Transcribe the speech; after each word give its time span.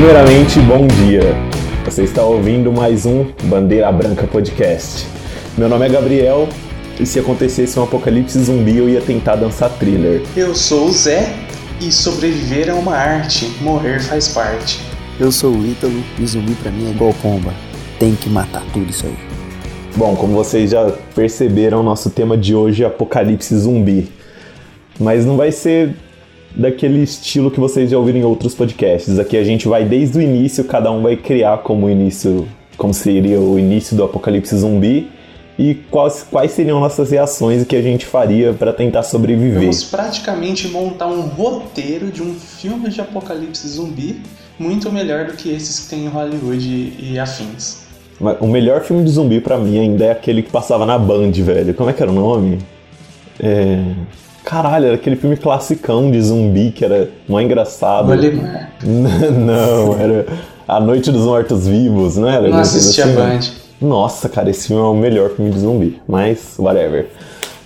Primeiramente, 0.00 0.58
bom 0.60 0.86
dia. 0.86 1.20
Você 1.84 2.04
está 2.04 2.22
ouvindo 2.22 2.72
mais 2.72 3.04
um 3.04 3.26
Bandeira 3.44 3.92
Branca 3.92 4.26
Podcast. 4.26 5.06
Meu 5.58 5.68
nome 5.68 5.84
é 5.84 5.90
Gabriel 5.90 6.48
e 6.98 7.04
se 7.04 7.18
acontecesse 7.18 7.78
um 7.78 7.82
apocalipse 7.82 8.42
zumbi 8.42 8.78
eu 8.78 8.88
ia 8.88 9.02
tentar 9.02 9.36
dançar 9.36 9.68
thriller. 9.68 10.22
Eu 10.34 10.54
sou 10.54 10.86
o 10.86 10.90
Zé 10.90 11.30
e 11.82 11.92
sobreviver 11.92 12.70
é 12.70 12.72
uma 12.72 12.96
arte, 12.96 13.44
morrer 13.60 14.00
faz 14.00 14.28
parte. 14.28 14.80
Eu 15.20 15.30
sou 15.30 15.52
o 15.52 15.66
Ítalo 15.66 16.02
e 16.18 16.26
zumbi 16.26 16.54
pra 16.54 16.72
mim 16.72 16.86
é 16.86 16.90
igual 16.92 17.12
pomba. 17.20 17.52
Tem 17.98 18.14
que 18.14 18.30
matar 18.30 18.62
tudo 18.72 18.88
isso 18.88 19.04
aí. 19.04 19.18
Bom, 19.96 20.16
como 20.16 20.32
vocês 20.32 20.70
já 20.70 20.90
perceberam, 21.14 21.82
nosso 21.82 22.08
tema 22.08 22.38
de 22.38 22.54
hoje 22.54 22.82
é 22.82 22.86
apocalipse 22.86 23.54
zumbi. 23.54 24.10
Mas 24.98 25.26
não 25.26 25.36
vai 25.36 25.52
ser 25.52 25.94
daquele 26.54 27.02
estilo 27.02 27.50
que 27.50 27.60
vocês 27.60 27.90
já 27.90 27.98
ouviram 27.98 28.18
em 28.18 28.24
outros 28.24 28.54
podcasts. 28.54 29.18
Aqui 29.18 29.36
a 29.36 29.44
gente 29.44 29.68
vai 29.68 29.84
desde 29.84 30.18
o 30.18 30.22
início, 30.22 30.64
cada 30.64 30.90
um 30.90 31.02
vai 31.02 31.16
criar 31.16 31.58
como 31.58 31.88
início, 31.88 32.46
como 32.76 32.92
seria 32.92 33.38
o 33.40 33.58
início 33.58 33.96
do 33.96 34.04
apocalipse 34.04 34.56
zumbi 34.56 35.10
e 35.58 35.74
quais, 35.90 36.26
quais 36.30 36.52
seriam 36.52 36.80
nossas 36.80 37.10
reações 37.10 37.62
e 37.62 37.66
que 37.66 37.76
a 37.76 37.82
gente 37.82 38.06
faria 38.06 38.52
para 38.52 38.72
tentar 38.72 39.02
sobreviver. 39.02 39.60
Vamos 39.60 39.84
praticamente 39.84 40.68
montar 40.68 41.06
um 41.06 41.20
roteiro 41.20 42.10
de 42.10 42.22
um 42.22 42.34
filme 42.34 42.88
de 42.88 43.00
apocalipse 43.00 43.68
zumbi 43.68 44.22
muito 44.58 44.90
melhor 44.90 45.26
do 45.26 45.32
que 45.34 45.50
esses 45.50 45.80
que 45.80 45.90
tem 45.90 46.04
em 46.04 46.08
Hollywood 46.08 46.66
e, 46.66 47.12
e 47.12 47.18
afins. 47.18 47.80
O 48.38 48.46
melhor 48.46 48.82
filme 48.82 49.02
de 49.02 49.10
zumbi 49.10 49.40
para 49.40 49.56
mim 49.56 49.78
ainda 49.78 50.04
é 50.04 50.10
aquele 50.10 50.42
que 50.42 50.50
passava 50.50 50.84
na 50.84 50.98
Band, 50.98 51.32
velho. 51.32 51.72
Como 51.72 51.88
é 51.88 51.92
que 51.94 52.02
era 52.02 52.12
o 52.12 52.14
nome? 52.14 52.58
É... 53.38 53.82
Caralho, 54.44 54.86
era 54.86 54.94
aquele 54.94 55.16
filme 55.16 55.36
classicão 55.36 56.10
de 56.10 56.20
zumbi 56.20 56.70
que 56.70 56.84
era 56.84 57.10
mó 57.28 57.40
engraçado. 57.40 58.10
Olimar. 58.10 58.72
não, 58.82 59.98
era 59.98 60.26
A 60.66 60.80
Noite 60.80 61.10
dos 61.10 61.24
Mortos 61.24 61.66
Vivos, 61.66 62.16
não 62.16 62.28
era? 62.28 62.48
Não 62.48 62.58
assisti 62.58 63.02
assim? 63.02 63.12
a 63.12 63.14
Band. 63.14 63.40
Nossa, 63.80 64.28
cara, 64.28 64.50
esse 64.50 64.68
filme 64.68 64.82
é 64.82 64.84
o 64.84 64.94
melhor 64.94 65.30
filme 65.30 65.50
de 65.50 65.60
zumbi. 65.60 66.00
Mas, 66.06 66.54
whatever. 66.58 67.08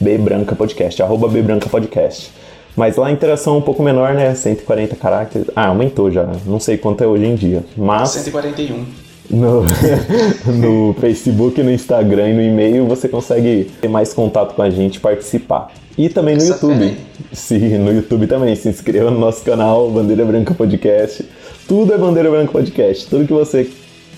Bbranca 0.00 0.54
Podcast, 0.54 1.02
arroba 1.02 1.26
Bbranca 1.26 1.68
Podcast. 1.68 2.30
Mas 2.76 2.94
lá 2.94 3.08
a 3.08 3.10
interação 3.10 3.56
é 3.56 3.58
um 3.58 3.62
pouco 3.62 3.82
menor, 3.82 4.14
né? 4.14 4.32
140 4.36 4.94
caracteres. 4.94 5.50
Ah, 5.56 5.66
aumentou 5.66 6.08
já. 6.08 6.24
Não 6.46 6.60
sei 6.60 6.76
quanto 6.76 7.02
é 7.02 7.08
hoje 7.08 7.24
em 7.24 7.34
dia. 7.34 7.64
Mas 7.76 8.10
141. 8.10 8.86
no, 9.30 9.64
no 10.46 10.94
Facebook, 11.00 11.60
no 11.60 11.72
Instagram 11.72 12.28
e 12.28 12.34
no 12.34 12.42
e-mail 12.42 12.86
você 12.86 13.08
consegue 13.08 13.68
ter 13.80 13.88
mais 13.88 14.14
contato 14.14 14.54
com 14.54 14.62
a 14.62 14.70
gente 14.70 14.96
e 14.96 15.00
participar. 15.00 15.72
E 15.96 16.08
também 16.08 16.36
no 16.36 16.42
Essa 16.42 16.54
YouTube. 16.54 16.96
Sim, 17.32 17.78
no 17.78 17.92
YouTube 17.92 18.26
também. 18.26 18.54
Se 18.56 18.68
inscreva 18.68 19.10
no 19.10 19.18
nosso 19.18 19.44
canal 19.44 19.90
Bandeira 19.90 20.24
Branca 20.24 20.54
Podcast. 20.54 21.24
Tudo 21.68 21.94
é 21.94 21.98
Bandeira 21.98 22.30
Branca 22.30 22.50
Podcast. 22.50 23.06
Tudo 23.06 23.26
que 23.26 23.32
você 23.32 23.70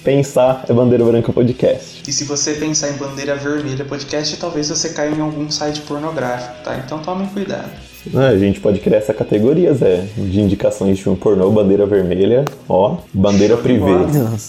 pensar 0.03 0.65
é 0.69 0.73
Bandeira 0.73 1.05
Branca 1.05 1.33
Podcast. 1.33 2.03
E 2.09 2.13
se 2.13 2.25
você 2.25 2.55
pensar 2.55 2.91
em 2.91 2.95
bandeira 2.95 3.35
vermelha 3.35 3.85
podcast, 3.85 4.37
talvez 4.37 4.69
você 4.69 4.91
caia 4.91 5.11
em 5.11 5.21
algum 5.21 5.51
site 5.51 5.81
pornográfico, 5.83 6.63
tá? 6.65 6.81
Então 6.85 7.01
tomem 7.01 7.27
cuidado. 7.29 7.71
Ah, 8.15 8.29
a 8.29 8.39
gente 8.39 8.61
pode 8.61 8.81
criar 8.81 8.99
essa 8.99 9.15
categoria, 9.15 9.73
Zé, 9.75 10.05
de 10.17 10.41
indicações 10.41 10.97
de 10.97 11.03
filme 11.03 11.19
pornô, 11.19 11.51
bandeira 11.51 11.87
vermelha, 11.87 12.45
ó, 12.69 12.97
bandeira 13.13 13.57
privê. 13.57 13.93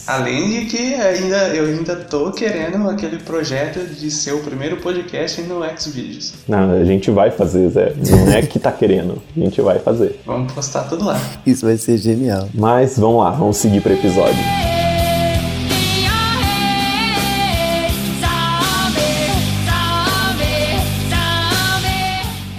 Além 0.05 0.49
de 0.49 0.65
que 0.65 0.93
ainda, 0.95 1.47
eu 1.49 1.65
ainda 1.65 1.95
tô 1.95 2.31
querendo 2.31 2.89
aquele 2.89 3.17
projeto 3.17 3.79
de 3.79 4.09
ser 4.11 4.33
o 4.33 4.39
primeiro 4.39 4.77
podcast 4.77 5.41
no 5.41 5.61
Xvideos. 5.77 6.33
Não, 6.47 6.71
a 6.71 6.85
gente 6.85 7.11
vai 7.11 7.31
fazer, 7.31 7.69
Zé. 7.69 7.93
Não 8.09 8.31
é 8.33 8.41
que 8.41 8.59
tá 8.59 8.71
querendo, 8.71 9.21
a 9.35 9.39
gente 9.39 9.61
vai 9.61 9.79
fazer. 9.79 10.19
Vamos 10.25 10.53
postar 10.53 10.83
tudo 10.83 11.05
lá. 11.05 11.19
Isso 11.45 11.65
vai 11.65 11.77
ser 11.77 11.97
genial. 11.97 12.47
Mas 12.53 12.97
vamos 12.97 13.23
lá, 13.23 13.31
vamos 13.31 13.57
seguir 13.57 13.81
para 13.81 13.91
o 13.91 13.95
episódio. 13.95 14.76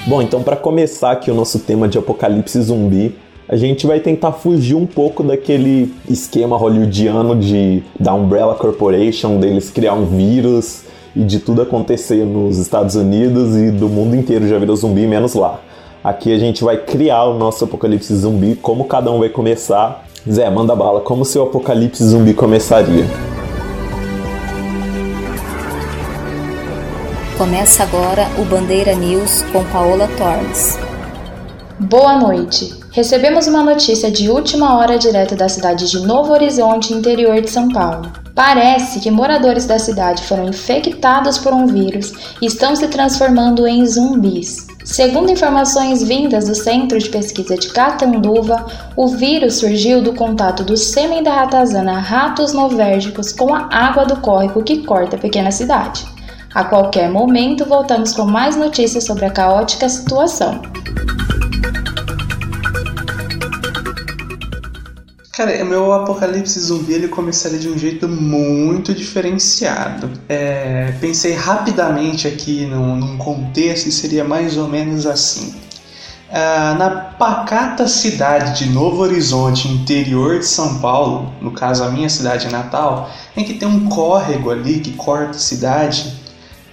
Bom, 0.09 0.23
então 0.23 0.43
para 0.43 0.57
começar 0.57 1.11
aqui 1.11 1.31
o 1.31 1.35
nosso 1.35 1.59
tema 1.59 1.87
de 1.87 1.99
apocalipse 1.99 2.59
zumbi, 2.63 3.15
a 3.47 3.57
gente 3.57 3.87
vai 3.87 4.01
tentar 4.01 4.33
fugir 4.33 4.75
um 4.75 4.87
pouco 4.87 5.23
daquele 5.23 5.93
esquema 6.09 6.57
hollywoodiano 6.57 7.37
de 7.37 7.83
da 8.01 8.15
Umbrella 8.15 8.55
Corporation, 8.55 9.39
deles 9.39 9.69
criar 9.69 9.93
um 9.93 10.07
vírus 10.07 10.85
e 11.15 11.23
de 11.23 11.39
tudo 11.41 11.61
acontecer 11.61 12.25
nos 12.25 12.57
Estados 12.57 12.95
Unidos 12.95 13.55
e 13.55 13.71
do 13.71 13.87
mundo 13.87 14.17
inteiro 14.17 14.49
já 14.49 14.59
virou 14.59 14.75
zumbi, 14.77 15.07
menos 15.07 15.35
lá. 15.35 15.61
Aqui 16.03 16.33
a 16.33 16.39
gente 16.39 16.65
vai 16.65 16.79
criar 16.79 17.25
o 17.25 17.35
nosso 17.35 17.65
apocalipse 17.65 18.15
zumbi, 18.17 18.57
como 18.57 18.87
cada 18.87 19.13
um 19.13 19.19
vai 19.19 19.29
começar. 19.29 20.07
Zé, 20.27 20.49
manda 20.49 20.75
bala, 20.75 21.03
como 21.03 21.23
seu 21.23 21.43
apocalipse 21.43 22.03
zumbi 22.03 22.33
começaria? 22.33 23.05
Começa 27.39 27.85
agora 27.85 28.27
o 28.37 28.45
Bandeira 28.45 28.97
News 28.97 29.43
com 29.53 29.63
Paola 29.67 30.09
Tormes. 30.19 30.77
Boa 31.79 32.19
noite. 32.19 32.75
Recebemos 32.91 33.47
uma 33.47 33.63
notícia 33.63 34.11
de 34.11 34.29
última 34.29 34.77
hora 34.77 34.99
direto 34.99 35.37
da 35.37 35.49
cidade 35.49 35.89
de 35.89 36.01
Novo 36.01 36.33
Horizonte, 36.33 36.93
interior 36.93 37.41
de 37.41 37.49
São 37.49 37.69
Paulo. 37.69 38.11
Parece 38.35 38.99
que 38.99 39.09
moradores 39.09 39.67
da 39.67 39.79
cidade 39.79 40.25
foram 40.25 40.49
infectados 40.49 41.39
por 41.39 41.53
um 41.53 41.69
vírus 41.69 42.13
e 42.43 42.47
estão 42.47 42.75
se 42.75 42.89
transformando 42.89 43.69
em 43.69 43.87
zumbis. 43.87 44.67
Segundo 44.85 45.31
informações 45.31 46.03
vindas 46.03 46.49
do 46.49 46.57
Centro 46.57 46.99
de 46.99 47.09
Pesquisa 47.09 47.57
de 47.57 47.69
Catanduva, 47.69 48.67
o 48.97 49.07
vírus 49.07 49.59
surgiu 49.59 50.03
do 50.03 50.13
contato 50.13 50.65
do 50.65 50.77
sêmen 50.77 51.23
da 51.23 51.35
ratazana 51.35 52.01
ratos 52.01 52.53
novérgicos 52.53 53.33
com 53.33 53.55
a 53.55 53.69
água 53.71 54.05
do 54.05 54.17
córrego 54.17 54.65
que 54.65 54.79
corta 54.79 55.15
a 55.15 55.21
pequena 55.21 55.53
cidade. 55.53 56.18
A 56.55 56.65
qualquer 56.65 57.11
momento 57.11 57.67
voltamos 57.67 58.13
com 58.13 58.25
mais 58.25 58.57
notícias 58.57 59.05
sobre 59.05 59.27
a 59.27 59.31
caótica 59.31 59.89
situação. 59.89 60.63
Cara, 65.33 65.63
o 65.63 65.67
meu 65.67 65.93
apocalipse 65.93 66.59
zumbi 66.59 66.95
ele 66.95 67.07
começaria 67.07 67.61
de 67.61 67.69
um 67.69 67.79
jeito 67.79 68.09
muito 68.09 68.93
diferenciado. 68.93 70.11
É, 70.29 70.93
pensei 71.01 71.33
rapidamente 71.33 72.27
aqui 72.27 72.67
num, 72.67 72.97
num, 72.97 73.19
contexto 73.19 73.87
e 73.87 73.93
seria 73.93 74.25
mais 74.25 74.57
ou 74.57 74.67
menos 74.67 75.07
assim. 75.07 75.55
Ah, 76.31 76.75
na 76.77 76.91
pacata 76.91 77.87
cidade 77.87 78.59
de 78.59 78.71
Novo 78.71 79.01
Horizonte, 79.01 79.69
interior 79.69 80.41
de 80.41 80.47
São 80.47 80.79
Paulo, 80.81 81.33
no 81.41 81.53
caso 81.53 81.85
a 81.85 81.89
minha 81.89 82.09
cidade 82.09 82.51
natal, 82.51 83.09
em 83.37 83.45
que 83.45 83.55
tem 83.55 83.69
um 83.69 83.89
córrego 83.89 84.51
ali 84.51 84.81
que 84.81 84.93
corta 84.93 85.37
a 85.37 85.41
cidade, 85.41 86.18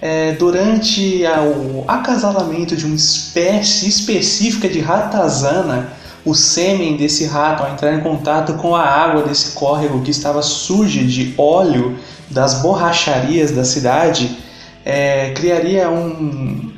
é, 0.01 0.33
durante 0.33 1.25
a, 1.25 1.41
o 1.41 1.85
acasalamento 1.87 2.75
de 2.75 2.85
uma 2.85 2.95
espécie 2.95 3.87
específica 3.87 4.67
de 4.67 4.79
ratazana, 4.79 5.89
o 6.23 6.33
sêmen 6.33 6.97
desse 6.97 7.25
rato, 7.25 7.63
ao 7.63 7.71
entrar 7.71 7.93
em 7.93 8.01
contato 8.01 8.53
com 8.55 8.75
a 8.75 8.83
água 8.83 9.23
desse 9.23 9.51
córrego 9.51 10.01
que 10.01 10.11
estava 10.11 10.41
suja 10.41 11.03
de 11.03 11.33
óleo 11.37 11.97
das 12.29 12.61
borracharias 12.61 13.51
da 13.51 13.63
cidade, 13.63 14.37
é, 14.83 15.31
criaria 15.31 15.89
um. 15.89 16.71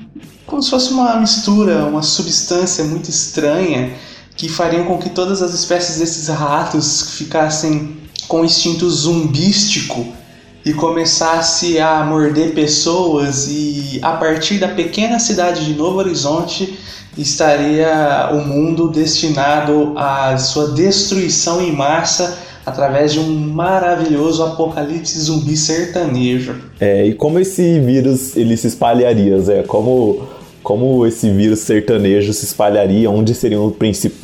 como 0.45 0.61
se 0.61 0.69
fosse 0.69 0.91
uma 0.91 1.15
mistura, 1.15 1.85
uma 1.85 2.03
substância 2.03 2.83
muito 2.83 3.09
estranha 3.09 3.93
que 4.35 4.47
faria 4.47 4.83
com 4.83 4.97
que 4.97 5.09
todas 5.09 5.41
as 5.41 5.53
espécies 5.53 5.97
desses 5.97 6.27
ratos 6.27 7.13
ficassem 7.17 7.97
com 8.27 8.45
instinto 8.45 8.89
zumbístico 8.89 10.05
e 10.67 10.73
começasse 10.73 11.79
a 11.79 12.03
morder 12.03 12.51
pessoas 12.51 13.47
e 13.47 13.99
a 14.01 14.11
partir 14.11 14.57
da 14.57 14.67
pequena 14.67 15.17
cidade 15.17 15.63
de 15.63 15.73
Novo 15.73 15.99
Horizonte 15.99 16.77
estaria 17.17 18.29
o 18.33 18.45
mundo 18.45 18.89
destinado 18.89 19.93
à 19.95 20.37
sua 20.37 20.73
destruição 20.73 21.61
em 21.61 21.71
massa 21.71 22.37
através 22.65 23.13
de 23.13 23.19
um 23.19 23.33
maravilhoso 23.33 24.43
apocalipse 24.43 25.17
zumbi 25.17 25.55
sertanejo. 25.55 26.55
É, 26.81 27.05
e 27.05 27.13
como 27.13 27.39
esse 27.39 27.79
vírus 27.79 28.35
ele 28.35 28.57
se 28.57 28.67
espalharia, 28.67 29.39
Zé? 29.39 29.63
Como, 29.63 30.27
como 30.61 31.07
esse 31.07 31.29
vírus 31.29 31.59
sertanejo 31.59 32.33
se 32.33 32.43
espalharia? 32.43 33.09
Onde 33.09 33.33
seriam 33.33 33.73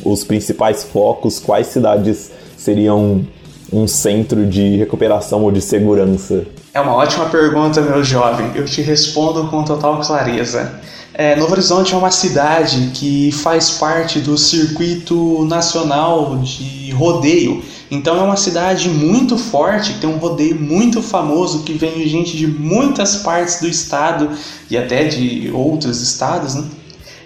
os 0.04 0.24
principais 0.24 0.84
focos? 0.84 1.38
Quais 1.38 1.68
cidades 1.68 2.30
seriam 2.54 3.24
um 3.72 3.86
centro 3.86 4.46
de 4.46 4.76
recuperação 4.76 5.42
ou 5.42 5.50
de 5.50 5.60
segurança? 5.60 6.44
É 6.72 6.80
uma 6.80 6.94
ótima 6.94 7.26
pergunta, 7.26 7.80
meu 7.80 8.02
jovem. 8.02 8.50
Eu 8.54 8.64
te 8.64 8.82
respondo 8.82 9.48
com 9.48 9.64
total 9.64 10.00
clareza. 10.00 10.80
É, 11.16 11.36
Novo 11.36 11.52
Horizonte 11.52 11.94
é 11.94 11.96
uma 11.96 12.10
cidade 12.10 12.90
que 12.92 13.30
faz 13.30 13.70
parte 13.70 14.18
do 14.18 14.36
circuito 14.36 15.44
nacional 15.44 16.36
de 16.38 16.90
rodeio. 16.90 17.62
Então 17.88 18.16
é 18.16 18.22
uma 18.22 18.36
cidade 18.36 18.88
muito 18.88 19.38
forte, 19.38 19.94
tem 20.00 20.10
um 20.10 20.16
rodeio 20.16 20.60
muito 20.60 21.00
famoso 21.00 21.62
que 21.62 21.74
vem 21.74 22.08
gente 22.08 22.36
de 22.36 22.48
muitas 22.48 23.16
partes 23.16 23.60
do 23.60 23.68
estado 23.68 24.30
e 24.68 24.76
até 24.76 25.04
de 25.04 25.52
outros 25.54 26.00
estados. 26.00 26.56
Né? 26.56 26.64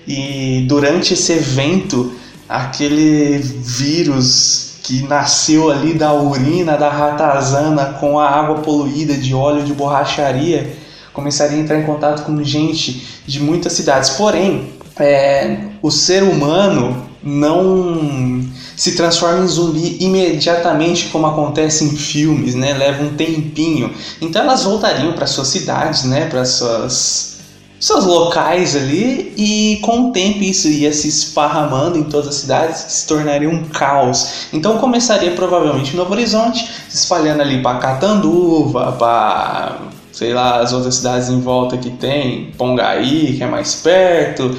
E 0.06 0.67
durante 0.69 1.14
esse 1.14 1.32
evento, 1.32 2.12
aquele 2.46 3.38
vírus 3.38 4.67
que 4.88 5.02
nasceu 5.02 5.70
ali 5.70 5.93
da 5.93 6.14
urina 6.14 6.75
da 6.79 6.88
ratazana 6.88 7.99
com 8.00 8.19
a 8.19 8.26
água 8.26 8.62
poluída 8.62 9.12
de 9.12 9.35
óleo 9.35 9.62
de 9.62 9.75
borracharia 9.75 10.79
começaria 11.12 11.58
a 11.58 11.61
entrar 11.61 11.79
em 11.79 11.82
contato 11.82 12.23
com 12.23 12.43
gente 12.43 13.20
de 13.26 13.38
muitas 13.38 13.75
cidades. 13.75 14.08
Porém, 14.11 14.73
é, 14.99 15.58
o 15.82 15.90
ser 15.90 16.23
humano 16.23 17.06
não 17.23 18.43
se 18.75 18.93
transforma 18.93 19.44
em 19.44 19.46
zumbi 19.46 19.99
imediatamente 20.00 21.08
como 21.08 21.26
acontece 21.26 21.85
em 21.85 21.90
filmes, 21.90 22.55
né? 22.55 22.73
Leva 22.73 23.02
um 23.02 23.14
tempinho. 23.14 23.93
Então 24.23 24.40
elas 24.40 24.64
voltariam 24.64 25.12
para 25.12 25.26
suas 25.26 25.49
cidades, 25.49 26.05
né? 26.05 26.26
Para 26.31 26.46
suas 26.46 27.38
seus 27.80 28.04
locais 28.04 28.75
ali 28.75 29.32
e 29.36 29.78
com 29.82 30.08
o 30.08 30.12
tempo 30.12 30.42
isso 30.42 30.69
ia 30.69 30.92
se 30.92 31.08
esparramando 31.08 31.98
em 31.98 32.04
todas 32.04 32.28
as 32.28 32.34
cidades 32.36 32.76
se 32.88 33.06
tornaria 33.06 33.48
um 33.48 33.64
caos. 33.64 34.48
Então 34.52 34.78
começaria 34.78 35.30
provavelmente 35.32 35.96
Novo 35.96 36.12
Horizonte, 36.12 36.69
se 36.88 36.96
espalhando 36.96 37.40
ali 37.40 37.62
para 37.62 37.78
Catanduva, 37.78 38.92
para 38.92 39.78
sei 40.12 40.34
lá, 40.34 40.60
as 40.60 40.72
outras 40.72 40.96
cidades 40.96 41.28
em 41.28 41.40
volta 41.40 41.76
que 41.76 41.90
tem, 41.90 42.50
Pongaí, 42.58 43.36
que 43.36 43.44
é 43.44 43.46
mais 43.46 43.76
perto, 43.76 44.56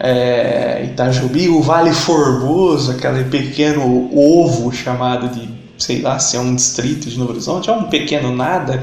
é, 0.00 0.82
Itajubi, 0.86 1.50
o 1.50 1.60
Vale 1.60 1.92
Formoso, 1.92 2.92
aquele 2.92 3.24
pequeno 3.24 4.10
ovo 4.16 4.72
chamado 4.72 5.28
de, 5.28 5.46
sei 5.76 6.00
lá, 6.00 6.18
se 6.18 6.38
é 6.38 6.40
um 6.40 6.54
distrito 6.54 7.10
de 7.10 7.18
Novo 7.18 7.32
Horizonte, 7.32 7.68
é 7.68 7.72
um 7.72 7.84
pequeno 7.84 8.34
nada. 8.34 8.82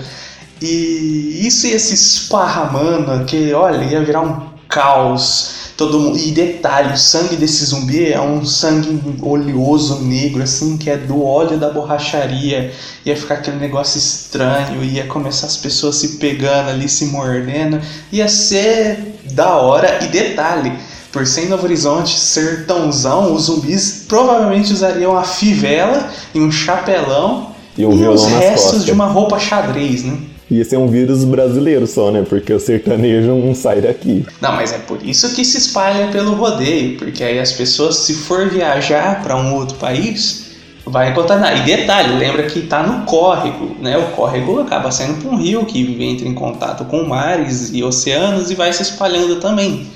E 0.62 1.42
isso 1.46 1.68
ia 1.68 1.80
se 1.80 1.94
esparramando, 1.94 3.26
que 3.26 3.54
olha, 3.54 3.84
ia 3.84 4.04
virar 4.04 4.22
um 4.22 4.50
caos 4.68 5.60
todo 5.80 5.98
mundo. 5.98 6.18
E 6.18 6.32
detalhe, 6.32 6.94
o 6.94 6.98
sangue 6.98 7.38
desse 7.38 7.64
zumbi 7.64 8.12
é 8.12 8.20
um 8.20 8.46
sangue 8.46 9.02
oleoso, 9.22 10.02
negro, 10.02 10.44
assim, 10.44 10.78
que 10.78 10.90
é 10.90 10.98
do 10.98 11.24
óleo 11.24 11.58
da 11.58 11.70
borracharia. 11.70 12.74
Ia 13.06 13.16
ficar 13.16 13.36
aquele 13.36 13.58
negócio 13.58 13.98
estranho, 13.98 14.84
ia 14.84 15.06
começar 15.06 15.48
as 15.48 15.56
pessoas 15.56 15.96
se 15.96 16.18
pegando 16.18 16.70
ali, 16.70 16.90
se 16.90 17.06
mordendo. 17.06 17.80
Ia 18.12 18.28
ser 18.28 19.22
da 19.32 19.56
hora. 19.56 20.04
E 20.04 20.08
detalhe, 20.08 20.74
por 21.14 21.26
ser 21.26 21.48
Novo 21.48 21.64
Horizonte, 21.64 22.20
sertãozão, 22.20 23.34
os 23.34 23.44
zumbis 23.44 24.04
provavelmente 24.08 24.74
usariam 24.74 25.18
a 25.18 25.24
fivela 25.24 26.10
e 26.36 26.42
um 26.42 26.52
chapelão 26.52 27.56
e, 27.78 27.86
um 27.86 27.98
e 27.98 28.06
os 28.06 28.26
restos 28.26 28.84
de 28.84 28.92
uma 28.92 29.06
roupa 29.06 29.40
xadrez, 29.40 30.04
né? 30.04 30.18
Ia 30.50 30.66
ser 30.66 30.78
um 30.78 30.88
vírus 30.88 31.24
brasileiro 31.24 31.86
só, 31.86 32.10
né? 32.10 32.26
Porque 32.28 32.52
o 32.52 32.60
sertanejo 32.60 33.36
não 33.36 33.54
sai 33.54 33.82
daqui. 33.82 34.26
Não, 34.42 34.54
mas 34.54 34.74
é 34.74 34.80
por 34.80 35.04
isso 35.06 35.34
que 35.36 35.46
se 35.46 35.58
espalha 35.58 36.08
pelo 36.08 36.34
rodeio, 36.34 36.98
porque 36.98 37.24
aí 37.24 37.40
as 37.40 37.52
pessoas, 37.52 37.98
se 37.98 38.16
for 38.16 38.50
viajar 38.50 39.22
para 39.22 39.36
um 39.36 39.54
outro 39.54 39.78
país, 39.78 40.50
vai 40.86 41.14
contaminar. 41.14 41.56
E 41.58 41.62
detalhe, 41.62 42.18
lembra 42.18 42.44
que 42.44 42.60
está 42.60 42.82
no 42.82 43.06
córrego, 43.06 43.76
né? 43.80 43.98
O 43.98 44.12
córrego 44.12 44.60
acaba 44.60 44.92
sendo 44.92 45.22
para 45.22 45.30
um 45.30 45.38
rio 45.38 45.66
que 45.66 46.04
entra 46.04 46.28
em 46.28 46.34
contato 46.34 46.84
com 46.86 47.04
mares 47.04 47.72
e 47.72 47.84
oceanos 47.84 48.50
e 48.50 48.56
vai 48.56 48.74
se 48.74 48.82
espalhando 48.82 49.40
também. 49.40 49.88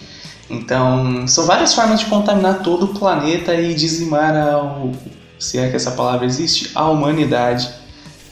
Então, 0.49 1.25
são 1.27 1.45
várias 1.45 1.73
formas 1.73 1.99
de 1.99 2.05
contaminar 2.05 2.61
todo 2.61 2.85
o 2.85 2.87
planeta 2.89 3.55
e 3.55 3.73
dizimar, 3.73 4.35
a, 4.35 4.85
se 5.39 5.57
é 5.57 5.69
que 5.69 5.75
essa 5.75 5.91
palavra 5.91 6.25
existe, 6.25 6.71
a 6.75 6.87
humanidade. 6.89 7.69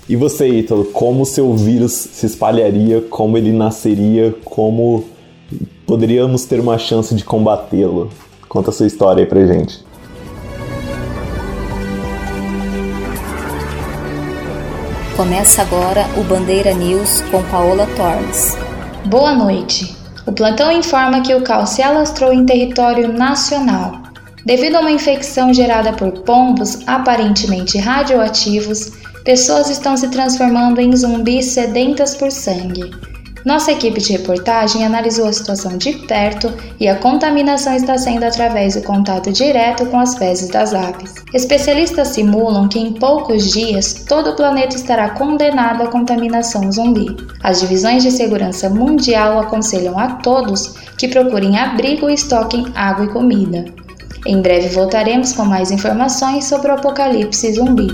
E 0.10 0.16
você, 0.16 0.48
Ítalo, 0.48 0.86
como 0.86 1.22
o 1.22 1.26
seu 1.26 1.54
vírus 1.56 1.92
se 1.92 2.26
espalharia, 2.26 3.02
como 3.02 3.38
ele 3.38 3.54
nasceria, 3.54 4.36
como 4.44 5.06
poderíamos 5.86 6.46
ter 6.46 6.60
uma 6.60 6.78
chance 6.78 7.14
de 7.14 7.24
combatê-lo? 7.24 8.10
Conta 8.50 8.72
a 8.72 8.74
sua 8.74 8.88
história 8.88 9.24
aí 9.24 9.30
pra 9.30 9.46
gente. 9.46 9.84
Começa 15.16 15.62
agora 15.62 16.06
o 16.18 16.24
Bandeira 16.24 16.74
News 16.74 17.22
com 17.30 17.44
Paola 17.44 17.88
Torres. 17.96 18.58
Boa 19.06 19.36
noite. 19.36 19.96
O 20.26 20.32
plantão 20.32 20.72
informa 20.72 21.22
que 21.22 21.34
o 21.36 21.44
caos 21.44 21.70
se 21.70 21.82
alastrou 21.82 22.34
em 22.34 22.46
território 22.46 23.14
nacional. 23.14 24.02
Devido 24.46 24.78
a 24.78 24.80
uma 24.80 24.92
infecção 24.92 25.54
gerada 25.54 25.94
por 25.94 26.12
pombos 26.24 26.80
aparentemente 26.88 27.78
radioativos, 27.78 28.94
pessoas 29.24 29.70
estão 29.70 29.96
se 29.96 30.08
transformando 30.10 30.80
em 30.80 30.96
zumbis 30.96 31.46
sedentas 31.48 32.16
por 32.16 32.32
sangue. 32.32 32.92
Nossa 33.44 33.72
equipe 33.72 34.00
de 34.00 34.12
reportagem 34.12 34.86
analisou 34.86 35.28
a 35.28 35.34
situação 35.34 35.76
de 35.76 35.94
perto 36.06 36.54
e 36.80 36.88
a 36.88 36.96
contaminação 36.98 37.76
está 37.76 37.98
sendo 37.98 38.24
através 38.24 38.76
do 38.76 38.84
contato 38.84 39.32
direto 39.32 39.88
com 39.88 40.00
as 40.00 40.16
fezes 40.16 40.50
das 40.50 40.76
aves. 40.76 41.16
Especialistas 41.34 42.10
simulam 42.10 42.68
que 42.68 42.78
em 42.78 42.94
poucos 42.94 43.50
dias 43.50 44.06
todo 44.08 44.30
o 44.30 44.36
planeta 44.36 44.76
estará 44.76 45.10
condenado 45.10 45.82
à 45.82 45.88
contaminação 45.88 46.72
zumbi. 46.72 47.18
As 47.42 47.60
divisões 47.60 48.04
de 48.04 48.12
segurança 48.12 48.70
mundial 48.70 49.40
aconselham 49.40 49.98
a 49.98 50.18
todos 50.18 50.76
que 50.98 51.08
procurem 51.08 51.58
abrigo 51.58 52.10
e 52.12 52.14
estoquem 52.14 52.68
água 52.76 53.06
e 53.06 53.10
comida. 53.10 53.66
Em 54.28 54.40
breve 54.40 54.68
voltaremos 54.70 55.34
com 55.34 55.46
mais 55.46 55.72
informações 55.72 56.46
sobre 56.46 56.70
o 56.70 56.76
apocalipse 56.76 57.54
zumbi. 57.54 57.88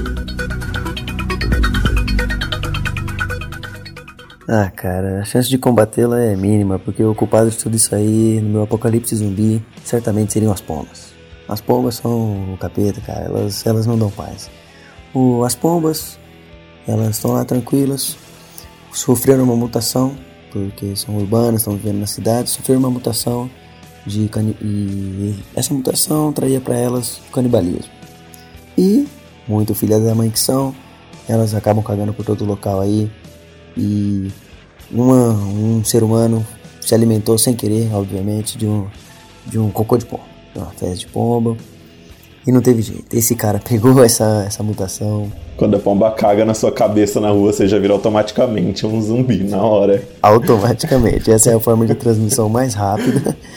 Ah, 4.49 4.71
cara, 4.73 5.19
a 5.19 5.25
chance 5.25 5.49
de 5.49 5.57
combatê-la 5.57 6.21
é 6.21 6.33
mínima, 6.33 6.79
porque 6.79 7.03
o 7.03 7.13
culpado 7.13 7.49
de 7.49 7.57
tudo 7.57 7.75
isso 7.75 7.93
aí, 7.93 8.39
no 8.39 8.49
meu 8.49 8.63
apocalipse 8.63 9.13
zumbi, 9.13 9.61
certamente 9.83 10.31
seriam 10.31 10.53
as 10.53 10.61
pombas. 10.61 11.11
As 11.49 11.59
pombas 11.59 11.95
são 11.95 12.53
o 12.53 12.57
capeta, 12.57 13.01
cara, 13.01 13.25
elas, 13.25 13.65
elas 13.65 13.85
não 13.85 13.97
dão 13.99 14.09
paz. 14.09 14.49
O, 15.13 15.43
as 15.43 15.53
pombas, 15.53 16.17
elas 16.87 17.09
estão 17.09 17.33
lá 17.33 17.43
tranquilas, 17.43 18.15
sofreram 18.93 19.43
uma 19.43 19.55
mutação, 19.55 20.15
porque 20.49 20.95
são 20.95 21.17
urbanas, 21.17 21.59
estão 21.59 21.75
vivendo 21.75 21.99
na 21.99 22.07
cidade, 22.07 22.49
sofreram 22.49 22.79
uma 22.79 22.89
mutação 22.89 23.49
de 24.05 24.31
e 24.61 25.35
essa 25.53 25.73
mutação 25.73 26.31
traía 26.31 26.61
para 26.61 26.77
elas 26.77 27.19
canibalismo. 27.33 27.91
E, 28.77 29.05
muito 29.45 29.75
filhas 29.75 30.01
da 30.01 30.15
mãe 30.15 30.29
que 30.29 30.39
são, 30.39 30.73
elas 31.27 31.53
acabam 31.53 31.83
cagando 31.83 32.13
por 32.13 32.23
todo 32.23 32.45
local 32.45 32.79
aí. 32.79 33.11
E 33.77 34.31
uma, 34.91 35.33
um 35.33 35.83
ser 35.83 36.03
humano 36.03 36.45
se 36.81 36.95
alimentou 36.95 37.37
sem 37.37 37.53
querer, 37.53 37.93
obviamente, 37.93 38.57
de 38.57 38.65
um, 38.65 38.87
de 39.45 39.59
um 39.59 39.69
cocô 39.69 39.97
de 39.97 40.05
pomba, 40.05 40.23
de 40.53 40.59
uma 40.59 40.71
fezes 40.71 40.99
de 41.01 41.07
pomba. 41.07 41.55
E 42.47 42.51
não 42.51 42.61
teve 42.61 42.81
jeito. 42.81 43.13
Esse 43.13 43.35
cara 43.35 43.59
pegou 43.59 44.01
essa, 44.03 44.45
essa 44.47 44.63
mutação. 44.63 45.31
Quando 45.57 45.75
a 45.75 45.79
pomba 45.79 46.09
caga 46.11 46.45
na 46.45 46.53
sua 46.53 46.71
cabeça 46.71 47.19
na 47.19 47.29
rua, 47.29 47.51
você 47.51 47.67
já 47.67 47.77
vira 47.77 47.93
automaticamente 47.93 48.85
um 48.85 49.01
zumbi 49.01 49.43
na 49.43 49.61
hora. 49.61 50.07
Automaticamente. 50.21 51.29
Essa 51.29 51.51
é 51.51 51.55
a 51.55 51.59
forma 51.59 51.85
de 51.85 51.93
transmissão 51.95 52.49
mais 52.49 52.73
rápida. 52.73 53.37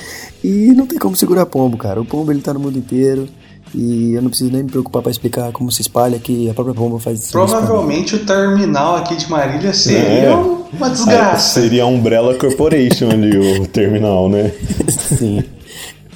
E 0.42 0.72
não 0.72 0.86
tem 0.86 0.98
como 0.98 1.14
segurar 1.14 1.44
pombo, 1.44 1.76
cara. 1.76 2.00
O 2.00 2.04
pombo 2.04 2.32
ele 2.32 2.40
tá 2.40 2.54
no 2.54 2.60
mundo 2.60 2.78
inteiro. 2.78 3.28
E 3.74 4.14
eu 4.14 4.22
não 4.22 4.30
preciso 4.30 4.50
nem 4.50 4.64
me 4.64 4.70
preocupar 4.70 5.00
para 5.00 5.12
explicar 5.12 5.52
como 5.52 5.70
se 5.70 5.82
espalha, 5.82 6.18
que 6.18 6.50
a 6.50 6.54
própria 6.54 6.74
bomba 6.74 6.98
faz 6.98 7.20
isso. 7.20 7.32
Provavelmente 7.32 8.16
o 8.16 8.24
terminal 8.24 8.96
aqui 8.96 9.14
de 9.16 9.30
Marília 9.30 9.72
seria 9.72 10.30
é. 10.30 10.34
uma 10.34 10.90
desgraça. 10.90 11.60
É, 11.60 11.62
seria 11.62 11.84
a 11.84 11.86
Umbrella 11.86 12.34
Corporation 12.34 13.10
ali, 13.10 13.60
o 13.60 13.66
terminal, 13.68 14.28
né? 14.28 14.52
Sim. 14.88 15.44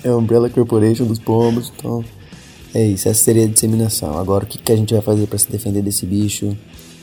É 0.02 0.08
a 0.08 0.16
Umbrella 0.16 0.50
Corporation 0.50 1.04
dos 1.04 1.18
pombos, 1.18 1.73
então. 1.76 2.04
É 2.75 2.84
isso, 2.84 3.08
essa 3.08 3.23
seria 3.23 3.44
a 3.44 3.49
disseminação. 3.49 4.18
Agora, 4.18 4.42
o 4.42 4.46
que, 4.49 4.58
que 4.58 4.73
a 4.73 4.76
gente 4.76 4.92
vai 4.92 5.02
fazer 5.02 5.28
para 5.28 5.38
se 5.38 5.49
defender 5.49 5.80
desse 5.80 6.04
bicho? 6.04 6.56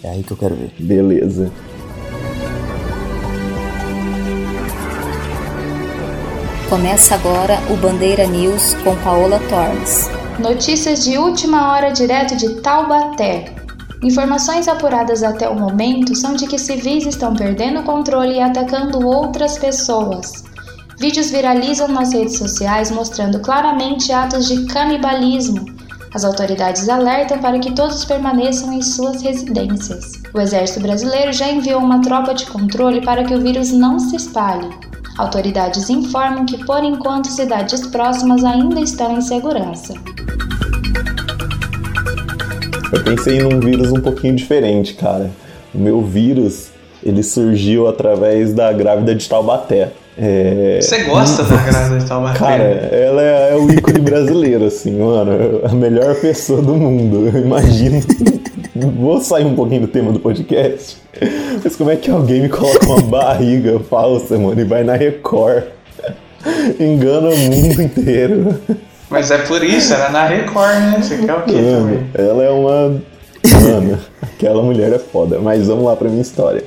É 0.04 0.10
aí 0.10 0.22
que 0.22 0.32
eu 0.32 0.38
quero 0.38 0.56
ver. 0.56 0.72
Beleza. 0.78 1.50
Começa 6.68 7.16
agora 7.16 7.58
o 7.70 7.78
Bandeira 7.78 8.26
News 8.28 8.74
com 8.84 8.96
Paola 8.98 9.40
Torres. 9.50 10.21
Notícias 10.40 11.04
de 11.04 11.18
última 11.18 11.72
hora 11.72 11.92
direto 11.92 12.36
de 12.36 12.62
Taubaté. 12.62 13.54
Informações 14.02 14.68
apuradas 14.68 15.22
até 15.22 15.48
o 15.48 15.60
momento 15.60 16.16
são 16.16 16.34
de 16.34 16.48
que 16.48 16.58
civis 16.58 17.06
estão 17.06 17.36
perdendo 17.36 17.82
o 17.82 17.84
controle 17.84 18.36
e 18.36 18.42
atacando 18.42 19.06
outras 19.06 19.58
pessoas. 19.60 20.44
Vídeos 21.00 21.30
viralizam 21.30 21.88
nas 21.88 22.14
redes 22.14 22.38
sociais 22.38 22.90
mostrando 22.90 23.40
claramente 23.40 24.12
atos 24.12 24.48
de 24.48 24.66
canibalismo. 24.66 25.66
As 26.14 26.24
autoridades 26.24 26.90
alertam 26.90 27.40
para 27.40 27.60
que 27.60 27.74
todos 27.74 28.04
permaneçam 28.04 28.74
em 28.74 28.82
suas 28.82 29.22
residências. 29.22 30.14
O 30.34 30.40
Exército 30.40 30.80
Brasileiro 30.80 31.32
já 31.32 31.50
enviou 31.50 31.82
uma 31.82 32.02
tropa 32.02 32.34
de 32.34 32.46
controle 32.48 33.02
para 33.02 33.24
que 33.24 33.34
o 33.34 33.42
vírus 33.42 33.72
não 33.72 34.00
se 34.00 34.16
espalhe. 34.16 34.70
Autoridades 35.18 35.90
informam 35.90 36.46
que, 36.46 36.64
por 36.66 36.84
enquanto, 36.84 37.28
cidades 37.28 37.86
próximas 37.88 38.44
ainda 38.44 38.80
estão 38.80 39.18
em 39.18 39.22
segurança. 39.22 39.94
Eu 42.92 43.04
pensei 43.04 43.40
num 43.40 43.60
vírus 43.60 43.92
um 43.92 44.02
pouquinho 44.02 44.36
diferente, 44.36 44.94
cara. 44.96 45.32
O 45.74 45.78
meu 45.78 46.02
vírus, 46.02 46.70
ele 47.04 47.24
surgiu 47.24 47.88
através 47.88 48.54
da 48.54 48.72
grávida 48.74 49.16
de 49.16 49.28
Taubaté. 49.28 49.92
É... 50.18 50.80
Você 50.82 51.04
gosta 51.04 51.44
da 51.44 51.56
grávida 51.56 52.00
de 52.00 52.06
Taubaté? 52.06 52.40
Cara, 52.40 52.64
ela 52.64 53.22
é, 53.22 53.52
é 53.54 53.56
o 53.56 53.72
ícone 53.72 54.00
brasileiro, 54.00 54.66
assim, 54.66 54.98
mano. 54.98 55.62
A 55.64 55.74
melhor 55.74 56.16
pessoa 56.16 56.62
do 56.62 56.74
mundo. 56.74 57.30
Eu 57.34 57.42
imagino. 57.42 58.02
Vou 58.88 59.22
sair 59.22 59.46
um 59.46 59.56
pouquinho 59.56 59.82
do 59.82 59.88
tema 59.88 60.12
do 60.12 60.20
podcast. 60.20 60.98
Mas 61.64 61.76
como 61.76 61.92
é 61.92 61.96
que 61.96 62.10
alguém 62.10 62.42
me 62.42 62.50
coloca 62.50 62.86
uma 62.86 63.02
barriga 63.02 63.80
falsa, 63.80 64.38
mano, 64.38 64.60
e 64.60 64.64
vai 64.64 64.84
na 64.84 64.96
Record? 64.96 65.64
Engana 66.80 67.30
o 67.30 67.38
mundo 67.38 67.82
inteiro. 67.82 68.60
Mas 69.10 69.30
é 69.30 69.38
por 69.40 69.64
isso, 69.64 69.94
era 69.94 70.10
na 70.10 70.26
Record, 70.26 70.76
né? 70.76 71.00
Você 71.02 71.18
quer 71.18 71.34
o 71.34 71.44
quê 71.44 71.54
Mano, 71.54 71.82
também? 71.82 72.10
Ela 72.14 72.44
é 72.44 72.50
uma. 72.50 73.02
Mano, 73.62 74.00
aquela 74.22 74.64
mulher 74.64 74.94
é 74.94 75.00
foda. 75.00 75.40
Mas 75.40 75.68
vamos 75.68 75.86
lá 75.86 75.96
pra 75.96 76.10
minha 76.10 76.22
história. 76.22 76.64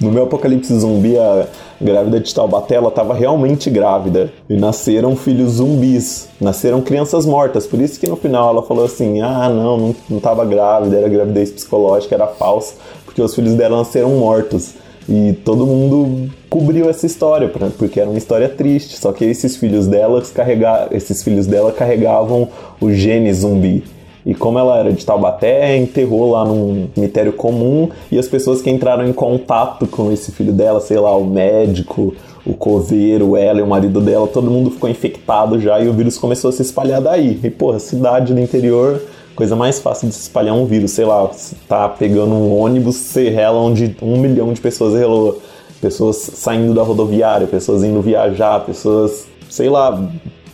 No 0.00 0.10
meu 0.10 0.24
apocalipse 0.24 0.76
zumbi, 0.78 1.16
a 1.16 1.46
grávida 1.82 2.20
de 2.20 2.34
Taubaté, 2.34 2.76
ela 2.76 2.90
tava 2.90 3.14
realmente 3.14 3.68
grávida. 3.68 4.32
E 4.48 4.56
nasceram 4.56 5.16
filhos 5.16 5.54
zumbis. 5.54 6.28
Nasceram 6.40 6.80
crianças 6.80 7.26
mortas. 7.26 7.66
Por 7.66 7.80
isso 7.80 7.98
que 7.98 8.08
no 8.08 8.16
final 8.16 8.50
ela 8.50 8.62
falou 8.62 8.84
assim: 8.84 9.20
ah, 9.20 9.48
não, 9.48 9.76
não, 9.76 9.96
não 10.08 10.20
tava 10.20 10.44
grávida, 10.44 10.96
era 10.96 11.08
gravidez 11.08 11.50
psicológica, 11.50 12.14
era 12.14 12.26
falsa. 12.26 12.74
Porque 13.04 13.20
os 13.20 13.34
filhos 13.34 13.54
dela 13.54 13.78
nasceram 13.78 14.10
mortos. 14.10 14.74
E 15.08 15.32
todo 15.44 15.66
mundo 15.66 16.30
cobriu 16.48 16.88
essa 16.88 17.06
história, 17.06 17.48
porque 17.76 17.98
era 17.98 18.08
uma 18.08 18.18
história 18.18 18.48
triste. 18.48 18.96
Só 18.98 19.12
que 19.12 19.24
esses 19.24 19.56
filhos 19.56 19.86
dela, 19.86 20.22
carrega, 20.34 20.88
esses 20.92 21.22
filhos 21.22 21.46
dela 21.46 21.72
carregavam 21.72 22.48
o 22.80 22.92
gene 22.92 23.32
zumbi. 23.32 23.84
E 24.24 24.34
como 24.34 24.58
ela 24.58 24.78
era 24.78 24.92
de 24.92 25.04
Taubaté, 25.04 25.76
enterrou 25.76 26.30
lá 26.30 26.44
num 26.44 26.88
cemitério 26.94 27.32
comum 27.32 27.88
e 28.10 28.18
as 28.18 28.28
pessoas 28.28 28.62
que 28.62 28.70
entraram 28.70 29.06
em 29.06 29.12
contato 29.12 29.86
com 29.86 30.12
esse 30.12 30.30
filho 30.30 30.52
dela, 30.52 30.80
sei 30.80 30.98
lá, 30.98 31.16
o 31.16 31.24
médico, 31.24 32.14
o 32.46 32.54
coveiro, 32.54 33.36
ela 33.36 33.60
e 33.60 33.62
o 33.62 33.66
marido 33.66 34.00
dela, 34.00 34.28
todo 34.28 34.50
mundo 34.50 34.70
ficou 34.70 34.88
infectado 34.88 35.60
já 35.60 35.80
e 35.80 35.88
o 35.88 35.92
vírus 35.92 36.18
começou 36.18 36.50
a 36.50 36.52
se 36.52 36.62
espalhar 36.62 37.00
daí. 37.00 37.40
E 37.42 37.50
porra, 37.50 37.78
cidade 37.78 38.32
do 38.32 38.40
interior 38.40 39.00
coisa 39.34 39.56
mais 39.56 39.80
fácil 39.80 40.08
de 40.08 40.14
se 40.14 40.22
espalhar 40.22 40.54
um 40.54 40.66
vírus, 40.66 40.92
sei 40.92 41.04
lá, 41.04 41.28
tá 41.68 41.88
pegando 41.88 42.32
um 42.32 42.56
ônibus, 42.56 42.96
você 42.96 43.28
rela 43.30 43.58
onde 43.58 43.96
um 44.02 44.18
milhão 44.18 44.52
de 44.52 44.60
pessoas 44.60 44.94
relou. 44.94 45.40
Pessoas 45.80 46.16
saindo 46.16 46.74
da 46.74 46.82
rodoviária, 46.82 47.46
pessoas 47.46 47.82
indo 47.82 48.00
viajar, 48.00 48.60
pessoas, 48.60 49.26
sei 49.50 49.68
lá, 49.68 50.00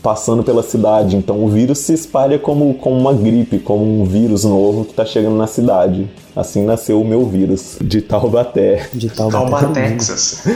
passando 0.03 0.43
pela 0.43 0.63
cidade. 0.63 1.17
Então 1.17 1.45
o 1.45 1.49
vírus 1.49 1.79
se 1.79 1.93
espalha 1.93 2.39
como, 2.39 2.75
como 2.75 2.97
uma 2.97 3.13
gripe, 3.13 3.59
como 3.59 3.85
um 3.85 4.05
vírus 4.05 4.45
novo 4.45 4.85
que 4.85 4.95
tá 4.95 5.05
chegando 5.05 5.37
na 5.37 5.47
cidade. 5.47 6.09
Assim 6.35 6.65
nasceu 6.65 7.01
o 7.01 7.05
meu 7.05 7.27
vírus, 7.27 7.77
de 7.81 8.01
Taubaté. 8.01 8.89
De 8.93 9.09
Taubaté, 9.11 9.51
Taubaté 9.51 9.89
Texas. 9.89 10.45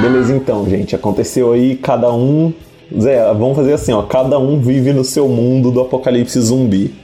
Beleza, 0.00 0.36
então, 0.36 0.68
gente. 0.68 0.94
Aconteceu 0.94 1.52
aí, 1.52 1.74
cada 1.76 2.12
um 2.12 2.52
Zé, 2.96 3.22
vamos 3.34 3.56
fazer 3.56 3.74
assim, 3.74 3.92
ó. 3.92 4.02
Cada 4.02 4.38
um 4.38 4.60
vive 4.60 4.92
no 4.92 5.04
seu 5.04 5.28
mundo 5.28 5.70
do 5.70 5.80
apocalipse 5.80 6.40
zumbi. 6.40 6.94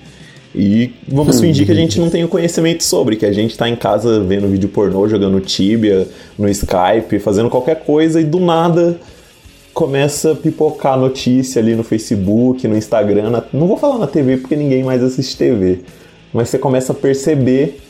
E 0.55 0.93
vamos 1.09 1.41
fingir 1.41 1.67
que 1.67 1.73
a 1.73 1.75
gente 1.75 1.99
não 1.99 2.09
tem 2.09 2.23
o 2.23 2.29
conhecimento 2.29 2.85
sobre, 2.85 3.17
que 3.17 3.27
a 3.27 3.33
gente 3.33 3.57
tá 3.59 3.69
em 3.69 3.75
casa 3.75 4.21
vendo 4.21 4.47
vídeo 4.47 4.69
pornô, 4.69 5.09
jogando 5.09 5.41
Tibia, 5.41 6.07
no 6.39 6.49
Skype, 6.49 7.19
fazendo 7.19 7.51
qualquer 7.51 7.85
coisa 7.85 8.21
e 8.21 8.25
do 8.25 8.39
nada 8.39 8.99
começa 9.75 10.31
a 10.31 10.35
pipocar 10.37 10.97
notícia 10.97 11.61
ali 11.61 11.75
no 11.75 11.83
Facebook, 11.83 12.67
no 12.69 12.77
Instagram. 12.77 13.31
Na... 13.31 13.43
Não 13.53 13.67
vou 13.67 13.77
falar 13.77 13.99
na 13.99 14.07
TV 14.07 14.37
porque 14.37 14.55
ninguém 14.55 14.85
mais 14.85 15.03
assiste 15.03 15.37
TV. 15.37 15.81
Mas 16.33 16.49
você 16.49 16.59
começa 16.59 16.93
a 16.93 16.95
perceber 16.95 17.81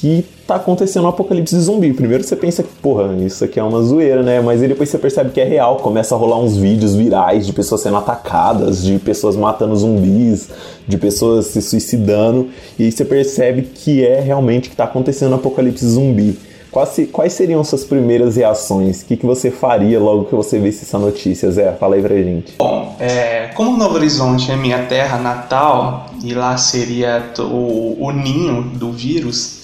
que 0.00 0.24
tá 0.46 0.54
acontecendo 0.54 1.04
um 1.04 1.08
apocalipse 1.08 1.58
zumbi. 1.58 1.92
Primeiro 1.92 2.22
você 2.22 2.36
pensa 2.36 2.62
que, 2.62 2.68
porra, 2.80 3.12
isso 3.24 3.44
aqui 3.44 3.58
é 3.58 3.62
uma 3.62 3.82
zoeira, 3.82 4.22
né? 4.22 4.40
Mas 4.40 4.62
aí 4.62 4.68
depois 4.68 4.88
você 4.88 4.96
percebe 4.96 5.30
que 5.30 5.40
é 5.40 5.44
real. 5.44 5.76
Começa 5.76 6.14
a 6.14 6.18
rolar 6.18 6.38
uns 6.38 6.56
vídeos 6.56 6.94
virais 6.94 7.44
de 7.46 7.52
pessoas 7.52 7.80
sendo 7.80 7.96
atacadas, 7.96 8.82
de 8.82 8.98
pessoas 8.98 9.34
matando 9.34 9.76
zumbis, 9.76 10.50
de 10.86 10.96
pessoas 10.96 11.46
se 11.46 11.60
suicidando. 11.60 12.48
E 12.78 12.84
aí 12.84 12.92
você 12.92 13.04
percebe 13.04 13.62
que 13.62 14.06
é 14.06 14.20
realmente 14.20 14.70
que 14.70 14.76
tá 14.76 14.84
acontecendo 14.84 15.32
um 15.32 15.36
apocalipse 15.36 15.84
zumbi. 15.84 16.38
Quais, 16.70 17.08
quais 17.10 17.32
seriam 17.32 17.64
suas 17.64 17.82
primeiras 17.84 18.36
reações? 18.36 19.00
O 19.00 19.06
que, 19.06 19.16
que 19.16 19.26
você 19.26 19.50
faria 19.50 19.98
logo 19.98 20.26
que 20.26 20.34
você 20.34 20.58
visse 20.58 20.84
essa 20.84 20.98
notícia, 20.98 21.50
Zé? 21.50 21.72
Fala 21.72 21.96
aí 21.96 22.02
pra 22.02 22.14
gente. 22.14 22.54
Bom, 22.58 22.94
é, 23.00 23.50
como 23.54 23.76
Novo 23.76 23.94
Horizonte 23.94 24.52
é 24.52 24.56
minha 24.56 24.84
terra 24.84 25.18
natal 25.18 26.06
e 26.22 26.34
lá 26.34 26.56
seria 26.56 27.32
o, 27.38 27.96
o 27.98 28.12
ninho 28.12 28.62
do 28.62 28.92
vírus, 28.92 29.57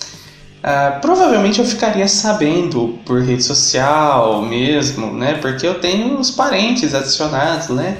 Uh, 0.65 0.99
provavelmente 1.03 1.59
eu 1.59 1.65
ficaria 1.67 2.09
sabendo 2.09 2.99
por 3.05 3.21
rede 3.21 3.43
social 3.43 4.41
mesmo, 4.41 5.13
né? 5.13 5.35
Porque 5.35 5.67
eu 5.67 5.79
tenho 5.79 6.19
os 6.19 6.31
parentes 6.31 6.95
adicionados, 6.95 7.69
né? 7.69 7.99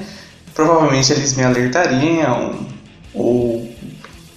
Provavelmente 0.55 1.13
eles 1.13 1.37
me 1.37 1.45
alertariam 1.45 2.55
ou 3.13 3.71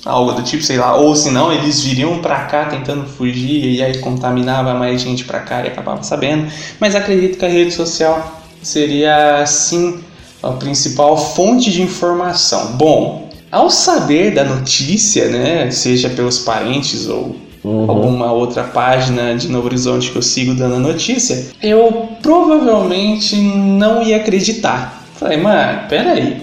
algo 0.03 0.33
do 0.33 0.43
tipo, 0.43 0.61
sei 0.61 0.75
lá, 0.75 0.97
ou 0.97 1.15
se 1.15 1.31
não, 1.31 1.53
eles 1.53 1.81
viriam 1.81 2.19
para 2.19 2.43
cá 2.45 2.65
tentando 2.65 3.07
fugir 3.07 3.63
e 3.63 3.81
aí 3.81 3.97
contaminava 3.99 4.73
mais 4.73 4.99
gente 4.99 5.23
para 5.23 5.39
cá 5.39 5.63
e 5.63 5.67
acabava 5.67 6.03
sabendo. 6.03 6.51
Mas 6.81 6.95
acredito 6.95 7.37
que 7.37 7.45
a 7.45 7.49
rede 7.49 7.71
social 7.71 8.41
seria 8.61 9.45
sim 9.45 10.03
a 10.43 10.51
principal 10.51 11.17
fonte 11.17 11.71
de 11.71 11.81
informação. 11.81 12.73
Bom, 12.73 13.29
ao 13.49 13.69
saber 13.69 14.33
da 14.33 14.43
notícia, 14.43 15.29
né, 15.29 15.71
seja 15.71 16.09
pelos 16.09 16.39
parentes 16.39 17.07
ou 17.07 17.46
uhum. 17.63 17.89
alguma 17.89 18.31
outra 18.31 18.63
página 18.63 19.35
de 19.35 19.47
Novo 19.47 19.67
Horizonte 19.67 20.11
que 20.11 20.17
eu 20.17 20.21
sigo 20.21 20.53
dando 20.53 20.75
a 20.75 20.79
notícia, 20.79 21.47
eu 21.61 22.09
provavelmente 22.21 23.35
não 23.35 24.01
ia 24.01 24.17
acreditar. 24.17 25.03
Falei, 25.15 25.37
mano, 25.37 25.87
peraí, 25.89 26.41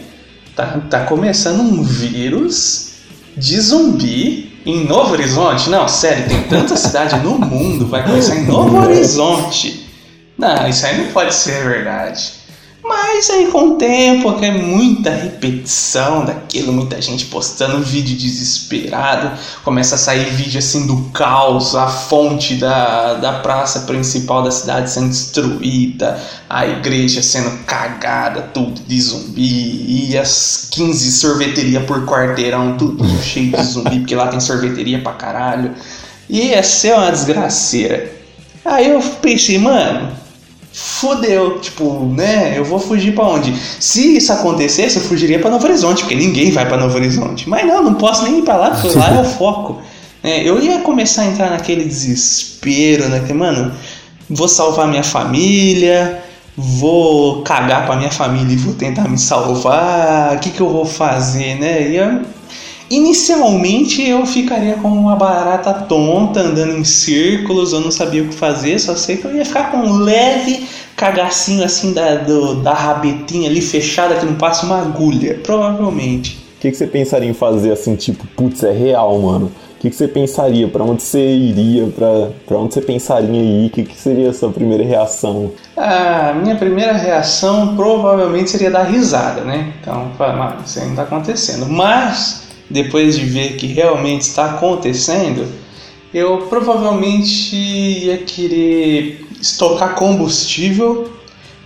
tá, 0.57 0.81
tá 0.91 1.01
começando 1.05 1.61
um 1.61 1.83
vírus 1.83 2.95
de 3.37 3.61
zumbi 3.61 4.53
em 4.67 4.85
Novo 4.87 5.13
Horizonte? 5.13 5.71
Não, 5.71 5.87
sério, 5.89 6.29
tem 6.29 6.43
tanta 6.45 6.77
cidade 6.77 7.17
no 7.21 7.39
mundo, 7.39 7.87
vai 7.87 8.03
começar 8.03 8.37
em 8.37 8.47
Novo 8.47 8.77
Horizonte. 8.83 9.85
Não, 10.37 10.69
isso 10.69 10.85
aí 10.87 10.99
não 10.99 11.13
pode 11.13 11.35
ser 11.35 11.63
verdade. 11.65 12.44
Mas 12.87 13.31
aí 13.31 13.47
com 13.47 13.71
o 13.71 13.75
tempo, 13.77 14.35
que 14.35 14.45
é 14.45 14.51
muita 14.51 15.09
repetição 15.09 16.23
daquilo, 16.23 16.71
muita 16.71 17.01
gente 17.01 17.25
postando 17.27 17.83
vídeo 17.83 18.15
desesperado, 18.15 19.31
começa 19.65 19.95
a 19.95 19.99
sair 19.99 20.27
vídeo 20.27 20.59
assim 20.59 20.87
do 20.87 21.05
caos, 21.05 21.75
a 21.75 21.87
fonte 21.87 22.57
da, 22.57 23.15
da 23.15 23.33
praça 23.39 23.81
principal 23.81 24.43
da 24.43 24.51
cidade 24.51 24.91
sendo 24.91 25.09
destruída, 25.09 26.21
a 26.47 26.67
igreja 26.67 27.23
sendo 27.23 27.65
cagada, 27.65 28.43
tudo 28.53 28.79
de 28.87 29.01
zumbi, 29.01 30.11
e 30.11 30.19
as 30.19 30.69
15 30.71 31.13
sorveterias 31.13 31.87
por 31.87 32.05
quarteirão, 32.05 32.77
tudo 32.77 33.03
cheio 33.25 33.51
de 33.51 33.63
zumbi, 33.63 34.01
porque 34.01 34.15
lá 34.15 34.29
tem 34.29 34.41
sorveteria 34.41 35.01
pra 35.01 35.13
caralho. 35.13 35.75
E 36.29 36.49
ia 36.49 36.63
ser 36.63 36.95
uma 36.95 37.11
desgraceira. 37.11 38.13
Aí 38.63 38.91
eu 38.91 39.01
pensei, 39.23 39.59
mano, 39.59 40.24
fodeu, 40.75 41.61
tipo, 41.61 42.05
né? 42.17 42.59
Eu 42.59 42.65
vou 42.65 42.81
fugir 42.81 43.15
para 43.15 43.25
onde? 43.25 43.55
Se 43.79 44.17
isso 44.17 44.33
acontecesse, 44.33 44.97
eu 44.97 45.03
fugiria 45.05 45.39
para 45.39 45.49
Novo 45.49 45.65
Horizonte, 45.65 46.03
porque 46.03 46.17
ninguém 46.17 46.51
vai 46.51 46.67
para 46.67 46.77
Novo 46.77 46.97
Horizonte. 46.97 47.49
Mas 47.49 47.65
não, 47.65 47.81
não 47.81 47.95
posso 47.95 48.25
nem 48.25 48.41
ir 48.41 48.43
para 48.43 48.57
lá, 48.57 48.71
porque 48.73 48.89
lá 48.99 49.15
é 49.15 49.21
o 49.21 49.25
foco. 49.39 49.81
É, 50.21 50.43
eu 50.43 50.61
ia 50.61 50.81
começar 50.81 51.23
a 51.23 51.27
entrar 51.27 51.51
naquele 51.51 51.85
desespero, 51.85 53.09
né? 53.09 53.23
Que, 53.25 53.33
mano, 53.33 53.73
vou 54.29 54.49
salvar 54.49 54.89
minha 54.89 55.05
família, 55.05 56.21
vou 56.57 57.43
cagar 57.43 57.87
para 57.87 57.95
minha 57.95 58.11
família 58.11 58.55
e 58.55 58.57
vou 58.57 58.75
tentar 58.75 59.09
me 59.09 59.17
salvar. 59.17 60.35
O 60.35 60.41
que, 60.41 60.51
que 60.51 60.61
eu 60.61 60.69
vou 60.69 60.85
fazer, 60.85 61.55
né? 61.55 61.89
Ia 61.89 62.23
Inicialmente 62.91 64.07
eu 64.07 64.27
ficaria 64.27 64.75
como 64.75 65.01
uma 65.01 65.17
barata 65.17 65.73
tonta 65.73 66.41
andando 66.41 66.77
em 66.77 66.85
círculos, 66.85 67.73
eu 67.73 67.81
não 67.81 67.91
sabia 67.91 68.23
o 68.23 68.29
que 68.29 68.35
fazer, 68.35 68.79
só 68.79 68.95
sei 68.95 69.17
que 69.17 69.25
eu 69.25 69.35
ia 69.35 69.45
ficar 69.45 69.71
com 69.71 69.79
um 69.79 69.99
leve 69.99 70.67
cagacinho 70.97 71.65
assim 71.65 71.93
da, 71.93 72.17
do, 72.17 72.57
da 72.57 72.75
rabetinha 72.75 73.49
ali 73.49 73.61
fechada 73.61 74.17
que 74.17 74.27
não 74.27 74.35
passa 74.35 74.67
uma 74.67 74.81
agulha, 74.81 75.41
provavelmente. 75.43 76.39
O 76.57 76.61
que, 76.61 76.71
que 76.71 76.77
você 76.77 76.87
pensaria 76.87 77.29
em 77.29 77.35
fazer 77.35 77.73
assim, 77.73 77.95
tipo, 77.95 78.27
putz, 78.29 78.63
é 78.63 78.73
real, 78.73 79.19
mano? 79.19 79.51
O 79.77 79.81
que, 79.85 79.91
que 79.91 79.97
você 79.97 80.09
pensaria? 80.09 80.67
Para 80.67 80.83
onde 80.83 81.03
você 81.03 81.21
iria? 81.21 81.87
Para 82.47 82.57
onde 82.57 82.73
você 82.73 82.81
pensaria 82.81 83.29
em 83.29 83.65
ir? 83.65 83.67
O 83.67 83.71
que, 83.71 83.83
que 83.83 83.95
seria 83.95 84.31
a 84.31 84.33
sua 84.33 84.51
primeira 84.51 84.83
reação? 84.83 85.53
A 85.77 86.33
minha 86.33 86.57
primeira 86.57 86.95
reação 86.95 87.77
provavelmente 87.77 88.51
seria 88.51 88.71
dar 88.71 88.85
risada, 88.85 89.43
né? 89.43 89.75
Então, 89.79 90.11
mano, 90.19 90.57
isso 90.65 90.81
aí 90.81 90.89
não 90.89 90.97
tá 90.97 91.03
acontecendo. 91.03 91.67
Mas 91.69 92.44
depois 92.75 93.17
de 93.17 93.25
ver 93.25 93.57
que 93.57 93.69
realmente 93.69 94.23
está 94.23 94.47
acontecendo, 94.47 95.47
eu 96.13 96.39
provavelmente 96.49 97.55
ia 97.55 98.19
querer 98.19 99.25
estocar 99.41 99.95
combustível, 99.95 101.09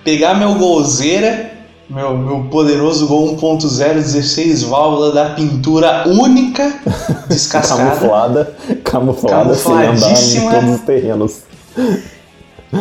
pegar 0.04 0.34
meu 0.34 0.54
golzeira, 0.56 1.52
meu, 1.88 2.16
meu 2.18 2.40
poderoso 2.50 3.06
Gol 3.06 3.38
1.0 3.38 3.94
16 3.94 4.64
válvula 4.64 5.10
da 5.10 5.30
pintura 5.30 6.06
única, 6.06 6.78
descascada. 7.26 7.84
camuflada, 7.84 8.56
camuflada 8.84 9.54
sem 9.54 9.72
andar 9.72 10.12
em 10.12 10.50
todos 10.50 10.74
os 10.74 10.80
terrenos. 10.82 11.42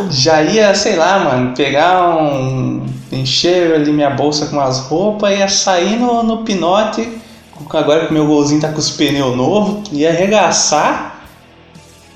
Já 0.09 0.43
ia, 0.43 0.75
sei 0.75 0.97
lá, 0.97 1.19
mano, 1.19 1.55
pegar 1.55 2.17
um. 2.21 2.85
encher 3.09 3.73
ali 3.73 3.93
minha 3.93 4.09
bolsa 4.09 4.47
com 4.47 4.59
as 4.59 4.79
roupas, 4.79 5.31
ia 5.31 5.47
sair 5.47 5.97
no, 5.97 6.23
no 6.23 6.43
pinote 6.43 7.25
agora 7.73 8.07
que 8.07 8.13
meu 8.13 8.27
golzinho 8.27 8.61
tá 8.61 8.69
com 8.69 8.79
os 8.79 8.91
pneus 8.91 9.35
novos, 9.35 9.89
ia 9.91 10.09
arregaçar 10.09 11.25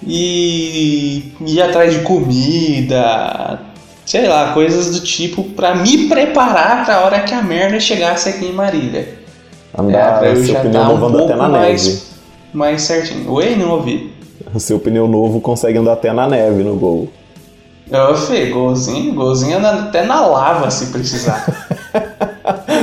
e 0.05 1.33
ir 1.41 1.61
atrás 1.61 1.93
de 1.93 1.99
comida, 2.01 3.59
sei 4.05 4.27
lá, 4.27 4.53
coisas 4.53 4.91
do 4.91 4.99
tipo 5.05 5.43
para 5.43 5.75
me 5.75 6.07
preparar 6.07 6.85
para 6.85 6.95
a 6.95 7.05
hora 7.05 7.19
que 7.21 7.33
a 7.33 7.41
merda 7.41 7.79
chegasse 7.79 8.29
aqui 8.29 8.45
em 8.45 8.53
Marília. 8.53 9.19
Andar, 9.77 10.23
é, 10.23 10.31
eu 10.31 10.35
seu 10.37 10.53
já 10.53 10.59
pneu 10.59 10.83
novo 10.83 11.05
um 11.05 11.07
anda 11.07 11.23
até 11.23 11.35
na 11.35 11.47
mais, 11.47 11.85
neve. 11.85 12.01
Mais 12.53 12.81
certinho. 12.81 13.31
Oi, 13.31 13.55
não 13.55 13.71
ouvi. 13.71 14.11
O 14.53 14.59
seu 14.59 14.79
pneu 14.79 15.07
novo 15.07 15.39
consegue 15.39 15.77
andar 15.77 15.93
até 15.93 16.11
na 16.11 16.27
neve 16.27 16.63
no 16.63 16.75
gol. 16.75 17.09
Eu, 17.89 18.15
Fê, 18.15 18.45
golzinho, 18.45 19.13
golzinho 19.13 19.57
anda 19.57 19.69
até 19.69 20.03
na 20.03 20.25
lava 20.25 20.69
se 20.71 20.87
precisar. 20.87 21.45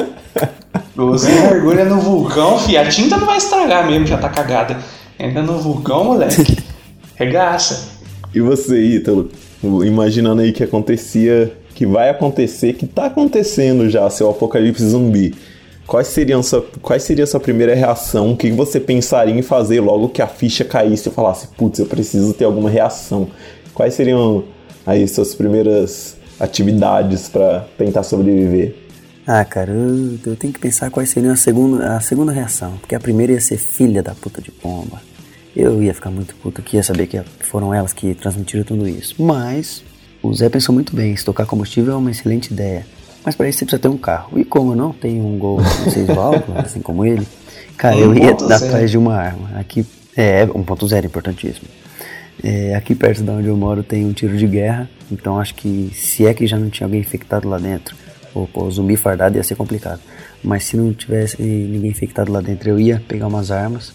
Você 1.18 1.32
mergulha 1.32 1.84
no 1.84 2.00
vulcão, 2.00 2.60
fi, 2.60 2.76
a 2.76 2.88
tinta 2.88 3.16
não 3.16 3.26
vai 3.26 3.38
estragar 3.38 3.84
mesmo, 3.84 4.06
já 4.06 4.16
tá 4.16 4.28
cagada. 4.28 4.78
Entra 5.18 5.42
no 5.42 5.58
vulcão, 5.58 6.04
moleque. 6.04 6.58
Regaça. 7.16 7.88
E 8.32 8.40
você, 8.40 8.80
Ítalo? 8.80 9.28
Imaginando 9.84 10.42
aí 10.42 10.52
que 10.52 10.62
acontecia, 10.62 11.52
que 11.74 11.84
vai 11.84 12.08
acontecer, 12.08 12.74
que 12.74 12.86
tá 12.86 13.06
acontecendo 13.06 13.90
já, 13.90 14.08
seu 14.08 14.30
apocalipse 14.30 14.88
zumbi. 14.88 15.34
Quais 15.88 16.06
seriam 16.06 16.40
sua, 16.40 16.64
quais 16.80 17.02
seria 17.02 17.24
a 17.24 17.26
sua 17.26 17.40
primeira 17.40 17.74
reação? 17.74 18.30
O 18.30 18.36
que 18.36 18.52
você 18.52 18.78
pensaria 18.78 19.34
em 19.34 19.42
fazer 19.42 19.80
logo 19.80 20.10
que 20.10 20.22
a 20.22 20.28
ficha 20.28 20.64
caísse 20.64 21.08
e 21.08 21.12
falasse, 21.12 21.48
putz, 21.48 21.80
eu 21.80 21.86
preciso 21.86 22.32
ter 22.32 22.44
alguma 22.44 22.70
reação? 22.70 23.26
Quais 23.74 23.94
seriam 23.94 24.44
aí 24.86 25.08
suas 25.08 25.34
primeiras 25.34 26.16
atividades 26.38 27.28
para 27.28 27.66
tentar 27.76 28.04
sobreviver? 28.04 28.87
Ah, 29.30 29.44
cara, 29.44 29.70
eu, 29.70 30.18
eu, 30.24 30.36
tenho 30.36 30.54
que 30.54 30.58
pensar 30.58 30.90
quais 30.90 31.10
seriam 31.10 31.34
a 31.34 31.36
segunda, 31.36 31.96
a 31.96 32.00
segunda 32.00 32.32
reação. 32.32 32.78
Porque 32.78 32.94
a 32.94 32.98
primeira 32.98 33.34
ia 33.34 33.40
ser 33.42 33.58
filha 33.58 34.02
da 34.02 34.14
puta 34.14 34.40
de 34.40 34.50
pomba. 34.50 35.02
Eu 35.54 35.82
ia 35.82 35.92
ficar 35.92 36.10
muito 36.10 36.34
puto 36.36 36.62
que 36.62 36.78
ia 36.78 36.82
saber 36.82 37.06
que 37.06 37.22
foram 37.40 37.74
elas 37.74 37.92
que 37.92 38.14
transmitiram 38.14 38.64
tudo 38.64 38.88
isso. 38.88 39.22
Mas 39.22 39.84
o 40.22 40.32
Zé 40.32 40.48
pensou 40.48 40.74
muito 40.74 40.96
bem, 40.96 41.12
estocar 41.12 41.46
combustível 41.46 41.92
é 41.92 41.96
uma 41.96 42.10
excelente 42.10 42.54
ideia. 42.54 42.86
Mas 43.22 43.36
para 43.36 43.50
isso 43.50 43.58
você 43.58 43.66
precisa 43.66 43.82
ter 43.82 43.88
um 43.88 43.98
carro. 43.98 44.38
E 44.38 44.46
como 44.46 44.72
eu 44.72 44.76
não 44.76 44.94
tenho 44.94 45.22
um 45.22 45.36
Gol 45.36 45.58
com 45.58 45.90
seis 45.90 46.06
válvulas, 46.06 46.64
assim 46.64 46.80
como 46.80 47.04
ele, 47.04 47.28
cara, 47.76 47.98
eu 47.98 48.14
ia 48.14 48.30
atrás 48.30 48.90
de 48.90 48.96
uma 48.96 49.14
arma. 49.14 49.58
Aqui 49.58 49.84
é 50.16 50.46
1.0, 50.46 51.04
importantíssimo. 51.04 51.68
É, 52.42 52.74
aqui 52.74 52.94
perto 52.94 53.22
de 53.22 53.30
onde 53.30 53.48
eu 53.48 53.56
moro 53.58 53.82
tem 53.82 54.06
um 54.06 54.12
tiro 54.14 54.38
de 54.38 54.46
guerra, 54.46 54.88
então 55.12 55.38
acho 55.38 55.54
que 55.54 55.90
se 55.92 56.24
é 56.24 56.32
que 56.32 56.46
já 56.46 56.56
não 56.56 56.70
tinha 56.70 56.86
alguém 56.86 57.00
infectado 57.00 57.46
lá 57.46 57.58
dentro, 57.58 57.94
Pô, 58.38 58.46
pô, 58.46 58.70
zumbi 58.70 58.96
fardado 58.96 59.36
ia 59.36 59.42
ser 59.42 59.56
complicado. 59.56 60.00
Mas 60.44 60.64
se 60.64 60.76
não 60.76 60.92
tivesse 60.92 61.42
ninguém 61.42 61.90
infectado 61.90 62.30
lá 62.30 62.40
dentro, 62.40 62.68
eu 62.68 62.78
ia 62.78 63.02
pegar 63.08 63.26
umas 63.26 63.50
armas 63.50 63.92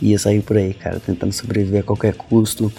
e 0.00 0.12
ia 0.12 0.18
sair 0.18 0.40
por 0.40 0.56
aí, 0.56 0.72
cara, 0.72 0.98
tentando 0.98 1.32
sobreviver 1.32 1.80
a 1.80 1.82
qualquer 1.82 2.14
custo. 2.14 2.72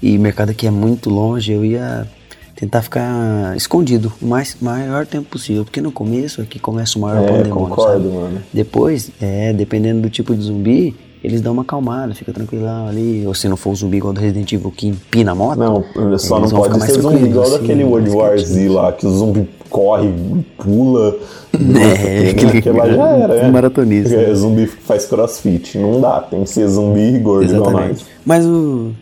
E 0.00 0.16
mercado 0.16 0.50
aqui 0.50 0.68
é 0.68 0.70
muito 0.70 1.10
longe, 1.10 1.50
eu 1.50 1.64
ia 1.64 2.06
tentar 2.54 2.82
ficar 2.82 3.56
escondido 3.56 4.12
o 4.22 4.26
mais, 4.26 4.56
maior 4.60 5.04
tempo 5.06 5.28
possível. 5.28 5.64
Porque 5.64 5.80
no 5.80 5.90
começo 5.90 6.40
aqui 6.40 6.60
começa 6.60 6.96
o 6.96 7.02
maior 7.02 7.24
é, 7.24 7.26
pandemônio, 7.26 7.68
concordo, 7.68 8.04
sabe? 8.04 8.14
mano. 8.14 8.42
Depois, 8.52 9.10
é, 9.20 9.52
dependendo 9.52 10.02
do 10.02 10.08
tipo 10.08 10.36
de 10.36 10.42
zumbi, 10.42 10.94
eles 11.22 11.42
dão 11.42 11.52
uma 11.52 11.62
acalmada, 11.62 12.14
fica 12.14 12.32
tranquilão 12.32 12.88
ali. 12.88 13.26
Ou 13.26 13.34
se 13.34 13.48
não 13.48 13.56
for 13.56 13.70
o 13.70 13.76
zumbi 13.76 13.98
igual 13.98 14.12
do 14.12 14.20
Resident 14.20 14.50
Evil 14.52 14.72
que 14.74 14.88
empina 14.88 15.32
a 15.32 15.34
moto. 15.34 15.58
Não, 15.58 16.18
só 16.18 16.40
não 16.40 16.48
pode 16.48 16.82
ser 16.82 17.00
zumbi 17.00 17.26
igual 17.26 17.44
assim, 17.44 17.58
daquele 17.58 17.84
World 17.84 18.10
War 18.10 18.38
Z 18.38 18.68
lá, 18.68 18.92
que 18.92 19.06
o 19.06 19.10
zumbi 19.10 19.48
corre, 19.68 20.12
pula. 20.58 21.16
É, 21.52 22.30
aquele, 22.30 22.58
aquele 22.58 22.78
lá 22.78 22.88
já 22.88 23.08
era, 23.08 23.34
né? 23.42 23.50
Maratonista. 23.50 24.14
É, 24.14 24.32
zumbi 24.32 24.66
faz 24.66 25.04
crossfit. 25.04 25.76
Não 25.76 26.00
dá, 26.00 26.20
tem 26.20 26.44
que 26.44 26.50
ser 26.50 26.68
zumbi 26.68 27.18
gordo 27.18 27.52
igual 27.52 27.72
nós. 27.72 28.06
Mas 28.24 28.46
o. 28.46 28.92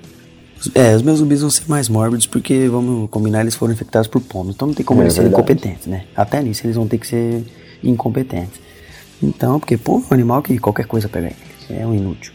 É, 0.75 0.97
os 0.97 1.03
meus 1.03 1.19
zumbis 1.19 1.43
vão 1.43 1.51
ser 1.51 1.65
mais 1.69 1.91
mórbidos 1.91 2.27
porque, 2.27 2.67
vamos 2.69 3.11
combinar, 3.11 3.43
eles 3.43 3.55
foram 3.55 3.75
infectados 3.75 4.09
por 4.09 4.23
pombos. 4.23 4.55
Então 4.55 4.67
não 4.67 4.75
tem 4.75 4.85
como 4.85 5.03
é, 5.03 5.05
eles 5.05 5.13
serem 5.13 5.31
incompetentes, 5.31 5.87
né? 5.87 6.05
Até 6.17 6.43
nisso 6.43 6.67
eles 6.67 6.75
vão 6.75 6.89
ter 6.89 6.97
que 6.97 7.07
ser 7.07 7.45
incompetentes. 7.85 8.59
Então, 9.23 9.61
porque 9.61 9.77
pombo 9.77 10.07
é 10.11 10.15
um 10.15 10.15
animal 10.15 10.43
que 10.43 10.59
qualquer 10.59 10.87
coisa 10.87 11.07
pega 11.07 11.27
ele 11.27 11.48
é 11.71 11.87
um 11.87 11.95
inútil. 11.95 12.33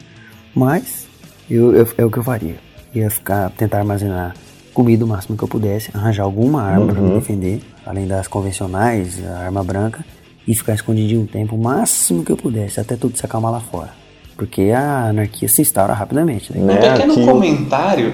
Mas 0.53 1.07
eu, 1.49 1.75
eu, 1.75 1.87
é 1.97 2.05
o 2.05 2.11
que 2.11 2.17
eu 2.17 2.23
faria. 2.23 2.55
Ia 2.93 3.09
ficar, 3.09 3.49
tentar 3.51 3.79
armazenar 3.79 4.33
comida 4.73 5.05
o 5.05 5.07
máximo 5.07 5.37
que 5.37 5.43
eu 5.43 5.47
pudesse, 5.47 5.91
arranjar 5.93 6.23
alguma 6.23 6.63
arma 6.63 6.85
uhum. 6.85 6.87
para 6.87 7.01
me 7.01 7.13
defender, 7.13 7.61
além 7.85 8.07
das 8.07 8.27
convencionais, 8.27 9.23
a 9.25 9.39
arma 9.39 9.63
branca, 9.63 10.03
e 10.47 10.53
ficar 10.53 10.73
escondidinho 10.73 11.21
um 11.21 11.25
tempo 11.25 11.55
o 11.55 11.59
máximo 11.61 12.23
que 12.23 12.31
eu 12.31 12.37
pudesse, 12.37 12.79
até 12.79 12.95
tudo 12.95 13.17
se 13.17 13.25
acalmar 13.25 13.51
lá 13.51 13.59
fora. 13.59 13.91
Porque 14.35 14.71
a 14.71 15.09
anarquia 15.09 15.47
se 15.47 15.61
instaura 15.61 15.93
rapidamente. 15.93 16.51
Né? 16.51 16.59
Um 16.61 16.67
pequeno 16.75 17.13
Aqui... 17.13 17.25
comentário. 17.25 18.13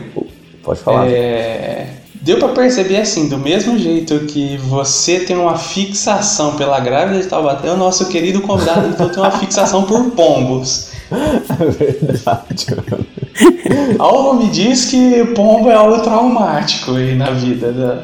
Pode 0.62 0.80
falar. 0.82 1.08
É... 1.08 1.88
Deu 2.22 2.38
para 2.38 2.50
perceber 2.50 2.98
assim, 2.98 3.30
do 3.30 3.38
mesmo 3.38 3.78
jeito 3.80 4.20
que 4.26 4.58
você 4.58 5.22
tem 5.22 5.38
uma 5.38 5.58
fixação 5.58 6.58
pela 6.58 6.78
grávida 6.82 7.22
de 7.22 7.28
Taubaté, 7.28 7.72
o 7.72 7.78
nosso 7.78 8.10
querido 8.10 8.42
convidado 8.42 8.90
então 8.90 9.08
tem 9.08 9.24
uma 9.24 9.32
fixação 9.32 9.84
por 9.84 10.12
pombos. 10.12 10.89
É 11.12 11.66
verdade, 11.66 12.68
mano. 12.92 13.06
Algo 14.00 14.44
me 14.44 14.50
diz 14.50 14.86
que 14.86 15.26
pombo 15.34 15.70
é 15.70 15.74
algo 15.74 16.02
traumático 16.02 16.92
aí 16.92 17.16
na 17.16 17.32
vida. 17.32 17.72
Da... 17.72 18.04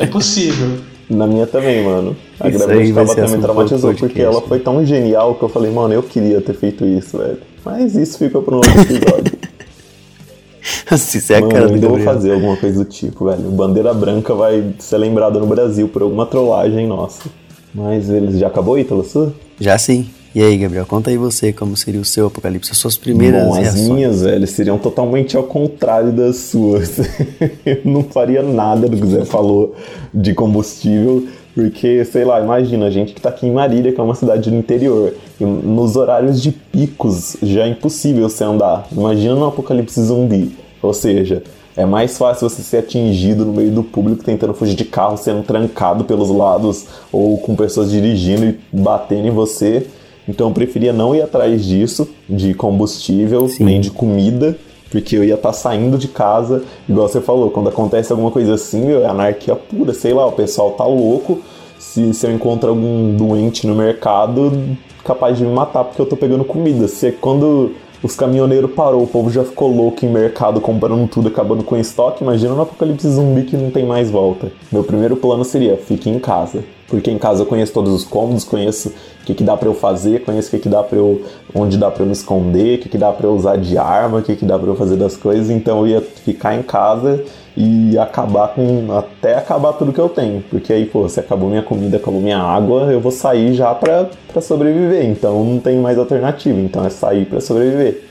É 0.00 0.06
possível. 0.06 0.78
Na 1.08 1.26
minha 1.26 1.46
também, 1.46 1.84
mano. 1.84 2.16
A 2.40 2.48
Isso 2.48 2.58
gravidez 2.58 2.94
tava 2.94 3.14
também 3.14 3.40
traumatizou, 3.40 3.90
porque 3.90 4.06
podcast. 4.06 4.36
ela 4.36 4.42
foi 4.42 4.58
tão 4.58 4.84
genial 4.84 5.34
que 5.36 5.42
eu 5.42 5.48
falei, 5.48 5.70
mano, 5.70 5.94
eu 5.94 6.02
queria 6.02 6.40
ter 6.40 6.54
feito 6.54 6.84
isso, 6.84 7.18
velho. 7.18 7.38
Mas 7.64 7.94
isso 7.94 8.18
fica 8.18 8.40
para 8.40 8.54
um 8.54 8.58
outro 8.58 8.80
episódio. 8.80 9.38
Se 10.98 11.18
isso 11.18 11.32
é 11.32 11.36
a 11.36 11.40
Mano, 11.40 11.52
cara 11.52 11.64
eu 11.64 11.68
do 11.68 11.74
ainda 11.74 11.88
vou 11.88 12.00
fazer 12.00 12.32
alguma 12.32 12.56
coisa 12.56 12.84
do 12.84 12.90
tipo, 12.90 13.26
velho. 13.26 13.42
Bandeira 13.50 13.94
branca 13.94 14.34
vai 14.34 14.74
ser 14.78 14.98
lembrada 14.98 15.38
no 15.38 15.46
Brasil 15.46 15.88
por 15.88 16.02
alguma 16.02 16.26
trollagem 16.26 16.86
nossa. 16.86 17.28
Mas 17.74 18.08
eles 18.10 18.38
já 18.38 18.48
acabou, 18.48 18.78
Ítalo 18.78 19.04
Sul? 19.04 19.32
Já 19.60 19.78
sim. 19.78 20.08
E 20.36 20.42
aí, 20.42 20.58
Gabriel, 20.58 20.84
conta 20.84 21.08
aí 21.08 21.16
você 21.16 21.50
como 21.50 21.74
seria 21.78 21.98
o 21.98 22.04
seu 22.04 22.26
apocalipse, 22.26 22.70
as 22.70 22.76
suas 22.76 22.94
primeiras 22.94 23.42
Bom, 23.42 23.54
as 23.54 23.58
reações. 23.58 23.88
minhas, 23.88 24.20
velho, 24.20 24.46
seriam 24.46 24.76
totalmente 24.76 25.34
ao 25.34 25.44
contrário 25.44 26.12
das 26.12 26.36
suas. 26.36 26.98
eu 27.64 27.80
não 27.86 28.02
faria 28.02 28.42
nada 28.42 28.86
do 28.86 28.98
que 28.98 29.02
o 29.02 29.08
Zé 29.08 29.24
falou 29.24 29.74
de 30.12 30.34
combustível, 30.34 31.26
porque, 31.54 32.04
sei 32.04 32.26
lá, 32.26 32.38
imagina, 32.38 32.84
a 32.84 32.90
gente 32.90 33.14
que 33.14 33.20
tá 33.22 33.30
aqui 33.30 33.46
em 33.46 33.50
Marília, 33.50 33.94
que 33.94 33.98
é 33.98 34.04
uma 34.04 34.14
cidade 34.14 34.50
do 34.50 34.56
interior, 34.56 35.14
nos 35.40 35.96
horários 35.96 36.42
de 36.42 36.52
picos 36.52 37.38
já 37.42 37.62
é 37.62 37.68
impossível 37.68 38.28
você 38.28 38.44
andar. 38.44 38.86
Imagina 38.92 39.34
no 39.34 39.46
apocalipse 39.46 40.02
zumbi. 40.02 40.54
Ou 40.82 40.92
seja, 40.92 41.42
é 41.74 41.86
mais 41.86 42.18
fácil 42.18 42.46
você 42.46 42.60
ser 42.60 42.76
atingido 42.76 43.46
no 43.46 43.54
meio 43.54 43.70
do 43.70 43.82
público 43.82 44.22
tentando 44.22 44.52
fugir 44.52 44.74
de 44.74 44.84
carro, 44.84 45.16
sendo 45.16 45.42
trancado 45.42 46.04
pelos 46.04 46.28
lados 46.28 46.84
ou 47.10 47.38
com 47.38 47.56
pessoas 47.56 47.90
dirigindo 47.90 48.44
e 48.44 48.58
batendo 48.70 49.28
em 49.28 49.30
você. 49.30 49.86
Então 50.28 50.48
eu 50.48 50.54
preferia 50.54 50.92
não 50.92 51.14
ir 51.14 51.22
atrás 51.22 51.64
disso, 51.64 52.08
de 52.28 52.52
combustível, 52.54 53.48
Sim. 53.48 53.64
nem 53.64 53.80
de 53.80 53.90
comida, 53.90 54.56
porque 54.90 55.16
eu 55.16 55.24
ia 55.24 55.34
estar 55.34 55.52
saindo 55.52 55.98
de 55.98 56.08
casa, 56.08 56.62
igual 56.88 57.08
você 57.08 57.20
falou, 57.20 57.50
quando 57.50 57.68
acontece 57.68 58.12
alguma 58.12 58.30
coisa 58.30 58.54
assim, 58.54 58.92
é 58.92 59.06
anarquia 59.06 59.54
pura, 59.54 59.92
sei 59.92 60.12
lá, 60.12 60.26
o 60.26 60.32
pessoal 60.32 60.72
tá 60.72 60.84
louco. 60.84 61.40
Se, 61.78 62.12
se 62.14 62.26
eu 62.26 62.32
encontro 62.32 62.70
algum 62.70 63.14
doente 63.16 63.66
no 63.66 63.74
mercado, 63.74 64.76
capaz 65.04 65.36
de 65.36 65.44
me 65.44 65.52
matar 65.52 65.84
porque 65.84 66.00
eu 66.00 66.06
tô 66.06 66.16
pegando 66.16 66.44
comida. 66.44 66.88
Se 66.88 67.08
é 67.08 67.12
quando 67.12 67.72
os 68.02 68.14
caminhoneiros 68.14 68.70
parou, 68.72 69.02
o 69.02 69.06
povo 69.06 69.30
já 69.30 69.44
ficou 69.44 69.74
louco 69.74 70.04
em 70.04 70.08
mercado 70.08 70.60
comprando 70.60 71.08
tudo, 71.08 71.28
acabando 71.28 71.62
com 71.62 71.76
estoque, 71.76 72.22
imagina 72.22 72.54
no 72.54 72.62
apocalipse 72.62 73.08
zumbi 73.08 73.42
que 73.42 73.56
não 73.56 73.70
tem 73.70 73.84
mais 73.84 74.10
volta. 74.10 74.50
Meu 74.70 74.84
primeiro 74.84 75.16
plano 75.16 75.44
seria, 75.44 75.76
fique 75.76 76.08
em 76.08 76.18
casa. 76.18 76.64
Porque 76.88 77.10
em 77.10 77.18
casa 77.18 77.42
eu 77.42 77.46
conheço 77.46 77.72
todos 77.72 77.92
os 77.92 78.04
cômodos, 78.04 78.44
conheço 78.44 78.90
o 79.22 79.24
que, 79.26 79.34
que 79.34 79.42
dá 79.42 79.56
pra 79.56 79.68
eu 79.68 79.74
fazer, 79.74 80.24
conheço 80.24 80.48
o 80.48 80.50
que, 80.52 80.58
que 80.60 80.68
dá 80.68 80.82
para 80.82 80.98
eu. 80.98 81.22
onde 81.54 81.76
dá 81.76 81.90
pra 81.90 82.02
eu 82.02 82.06
me 82.06 82.12
esconder, 82.12 82.78
o 82.78 82.82
que, 82.82 82.88
que 82.88 82.98
dá 82.98 83.12
pra 83.12 83.26
eu 83.26 83.34
usar 83.34 83.56
de 83.56 83.76
arma, 83.76 84.18
o 84.18 84.22
que, 84.22 84.36
que 84.36 84.44
dá 84.44 84.58
pra 84.58 84.68
eu 84.68 84.76
fazer 84.76 84.96
das 84.96 85.16
coisas. 85.16 85.50
Então 85.50 85.80
eu 85.80 85.88
ia 85.88 86.00
ficar 86.00 86.54
em 86.54 86.62
casa 86.62 87.24
e 87.56 87.98
acabar 87.98 88.48
com. 88.48 88.92
até 88.96 89.34
acabar 89.34 89.72
tudo 89.72 89.92
que 89.92 90.00
eu 90.00 90.08
tenho. 90.08 90.44
Porque 90.48 90.72
aí, 90.72 90.86
pô, 90.86 91.08
se 91.08 91.18
acabou 91.18 91.48
minha 91.48 91.62
comida, 91.62 91.96
acabou 91.96 92.20
minha 92.20 92.38
água, 92.38 92.92
eu 92.92 93.00
vou 93.00 93.12
sair 93.12 93.54
já 93.54 93.74
pra, 93.74 94.08
pra 94.32 94.40
sobreviver. 94.40 95.04
Então 95.06 95.44
não 95.44 95.58
tem 95.58 95.78
mais 95.78 95.98
alternativa. 95.98 96.58
Então 96.60 96.84
é 96.84 96.90
sair 96.90 97.26
pra 97.26 97.40
sobreviver. 97.40 98.02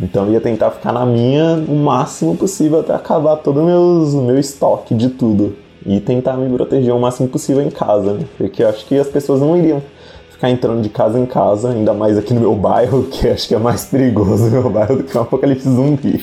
Então 0.00 0.26
eu 0.26 0.32
ia 0.32 0.40
tentar 0.40 0.70
ficar 0.70 0.92
na 0.92 1.04
minha 1.04 1.62
o 1.68 1.76
máximo 1.76 2.36
possível 2.36 2.80
até 2.80 2.94
acabar 2.94 3.36
todo 3.36 3.60
o 3.60 3.64
meus, 3.64 4.14
o 4.14 4.22
meu 4.22 4.38
estoque 4.38 4.94
de 4.94 5.10
tudo. 5.10 5.63
E 5.86 6.00
tentar 6.00 6.36
me 6.36 6.48
proteger 6.54 6.94
o 6.94 6.98
máximo 6.98 7.28
possível 7.28 7.62
em 7.62 7.70
casa, 7.70 8.14
né? 8.14 8.24
Porque 8.38 8.62
eu 8.62 8.68
acho 8.68 8.86
que 8.86 8.98
as 8.98 9.08
pessoas 9.08 9.40
não 9.40 9.56
iriam 9.56 9.82
ficar 10.30 10.50
entrando 10.50 10.82
de 10.82 10.88
casa 10.88 11.18
em 11.18 11.26
casa, 11.26 11.70
ainda 11.70 11.94
mais 11.94 12.18
aqui 12.18 12.34
no 12.34 12.40
meu 12.40 12.54
bairro, 12.54 13.04
que 13.04 13.28
acho 13.28 13.48
que 13.48 13.54
é 13.54 13.58
mais 13.58 13.84
perigoso 13.84 14.46
o 14.46 14.50
meu 14.50 14.70
bairro 14.70 14.96
do 14.96 15.04
que 15.04 15.16
um 15.16 15.22
apocalipse 15.22 15.68
zumbi. 15.68 16.22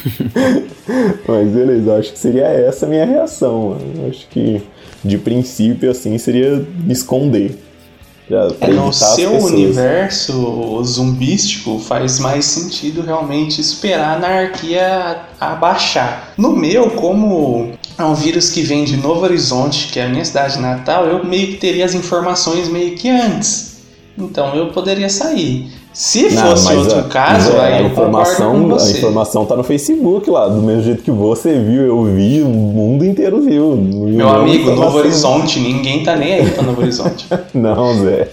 Mas 1.27 1.49
beleza, 1.49 1.91
eu 1.91 1.97
acho 1.97 2.11
que 2.11 2.19
seria 2.19 2.45
essa 2.45 2.85
a 2.85 2.89
minha 2.89 3.05
reação, 3.05 3.69
mano. 3.69 3.81
Eu 4.03 4.09
acho 4.09 4.27
que 4.29 4.61
de 5.03 5.17
princípio, 5.17 5.89
assim, 5.89 6.17
seria 6.17 6.65
me 6.79 6.93
esconder. 6.93 7.57
É, 8.29 8.67
no 8.67 8.93
seu 8.93 9.31
pessoas. 9.31 9.51
universo 9.51 10.81
zumbístico 10.85 11.79
faz 11.79 12.17
mais 12.17 12.45
sentido 12.45 13.01
realmente 13.01 13.59
esperar 13.59 14.13
a 14.13 14.15
anarquia 14.15 15.17
abaixar. 15.37 16.31
No 16.37 16.55
meu, 16.55 16.91
como 16.91 17.73
é 17.97 18.03
um 18.03 18.13
vírus 18.13 18.49
que 18.49 18.61
vem 18.61 18.83
de 18.83 18.97
Novo 18.97 19.21
Horizonte, 19.23 19.89
que 19.91 19.99
é 19.99 20.05
a 20.05 20.09
minha 20.09 20.25
cidade 20.25 20.59
natal, 20.59 21.05
eu 21.05 21.23
meio 21.23 21.47
que 21.47 21.57
teria 21.57 21.85
as 21.85 21.93
informações 21.93 22.67
meio 22.69 22.95
que 22.95 23.09
antes. 23.09 23.71
Então 24.17 24.55
eu 24.55 24.67
poderia 24.67 25.09
sair. 25.09 25.71
Se 25.93 26.29
fosse 26.29 26.73
outro 26.73 26.99
a- 26.99 27.03
caso, 27.03 27.51
a 27.57 27.63
aí 27.63 27.83
eu 27.83 27.89
concordo 27.89 28.09
informação, 28.11 28.77
a 28.79 28.91
informação 28.91 29.45
tá 29.45 29.57
no 29.57 29.63
Facebook 29.63 30.29
lá, 30.29 30.47
do 30.47 30.61
mesmo 30.61 30.83
jeito 30.83 31.03
que 31.03 31.11
você 31.11 31.59
viu, 31.59 31.81
eu 31.81 32.03
vi, 32.05 32.41
o 32.41 32.47
mundo 32.47 33.03
inteiro 33.03 33.41
viu. 33.41 33.75
Meu 33.75 34.29
amigo, 34.29 34.71
Novo 34.71 34.97
Horizonte, 34.99 35.59
ninguém 35.59 36.01
tá 36.01 36.15
nem 36.15 36.33
aí 36.35 36.49
pra 36.49 36.63
Novo 36.63 36.81
Horizonte. 36.81 37.27
Não, 37.53 37.93
Zé. 37.99 38.29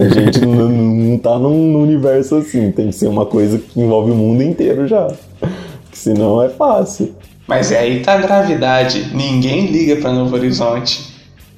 A 0.00 0.08
gente 0.20 0.40
não, 0.44 0.68
não 0.68 1.18
tá 1.18 1.38
num 1.38 1.72
num 1.72 1.82
universo 1.82 2.36
assim. 2.36 2.70
Tem 2.72 2.88
que 2.88 2.94
ser 2.94 3.06
uma 3.08 3.24
coisa 3.24 3.58
que 3.58 3.80
envolve 3.80 4.10
o 4.10 4.14
mundo 4.14 4.42
inteiro 4.42 4.86
já. 4.86 5.06
Porque 5.40 5.96
senão 5.96 6.42
é 6.42 6.50
fácil. 6.50 7.14
Mas 7.48 7.72
é 7.72 7.78
aí 7.78 8.00
tá 8.00 8.12
a 8.12 8.18
gravidade. 8.18 9.10
Ninguém 9.14 9.66
liga 9.66 9.96
pra 9.96 10.12
Novo 10.12 10.36
Horizonte. 10.36 11.14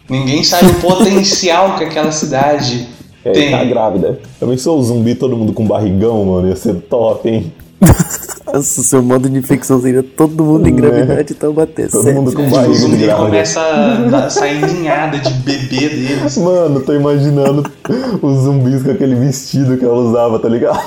Ninguém 0.08 0.42
sabe 0.44 0.66
o 0.70 0.74
potencial 0.80 1.76
que 1.76 1.84
aquela 1.84 2.12
cidade 2.12 2.86
É, 3.24 3.32
tem. 3.32 3.50
tá 3.50 3.64
grávida. 3.64 4.20
Também 4.38 4.56
sou 4.56 4.80
zumbi, 4.82 5.14
todo 5.16 5.36
mundo 5.36 5.52
com 5.52 5.66
barrigão, 5.66 6.24
mano. 6.24 6.48
Ia 6.48 6.56
ser 6.56 6.74
top, 6.82 7.28
hein? 7.28 7.52
Nossa, 8.52 8.82
seu 8.82 9.02
modo 9.02 9.28
de 9.28 9.38
infecção 9.38 9.80
seria 9.80 10.02
todo 10.02 10.44
mundo 10.44 10.68
em 10.68 10.74
gravidade 10.74 11.32
e 11.32 11.36
então 11.36 11.52
bater. 11.52 11.88
Todo 11.90 12.02
Sério. 12.02 12.20
mundo 12.20 12.32
com 12.34 12.46
O 12.46 12.50
barriga 12.50 12.88
de 12.88 12.96
grávida. 12.96 13.16
começa 13.26 13.60
a 13.60 14.30
sair 14.30 14.60
ninhada 14.74 15.18
de 15.18 15.32
bebê 15.34 15.88
deles. 15.88 16.36
Mano, 16.36 16.80
tô 16.80 16.92
imaginando 16.94 17.62
os 18.22 18.38
zumbis 18.42 18.82
com 18.82 18.90
aquele 18.90 19.14
vestido 19.14 19.76
que 19.76 19.84
ela 19.84 19.96
usava, 19.98 20.38
tá 20.38 20.48
ligado? 20.48 20.80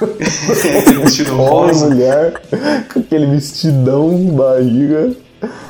Vestido 1.02 1.40
Homem, 1.40 1.48
rosa. 1.74 1.88
mulher, 1.88 2.34
com 2.92 3.00
aquele 3.00 3.26
vestidão, 3.26 4.10
barriga. 4.34 5.10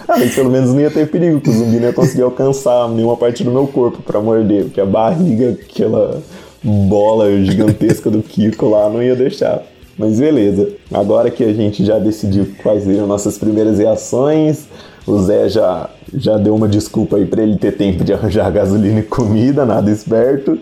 Ah, 0.08 0.16
mas 0.18 0.34
pelo 0.34 0.50
menos 0.50 0.70
não 0.72 0.80
ia 0.80 0.90
ter 0.90 1.08
perigo, 1.08 1.40
que 1.40 1.50
o 1.50 1.52
zumbi 1.52 1.76
não 1.76 1.88
ia 1.88 1.92
conseguir 1.92 2.22
alcançar 2.22 2.88
nenhuma 2.88 3.16
parte 3.16 3.42
do 3.42 3.50
meu 3.50 3.66
corpo 3.66 4.00
pra 4.02 4.20
morder, 4.20 4.64
porque 4.64 4.80
a 4.80 4.86
barriga, 4.86 5.50
aquela 5.60 6.22
bola 6.62 7.30
gigantesca 7.44 8.08
do 8.10 8.22
Kiko 8.22 8.68
lá, 8.68 8.88
não 8.88 9.02
ia 9.02 9.14
deixar. 9.16 9.62
Mas 9.98 10.20
beleza, 10.20 10.68
agora 10.92 11.30
que 11.30 11.42
a 11.42 11.52
gente 11.52 11.84
já 11.84 11.98
decidiu 11.98 12.46
quais 12.62 12.84
seriam 12.84 13.06
nossas 13.06 13.38
primeiras 13.38 13.78
reações, 13.78 14.66
o 15.06 15.18
Zé 15.18 15.48
já, 15.48 15.88
já 16.12 16.36
deu 16.36 16.54
uma 16.54 16.68
desculpa 16.68 17.16
aí 17.16 17.24
pra 17.24 17.42
ele 17.42 17.56
ter 17.56 17.76
tempo 17.76 18.04
de 18.04 18.12
arranjar 18.12 18.50
gasolina 18.52 19.00
e 19.00 19.02
comida, 19.02 19.64
nada 19.64 19.90
esperto. 19.90 20.58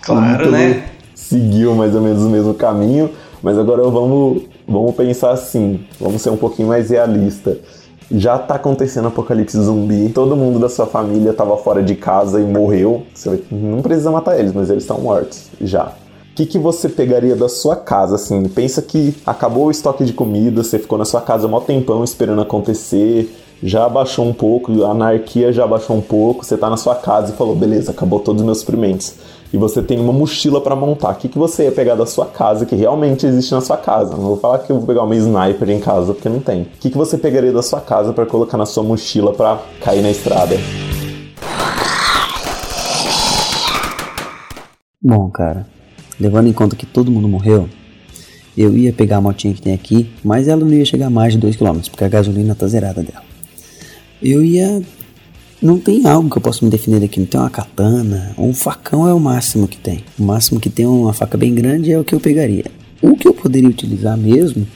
Claro, 0.00 0.34
Ítalo 0.34 0.50
né? 0.52 0.84
Seguiu 1.14 1.74
mais 1.74 1.94
ou 1.94 2.00
menos 2.00 2.22
o 2.22 2.30
mesmo 2.30 2.54
caminho, 2.54 3.10
mas 3.42 3.58
agora 3.58 3.82
vamos, 3.82 4.44
vamos 4.66 4.94
pensar 4.94 5.32
assim, 5.32 5.80
vamos 6.00 6.22
ser 6.22 6.30
um 6.30 6.36
pouquinho 6.36 6.68
mais 6.68 6.88
realista. 6.88 7.58
Já 8.10 8.38
tá 8.38 8.54
acontecendo 8.54 9.08
apocalipse 9.08 9.60
zumbi, 9.60 10.08
todo 10.08 10.34
mundo 10.34 10.58
da 10.58 10.70
sua 10.70 10.86
família 10.86 11.34
tava 11.34 11.58
fora 11.58 11.82
de 11.82 11.94
casa 11.94 12.40
e 12.40 12.44
morreu. 12.44 13.02
Você 13.12 13.42
não 13.50 13.82
precisa 13.82 14.10
matar 14.10 14.38
eles, 14.38 14.54
mas 14.54 14.70
eles 14.70 14.84
estão 14.84 14.98
mortos 14.98 15.48
já. 15.60 15.92
Que, 16.38 16.46
que 16.46 16.56
você 16.56 16.88
pegaria 16.88 17.34
da 17.34 17.48
sua 17.48 17.74
casa, 17.74 18.14
assim? 18.14 18.44
Pensa 18.44 18.80
que 18.80 19.12
acabou 19.26 19.66
o 19.66 19.70
estoque 19.72 20.04
de 20.04 20.12
comida, 20.12 20.62
você 20.62 20.78
ficou 20.78 20.96
na 20.96 21.04
sua 21.04 21.20
casa 21.20 21.48
mó 21.48 21.58
tempão 21.58 22.04
esperando 22.04 22.40
acontecer, 22.40 23.36
já 23.60 23.86
abaixou 23.86 24.24
um 24.24 24.32
pouco, 24.32 24.84
a 24.84 24.92
anarquia 24.92 25.52
já 25.52 25.64
abaixou 25.64 25.96
um 25.96 26.00
pouco, 26.00 26.44
você 26.44 26.56
tá 26.56 26.70
na 26.70 26.76
sua 26.76 26.94
casa 26.94 27.32
e 27.32 27.36
falou, 27.36 27.56
beleza, 27.56 27.90
acabou 27.90 28.20
todos 28.20 28.40
os 28.40 28.46
meus 28.46 28.60
suprimentos. 28.60 29.14
E 29.52 29.56
você 29.56 29.82
tem 29.82 29.98
uma 29.98 30.12
mochila 30.12 30.60
pra 30.60 30.76
montar. 30.76 31.10
O 31.10 31.14
que, 31.16 31.28
que 31.28 31.36
você 31.36 31.64
ia 31.64 31.72
pegar 31.72 31.96
da 31.96 32.06
sua 32.06 32.26
casa 32.26 32.64
que 32.64 32.76
realmente 32.76 33.26
existe 33.26 33.52
na 33.52 33.60
sua 33.60 33.76
casa? 33.76 34.14
Não 34.16 34.22
vou 34.22 34.36
falar 34.36 34.60
que 34.60 34.70
eu 34.70 34.76
vou 34.76 34.86
pegar 34.86 35.02
uma 35.02 35.16
sniper 35.16 35.68
em 35.70 35.80
casa, 35.80 36.14
porque 36.14 36.28
não 36.28 36.38
tem. 36.38 36.62
O 36.62 36.66
que, 36.78 36.88
que 36.88 36.96
você 36.96 37.18
pegaria 37.18 37.52
da 37.52 37.62
sua 37.62 37.80
casa 37.80 38.12
pra 38.12 38.24
colocar 38.24 38.56
na 38.56 38.64
sua 38.64 38.84
mochila 38.84 39.32
pra 39.32 39.58
cair 39.82 40.02
na 40.02 40.10
estrada? 40.12 40.54
Bom, 45.02 45.28
cara, 45.30 45.66
levando 46.18 46.48
em 46.48 46.52
conta 46.52 46.76
que 46.76 46.86
todo 46.86 47.10
mundo 47.10 47.28
morreu, 47.28 47.68
eu 48.56 48.76
ia 48.76 48.92
pegar 48.92 49.18
a 49.18 49.20
motinha 49.20 49.54
que 49.54 49.62
tem 49.62 49.72
aqui, 49.72 50.10
mas 50.24 50.48
ela 50.48 50.64
não 50.64 50.72
ia 50.72 50.84
chegar 50.84 51.06
a 51.06 51.10
mais 51.10 51.32
de 51.32 51.38
2km, 51.38 51.88
porque 51.90 52.02
a 52.02 52.08
gasolina 52.08 52.54
tá 52.54 52.66
zerada 52.66 53.02
dela. 53.02 53.22
Eu 54.20 54.44
ia. 54.44 54.82
Não 55.60 55.78
tem 55.78 56.06
algo 56.06 56.30
que 56.30 56.38
eu 56.38 56.42
possa 56.42 56.64
me 56.64 56.70
defender 56.70 57.04
aqui, 57.04 57.18
não 57.18 57.26
tem 57.26 57.40
uma 57.40 57.50
katana, 57.50 58.32
um 58.38 58.54
facão 58.54 59.08
é 59.08 59.12
o 59.12 59.18
máximo 59.18 59.66
que 59.66 59.76
tem. 59.76 60.04
O 60.16 60.22
máximo 60.22 60.60
que 60.60 60.70
tem 60.70 60.86
uma 60.86 61.12
faca 61.12 61.36
bem 61.36 61.52
grande 61.52 61.92
é 61.92 61.98
o 61.98 62.04
que 62.04 62.14
eu 62.14 62.20
pegaria. 62.20 62.64
O 63.02 63.16
que 63.16 63.26
eu 63.26 63.34
poderia 63.34 63.68
utilizar 63.68 64.16
mesmo, 64.16 64.66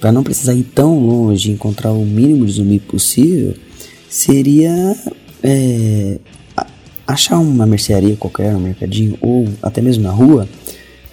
para 0.00 0.10
não 0.10 0.24
precisar 0.24 0.54
ir 0.54 0.64
tão 0.64 0.98
longe 0.98 1.50
e 1.50 1.54
encontrar 1.54 1.92
o 1.92 2.04
mínimo 2.04 2.46
de 2.46 2.52
zumbi 2.52 2.80
possível, 2.80 3.54
seria 4.08 4.96
é, 5.40 6.18
achar 7.06 7.38
uma 7.38 7.66
mercearia 7.66 8.16
qualquer, 8.16 8.54
um 8.56 8.60
mercadinho, 8.60 9.16
ou 9.20 9.48
até 9.62 9.80
mesmo 9.80 10.02
na 10.02 10.10
rua, 10.10 10.48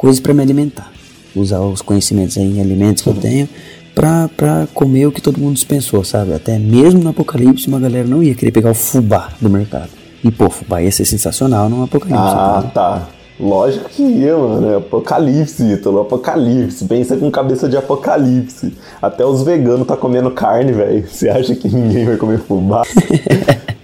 coisas 0.02 0.20
para 0.20 0.34
me 0.34 0.42
alimentar. 0.42 0.92
usar 1.36 1.60
os 1.60 1.80
conhecimentos 1.80 2.36
aí 2.36 2.58
em 2.58 2.60
alimentos 2.60 3.04
que 3.04 3.10
eu 3.10 3.14
tenho 3.14 3.48
pra, 3.94 4.28
pra 4.36 4.68
comer 4.74 5.06
o 5.06 5.12
que 5.12 5.22
todo 5.22 5.40
mundo 5.40 5.54
dispensou, 5.54 6.04
sabe? 6.04 6.34
Até 6.34 6.58
mesmo 6.58 7.04
no 7.04 7.12
apocalipse 7.12 7.68
uma 7.68 7.80
galera 7.80 8.08
não 8.08 8.24
ia 8.24 8.34
querer 8.34 8.52
pegar 8.52 8.72
o 8.72 8.74
fubá 8.74 9.30
do 9.40 9.48
mercado. 9.48 9.90
E 10.24 10.32
pô, 10.32 10.50
fubá 10.50 10.82
ia 10.82 10.92
ser 10.92 11.06
sensacional 11.06 11.70
no 11.70 11.84
apocalipse. 11.84 12.20
Ah, 12.20 12.64
tá? 12.64 12.70
tá. 12.74 13.08
Lógico 13.40 13.90
que 13.90 14.02
ia, 14.02 14.36
mano. 14.36 14.72
É 14.72 14.78
apocalipse, 14.78 15.64
Ítalo. 15.72 16.02
Apocalipse. 16.02 16.86
Pensa 16.86 17.16
com 17.16 17.30
cabeça 17.30 17.70
de 17.70 17.78
apocalipse. 17.78 18.74
Até 19.00 19.24
os 19.24 19.44
veganos 19.44 19.86
tá 19.86 19.96
comendo 19.96 20.32
carne, 20.32 20.72
velho. 20.72 21.08
Você 21.08 21.30
acha 21.30 21.56
que 21.56 21.70
ninguém 21.70 22.06
vai 22.06 22.18
comer 22.18 22.40
fubá? 22.40 22.82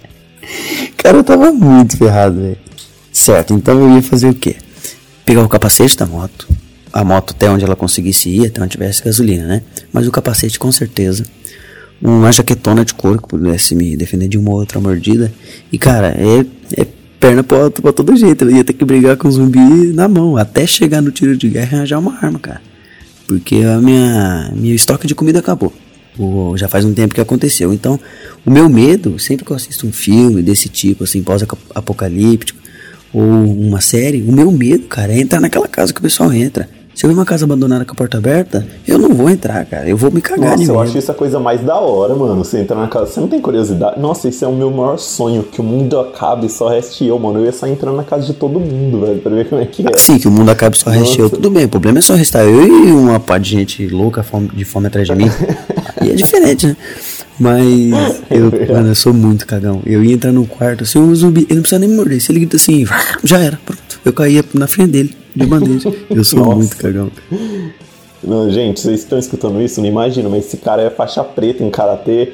Cara, 0.98 1.16
eu 1.16 1.24
tava 1.24 1.52
muito 1.52 1.96
ferrado, 1.96 2.40
velho. 2.40 2.58
Certo, 3.12 3.54
então 3.54 3.78
eu 3.80 3.94
ia 3.94 4.02
fazer 4.02 4.28
o 4.28 4.34
quê? 4.34 4.56
Pegar 5.28 5.42
o 5.42 5.48
capacete 5.48 5.94
da 5.94 6.06
moto, 6.06 6.48
a 6.90 7.04
moto 7.04 7.34
até 7.36 7.50
onde 7.50 7.62
ela 7.62 7.76
conseguisse 7.76 8.30
ir, 8.30 8.46
até 8.46 8.62
onde 8.62 8.70
tivesse 8.70 9.04
gasolina, 9.04 9.46
né? 9.46 9.62
Mas 9.92 10.06
o 10.06 10.10
capacete 10.10 10.58
com 10.58 10.72
certeza. 10.72 11.22
Uma 12.00 12.32
jaquetona 12.32 12.82
de 12.82 12.94
couro 12.94 13.20
que 13.20 13.28
pudesse 13.28 13.74
me 13.74 13.94
defender 13.94 14.26
de 14.26 14.38
uma 14.38 14.52
ou 14.52 14.56
outra 14.60 14.80
mordida. 14.80 15.30
E 15.70 15.76
cara, 15.76 16.16
é, 16.16 16.46
é 16.80 16.86
perna 17.20 17.44
pra, 17.44 17.70
pra 17.70 17.92
todo 17.92 18.16
jeito. 18.16 18.46
Eu 18.46 18.52
ia 18.52 18.64
ter 18.64 18.72
que 18.72 18.82
brigar 18.86 19.18
com 19.18 19.28
o 19.28 19.30
zumbi 19.30 19.92
na 19.92 20.08
mão, 20.08 20.38
até 20.38 20.66
chegar 20.66 21.02
no 21.02 21.10
tiro 21.10 21.36
de 21.36 21.46
guerra 21.50 21.72
e 21.72 21.76
arranjar 21.76 21.98
uma 21.98 22.14
arma, 22.14 22.38
cara. 22.38 22.62
Porque 23.26 23.56
a 23.56 23.78
minha, 23.82 24.50
minha 24.56 24.74
estoque 24.74 25.06
de 25.06 25.14
comida 25.14 25.40
acabou. 25.40 25.74
Já 26.56 26.68
faz 26.68 26.86
um 26.86 26.94
tempo 26.94 27.14
que 27.14 27.20
aconteceu. 27.20 27.70
Então, 27.74 28.00
o 28.46 28.50
meu 28.50 28.66
medo, 28.66 29.18
sempre 29.18 29.44
que 29.44 29.52
eu 29.52 29.56
assisto 29.56 29.86
um 29.86 29.92
filme 29.92 30.42
desse 30.42 30.70
tipo, 30.70 31.04
assim, 31.04 31.22
pós-apocalíptico, 31.22 32.57
ou 33.12 33.22
uma 33.22 33.80
série, 33.80 34.22
o 34.22 34.32
meu 34.32 34.50
medo, 34.50 34.84
cara, 34.84 35.12
é 35.12 35.20
entrar 35.20 35.40
naquela 35.40 35.68
casa 35.68 35.92
que 35.92 36.00
o 36.00 36.02
pessoal 36.02 36.32
entra. 36.32 36.68
Se 36.98 37.06
eu 37.06 37.10
ver 37.10 37.14
uma 37.14 37.24
casa 37.24 37.44
abandonada 37.44 37.84
com 37.84 37.92
a 37.92 37.94
porta 37.94 38.18
aberta, 38.18 38.66
eu 38.84 38.98
não 38.98 39.10
vou 39.10 39.30
entrar, 39.30 39.64
cara. 39.66 39.88
Eu 39.88 39.96
vou 39.96 40.10
me 40.10 40.20
cagar 40.20 40.50
Nossa, 40.50 40.56
de 40.56 40.68
eu 40.68 40.74
medo. 40.74 40.82
acho 40.82 40.98
isso 40.98 41.12
a 41.12 41.14
coisa 41.14 41.38
mais 41.38 41.60
da 41.60 41.76
hora, 41.76 42.12
mano. 42.12 42.34
Você 42.42 42.58
entrar 42.58 42.74
na 42.74 42.88
casa. 42.88 43.06
Você 43.06 43.20
não 43.20 43.28
tem 43.28 43.40
curiosidade? 43.40 44.00
Nossa, 44.00 44.28
esse 44.28 44.44
é 44.44 44.48
o 44.48 44.52
meu 44.52 44.68
maior 44.68 44.98
sonho. 44.98 45.44
Que 45.44 45.60
o 45.60 45.64
mundo 45.64 45.96
acabe 46.00 46.46
e 46.46 46.50
só 46.50 46.66
reste 46.66 47.06
eu, 47.06 47.16
mano. 47.16 47.38
Eu 47.38 47.44
ia 47.44 47.52
só 47.52 47.68
entrando 47.68 47.96
na 47.98 48.02
casa 48.02 48.26
de 48.26 48.34
todo 48.34 48.58
mundo, 48.58 49.06
velho, 49.06 49.20
pra 49.20 49.32
ver 49.32 49.48
como 49.48 49.62
é 49.62 49.66
que 49.66 49.86
é. 49.86 49.96
Sim, 49.96 50.18
que 50.18 50.26
o 50.26 50.30
mundo 50.32 50.50
acabe 50.50 50.76
só 50.76 50.90
recheio. 50.90 51.22
Nossa. 51.22 51.36
Tudo 51.36 51.50
bem, 51.50 51.66
o 51.66 51.68
problema 51.68 52.00
é 52.00 52.02
só 52.02 52.16
restar 52.16 52.42
eu 52.42 52.66
e 52.66 52.90
uma 52.90 53.20
pá 53.20 53.38
de 53.38 53.50
gente 53.50 53.86
louca 53.86 54.26
de 54.52 54.64
fome 54.64 54.88
atrás 54.88 55.06
de 55.06 55.14
mim. 55.14 55.30
e 56.02 56.10
é 56.10 56.14
diferente, 56.14 56.66
né? 56.66 56.76
Mas 57.38 58.20
eu, 58.30 58.50
mano, 58.74 58.88
eu 58.88 58.94
sou 58.94 59.12
muito 59.14 59.46
cagão. 59.46 59.80
Eu 59.86 60.02
ia 60.04 60.14
entrar 60.14 60.32
no 60.32 60.44
quarto, 60.46 60.84
assim, 60.84 60.98
um 60.98 61.14
zumbi, 61.14 61.42
ele 61.42 61.54
não 61.56 61.62
precisa 61.62 61.78
nem 61.78 61.88
me 61.88 61.96
morder. 61.96 62.20
Se 62.20 62.32
ele 62.32 62.40
grita 62.40 62.56
assim, 62.56 62.84
já 63.24 63.38
era, 63.38 63.58
pronto. 63.64 63.82
Eu 64.04 64.12
caía 64.12 64.44
na 64.54 64.66
frente 64.66 64.90
dele, 64.90 65.14
de 65.34 65.46
bandeja. 65.46 65.92
Eu 66.10 66.24
sou 66.24 66.40
Nossa. 66.40 66.56
muito 66.56 66.76
cagão. 66.76 67.10
Não, 68.24 68.50
gente, 68.50 68.80
vocês 68.80 68.98
estão 69.00 69.16
escutando 69.16 69.62
isso? 69.62 69.80
Não 69.80 69.86
imagina, 69.88 70.28
mas 70.28 70.46
esse 70.46 70.56
cara 70.56 70.82
é 70.82 70.90
faixa 70.90 71.22
preta 71.22 71.62
em 71.62 71.70
karatê, 71.70 72.32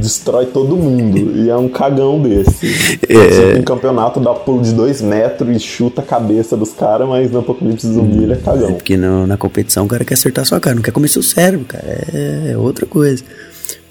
destrói 0.00 0.46
todo 0.46 0.76
mundo. 0.76 1.36
E 1.36 1.48
é 1.48 1.56
um 1.56 1.68
cagão 1.68 2.20
desse. 2.20 2.98
É. 3.08 3.56
Em 3.56 3.62
campeonato 3.62 4.18
dá 4.18 4.34
pulo 4.34 4.62
de 4.62 4.72
dois 4.72 5.00
metros 5.00 5.54
e 5.56 5.60
chuta 5.60 6.00
a 6.00 6.04
cabeça 6.04 6.56
dos 6.56 6.72
caras, 6.72 7.08
mas 7.08 7.30
no 7.30 7.38
Apocalipse 7.38 7.86
Zumbi 7.86 8.24
ele 8.24 8.32
é 8.32 8.36
É 8.36 8.38
cagão. 8.38 8.72
porque 8.74 8.96
no- 8.96 9.26
na 9.28 9.36
competição 9.36 9.84
o 9.84 9.88
cara 9.88 10.04
quer 10.04 10.14
acertar 10.14 10.44
sua 10.44 10.58
cara, 10.58 10.74
não 10.74 10.82
quer 10.82 10.90
comer 10.92 11.06
seu 11.08 11.22
cérebro, 11.22 11.66
cara. 11.66 11.84
É, 12.12 12.50
é 12.52 12.56
outra 12.58 12.84
coisa. 12.84 13.22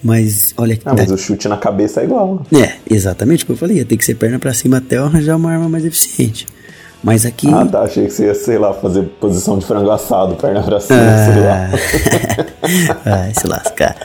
Mas, 0.02 0.54
olha 0.56 0.74
aqui. 0.74 0.82
Ah, 0.86 0.94
mas 0.94 1.10
o 1.10 1.18
chute 1.18 1.46
na 1.46 1.56
cabeça 1.56 2.00
é 2.00 2.04
igual. 2.04 2.44
É, 2.52 2.76
exatamente 2.90 3.44
o 3.44 3.46
que 3.46 3.52
eu 3.52 3.56
falei. 3.56 3.78
Ia 3.78 3.84
ter 3.84 3.96
que 3.96 4.04
ser 4.04 4.14
perna 4.14 4.38
pra 4.38 4.54
cima 4.54 4.78
até 4.78 4.96
eu 4.96 5.04
arranjar 5.04 5.36
uma 5.36 5.52
arma 5.52 5.68
mais 5.68 5.84
eficiente. 5.84 6.46
Mas 7.02 7.24
aqui. 7.24 7.48
Ah, 7.52 7.64
tá. 7.64 7.82
Achei 7.82 8.06
que 8.06 8.12
você 8.12 8.26
ia, 8.26 8.34
sei 8.34 8.58
lá, 8.58 8.74
fazer 8.74 9.02
posição 9.20 9.58
de 9.58 9.64
frango 9.64 9.90
assado, 9.90 10.36
perna 10.36 10.62
pra 10.62 10.80
cima, 10.80 10.98
sei 10.98 11.42
lá. 11.42 11.70
Ai, 13.04 13.32
se 13.38 13.46
lascar. 13.46 13.96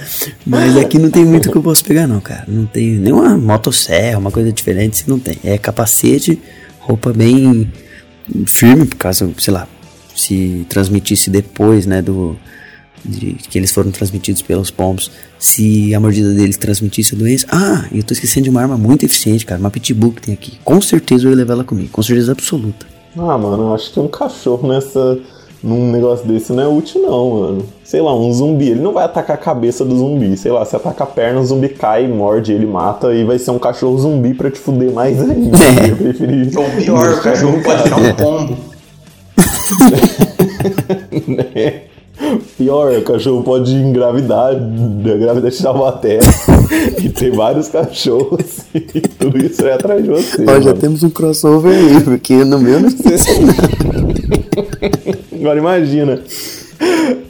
Mas 0.45 0.77
aqui 0.77 0.97
não 0.97 1.09
tem 1.09 1.25
muito 1.25 1.51
que 1.51 1.57
eu 1.57 1.63
posso 1.63 1.83
pegar, 1.83 2.07
não, 2.07 2.21
cara. 2.21 2.45
Não 2.47 2.65
tem 2.65 2.91
nenhuma 2.91 3.37
motosserra, 3.37 4.17
uma 4.17 4.31
coisa 4.31 4.51
diferente, 4.51 4.97
se 4.97 5.09
não 5.09 5.19
tem. 5.19 5.37
É 5.43 5.57
capacete, 5.57 6.41
roupa 6.79 7.11
bem 7.11 7.71
firme, 8.45 8.85
por 8.85 8.95
caso, 8.95 9.33
sei 9.37 9.53
lá, 9.53 9.67
se 10.15 10.65
transmitisse 10.69 11.29
depois, 11.29 11.85
né, 11.85 12.01
do. 12.01 12.37
De, 13.05 13.33
que 13.33 13.57
eles 13.57 13.71
foram 13.71 13.91
transmitidos 13.91 14.41
pelos 14.41 14.71
pombos, 14.71 15.11
se 15.37 15.93
a 15.93 15.99
mordida 15.99 16.33
deles 16.33 16.57
transmitisse 16.57 17.13
a 17.13 17.17
doença. 17.17 17.45
Ah, 17.51 17.85
eu 17.93 18.03
tô 18.03 18.13
esquecendo 18.13 18.45
de 18.45 18.49
uma 18.49 18.61
arma 18.61 18.77
muito 18.77 19.05
eficiente, 19.05 19.45
cara, 19.45 19.59
uma 19.59 19.69
pitbull 19.69 20.11
que 20.11 20.23
tem 20.23 20.33
aqui. 20.33 20.57
Com 20.63 20.81
certeza 20.81 21.25
eu 21.25 21.29
ia 21.29 21.37
levar 21.37 21.53
ela 21.53 21.63
comigo, 21.63 21.89
com 21.91 22.01
certeza 22.01 22.31
absoluta. 22.31 22.87
Ah, 23.17 23.37
mano, 23.37 23.63
eu 23.63 23.73
acho 23.73 23.93
que 23.93 23.99
um 23.99 24.07
cachorro 24.07 24.67
nessa. 24.67 25.17
Num 25.63 25.91
negócio 25.91 26.27
desse 26.27 26.53
não 26.53 26.61
é 26.61 26.67
útil, 26.67 27.01
não, 27.01 27.39
mano. 27.39 27.65
Sei 27.83 27.99
lá, 27.99 28.15
um 28.15 28.31
zumbi, 28.31 28.69
ele 28.69 28.81
não 28.81 28.93
vai 28.93 29.03
atacar 29.03 29.35
a 29.35 29.39
cabeça 29.39 29.83
do 29.83 29.97
zumbi. 29.97 30.37
Sei 30.37 30.51
lá, 30.51 30.63
se 30.63 30.75
ataca 30.75 31.05
a 31.05 31.07
perna, 31.07 31.39
o 31.39 31.45
zumbi 31.45 31.69
cai, 31.69 32.07
morde, 32.07 32.51
ele 32.51 32.67
mata 32.67 33.11
e 33.15 33.23
vai 33.23 33.39
ser 33.39 33.49
um 33.49 33.57
cachorro 33.57 33.97
zumbi 33.97 34.35
pra 34.35 34.51
te 34.51 34.59
fuder 34.59 34.91
mais 34.91 35.19
ainda. 35.19 35.57
É. 35.57 35.89
Eu 35.89 35.95
preferi. 35.95 36.51
Ou 36.55 36.69
pior, 36.83 37.13
o 37.13 37.21
cachorro 37.21 37.63
pode 37.63 37.83
virar 37.83 37.97
um 37.97 38.13
pombo. 38.13 38.57
É. 41.55 41.81
Pior, 42.57 42.91
o 42.93 43.01
cachorro 43.01 43.43
pode 43.43 43.73
engravidar, 43.73 44.53
engravidar 44.53 45.51
de 45.51 45.61
Taubaté 45.61 46.19
e 47.03 47.09
ter 47.09 47.31
vários 47.31 47.67
cachorros 47.67 48.59
e 48.73 49.01
tudo 49.01 49.37
isso 49.37 49.61
vai 49.61 49.73
atrás 49.73 50.03
de 50.03 50.09
você. 50.09 50.45
Ó, 50.47 50.61
já 50.61 50.73
temos 50.73 51.03
um 51.03 51.09
crossover 51.09 51.71
aí, 51.71 52.01
porque 52.01 52.43
no 52.43 52.59
meu 52.59 52.79
não 52.79 52.89
sei 52.89 53.17
se 53.17 53.31
Agora 55.33 55.59
imagina. 55.59 56.21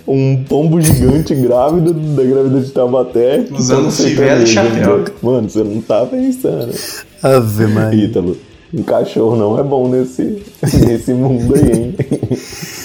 Um 0.07 0.43
pombo 0.43 0.79
gigante 0.79 1.33
grávido 1.33 1.91
da 1.93 2.23
grávida 2.23 2.59
de 2.61 2.71
Taubaté. 2.71 3.45
Usando 3.51 3.83
todo 3.85 3.91
fivela 3.91 4.43
e 4.43 4.47
chapéu. 4.47 5.05
Mano, 5.21 5.49
você 5.49 5.63
não 5.63 5.81
tá 5.81 6.05
pensando. 6.05 6.73
Ave 7.23 7.67
Maria. 7.67 8.05
Ítalo, 8.05 8.37
um 8.73 8.83
cachorro 8.83 9.35
não 9.35 9.59
é 9.59 9.63
bom 9.63 9.87
nesse, 9.87 10.43
nesse 10.85 11.13
mundo 11.13 11.55
aí, 11.55 11.71
hein? 11.71 11.95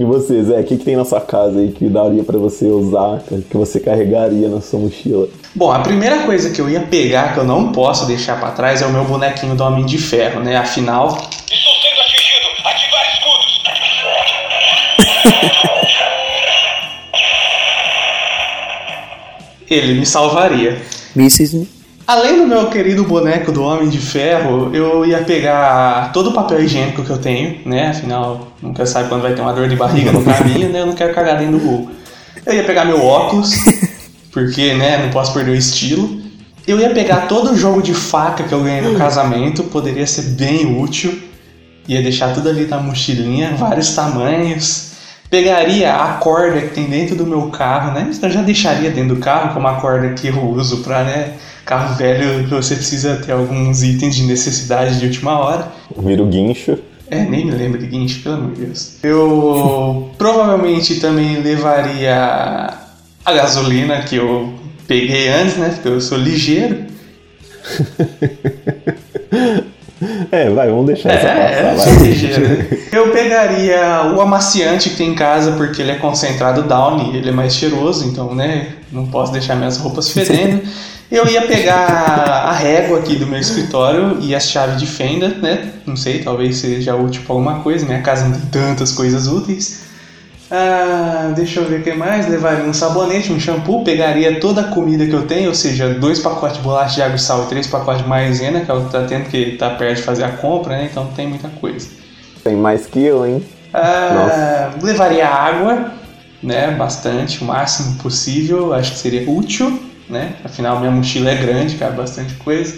E 0.00 0.04
você, 0.04 0.42
Zé, 0.42 0.60
o 0.60 0.64
que, 0.64 0.78
que 0.78 0.84
tem 0.86 0.96
na 0.96 1.04
sua 1.04 1.20
casa 1.20 1.58
aí 1.58 1.72
que 1.72 1.86
daria 1.86 2.24
pra 2.24 2.38
você 2.38 2.64
usar, 2.64 3.22
que 3.50 3.54
você 3.54 3.78
carregaria 3.78 4.48
na 4.48 4.62
sua 4.62 4.80
mochila? 4.80 5.28
Bom, 5.54 5.70
a 5.70 5.80
primeira 5.80 6.20
coisa 6.20 6.48
que 6.48 6.58
eu 6.58 6.70
ia 6.70 6.80
pegar, 6.80 7.34
que 7.34 7.40
eu 7.40 7.44
não 7.44 7.70
posso 7.70 8.06
deixar 8.06 8.40
pra 8.40 8.50
trás, 8.52 8.80
é 8.80 8.86
o 8.86 8.90
meu 8.90 9.04
bonequinho 9.04 9.54
do 9.54 9.62
Homem 9.62 9.84
de 9.84 9.98
Ferro, 9.98 10.40
né? 10.40 10.56
Afinal, 10.56 11.08
Estou 11.08 11.18
sendo 11.18 12.00
atingido! 12.00 12.46
Ativar 12.64 13.02
escudos! 13.12 13.60
ele 19.68 20.00
me 20.00 20.06
salvaria. 20.06 20.80
Mísseis, 21.14 21.52
né? 21.52 21.66
Além 22.10 22.38
do 22.38 22.44
meu 22.44 22.66
querido 22.66 23.04
boneco 23.04 23.52
do 23.52 23.62
Homem 23.62 23.88
de 23.88 23.98
Ferro, 23.98 24.74
eu 24.74 25.06
ia 25.06 25.18
pegar 25.18 26.10
todo 26.12 26.30
o 26.30 26.32
papel 26.32 26.60
higiênico 26.60 27.04
que 27.04 27.10
eu 27.10 27.18
tenho, 27.18 27.60
né? 27.64 27.90
Afinal, 27.90 28.48
nunca 28.60 28.84
sabe 28.84 29.08
quando 29.08 29.22
vai 29.22 29.32
ter 29.32 29.40
uma 29.40 29.52
dor 29.52 29.68
de 29.68 29.76
barriga 29.76 30.10
no 30.10 30.24
caminho, 30.24 30.70
né? 30.70 30.80
Eu 30.80 30.86
não 30.86 30.92
quero 30.92 31.14
cagar 31.14 31.38
dentro 31.38 31.60
do 31.60 31.64
gol. 31.64 31.88
Eu 32.44 32.52
ia 32.52 32.64
pegar 32.64 32.84
meu 32.84 33.00
óculos, 33.06 33.54
porque, 34.32 34.74
né, 34.74 34.98
não 35.04 35.10
posso 35.10 35.32
perder 35.32 35.52
o 35.52 35.54
estilo. 35.54 36.20
Eu 36.66 36.80
ia 36.80 36.90
pegar 36.90 37.28
todo 37.28 37.52
o 37.52 37.56
jogo 37.56 37.80
de 37.80 37.94
faca 37.94 38.42
que 38.42 38.52
eu 38.52 38.60
ganhei 38.60 38.80
no 38.80 38.98
casamento, 38.98 39.62
poderia 39.62 40.04
ser 40.04 40.22
bem 40.32 40.82
útil. 40.82 41.16
Ia 41.86 42.02
deixar 42.02 42.34
tudo 42.34 42.48
ali 42.48 42.66
na 42.66 42.78
mochilinha, 42.78 43.54
vários 43.56 43.94
tamanhos. 43.94 44.94
Pegaria 45.30 45.94
a 45.94 46.14
corda 46.14 46.60
que 46.60 46.74
tem 46.74 46.86
dentro 46.86 47.14
do 47.14 47.24
meu 47.24 47.50
carro, 47.50 47.92
né? 47.92 48.10
Eu 48.20 48.30
já 48.30 48.42
deixaria 48.42 48.90
dentro 48.90 49.14
do 49.14 49.20
carro, 49.20 49.52
que 49.52 49.56
é 49.56 49.60
uma 49.60 49.74
corda 49.80 50.08
que 50.08 50.26
eu 50.26 50.44
uso 50.44 50.78
pra, 50.78 51.04
né? 51.04 51.34
Carro 51.70 51.94
velho, 51.94 52.48
você 52.48 52.74
precisa 52.74 53.14
ter 53.24 53.30
alguns 53.30 53.84
itens 53.84 54.16
de 54.16 54.24
necessidade 54.24 54.98
de 54.98 55.06
última 55.06 55.38
hora. 55.38 55.68
Vira 55.96 56.20
o 56.20 56.26
guincho. 56.26 56.76
É, 57.08 57.20
nem 57.20 57.44
me 57.46 57.52
lembro 57.52 57.78
de 57.78 57.86
guincho, 57.86 58.24
pelo 58.24 58.34
amor 58.34 58.54
de 58.56 58.64
Deus. 58.64 58.96
Eu 59.04 60.10
provavelmente 60.18 60.98
também 60.98 61.40
levaria 61.40 62.74
a 63.24 63.32
gasolina 63.32 64.02
que 64.02 64.16
eu 64.16 64.52
peguei 64.88 65.28
antes, 65.28 65.58
né? 65.58 65.68
Porque 65.68 65.86
eu 65.86 66.00
sou 66.00 66.18
ligeiro. 66.18 66.86
É, 70.32 70.48
vai, 70.48 70.70
vamos 70.70 70.86
deixar 70.86 71.10
essa 71.12 71.28
É, 71.28 71.50
passar, 71.50 71.72
eu 71.72 71.76
vai. 71.76 71.94
sou 71.98 72.02
ligeiro. 72.06 72.66
Eu 72.90 73.12
pegaria 73.12 74.14
o 74.16 74.20
amaciante 74.22 74.88
que 74.88 74.96
tem 74.96 75.10
em 75.10 75.14
casa, 75.14 75.52
porque 75.52 75.82
ele 75.82 75.90
é 75.90 75.96
concentrado 75.96 76.62
Downy, 76.62 77.18
ele 77.18 77.28
é 77.28 77.32
mais 77.32 77.54
cheiroso, 77.54 78.08
então, 78.08 78.34
né? 78.34 78.76
Não 78.90 79.04
posso 79.06 79.30
deixar 79.30 79.56
minhas 79.56 79.76
roupas 79.76 80.10
fedendo. 80.10 80.62
Eu 81.10 81.26
ia 81.26 81.42
pegar 81.42 81.76
a 81.76 82.52
régua 82.52 83.00
aqui 83.00 83.16
do 83.16 83.26
meu 83.26 83.40
escritório 83.40 84.18
e 84.20 84.32
a 84.32 84.38
chave 84.38 84.76
de 84.76 84.86
fenda, 84.86 85.28
né? 85.28 85.72
Não 85.84 85.96
sei, 85.96 86.22
talvez 86.22 86.58
seja 86.58 86.94
útil 86.94 87.22
pra 87.26 87.34
alguma 87.34 87.60
coisa. 87.60 87.84
Minha 87.84 88.00
casa 88.00 88.26
não 88.26 88.32
tem 88.32 88.46
tantas 88.48 88.92
coisas 88.92 89.26
úteis. 89.26 89.90
Ah, 90.48 91.32
deixa 91.34 91.58
eu 91.58 91.66
ver 91.66 91.80
o 91.80 91.82
que 91.82 91.92
mais. 91.94 92.28
Levaria 92.28 92.64
um 92.64 92.72
sabonete, 92.72 93.32
um 93.32 93.40
shampoo, 93.40 93.82
pegaria 93.82 94.38
toda 94.38 94.60
a 94.60 94.64
comida 94.64 95.04
que 95.04 95.12
eu 95.12 95.26
tenho, 95.26 95.48
ou 95.48 95.54
seja, 95.54 95.94
dois 95.94 96.20
pacotes 96.20 96.58
de 96.58 96.62
bolacha 96.62 96.94
de 96.94 97.02
água 97.02 97.16
e 97.16 97.18
sal 97.18 97.44
e 97.44 97.46
três 97.48 97.66
pacotes 97.66 98.02
de 98.02 98.08
maisena, 98.08 98.60
que 98.60 98.70
é 98.70 98.74
o 98.74 98.84
que 98.84 98.92
tá 98.92 99.04
tendo, 99.04 99.24
que 99.24 99.56
tá 99.56 99.70
perto 99.70 99.96
de 99.96 100.02
fazer 100.02 100.22
a 100.22 100.30
compra, 100.30 100.76
né? 100.76 100.88
Então 100.90 101.06
tem 101.08 101.26
muita 101.26 101.48
coisa. 101.48 101.88
Tem 102.44 102.54
mais 102.54 102.86
que 102.86 103.02
eu, 103.02 103.26
hein? 103.26 103.44
Ah, 103.74 104.70
levaria 104.80 105.26
água, 105.26 105.92
né? 106.40 106.70
Bastante, 106.70 107.42
o 107.42 107.46
máximo 107.46 107.96
possível. 107.96 108.72
Acho 108.72 108.92
que 108.92 108.98
seria 108.98 109.28
útil, 109.28 109.89
né? 110.10 110.34
Afinal, 110.44 110.78
minha 110.80 110.90
mochila 110.90 111.30
é 111.30 111.36
grande, 111.36 111.76
cabe 111.76 111.96
bastante 111.96 112.34
coisa. 112.34 112.74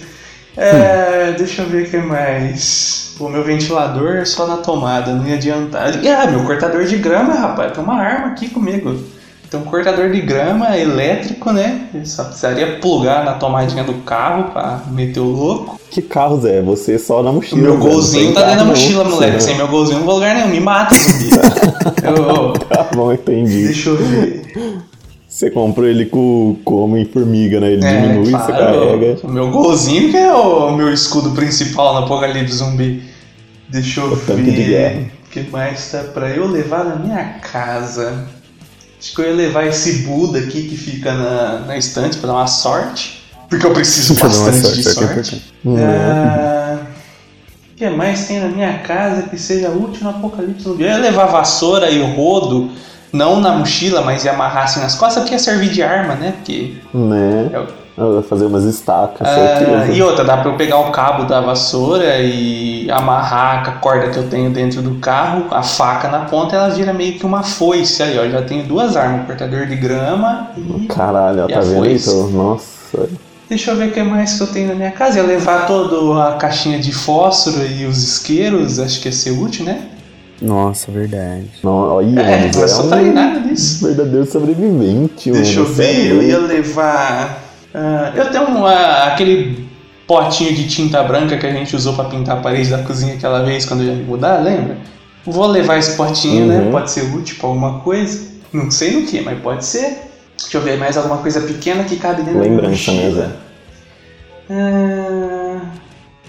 É, 0.57 1.33
Deixa 1.37 1.62
eu 1.62 1.68
ver 1.68 1.85
o 1.87 1.90
que 1.90 1.97
mais. 1.97 3.14
O 3.18 3.29
meu 3.29 3.42
ventilador 3.45 4.16
é 4.16 4.25
só 4.25 4.47
na 4.47 4.59
tomada, 4.59 5.12
não 5.14 5.27
ia 5.27 5.35
adiantar. 5.35 5.90
Ah, 5.95 6.27
meu 6.31 6.45
cortador 6.45 6.85
de 6.85 6.97
grama, 6.97 7.35
rapaz, 7.35 7.73
tem 7.73 7.83
uma 7.83 7.95
arma 8.01 8.29
aqui 8.29 8.49
comigo. 8.51 8.97
Tem 9.51 9.61
um 9.61 9.64
cortador 9.64 10.11
de 10.11 10.21
grama 10.23 10.77
elétrico, 10.79 11.53
né? 11.53 11.83
Eu 11.95 12.05
só 12.07 12.25
precisaria 12.25 12.79
plugar 12.81 13.23
na 13.23 13.35
tomadinha 13.35 13.85
do 13.85 13.92
carro 14.03 14.45
pra 14.51 14.81
meter 14.90 15.21
o 15.21 15.25
louco. 15.25 15.79
Que 15.90 16.01
carros 16.01 16.47
é? 16.47 16.62
Você 16.62 16.99
só 16.99 17.23
na 17.23 17.29
O 17.31 17.35
mochila. 17.35 17.61
meu 17.61 17.73
velho, 17.73 17.85
não 17.85 17.90
golzinho 17.92 18.33
tá 18.33 18.40
dentro 18.40 18.51
da 18.53 18.57
carro, 18.64 18.68
mochila, 18.71 19.05
não. 19.05 19.11
moleque. 19.11 19.42
Sem 19.42 19.55
meu 19.57 19.68
golzinho 19.68 19.99
não 19.99 20.07
vou 20.07 20.14
lugar 20.14 20.35
nenhum. 20.35 20.49
Me 20.49 20.59
mata, 20.61 20.95
zumbi. 20.95 21.31
Eu- 22.03 22.53
Tá 22.66 22.88
bom, 22.95 23.12
entendi. 23.12 23.64
deixa 23.66 23.90
eu 23.90 23.97
ver. 23.97 24.42
Você 25.33 25.51
comprou 25.51 25.87
ele 25.88 26.05
com, 26.05 26.59
com 26.62 26.85
homem-formiga, 26.85 27.59
né? 27.59 27.73
Ele 27.73 27.81
diminui, 27.81 28.27
você 28.27 28.53
É, 28.53 28.55
claro, 28.55 28.81
carrega. 28.87 29.18
O 29.25 29.31
meu 29.31 29.51
golzinho 29.51 30.11
que 30.11 30.16
é 30.18 30.31
o 30.31 30.73
meu 30.77 30.92
escudo 30.92 31.31
principal 31.31 31.95
no 31.95 32.01
Apocalipse 32.05 32.57
Zumbi. 32.57 33.03
Deixa 33.66 34.03
eu 34.03 34.12
O 34.12 34.16
de 34.16 34.51
ver. 34.51 35.11
O 35.27 35.31
que 35.31 35.40
mais 35.51 35.90
tá 35.90 36.01
pra 36.05 36.29
eu 36.29 36.47
levar 36.47 36.85
na 36.85 36.97
minha 36.97 37.25
casa? 37.40 38.27
Acho 39.01 39.14
que 39.14 39.21
eu 39.23 39.29
ia 39.31 39.35
levar 39.35 39.66
esse 39.66 40.03
Buda 40.03 40.38
aqui 40.38 40.68
que 40.68 40.77
fica 40.77 41.14
na, 41.14 41.61
na 41.61 41.79
estante 41.79 42.18
pra 42.18 42.27
dar 42.27 42.35
uma 42.35 42.47
sorte. 42.47 43.23
Porque 43.49 43.64
eu 43.64 43.73
preciso 43.73 44.12
bastante 44.21 44.75
de 44.75 44.83
sorte, 44.83 44.88
é 44.88 44.92
sorte. 44.92 45.05
importante. 45.05 45.53
Ah, 45.79 46.79
O 47.73 47.77
que 47.77 47.88
mais 47.88 48.27
tem 48.29 48.38
na 48.38 48.49
minha 48.49 48.81
casa 48.81 49.23
que 49.23 49.38
seja 49.38 49.71
útil 49.71 50.05
no 50.05 50.11
apocalipse 50.11 50.62
zumbi? 50.64 50.83
Eu 50.83 50.90
ia 50.90 50.99
levar 50.99 51.25
vassoura 51.25 51.90
e 51.90 52.03
rodo, 52.03 52.71
não 53.12 53.40
na 53.40 53.53
mochila, 53.53 54.01
mas 54.01 54.25
ia 54.25 54.33
amarrar 54.33 54.64
assim 54.64 54.81
nas 54.81 54.94
costas, 54.94 55.22
porque 55.22 55.35
ia 55.35 55.38
servir 55.38 55.70
de 55.70 55.83
arma, 55.83 56.14
né? 56.14 56.33
Porque. 56.37 56.75
Né? 56.94 57.51
é 57.53 57.57
Eu 57.96 58.12
vou 58.14 58.22
fazer 58.22 58.46
umas 58.46 58.64
estacas, 58.64 59.27
Ah, 59.29 59.87
e 59.92 60.03
outra, 60.03 60.25
dá 60.25 60.38
pra 60.38 60.51
eu 60.51 60.57
pegar 60.57 60.79
o 60.79 60.90
cabo 60.90 61.25
da 61.25 61.40
vassoura 61.40 62.18
e 62.20 62.90
amarrar 62.90 63.64
com 63.64 63.70
a 63.70 63.75
corda 63.75 64.09
que 64.09 64.16
eu 64.16 64.29
tenho 64.29 64.51
dentro 64.51 64.81
do 64.81 64.94
carro, 64.94 65.46
a 65.51 65.62
faca 65.62 66.09
na 66.09 66.20
ponta, 66.20 66.57
ela 66.57 66.70
vira 66.70 66.92
meio 66.94 67.18
que 67.18 67.27
uma 67.27 67.42
foice 67.42 68.03
aí, 68.03 68.18
ó. 68.18 68.27
Já 68.31 68.42
tenho 68.42 68.64
duas 68.64 68.96
armas, 68.96 69.27
cortador 69.27 69.66
de 69.66 69.77
grama 69.77 70.48
e. 70.57 70.87
Caralho, 70.87 71.44
ó, 71.44 71.48
E 71.48 71.53
tá 71.53 71.61
vendo 71.61 71.77
foice? 71.77 71.94
isso? 71.94 72.29
Nossa. 72.29 73.09
Deixa 73.48 73.70
eu 73.72 73.77
ver 73.77 73.88
o 73.88 73.92
que 73.92 74.03
mais 74.03 74.38
que 74.38 74.42
eu 74.42 74.46
tenho 74.46 74.68
na 74.68 74.75
minha 74.75 74.90
casa. 74.90 75.18
Ia 75.18 75.27
levar 75.27 75.66
toda 75.66 76.29
a 76.29 76.33
caixinha 76.37 76.79
de 76.79 76.90
fósforo 76.90 77.66
e 77.66 77.85
os 77.85 78.03
isqueiros, 78.03 78.79
acho 78.79 78.98
que 79.01 79.09
ia 79.09 79.12
ser 79.12 79.33
útil, 79.33 79.66
né? 79.66 79.88
Nossa, 80.42 80.90
verdade. 80.90 81.46
Não, 81.62 81.70
olha, 81.70 82.20
É, 82.20 82.40
mano, 82.48 82.61
eu 82.61 82.68
sou 82.68 82.87
um 82.87 82.90
treinado 82.90 83.40
nisso. 83.40 83.87
verdadeiro 83.87 84.26
sobrevivente, 84.26 85.31
Deixa 85.31 85.61
eu 85.61 85.62
mano. 85.64 85.74
Você 85.76 85.83
é 85.85 85.92
ver, 85.92 86.11
eu 86.11 86.22
ia 86.22 86.38
levar. 86.38 87.42
ah, 87.72 88.12
eu 88.14 88.31
tenho 88.31 88.48
um, 88.50 88.66
ah, 88.66 89.05
aquele 89.12 89.68
potinho 90.07 90.52
de 90.52 90.66
tinta 90.68 91.02
branca 91.05 91.38
que 91.38 91.46
a 91.46 91.50
gente 91.52 91.74
usou 91.76 91.94
pra 91.94 92.05
pintar 92.07 92.38
a 92.38 92.40
parede 92.40 92.70
da 92.70 92.78
cozinha 92.83 93.14
aquela 93.14 93.42
vez 93.44 93.64
quando 93.64 93.83
eu 93.83 93.87
ia 93.87 93.94
me 93.94 94.02
mudar, 94.02 94.38
lembra? 94.42 94.76
Vou 95.24 95.46
levar 95.46 95.78
esse 95.78 95.96
potinho, 95.96 96.46
né? 96.48 96.59
Uhum. 96.59 96.72
Pode 96.72 96.90
ser 96.90 97.02
útil 97.14 97.37
pra 97.38 97.48
alguma 97.48 97.78
coisa. 97.78 98.33
Não 98.52 98.68
sei 98.70 98.90
no 99.00 99.07
que, 99.07 99.20
mas 99.20 99.38
pode 99.40 99.64
ser. 99.64 99.98
Deixa 100.37 100.59
eu 100.59 100.61
ver 100.62 100.76
mais 100.76 100.96
alguma 100.96 101.18
coisa 101.18 101.40
pequena 101.42 101.85
que 101.85 101.94
cabe 101.96 102.22
dentro 102.22 102.40
Lembrança, 102.40 102.90
da 102.90 102.96
né, 102.98 103.05
mochila. 103.05 103.26
Zé? 103.26 103.33
Ah, 104.50 105.41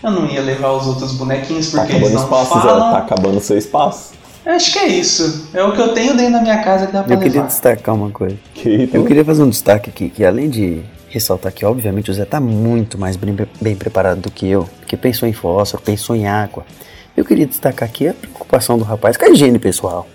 eu 0.03 0.11
não 0.11 0.25
ia 0.27 0.41
levar 0.41 0.71
os 0.73 0.85
outros 0.87 1.13
bonequinhos 1.13 1.71
Tá 1.71 1.79
porque 1.81 1.93
eles 1.95 2.07
acabando 2.07 2.11
o 2.11 2.15
não 2.15 2.23
espaço, 2.45 2.53
Zé. 2.61 2.67
falam. 2.67 2.91
Tá 2.91 2.97
acabando 2.99 3.37
o 3.37 3.41
seu 3.41 3.57
espaço. 3.57 4.11
Acho 4.45 4.73
que 4.73 4.79
é 4.79 4.87
isso. 4.87 5.47
É 5.53 5.63
o 5.63 5.71
que 5.71 5.79
eu 5.79 5.93
tenho 5.93 6.15
dentro 6.17 6.33
da 6.33 6.41
minha 6.41 6.61
casa 6.61 6.85
que 6.87 6.91
dá 6.91 7.01
pra 7.03 7.13
Eu 7.13 7.19
queria 7.19 7.35
levar. 7.35 7.47
destacar 7.47 7.95
uma 7.95 8.09
coisa. 8.09 8.35
Que 8.53 8.89
Eu 8.93 9.05
queria 9.05 9.23
fazer 9.23 9.41
um 9.41 9.49
destaque 9.49 9.89
aqui, 9.89 10.09
que 10.09 10.25
além 10.25 10.49
de 10.49 10.81
ressaltar 11.09 11.51
que, 11.53 11.65
obviamente, 11.65 12.11
o 12.11 12.13
Zé 12.13 12.25
tá 12.25 12.41
muito 12.41 12.97
mais 12.97 13.15
bem, 13.15 13.35
bem 13.61 13.75
preparado 13.75 14.19
do 14.19 14.29
que 14.31 14.47
eu, 14.49 14.67
porque 14.79 14.97
pensou 14.97 15.29
em 15.29 15.33
fósforo, 15.33 15.81
pensou 15.81 16.15
em 16.15 16.27
água. 16.27 16.65
Eu 17.15 17.23
queria 17.23 17.45
destacar 17.45 17.87
aqui 17.87 18.07
a 18.07 18.13
preocupação 18.13 18.77
do 18.77 18.83
rapaz 18.83 19.15
com 19.15 19.23
a 19.25 19.29
higiene 19.29 19.59
pessoal. 19.59 20.07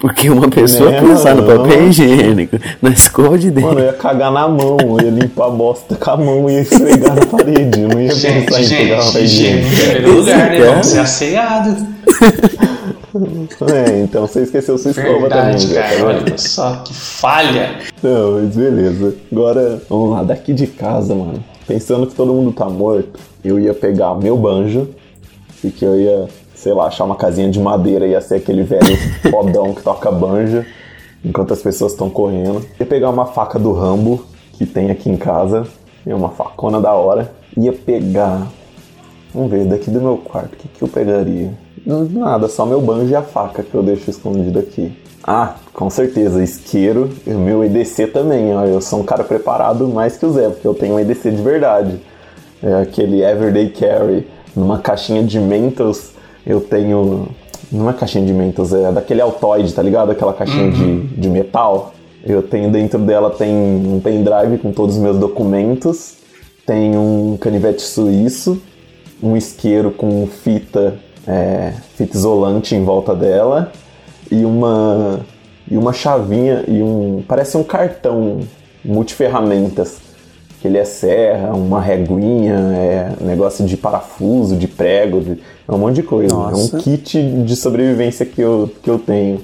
Porque 0.00 0.30
uma 0.30 0.48
pessoa 0.48 0.90
Né, 0.90 1.00
pensar 1.00 1.34
no 1.34 1.42
mano? 1.42 1.62
papel 1.62 1.88
higiênico, 1.88 2.58
na 2.80 2.88
escova 2.90 3.38
de 3.38 3.50
dente. 3.50 3.66
Mano, 3.66 3.80
eu 3.80 3.84
ia 3.86 3.92
cagar 3.92 4.32
na 4.32 4.48
mão, 4.48 4.78
eu 4.80 5.00
ia 5.04 5.10
limpar 5.10 5.46
a 5.48 5.50
bosta 5.50 5.94
com 5.94 6.10
a 6.10 6.16
mão 6.16 6.48
e 6.50 6.54
ia 6.54 6.60
esfregar 6.62 7.14
na 7.14 7.26
parede. 7.26 7.80
Eu 7.82 7.88
não 7.88 8.00
ia 8.00 8.08
pensar 8.08 8.30
Gente, 8.62 8.74
em 8.74 8.76
pegar 8.78 8.94
uma 9.02 9.12
gente, 9.12 9.22
higiene 9.24 9.58
em 9.60 9.66
higiene. 9.66 9.94
primeiro 9.94 10.18
lugar, 10.20 10.50
né? 10.50 10.58
Vamos 10.64 10.86
ser 10.86 10.98
asseado. 11.00 11.86
É, 13.74 14.02
então 14.02 14.26
você 14.26 14.42
esqueceu 14.42 14.78
sua 14.78 14.92
escova 14.92 15.28
também. 15.28 15.56
Verdade, 15.56 15.66
Zé, 15.66 15.82
cara. 15.82 16.06
Olha 16.06 16.38
só 16.38 16.76
que 16.84 16.94
falha. 16.94 17.70
Não, 18.02 18.32
mas 18.40 18.56
beleza. 18.56 19.14
Agora, 19.32 19.82
vamos 19.88 20.10
lá, 20.12 20.22
daqui 20.22 20.52
de 20.52 20.66
casa, 20.66 21.14
mano. 21.14 21.42
Pensando 21.66 22.06
que 22.06 22.14
todo 22.14 22.32
mundo 22.32 22.52
tá 22.52 22.66
morto, 22.68 23.18
eu 23.44 23.58
ia 23.58 23.74
pegar 23.74 24.14
meu 24.14 24.36
banjo 24.36 24.88
e 25.62 25.70
que 25.70 25.84
eu 25.84 25.98
ia, 26.00 26.28
sei 26.60 26.74
lá, 26.74 26.86
achar 26.86 27.04
uma 27.04 27.16
casinha 27.16 27.50
de 27.50 27.58
madeira, 27.58 28.06
ia 28.06 28.20
ser 28.20 28.36
aquele 28.36 28.62
velho 28.62 28.96
fodão 29.30 29.74
que 29.74 29.82
toca 29.82 30.10
banjo 30.10 30.64
enquanto 31.24 31.54
as 31.54 31.62
pessoas 31.62 31.92
estão 31.92 32.10
correndo. 32.10 32.62
Ia 32.78 32.84
pegar 32.84 33.08
uma 33.08 33.26
faca 33.26 33.58
do 33.58 33.72
Rambo 33.72 34.26
que 34.52 34.66
tem 34.66 34.90
aqui 34.90 35.08
em 35.08 35.16
casa, 35.16 35.66
é 36.06 36.14
uma 36.14 36.28
facona 36.28 36.78
da 36.78 36.92
hora. 36.92 37.32
Ia 37.56 37.72
pegar. 37.72 38.46
Vamos 39.34 39.50
ver, 39.50 39.64
daqui 39.64 39.90
do 39.90 40.00
meu 40.00 40.18
quarto, 40.18 40.52
o 40.52 40.56
que, 40.56 40.68
que 40.68 40.82
eu 40.82 40.88
pegaria? 40.88 41.50
Nada, 41.86 42.46
só 42.46 42.66
meu 42.66 42.80
banjo 42.80 43.10
e 43.10 43.16
a 43.16 43.22
faca 43.22 43.62
que 43.62 43.74
eu 43.74 43.82
deixo 43.82 44.10
escondido 44.10 44.58
aqui. 44.58 44.92
Ah, 45.24 45.54
com 45.72 45.88
certeza, 45.88 46.42
isqueiro 46.42 47.10
e 47.26 47.30
o 47.30 47.38
meu 47.38 47.64
EDC 47.64 48.08
também, 48.08 48.54
ó. 48.54 48.64
Eu 48.64 48.80
sou 48.82 49.00
um 49.00 49.04
cara 49.04 49.24
preparado 49.24 49.88
mais 49.88 50.16
que 50.16 50.26
o 50.26 50.32
Zé, 50.32 50.50
porque 50.50 50.66
eu 50.66 50.74
tenho 50.74 50.94
um 50.94 51.00
EDC 51.00 51.30
de 51.30 51.42
verdade. 51.42 52.00
É 52.62 52.82
aquele 52.82 53.22
Everyday 53.22 53.70
Carry. 53.70 54.26
Numa 54.54 54.78
caixinha 54.78 55.22
de 55.22 55.38
Mentos, 55.38 56.12
eu 56.46 56.60
tenho. 56.60 57.28
Não 57.70 57.88
é 57.88 57.92
caixinha 57.92 58.26
de 58.26 58.32
Mentos, 58.32 58.72
é 58.72 58.90
daquele 58.90 59.20
Altoid, 59.20 59.72
tá 59.72 59.82
ligado? 59.82 60.10
Aquela 60.10 60.32
caixinha 60.32 60.70
de, 60.70 61.00
de 61.06 61.28
metal. 61.28 61.94
Eu 62.24 62.42
tenho 62.42 62.70
dentro 62.70 62.98
dela 62.98 63.30
tem 63.30 63.54
um 63.54 64.00
pendrive 64.00 64.58
com 64.58 64.72
todos 64.72 64.96
os 64.96 65.02
meus 65.02 65.18
documentos, 65.18 66.16
tem 66.66 66.96
um 66.96 67.38
canivete 67.40 67.80
suíço, 67.80 68.60
um 69.22 69.36
isqueiro 69.36 69.90
com 69.90 70.26
fita, 70.26 70.98
é, 71.26 71.72
fita 71.94 72.16
isolante 72.16 72.74
em 72.74 72.84
volta 72.84 73.14
dela 73.14 73.72
e 74.30 74.44
uma 74.44 75.20
e 75.70 75.78
uma 75.78 75.92
chavinha 75.92 76.64
e 76.66 76.82
um 76.82 77.22
parece 77.26 77.56
um 77.56 77.62
cartão 77.62 78.40
multiferramentas 78.84 80.09
que 80.60 80.68
ele 80.68 80.76
é 80.76 80.84
serra, 80.84 81.54
uma 81.54 81.80
reguinha, 81.80 82.54
é 82.54 83.24
negócio 83.24 83.64
de 83.64 83.76
parafuso, 83.76 84.56
de 84.56 84.68
prego, 84.68 85.20
de, 85.20 85.38
é 85.66 85.72
um 85.72 85.78
monte 85.78 85.96
de 85.96 86.02
coisa. 86.02 86.34
Nossa. 86.34 86.76
É 86.76 86.78
um 86.78 86.82
kit 86.82 87.22
de 87.22 87.56
sobrevivência 87.56 88.26
que 88.26 88.40
eu, 88.40 88.70
que 88.82 88.90
eu 88.90 88.98
tenho. 88.98 89.40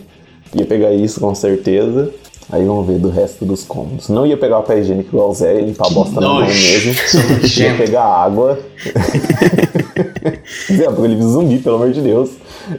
Ia 0.55 0.67
pegar 0.67 0.93
isso 0.93 1.19
com 1.21 1.35
certeza. 1.35 2.11
Aí 2.51 2.65
vamos 2.65 2.87
ver 2.87 2.99
do 2.99 3.11
resto 3.11 3.45
dos 3.45 3.65
cômodos. 3.65 4.09
Não 4.09 4.25
ia 4.25 4.37
pegar 4.37 4.61
o 4.61 4.63
pé 4.63 4.79
higiênico 4.79 5.09
igual 5.09 5.31
o 5.31 5.35
Zé, 5.35 5.61
limpar 5.61 5.89
a 5.89 5.91
bosta 5.91 6.21
na 6.21 6.29
mão 6.29 6.47
mesmo. 6.47 6.95
Ia 7.59 7.75
pegar 7.77 8.05
água. 8.05 8.59
Zé, 10.73 10.87
apocalipse 10.87 11.27
zumbi, 11.27 11.59
pelo 11.59 11.77
amor 11.77 11.91
de 11.91 12.01
Deus. 12.01 12.31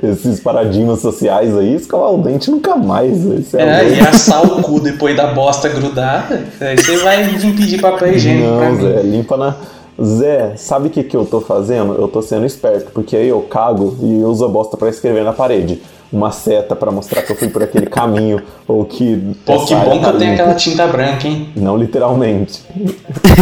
Esses 0.01 0.39
paradigmas 0.39 0.99
sociais 1.01 1.55
aí, 1.57 1.75
escovar 1.75 2.13
o 2.13 2.17
dente 2.17 2.49
nunca 2.49 2.75
mais. 2.77 3.25
Esse 3.25 3.57
é, 3.57 3.61
É, 3.61 3.89
e 3.89 3.99
assar 3.99 4.45
o 4.45 4.61
cu 4.61 4.79
depois 4.79 5.15
da 5.17 5.33
bosta 5.33 5.67
grudada. 5.67 6.45
Aí 6.61 6.77
você 6.77 6.97
vai 6.97 7.23
vir 7.23 7.53
pedir 7.55 7.81
papel 7.81 8.15
higiênico 8.15 8.57
pra 8.57 8.69
Não, 8.69 8.75
mim. 8.75 8.81
Zé, 8.81 9.01
limpa 9.03 9.37
na. 9.37 9.55
Zé, 10.01 10.53
sabe 10.57 10.87
o 10.87 10.91
que, 10.91 11.03
que 11.03 11.17
eu 11.17 11.25
tô 11.25 11.41
fazendo? 11.41 11.93
Eu 11.93 12.07
tô 12.07 12.21
sendo 12.21 12.45
esperto, 12.45 12.91
porque 12.93 13.15
aí 13.15 13.29
eu 13.29 13.41
cago 13.41 13.97
e 14.01 14.23
uso 14.23 14.45
a 14.45 14.47
bosta 14.47 14.77
pra 14.77 14.89
escrever 14.89 15.23
na 15.23 15.33
parede. 15.33 15.81
Uma 16.11 16.31
seta 16.31 16.75
pra 16.75 16.89
mostrar 16.89 17.21
que 17.21 17.31
eu 17.31 17.35
fui 17.35 17.49
por 17.49 17.61
aquele 17.61 17.87
caminho, 17.87 18.41
ou 18.67 18.85
que. 18.85 19.35
Pô, 19.45 19.65
que 19.65 19.75
bom 19.75 19.99
que 19.99 20.05
eu 20.05 20.17
tenho 20.17 20.33
aquela 20.33 20.53
tinta 20.53 20.87
branca, 20.87 21.27
hein? 21.27 21.49
Não 21.55 21.75
literalmente. 21.75 22.63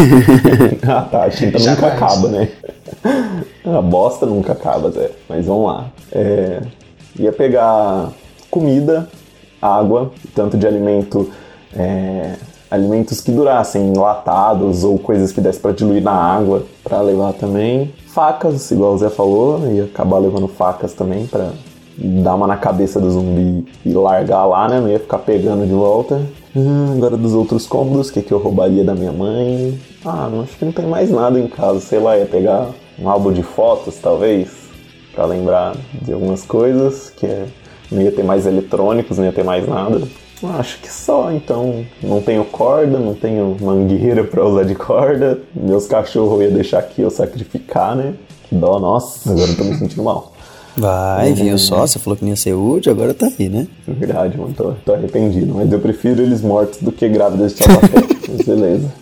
ah 0.88 1.02
tá, 1.02 1.26
a 1.26 1.30
tinta 1.30 1.60
nunca 1.60 1.76
Jamais. 1.76 1.94
acaba, 1.94 2.28
né? 2.30 2.50
A 3.66 3.82
bosta 3.82 4.26
nunca 4.26 4.54
acaba, 4.54 4.90
Zé. 4.90 5.12
Mas 5.30 5.46
vamos 5.46 5.68
lá. 5.68 5.86
É, 6.12 6.62
ia 7.20 7.32
pegar 7.32 8.10
comida, 8.50 9.08
água, 9.62 10.12
tanto 10.34 10.58
de 10.58 10.66
alimento. 10.66 11.30
é, 11.78 12.34
alimentos 12.70 13.22
que 13.22 13.32
durassem, 13.32 13.90
enlatados 13.90 14.84
ou 14.84 14.98
coisas 14.98 15.32
que 15.32 15.40
desse 15.40 15.60
pra 15.60 15.72
diluir 15.72 16.02
na 16.02 16.12
água 16.12 16.64
pra 16.84 17.02
levar 17.02 17.34
também. 17.34 17.94
Facas, 18.08 18.72
igual 18.72 18.94
o 18.94 18.98
Zé 18.98 19.10
falou, 19.10 19.60
ia 19.72 19.84
acabar 19.86 20.18
levando 20.18 20.48
facas 20.48 20.94
também 20.94 21.28
pra 21.28 21.52
dar 21.98 22.36
uma 22.36 22.48
na 22.48 22.58
cabeça 22.58 23.00
do 23.00 23.10
zumbi 23.10 23.66
e 23.86 23.94
largar 23.94 24.46
lá, 24.46 24.68
né? 24.68 24.80
Não 24.80 24.90
ia 24.90 25.00
ficar 25.00 25.20
pegando 25.20 25.66
de 25.66 25.74
volta. 25.74 26.22
Hum, 26.56 26.94
agora 26.94 27.18
dos 27.18 27.34
outros 27.34 27.66
cômodos, 27.68 28.10
o 28.10 28.14
que, 28.14 28.22
que 28.22 28.32
eu 28.32 28.38
roubaria 28.38 28.84
da 28.84 28.96
minha 28.96 29.12
mãe? 29.12 29.80
Ah, 30.04 30.30
não 30.32 30.42
acho 30.42 30.58
que 30.58 30.66
não 30.66 30.72
tem 30.72 30.86
mais 30.86 31.10
nada 31.10 31.40
em 31.40 31.48
casa. 31.48 31.80
Sei 31.80 32.00
lá, 32.00 32.18
ia 32.18 32.26
pegar 32.26 32.70
um 33.00 33.10
álbum 33.10 33.32
de 33.32 33.44
fotos, 33.44 33.96
talvez, 33.98 34.50
pra 35.14 35.26
lembrar 35.26 35.76
de 36.02 36.14
algumas 36.14 36.44
coisas. 36.44 37.10
Que 37.10 37.26
é... 37.26 37.46
Não 37.92 38.02
ia 38.02 38.12
ter 38.12 38.24
mais 38.24 38.48
eletrônicos, 38.48 39.18
não 39.18 39.26
ia 39.26 39.32
ter 39.32 39.44
mais 39.44 39.68
nada. 39.68 40.02
Acho 40.60 40.80
que 40.80 40.92
só, 40.92 41.32
então. 41.32 41.86
Não 42.02 42.22
tenho 42.22 42.44
corda, 42.46 42.98
não 43.00 43.14
tenho 43.14 43.56
mangueira 43.62 44.24
pra 44.24 44.46
usar 44.46 44.64
de 44.64 44.76
corda. 44.76 45.40
Meus 45.56 45.88
cachorros 45.88 46.42
ia 46.42 46.52
deixar 46.52 46.80
aqui 46.80 47.02
eu 47.02 47.10
sacrificar, 47.10 47.96
né? 47.96 48.14
Que 48.48 48.56
dó, 48.56 48.80
nossa, 48.80 49.32
agora 49.32 49.50
eu 49.50 49.58
tô 49.58 49.64
me 49.64 49.76
sentindo 49.76 50.04
mal. 50.04 50.35
Vai, 50.78 51.34
viu 51.34 51.58
só? 51.58 51.88
Você 51.88 52.00
falou 52.00 52.18
que 52.18 52.24
não 52.24 52.32
ia 52.32 52.36
ser 52.36 52.54
útil, 52.54 52.92
agora 52.92 53.14
tá 53.14 53.28
aí, 53.40 53.50
né? 53.50 53.68
É 53.88 53.92
verdade, 53.92 54.38
mano, 54.38 54.54
tô, 54.54 54.74
tô 54.84 54.94
arrependido. 54.94 55.54
Mas 55.56 55.72
eu 55.72 55.80
prefiro 55.80 56.22
eles 56.22 56.42
mortos 56.42 56.80
do 56.82 56.92
que 56.92 57.08
grávidas 57.08 57.54
de 57.54 57.64
Taubaté. 57.64 58.02
mas 58.28 58.46
beleza. 58.46 58.94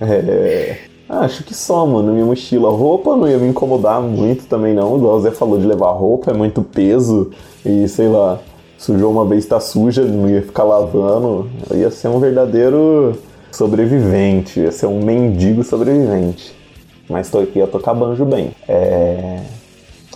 É, 0.00 0.76
Acho 1.08 1.42
que 1.42 1.54
só, 1.54 1.86
mano. 1.86 2.12
Minha 2.12 2.26
mochila, 2.26 2.70
roupa 2.70 3.16
não 3.16 3.26
ia 3.26 3.38
me 3.38 3.48
incomodar 3.48 4.00
muito 4.02 4.44
também, 4.44 4.74
não. 4.74 4.96
Igual 4.96 5.16
o 5.16 5.20
Zé 5.20 5.30
falou 5.30 5.58
de 5.58 5.66
levar 5.66 5.90
roupa, 5.92 6.30
é 6.30 6.34
muito 6.34 6.62
peso. 6.62 7.30
E 7.64 7.88
sei 7.88 8.08
lá, 8.08 8.38
sujou 8.76 9.10
uma 9.10 9.24
vez, 9.24 9.46
tá 9.46 9.58
suja, 9.58 10.04
não 10.04 10.28
ia 10.28 10.42
ficar 10.42 10.64
lavando. 10.64 11.48
Eu 11.70 11.78
ia 11.78 11.90
ser 11.90 12.08
um 12.08 12.20
verdadeiro 12.20 13.18
sobrevivente. 13.50 14.60
Ia 14.60 14.70
ser 14.70 14.86
um 14.86 15.02
mendigo 15.02 15.64
sobrevivente. 15.64 16.54
Mas 17.08 17.30
tô 17.30 17.38
aqui, 17.38 17.58
eu 17.58 17.66
tocar 17.66 17.94
banjo 17.94 18.26
bem. 18.26 18.50
É. 18.68 19.40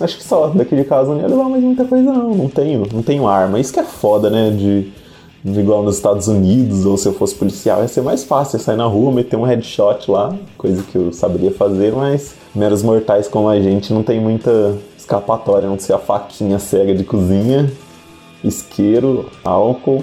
Acho 0.01 0.17
que 0.17 0.25
só, 0.25 0.49
daqui 0.49 0.75
de 0.75 0.85
casa 0.85 1.15
não 1.15 1.21
ia 1.21 1.29
levar 1.29 1.49
mais 1.49 1.63
muita 1.63 1.85
coisa, 1.85 2.13
não. 2.13 2.35
Não 2.35 2.49
tenho, 2.49 2.87
não 2.93 3.03
tenho 3.03 3.27
arma. 3.27 3.61
Isso 3.61 3.73
que 3.73 3.81
é 3.81 3.85
foda, 3.85 4.31
né? 4.31 4.51
De, 4.51 4.91
de 5.45 5.61
igual 5.61 5.83
nos 5.83 5.97
Estados 5.97 6.29
Unidos, 6.29 6.87
ou 6.87 6.97
se 6.97 7.07
eu 7.07 7.13
fosse 7.13 7.35
policial, 7.35 7.83
ia 7.83 7.89
ser 7.89 8.03
mais 8.03 8.25
fácil 8.25 8.59
sair 8.59 8.77
na 8.77 8.87
rua, 8.87 9.13
meter 9.13 9.37
um 9.37 9.43
headshot 9.43 10.11
lá, 10.11 10.35
coisa 10.57 10.83
que 10.83 10.97
eu 10.97 11.13
saberia 11.13 11.51
fazer, 11.51 11.93
mas 11.93 12.35
meros 12.55 12.83
mortais 12.83 13.29
como 13.29 13.49
a 13.49 13.61
gente 13.61 13.93
não 13.93 14.03
tem 14.03 14.21
muita 14.21 14.77
escapatória, 14.97 15.69
não 15.69 15.79
ser 15.79 15.95
a 15.95 15.99
faquinha 15.99 16.59
cega 16.59 16.95
de 16.95 17.03
cozinha, 17.03 17.71
isqueiro, 18.45 19.27
álcool 19.45 20.03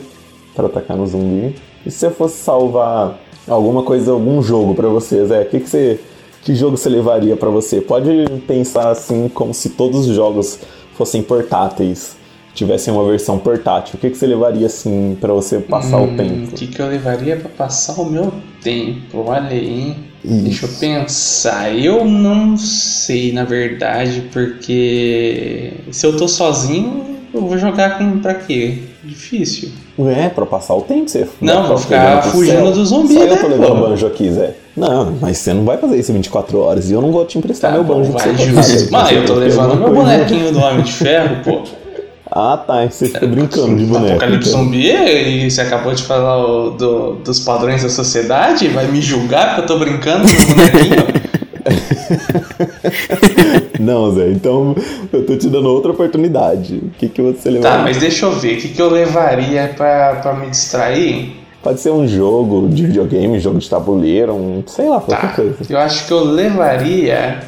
para 0.56 0.68
atacar 0.68 0.98
no 0.98 1.08
zumbi. 1.08 1.56
E 1.86 1.92
se 1.92 2.00
você 2.00 2.10
fosse 2.10 2.36
salvar 2.38 3.18
alguma 3.48 3.84
coisa, 3.84 4.12
algum 4.12 4.42
jogo 4.42 4.76
para 4.76 4.90
vocês, 4.90 5.32
é, 5.32 5.44
que 5.46 5.60
que 5.60 5.70
você 5.70 6.00
que 6.44 6.56
jogo 6.56 6.78
você 6.78 6.90
levaria 6.90 7.36
para 7.36 7.50
você? 7.50 7.82
Pode 7.82 8.10
pensar 8.48 8.90
assim 8.90 9.30
como 9.30 9.54
se 9.54 9.70
todos 9.72 10.08
os 10.08 10.16
jogos 10.16 10.60
fossem 10.96 11.22
portáteis, 11.22 12.16
tivessem 12.54 12.94
uma 12.94 13.06
versão 13.06 13.38
portátil. 13.38 13.96
O 13.96 13.98
que, 13.98 14.10
que 14.10 14.18
você 14.18 14.28
levaria 14.28 14.68
assim 14.68 15.18
para 15.20 15.34
você 15.34 15.60
passar 15.60 15.98
Hum, 15.98 16.14
o 16.14 16.18
tempo? 16.18 16.48
O 16.52 16.52
que, 16.54 16.68
que 16.68 16.80
eu 16.82 16.88
levaria 16.88 17.38
pra 17.38 17.50
passar 17.50 18.02
o 18.02 18.06
meu 18.10 18.34
tempo? 18.62 19.24
Olha 19.28 19.50
aí, 19.50 19.82
hein? 19.82 19.96
Deixa 20.24 20.66
eu 20.66 20.70
pensar. 20.80 21.74
Eu 21.78 22.04
não 22.04 22.58
sei, 22.58 23.32
na 23.32 23.46
verdade, 23.46 24.24
porque 24.34 25.74
se 25.92 26.06
eu 26.06 26.18
tô 26.18 26.28
sozinho, 26.28 27.06
eu 27.34 27.42
vou 27.42 27.58
jogar 27.58 27.98
com 27.98 28.20
pra 28.20 28.34
quê? 28.36 28.80
Difícil. 29.04 29.70
É, 30.08 30.30
pra 30.30 30.46
passar 30.46 30.76
o 30.76 30.82
tempo, 30.82 31.10
você 31.10 31.28
Não, 31.42 31.68
vou 31.68 31.78
ficar 31.78 32.22
fugindo 32.24 32.72
do 32.72 32.86
zumbi, 32.86 33.16
Só 33.16 33.20
né, 33.26 33.32
eu 33.32 33.38
tô 33.42 33.48
levando 33.48 33.68
pô? 33.68 33.88
banjo 33.90 34.08
aqui, 34.08 34.32
Zé. 34.32 34.54
Não, 34.78 35.14
mas 35.20 35.38
você 35.40 35.54
não 35.54 35.66
vai 35.66 35.78
fazer 35.78 35.98
isso 36.00 36.14
24 36.14 36.58
horas 36.60 36.90
e 36.90 36.94
eu 36.94 37.02
não 37.02 37.12
vou 37.12 37.26
te 37.26 37.38
emprestar 37.38 37.72
Tá 37.72 37.78
meu 37.78 37.84
banjo. 37.84 38.14
que 38.14 38.18
vai, 38.24 38.36
justo. 38.38 38.88
Mas 38.94 39.12
eu 39.12 39.26
tô 39.26 39.34
levando 39.34 39.76
meu 39.76 39.88
coisa? 39.90 40.02
bonequinho 40.04 40.52
do 40.54 40.60
Homem 40.60 40.84
de 40.84 40.94
Ferro, 40.94 41.38
pô. 41.44 41.64
Ah, 42.32 42.56
tá. 42.66 42.86
Você 42.86 43.08
fica 43.08 43.26
brincando 43.28 43.76
de 43.76 43.84
boneco. 43.86 44.12
Apocalipse 44.12 44.50
então. 44.50 44.64
zumbi 44.64 44.90
e 44.90 45.50
você 45.52 45.62
acabou 45.62 45.94
de 45.94 46.04
falar 46.04 46.38
o- 46.46 46.70
do- 46.70 47.14
dos 47.16 47.40
padrões 47.40 47.82
da 47.84 47.90
sociedade? 47.90 48.68
Vai 48.70 48.86
me 48.88 49.02
julgar 49.02 49.48
porque 49.56 49.62
eu 49.64 49.66
tô 49.68 49.80
brincando 49.80 50.26
com 50.28 50.42
o 50.42 50.56
bonequinho? 50.56 51.20
Não, 53.84 54.12
Zé, 54.14 54.30
então 54.30 54.76
eu 55.12 55.26
tô 55.26 55.36
te 55.38 55.48
dando 55.50 55.70
outra 55.70 55.92
oportunidade. 55.92 56.76
O 56.84 56.90
que, 56.98 57.08
que 57.10 57.22
você 57.22 57.50
levaria? 57.50 57.78
tá, 57.78 57.84
mas 57.84 57.98
deixa 57.98 58.26
eu 58.26 58.32
ver. 58.34 58.58
O 58.58 58.62
que, 58.62 58.68
que 58.70 58.82
eu 58.82 58.90
levaria 58.90 59.74
pra, 59.76 60.16
pra 60.22 60.34
me 60.34 60.50
distrair? 60.50 61.36
Pode 61.64 61.80
ser 61.82 61.92
um 61.92 62.08
jogo 62.08 62.70
de 62.70 62.86
videogame, 62.88 63.40
jogo 63.40 63.60
de 63.60 63.70
tabuleiro, 63.70 64.34
um, 64.34 64.64
sei 64.68 64.88
lá, 64.88 65.00
qualquer 65.02 65.28
Tá, 65.28 65.34
coisa. 65.34 65.56
eu 65.70 65.78
acho 65.78 66.06
que 66.08 66.14
eu 66.14 66.24
levaria 66.24 67.40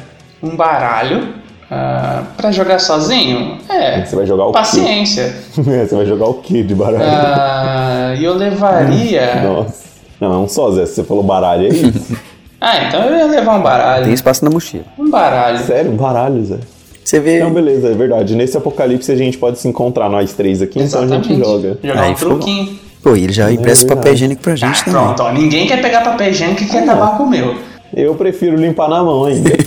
um 0.42 0.54
baralho 0.56 1.28
ah, 1.70 2.24
pra 2.36 2.52
jogar 2.52 2.78
sozinho. 2.78 3.56
É, 3.70 4.04
Você 4.04 4.14
vai 4.14 4.26
jogar 4.26 4.44
o 4.46 4.52
paciência. 4.52 5.34
quê? 5.54 5.62
você 5.88 5.94
vai 5.96 6.04
jogar 6.04 6.26
o 6.26 6.34
quê 6.34 6.62
de 6.62 6.74
baralho? 6.74 7.04
Ah, 7.06 8.14
E 8.18 8.22
eu 8.24 8.34
levaria. 8.34 9.40
Nossa. 9.44 9.82
Não, 10.20 10.32
é 10.34 10.36
um 10.36 10.48
só, 10.48 10.70
Zé. 10.72 10.84
Você 10.86 11.02
falou 11.02 11.22
baralho, 11.22 11.64
é 11.66 11.68
isso. 11.70 12.16
Ah, 12.64 12.84
então 12.86 13.02
eu 13.04 13.16
ia 13.16 13.26
levar 13.26 13.52
um 13.52 13.54
Tem 13.54 13.62
baralho. 13.64 14.12
espaço 14.12 14.44
na 14.44 14.50
mochila. 14.50 14.84
Um 14.96 15.10
baralho. 15.10 15.58
Sério, 15.64 15.90
baralho, 15.92 16.44
Zé. 16.44 16.58
Você 17.04 17.18
vê. 17.18 17.40
Não, 17.40 17.52
beleza, 17.52 17.88
é 17.88 17.94
verdade. 17.94 18.36
Nesse 18.36 18.56
apocalipse 18.56 19.10
a 19.10 19.16
gente 19.16 19.36
pode 19.36 19.58
se 19.58 19.66
encontrar 19.66 20.08
nós 20.08 20.32
três 20.34 20.62
aqui, 20.62 20.80
então 20.80 21.00
a 21.00 21.04
Exatamente. 21.04 21.28
gente 21.34 21.44
joga. 21.44 21.78
Jogar 21.82 22.02
Aí 22.04 22.12
um 22.12 22.14
truquinho. 22.14 22.78
Pô, 23.02 23.16
e 23.16 23.24
ele 23.24 23.32
já 23.32 23.50
empresta 23.50 23.84
verdade. 23.84 23.98
papel 24.00 24.12
higiênico 24.14 24.42
pra 24.42 24.54
gente 24.54 24.80
Ah, 24.80 24.84
também. 24.84 25.00
pronto, 25.02 25.22
ó. 25.24 25.32
Ninguém 25.32 25.66
quer 25.66 25.82
pegar 25.82 26.02
papel 26.02 26.30
higiênico 26.30 26.62
e 26.62 26.66
quer 26.66 26.84
acabar 26.84 27.16
com 27.16 27.24
o 27.24 27.28
meu. 27.28 27.56
Eu 27.92 28.14
prefiro 28.14 28.54
limpar 28.56 28.88
na 28.88 29.02
mão 29.02 29.24
ainda. 29.24 29.50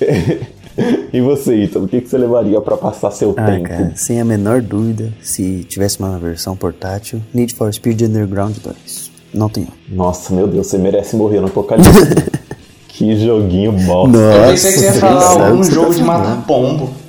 e 1.12 1.20
você, 1.20 1.54
Ítalo, 1.56 1.84
o 1.84 1.88
que, 1.88 2.00
que 2.00 2.08
você 2.08 2.18
levaria 2.18 2.60
pra 2.60 2.76
passar 2.76 3.10
seu 3.12 3.32
Ah, 3.36 3.46
tempo? 3.46 3.68
cara, 3.68 3.92
sem 3.94 4.20
a 4.20 4.24
menor 4.24 4.60
dúvida, 4.60 5.12
se 5.22 5.64
tivesse 5.64 6.00
uma 6.00 6.18
versão 6.18 6.56
portátil, 6.56 7.20
Need 7.32 7.54
for 7.54 7.72
Speed 7.72 8.02
Underground 8.02 8.56
2. 8.58 9.03
Não 9.34 9.48
tem. 9.48 9.66
Nossa, 9.88 10.32
meu 10.32 10.46
Deus, 10.46 10.68
você 10.68 10.78
merece 10.78 11.16
morrer 11.16 11.40
no 11.40 11.48
apocalipse. 11.48 11.92
que 12.88 13.16
joguinho 13.16 13.72
bosta. 13.72 14.16
Eu 14.16 14.50
pensei 14.50 14.72
que 14.72 14.78
você 14.78 14.84
ia 14.84 14.92
falar 14.94 15.48
algum 15.48 15.64
jogo 15.64 15.88
tá 15.88 15.94
de 15.96 16.02
matar 16.04 16.46
pombo. 16.46 16.90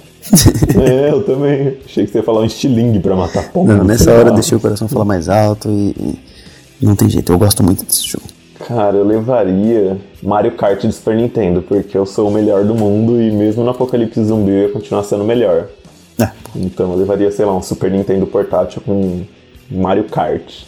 É, 0.76 1.12
eu 1.12 1.24
também. 1.24 1.78
Achei 1.86 2.04
que 2.04 2.12
você 2.12 2.18
ia 2.18 2.24
falar 2.24 2.42
um 2.42 2.46
estilingue 2.46 3.00
pra 3.00 3.16
matar 3.16 3.52
pombo. 3.52 3.72
Não, 3.72 3.84
nessa 3.84 4.12
hora 4.12 4.32
deixei 4.32 4.58
o 4.58 4.60
coração 4.60 4.88
falar 4.88 5.06
mais 5.06 5.30
alto 5.30 5.70
e, 5.70 6.18
e 6.82 6.86
não 6.86 6.96
tem 6.96 7.08
jeito, 7.08 7.32
eu 7.32 7.38
gosto 7.38 7.64
muito 7.64 7.86
desse 7.86 8.08
jogo. 8.08 8.26
Cara, 8.68 8.98
eu 8.98 9.06
levaria 9.06 9.98
Mario 10.24 10.54
Kart 10.54 10.82
de 10.82 10.92
Super 10.92 11.16
Nintendo, 11.16 11.62
porque 11.62 11.96
eu 11.96 12.08
sou 12.08 12.28
o 12.28 12.32
melhor 12.32 12.64
do 12.64 12.74
mundo 12.74 13.22
e 13.22 13.32
mesmo 13.32 13.64
no 13.64 13.70
apocalipse 13.70 14.24
zumbi 14.24 14.52
eu 14.52 14.62
ia 14.64 14.70
continuar 14.70 15.04
sendo 15.04 15.24
o 15.24 15.28
melhor. 15.28 15.68
Ah, 16.20 16.32
Então 16.56 16.92
eu 16.92 16.98
levaria, 16.98 17.30
sei 17.32 17.46
lá, 17.46 17.56
um 17.56 17.62
Super 17.62 17.92
Nintendo 17.92 18.26
portátil 18.26 18.82
com 18.84 19.22
Mario 19.70 20.06
Kart. 20.06 20.64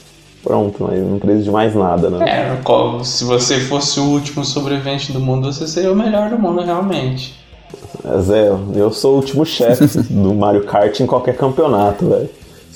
Pronto, 0.48 0.84
mas 0.84 1.04
não 1.04 1.20
preciso 1.20 1.44
de 1.44 1.52
mais 1.52 1.76
nada, 1.76 2.10
né? 2.10 2.26
É, 2.30 2.58
qual- 2.64 3.04
se 3.04 3.26
você 3.26 3.60
fosse 3.60 4.00
o 4.00 4.06
último 4.06 4.46
sobrevivente 4.46 5.12
do 5.12 5.20
mundo, 5.20 5.52
você 5.52 5.68
seria 5.68 5.92
o 5.92 5.96
melhor 5.96 6.30
do 6.30 6.40
mundo, 6.40 6.62
realmente. 6.62 7.36
Zé, 8.22 8.50
eu 8.76 8.92
sou 8.94 9.14
o 9.14 9.16
último 9.18 9.46
chefe 9.46 9.86
do 10.10 10.34
Mario 10.34 10.64
Kart 10.64 10.98
em 11.02 11.06
qualquer 11.06 11.36
campeonato, 11.36 12.08
velho. 12.08 12.30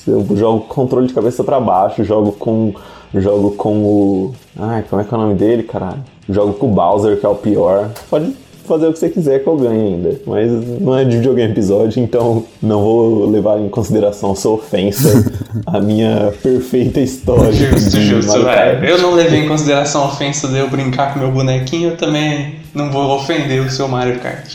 Eu 0.06 0.26
jogo 0.36 0.60
controle 0.66 1.06
de 1.06 1.14
cabeça 1.14 1.42
pra 1.42 1.58
baixo, 1.60 2.04
jogo 2.04 2.32
com. 2.32 2.74
Jogo 3.14 3.52
com 3.52 3.76
o. 3.84 4.34
Ai, 4.58 4.84
como 4.88 5.00
é 5.00 5.04
que 5.04 5.14
é 5.14 5.16
o 5.16 5.20
nome 5.20 5.34
dele, 5.34 5.62
caralho? 5.62 6.02
Jogo 6.28 6.54
com 6.54 6.66
o 6.66 6.70
Bowser, 6.70 7.18
que 7.20 7.24
é 7.24 7.28
o 7.28 7.34
pior. 7.34 7.90
Pode 8.10 8.34
fazer 8.66 8.86
o 8.86 8.92
que 8.92 8.98
você 8.98 9.08
quiser 9.08 9.42
que 9.42 9.46
eu 9.46 9.56
ganhe 9.56 9.94
ainda. 9.94 10.20
Mas 10.26 10.50
não 10.80 10.96
é 10.96 11.04
de 11.04 11.16
videogame 11.16 11.52
episódio, 11.52 12.02
então 12.02 12.44
não 12.62 12.82
vou 12.82 13.30
levar 13.30 13.60
em 13.60 13.68
consideração 13.68 14.34
sua 14.34 14.52
ofensa 14.52 15.32
a 15.66 15.80
minha 15.80 16.32
perfeita 16.42 17.00
história. 17.00 17.52
Justo, 17.52 18.00
justo. 18.00 18.38
Mario 18.40 18.84
é. 18.84 18.90
Eu 18.90 18.98
não 18.98 19.14
levei 19.14 19.40
em 19.40 19.48
consideração 19.48 20.02
a 20.02 20.06
ofensa 20.06 20.48
de 20.48 20.58
eu 20.58 20.68
brincar 20.68 21.12
com 21.12 21.20
meu 21.20 21.30
bonequinho, 21.30 21.90
eu 21.90 21.96
também 21.96 22.56
não 22.74 22.90
vou 22.90 23.16
ofender 23.16 23.60
o 23.60 23.70
seu 23.70 23.88
Mario 23.88 24.18
Kart. 24.20 24.54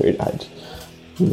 Verdade. 0.00 0.58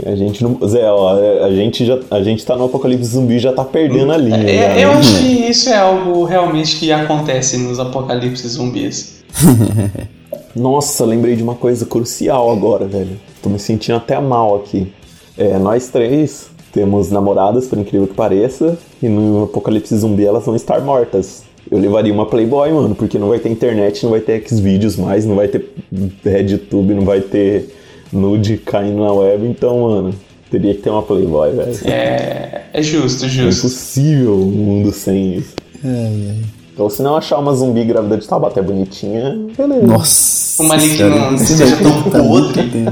A 0.06 0.16
gente 0.16 0.44
não. 0.44 0.58
Zé, 0.68 0.90
ó, 0.90 1.46
a 1.46 1.52
gente, 1.52 1.86
já, 1.86 2.00
a 2.10 2.24
gente 2.24 2.44
tá 2.44 2.56
no 2.56 2.66
apocalipse 2.66 3.06
zumbi 3.06 3.36
e 3.36 3.40
já 3.40 3.54
tá 3.54 3.64
perdendo 3.64 4.12
a 4.12 4.18
linha. 4.18 4.38
É, 4.38 4.58
já, 4.58 4.80
eu 4.80 4.90
né? 4.90 4.96
acho 4.96 5.20
que 5.20 5.28
isso 5.28 5.70
é 5.70 5.78
algo 5.78 6.24
realmente 6.24 6.78
que 6.78 6.92
acontece 6.92 7.58
nos 7.58 7.80
apocalipses 7.80 8.54
zumbis. 8.54 9.24
Nossa, 10.56 11.04
lembrei 11.06 11.36
de 11.36 11.44
uma 11.44 11.56
coisa 11.56 11.86
crucial 11.86 12.50
agora, 12.52 12.86
velho. 12.86 13.20
Tô 13.42 13.50
me 13.50 13.60
sentindo 13.60 13.98
até 13.98 14.20
mal 14.20 14.56
aqui. 14.56 14.92
É, 15.38 15.58
nós 15.60 15.90
três 15.90 16.48
temos 16.72 17.12
namoradas, 17.12 17.68
por 17.68 17.78
incrível 17.78 18.08
que 18.08 18.14
pareça, 18.14 18.78
e 19.02 19.08
no 19.08 19.44
apocalipse 19.44 19.96
zumbi 19.98 20.26
elas 20.26 20.46
vão 20.46 20.56
estar 20.56 20.80
mortas. 20.82 21.44
Eu 21.70 21.80
levaria 21.80 22.14
uma 22.14 22.26
Playboy, 22.26 22.72
mano, 22.72 22.96
porque 22.96 23.18
não 23.18 23.30
vai 23.30 23.40
ter 23.40 23.50
internet, 23.50 24.04
não 24.04 24.12
vai 24.12 24.20
ter 24.20 24.48
Xvideos 24.48 24.96
mais, 24.98 25.26
não 25.26 25.36
vai 25.36 25.48
ter 25.48 25.68
RedTube, 26.24 26.94
não 26.94 27.04
vai 27.04 27.22
ter 27.22 27.74
nude 28.14 28.58
caindo 28.58 29.00
na 29.00 29.12
web, 29.12 29.46
então, 29.48 29.80
mano, 29.82 30.14
teria 30.52 30.74
que 30.76 30.82
ter 30.82 30.90
uma 30.90 31.02
Playboy, 31.02 31.52
velho. 31.52 31.78
É, 31.86 32.66
é 32.72 32.82
justo, 32.84 33.26
É 33.26 33.30
justo. 33.30 33.66
impossível 33.68 34.34
um 34.36 34.46
mundo 34.52 34.92
sem 34.92 35.38
isso. 35.38 35.56
Então, 36.76 36.90
se 36.90 37.02
não 37.02 37.16
achar 37.16 37.40
uma 37.40 37.56
zumbi 37.56 37.86
grávida 37.86 38.18
de 38.18 38.28
Taubaté 38.28 38.62
bonitinha, 38.62 39.40
beleza. 39.58 39.88
Nossa. 39.88 40.62
Uma 40.62 40.74
ali 40.74 40.90
que 40.98 41.04
não 41.04 41.36
esteja 41.36 41.78
tão 41.78 42.04
tá 42.04 42.20
podre. 42.20 42.86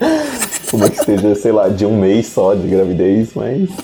é 0.00 0.88
que 0.88 1.04
seja, 1.04 1.34
sei 1.34 1.52
lá, 1.52 1.68
de 1.68 1.84
um 1.84 2.00
mês 2.00 2.28
só 2.28 2.54
de 2.54 2.66
gravidez, 2.66 3.28
mas. 3.36 3.68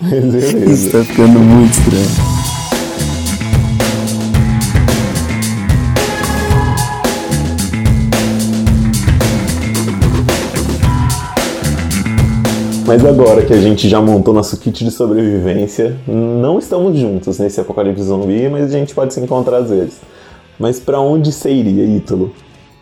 Mas 0.00 0.34
Isso 0.34 0.52
beleza. 0.54 0.90
tá 0.90 1.04
ficando 1.04 1.38
muito 1.38 1.78
estranho. 1.78 2.31
Mas 12.92 13.06
agora 13.06 13.42
que 13.42 13.54
a 13.54 13.58
gente 13.58 13.88
já 13.88 14.02
montou 14.02 14.34
nosso 14.34 14.54
kit 14.58 14.84
de 14.84 14.90
sobrevivência, 14.90 15.96
não 16.06 16.58
estamos 16.58 16.98
juntos 16.98 17.38
nesse 17.38 17.58
apocalipse 17.58 18.02
zumbi, 18.02 18.50
mas 18.50 18.64
a 18.64 18.78
gente 18.78 18.94
pode 18.94 19.14
se 19.14 19.20
encontrar 19.20 19.56
às 19.62 19.70
vezes. 19.70 19.98
Mas 20.58 20.78
pra 20.78 21.00
onde 21.00 21.32
você 21.32 21.50
iria, 21.50 21.86
Ítalo? 21.86 22.34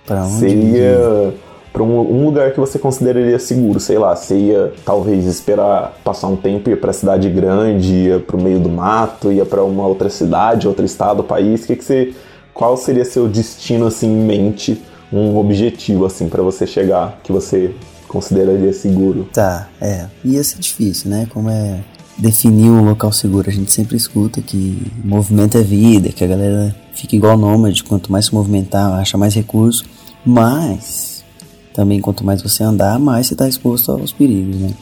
Pra 0.04 0.24
onde? 0.24 0.32
Seria 0.32 1.32
pra 1.72 1.84
um, 1.84 2.00
um 2.00 2.24
lugar 2.24 2.50
que 2.50 2.58
você 2.58 2.76
consideraria 2.76 3.38
seguro, 3.38 3.78
sei 3.78 3.98
lá, 3.98 4.16
você 4.16 4.36
ia 4.36 4.72
talvez 4.84 5.26
esperar 5.26 5.96
passar 6.02 6.26
um 6.26 6.34
tempo, 6.34 6.68
ia 6.70 6.76
pra 6.76 6.92
cidade 6.92 7.30
grande, 7.30 7.94
ia 8.08 8.18
pro 8.18 8.36
meio 8.36 8.58
do 8.58 8.68
mato, 8.68 9.30
ia 9.30 9.46
pra 9.46 9.62
uma 9.62 9.86
outra 9.86 10.10
cidade, 10.10 10.66
outro 10.66 10.84
estado, 10.84 11.22
país, 11.22 11.64
que 11.64 11.76
que 11.76 11.84
você, 11.84 12.12
qual 12.52 12.76
seria 12.76 13.04
seu 13.04 13.28
destino 13.28 13.86
assim 13.86 14.08
em 14.08 14.26
mente, 14.26 14.82
um 15.12 15.38
objetivo 15.38 16.04
assim 16.04 16.28
pra 16.28 16.42
você 16.42 16.66
chegar, 16.66 17.20
que 17.22 17.30
você 17.30 17.70
consideraria 18.10 18.72
seguro? 18.72 19.28
Tá, 19.32 19.68
é. 19.80 20.06
Ia 20.24 20.42
ser 20.42 20.58
difícil, 20.58 21.08
né? 21.08 21.28
Como 21.32 21.48
é 21.48 21.80
definir 22.18 22.68
um 22.68 22.84
local 22.84 23.12
seguro. 23.12 23.48
A 23.48 23.52
gente 23.52 23.72
sempre 23.72 23.96
escuta 23.96 24.42
que 24.42 24.90
movimento 25.04 25.56
é 25.56 25.62
vida, 25.62 26.10
que 26.10 26.24
a 26.24 26.26
galera 26.26 26.74
fica 26.92 27.14
igual 27.14 27.38
nômade, 27.38 27.84
quanto 27.84 28.10
mais 28.10 28.26
se 28.26 28.34
movimentar, 28.34 28.92
acha 28.94 29.16
mais 29.16 29.34
recurso. 29.34 29.84
Mas 30.26 31.24
também 31.72 32.00
quanto 32.00 32.24
mais 32.24 32.42
você 32.42 32.64
andar, 32.64 32.98
mais 32.98 33.28
você 33.28 33.34
está 33.34 33.48
exposto 33.48 33.92
aos 33.92 34.12
perigos, 34.12 34.56
né? 34.56 34.74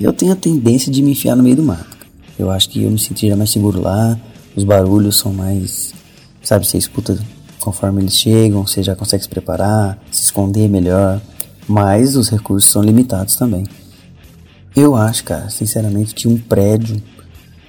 Eu 0.00 0.12
tenho 0.12 0.32
a 0.32 0.36
tendência 0.36 0.90
de 0.90 1.02
me 1.02 1.10
enfiar 1.10 1.36
no 1.36 1.42
meio 1.42 1.56
do 1.56 1.62
mato. 1.62 1.98
Eu 2.38 2.50
acho 2.50 2.70
que 2.70 2.84
eu 2.84 2.90
me 2.90 2.98
sentiria 2.98 3.36
mais 3.36 3.50
seguro 3.50 3.82
lá, 3.82 4.18
os 4.56 4.64
barulhos 4.64 5.18
são 5.18 5.34
mais, 5.34 5.92
sabe, 6.42 6.66
você 6.66 6.78
escuta 6.78 7.18
conforme 7.58 8.00
eles 8.00 8.16
chegam, 8.16 8.66
você 8.66 8.82
já 8.82 8.96
consegue 8.96 9.22
se 9.22 9.28
preparar, 9.28 9.98
se 10.10 10.22
esconder 10.22 10.66
melhor, 10.68 11.20
mas 11.68 12.16
os 12.16 12.28
recursos 12.28 12.70
são 12.70 12.82
limitados 12.82 13.36
também. 13.36 13.64
Eu 14.74 14.94
acho, 14.94 15.24
cara, 15.24 15.48
sinceramente, 15.50 16.14
que 16.14 16.28
um 16.28 16.36
prédio, 16.38 17.02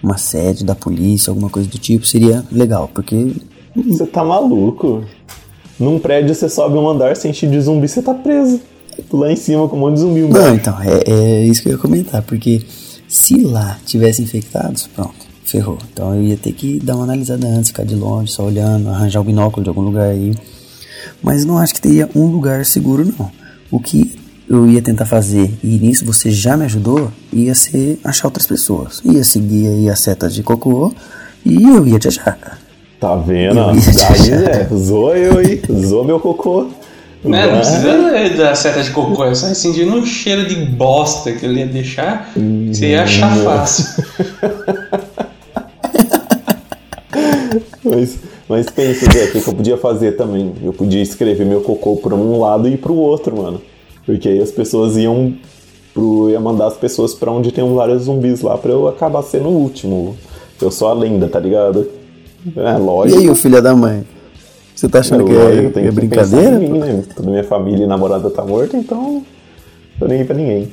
uma 0.04 0.18
sede 0.18 0.64
da 0.64 0.76
polícia, 0.76 1.32
alguma 1.32 1.50
coisa 1.50 1.68
do 1.68 1.78
tipo, 1.78 2.06
seria 2.06 2.44
legal, 2.52 2.90
porque 2.94 3.34
Você 3.76 4.06
tá 4.06 4.24
maluco? 4.24 5.04
Num 5.80 5.98
prédio 5.98 6.36
você 6.36 6.48
sobe 6.48 6.78
um 6.78 6.88
andar, 6.88 7.16
sem 7.16 7.32
enche 7.32 7.48
de 7.48 7.60
zumbi, 7.60 7.88
você 7.88 8.02
tá 8.02 8.14
preso. 8.14 8.60
Lá 9.12 9.32
em 9.32 9.36
cima 9.36 9.68
com 9.68 9.76
um 9.76 9.80
monte 9.80 9.96
de 9.96 10.02
zumbi 10.02 10.20
Não, 10.22 10.28
embaixo. 10.30 10.54
então, 10.56 10.78
é, 10.82 11.04
é 11.08 11.46
isso 11.46 11.64
que 11.64 11.70
eu 11.70 11.74
ia 11.74 11.78
comentar, 11.78 12.22
porque 12.22 12.62
se 13.08 13.42
lá 13.42 13.80
tivesse 13.86 14.22
infectados, 14.22 14.86
pronto, 14.88 15.16
ferrou. 15.44 15.78
Então 15.92 16.14
eu 16.14 16.22
ia 16.22 16.38
ter 16.38 16.52
que 16.52 16.80
dar 16.80 16.96
uma 16.96 17.06
analisada 17.06 17.48
antes, 17.48 17.70
ficar 17.72 17.84
de 17.84 17.96
longe, 17.96 18.32
só 18.32 18.44
olhando, 18.46 18.90
arranjar 18.90 19.22
o 19.22 19.24
binóculo 19.24 19.64
de 19.64 19.70
algum 19.70 19.82
lugar 19.82 20.10
aí. 20.10 20.36
Mas 21.24 21.46
não 21.46 21.58
acho 21.58 21.74
que 21.74 21.82
teria 21.82 22.08
um 22.16 22.28
lugar 22.28 22.64
seguro, 22.66 23.04
não. 23.06 23.32
O 23.72 23.80
que 23.80 24.20
eu 24.50 24.68
ia 24.68 24.82
tentar 24.82 25.06
fazer, 25.06 25.50
e 25.64 25.80
nisso 25.80 26.06
você 26.06 26.30
já 26.30 26.58
me 26.58 26.66
ajudou, 26.66 27.10
ia 27.32 27.56
ser 27.56 27.98
achar 28.04 28.28
outras 28.28 28.46
pessoas. 28.46 29.02
Ia 29.06 29.24
seguir 29.24 29.68
aí 29.68 29.90
as 29.90 30.00
setas 30.02 30.36
de 30.36 30.44
cocô 30.44 30.94
e 31.46 31.64
eu 31.64 31.88
ia 31.88 31.98
te 31.98 32.10
achar. 32.10 32.60
Tá 33.00 33.16
vendo? 33.16 33.58
Eu 33.58 33.76
ia 33.76 33.82
te 33.82 34.04
achar. 34.04 34.44
é, 34.44 34.68
zoa 34.76 35.18
eu 35.18 35.38
aí, 35.38 35.62
zoa 35.86 36.04
meu 36.04 36.20
cocô. 36.20 36.68
Né? 37.24 37.46
Não 37.46 37.58
precisa 37.60 38.38
da 38.38 38.56
seta 38.56 38.82
de 38.82 38.90
cocô, 38.90 39.26
é 39.26 39.36
só 39.36 39.54
sentindo 39.54 39.96
um 39.96 40.06
cheiro 40.06 40.48
de 40.48 40.56
bosta 40.56 41.32
que 41.32 41.46
ele 41.46 41.60
ia 41.60 41.68
deixar, 41.68 42.32
você 42.68 42.90
ia 42.90 43.04
achar 43.04 43.36
fácil. 43.38 43.86
Mas, 47.84 48.18
mas 48.48 48.70
pensa, 48.70 49.06
Zé, 49.12 49.26
o 49.26 49.32
que 49.32 49.42
que 49.42 49.50
eu 49.50 49.54
podia 49.56 49.78
fazer 49.78 50.12
também? 50.14 50.54
Eu 50.64 50.72
podia 50.72 51.02
escrever 51.02 51.46
meu 51.46 51.62
cocô 51.62 51.98
pra 51.98 52.14
um 52.16 52.40
lado 52.40 52.68
e 52.68 52.78
pro 52.78 52.94
outro, 52.94 53.36
mano. 53.38 53.62
Porque 54.06 54.30
aí 54.30 54.40
as 54.42 54.52
pessoas 54.52 54.98
iam 54.98 55.34
pro. 55.94 56.30
ia 56.30 56.40
mandar 56.40 56.68
as 56.68 56.78
pessoas 56.78 57.14
pra 57.14 57.32
onde 57.32 57.52
tem 57.52 57.64
vários 57.76 58.04
zumbis 58.04 58.42
lá 58.42 58.58
pra 58.58 58.72
eu 58.72 58.88
acabar 58.88 59.24
sendo 59.24 59.50
o 59.50 59.54
último. 59.54 60.16
Eu 60.62 60.70
sou 60.72 60.90
a 60.90 60.94
lenda, 60.94 61.28
tá 61.28 61.40
ligado? 61.40 61.88
É 62.56 62.76
E 62.76 62.80
lógico. 62.80 63.20
aí, 63.20 63.30
ô 63.30 63.36
filho 63.36 63.62
da 63.62 63.76
mãe? 63.76 64.04
Você 64.76 64.88
tá 64.88 65.00
achando 65.00 65.26
que 65.26 65.34
lógico, 65.34 65.68
é, 65.68 65.70
tem 65.70 65.84
é 65.84 65.90
que 65.90 65.92
brincadeira? 65.96 66.56
em 66.56 66.70
mim, 66.70 66.80
né? 66.80 67.04
Toda 67.16 67.30
minha 67.30 67.44
família 67.44 67.84
e 67.84 67.88
namorada 67.88 68.30
tá 68.30 68.44
morta, 68.44 68.78
então. 68.78 69.24
Tô 70.02 70.08
nem 70.08 70.22
aí 70.22 70.26
pra 70.26 70.36
ninguém. 70.36 70.68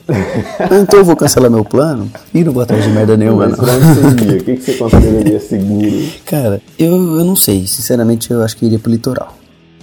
Então 0.83 1.01
eu 1.01 1.05
vou 1.05 1.15
cancelar 1.15 1.51
meu 1.51 1.63
plano 1.63 2.11
e 2.33 2.43
não 2.43 2.51
vou 2.51 2.63
atrás 2.63 2.83
de 2.83 2.89
merda 2.89 3.15
nenhuma, 3.15 3.47
Mas 3.47 3.59
não. 3.59 4.11
O 4.11 4.43
que, 4.43 4.57
que 4.57 4.63
você 4.63 4.73
consideraria 4.73 5.39
seguro? 5.39 6.09
Cara, 6.25 6.63
eu, 6.79 6.93
eu 7.19 7.25
não 7.27 7.37
sei. 7.37 7.67
Sinceramente, 7.67 8.31
eu 8.31 8.43
acho 8.43 8.57
que 8.57 8.65
iria 8.65 8.79
pro 8.79 8.91
litoral. 8.91 9.37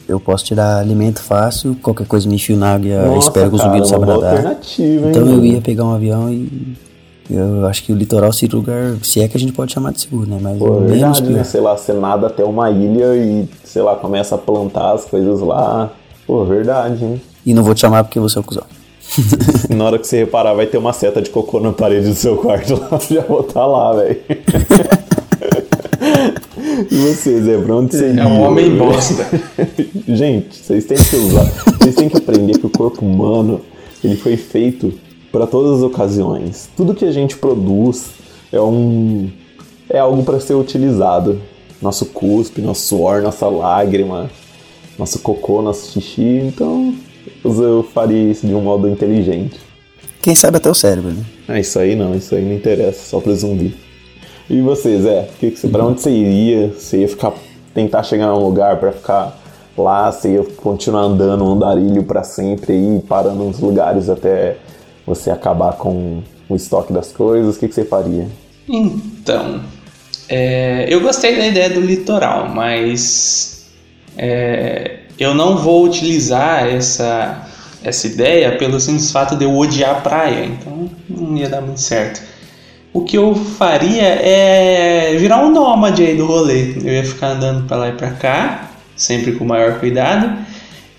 Eu 0.10 0.20
posso 0.20 0.46
tirar 0.46 0.80
alimento 0.80 1.22
fácil, 1.22 1.78
qualquer 1.80 2.08
coisa 2.08 2.28
me 2.28 2.36
enfio 2.36 2.58
na 2.58 2.74
água 2.74 2.88
e 2.88 3.20
espero 3.20 3.52
que 3.52 3.56
o 3.56 3.60
zumbi 3.60 3.78
não 3.78 3.86
saiba 3.86 4.06
nadar. 4.08 4.58
Então 4.80 5.28
eu 5.28 5.46
ia 5.46 5.62
pegar 5.62 5.84
um 5.84 5.94
avião 5.94 6.28
e. 6.28 6.76
Eu 7.30 7.68
acho 7.68 7.84
que 7.84 7.94
o 7.94 7.96
litoral 7.96 8.32
seria 8.34 8.56
o 8.56 8.60
lugar, 8.62 8.98
se 9.04 9.22
é 9.22 9.28
que 9.28 9.38
a 9.38 9.40
gente 9.40 9.52
pode 9.52 9.72
chamar 9.72 9.92
de 9.92 10.02
seguro, 10.02 10.28
né? 10.28 10.40
Mas 10.42 10.58
Pô, 10.58 10.78
é 10.78 10.80
menos 10.82 11.20
verdade, 11.20 11.30
né? 11.30 11.44
Sei 11.44 11.62
lá, 11.62 11.76
você 11.76 11.94
nada 11.94 12.28
até 12.28 12.44
uma 12.44 12.70
ilha 12.72 13.16
e, 13.16 13.48
sei 13.64 13.82
lá, 13.82 13.96
começa 13.96 14.34
a 14.36 14.38
plantar 14.38 14.94
as 14.94 15.06
coisas 15.06 15.40
lá. 15.42 15.92
Pô, 16.26 16.46
verdade, 16.46 17.04
hein? 17.04 17.22
E 17.44 17.54
não 17.54 17.64
vou 17.64 17.76
te 17.76 17.82
chamar 17.82 18.04
porque 18.04 18.20
você 18.20 18.38
é 18.38 18.42
o 18.42 18.44
cuzão. 18.44 18.64
Na 19.70 19.86
hora 19.86 20.00
que 20.00 20.08
você 20.08 20.20
reparar, 20.20 20.54
vai 20.54 20.66
ter 20.66 20.78
uma 20.78 20.94
seta 20.94 21.22
de 21.22 21.30
cocô 21.30 21.60
na 21.60 21.72
parede 21.72 22.10
do 22.10 22.16
seu 22.16 22.38
quarto 22.38 22.80
lá. 22.80 23.00
Já 23.10 23.22
vou 23.22 23.42
estar 23.42 23.66
lá, 23.66 23.94
velho. 23.94 24.20
E 26.92 26.96
vocês, 26.96 27.46
Zé, 27.46 27.58
pra 27.58 27.76
onde 27.76 27.96
você 27.96 28.14
É 28.20 28.26
um 28.26 28.42
homem 28.42 28.76
bosta. 28.76 29.26
Gente, 30.08 30.58
vocês 30.58 30.86
têm 30.86 30.98
que 30.98 31.16
usar. 31.16 31.46
Vocês 31.80 31.96
têm 31.96 32.10
que 32.10 32.18
aprender 32.18 32.58
que 32.60 32.66
o 32.66 32.70
corpo 32.70 33.06
humano 33.06 33.62
ele 34.04 34.18
foi 34.18 34.36
feito 34.36 34.94
para 35.32 35.48
todas 35.48 35.78
as 35.78 35.84
ocasiões. 35.84 36.70
Tudo 36.76 36.94
que 36.94 37.06
a 37.06 37.12
gente 37.12 37.38
produz 37.38 38.10
é 38.52 38.60
um 38.60 39.30
é 39.90 40.00
algo 40.00 40.24
para 40.24 40.40
ser 40.40 40.56
utilizado. 40.56 41.42
Nosso 41.82 42.08
cuspe, 42.08 42.62
nosso 42.62 42.88
suor, 42.88 43.22
nossa 43.22 43.48
lágrima, 43.48 44.30
nosso 44.98 45.20
cocô, 45.20 45.62
nosso 45.62 45.92
xixi. 45.92 46.42
Então, 46.44 46.94
eu 47.44 47.84
faria 47.94 48.32
isso 48.32 48.46
de 48.46 48.54
um 48.54 48.62
modo 48.62 48.90
inteligente. 48.90 49.60
Quem 50.22 50.34
sabe 50.34 50.58
até 50.58 50.70
o 50.70 50.74
cérebro, 50.74 51.12
né? 51.12 51.24
Ah, 51.48 51.60
isso 51.60 51.78
aí 51.78 51.96
não, 51.96 52.16
isso 52.16 52.34
aí 52.34 52.44
não 52.44 52.54
interessa, 52.54 53.06
só 53.06 53.20
pra 53.20 53.34
zumbi. 53.34 53.76
E 54.50 54.62
você, 54.62 55.00
Zé? 55.02 55.30
Que 55.40 55.52
que 55.52 55.60
você, 55.60 55.68
pra 55.68 55.86
onde 55.86 56.02
você 56.02 56.12
iria? 56.12 56.70
Você 56.70 56.98
ia 56.98 57.08
ficar, 57.08 57.34
tentar 57.74 58.04
chegar 58.04 58.28
num 58.28 58.44
lugar 58.44 58.78
pra 58.80 58.92
ficar 58.92 59.40
lá? 59.78 60.12
Você 60.12 60.34
ia 60.34 60.44
continuar 60.58 61.02
andando 61.02 61.44
um 61.44 61.54
andarilho 61.54 62.04
pra 62.04 62.24
sempre 62.24 62.74
aí, 62.74 63.02
parando 63.08 63.44
nos 63.44 63.60
lugares 63.60 64.10
até 64.10 64.58
você 65.06 65.30
acabar 65.30 65.74
com 65.74 66.22
o 66.50 66.56
estoque 66.56 66.94
das 66.94 67.12
coisas? 67.12 67.56
O 67.56 67.60
que, 67.60 67.68
que 67.68 67.76
você 67.76 67.86
faria? 67.86 68.28
Então, 68.68 69.62
é, 70.28 70.88
eu 70.90 71.02
gostei 71.02 71.36
da 71.36 71.46
ideia 71.46 71.70
do 71.70 71.82
litoral, 71.82 72.50
mas 72.50 73.68
é, 74.18 75.00
eu 75.20 75.34
não 75.34 75.58
vou 75.58 75.86
utilizar 75.86 76.68
essa, 76.68 77.48
essa 77.84 78.08
ideia 78.08 78.58
pelo 78.58 78.80
simples 78.80 79.12
fato 79.12 79.36
de 79.36 79.46
eu 79.46 79.56
odiar 79.56 79.92
a 79.92 80.02
praia, 80.02 80.46
então 80.46 80.90
não 81.10 81.38
ia 81.38 81.50
dar 81.50 81.62
muito 81.62 81.80
certo. 81.80 82.22
O 82.94 83.04
que 83.04 83.18
eu 83.18 83.36
faria 83.36 84.04
é 84.04 85.18
virar 85.20 85.46
um 85.46 85.52
nômade 85.52 86.02
aí 86.02 86.16
do 86.16 86.26
rolê. 86.26 86.76
Eu 86.78 86.94
ia 86.94 87.04
ficar 87.04 87.32
andando 87.32 87.68
pra 87.68 87.76
lá 87.76 87.90
e 87.90 87.92
pra 87.92 88.12
cá, 88.12 88.72
sempre 88.96 89.34
com 89.34 89.44
o 89.44 89.48
maior 89.48 89.80
cuidado. 89.80 90.38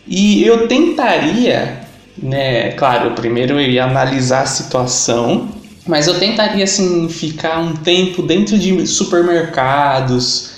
E 0.06 0.44
eu 0.44 0.68
tentaria, 0.68 1.80
né, 2.22 2.72
claro, 2.72 3.12
primeiro 3.12 3.54
eu 3.54 3.70
ia 3.70 3.84
analisar 3.84 4.42
a 4.42 4.46
situação, 4.46 5.48
mas 5.86 6.06
eu 6.06 6.18
tentaria 6.18 6.64
assim 6.64 7.08
ficar 7.08 7.60
um 7.60 7.72
tempo 7.74 8.20
dentro 8.20 8.58
de 8.58 8.86
supermercados, 8.86 10.55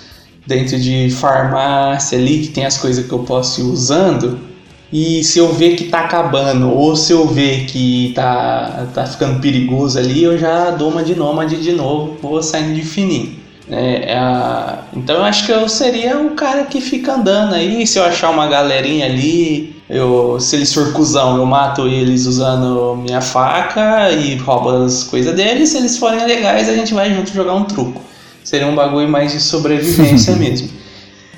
dentro 0.49 0.81
de 0.81 1.11
farmácia 1.11 2.19
ali 2.19 2.39
que 2.41 2.49
tem 2.49 2.65
as 2.65 2.79
coisas 2.79 3.07
que 3.07 3.13
eu 3.13 3.21
posso 3.21 3.61
ir 3.61 3.65
usando. 3.65 4.39
E 4.91 5.23
se 5.23 5.39
eu 5.39 5.53
ver 5.53 5.77
que 5.77 5.85
tá 5.85 6.01
acabando, 6.01 6.71
ou 6.75 6.97
se 6.97 7.13
eu 7.13 7.27
ver 7.27 7.67
que 7.67 8.11
tá, 8.15 8.87
tá 8.95 9.05
ficando 9.05 9.39
perigoso 9.39 9.99
ali, 9.99 10.25
eu 10.25 10.39
já 10.39 10.71
dou 10.71 10.89
uma 10.91 11.03
de 11.03 11.15
nômade 11.15 11.57
de 11.63 11.73
novo, 11.73 12.17
vou 12.23 12.43
saindo 12.43 12.75
de 12.75 12.83
fininho. 12.83 13.37
É, 13.71 14.13
é 14.13 14.19
a- 14.19 14.79
então 14.97 15.17
eu 15.17 15.25
acho 15.25 15.45
que 15.45 15.53
eu 15.53 15.69
seria 15.69 16.19
o 16.19 16.31
cara 16.31 16.65
que 16.65 16.81
fica 16.81 17.13
andando 17.17 17.55
aí. 17.55 17.87
Se 17.87 17.99
eu 17.99 18.05
achar 18.05 18.31
uma 18.31 18.47
galerinha 18.47 19.05
ali, 19.05 19.77
eu, 19.91 20.41
se 20.41 20.57
eles 20.57 20.73
for 20.73 20.91
cuzão, 20.95 21.37
eu 21.37 21.45
mato 21.45 21.87
eles 21.87 22.25
usando 22.25 22.97
minha 22.97 23.21
faca 23.21 24.11
e 24.11 24.37
roubo 24.37 24.71
as 24.71 25.05
coisas 25.05 25.37
deles. 25.37 25.69
Se 25.69 25.77
eles 25.77 25.99
forem 25.99 26.25
legais, 26.25 26.67
a 26.67 26.75
gente 26.75 26.95
vai 26.95 27.15
junto 27.15 27.31
jogar 27.31 27.55
um 27.55 27.65
truco. 27.65 28.08
Seria 28.49 28.67
um 28.67 28.75
bagulho 28.75 29.07
mais 29.07 29.31
de 29.33 29.41
sobrevivência 29.41 30.35
mesmo. 30.41 30.71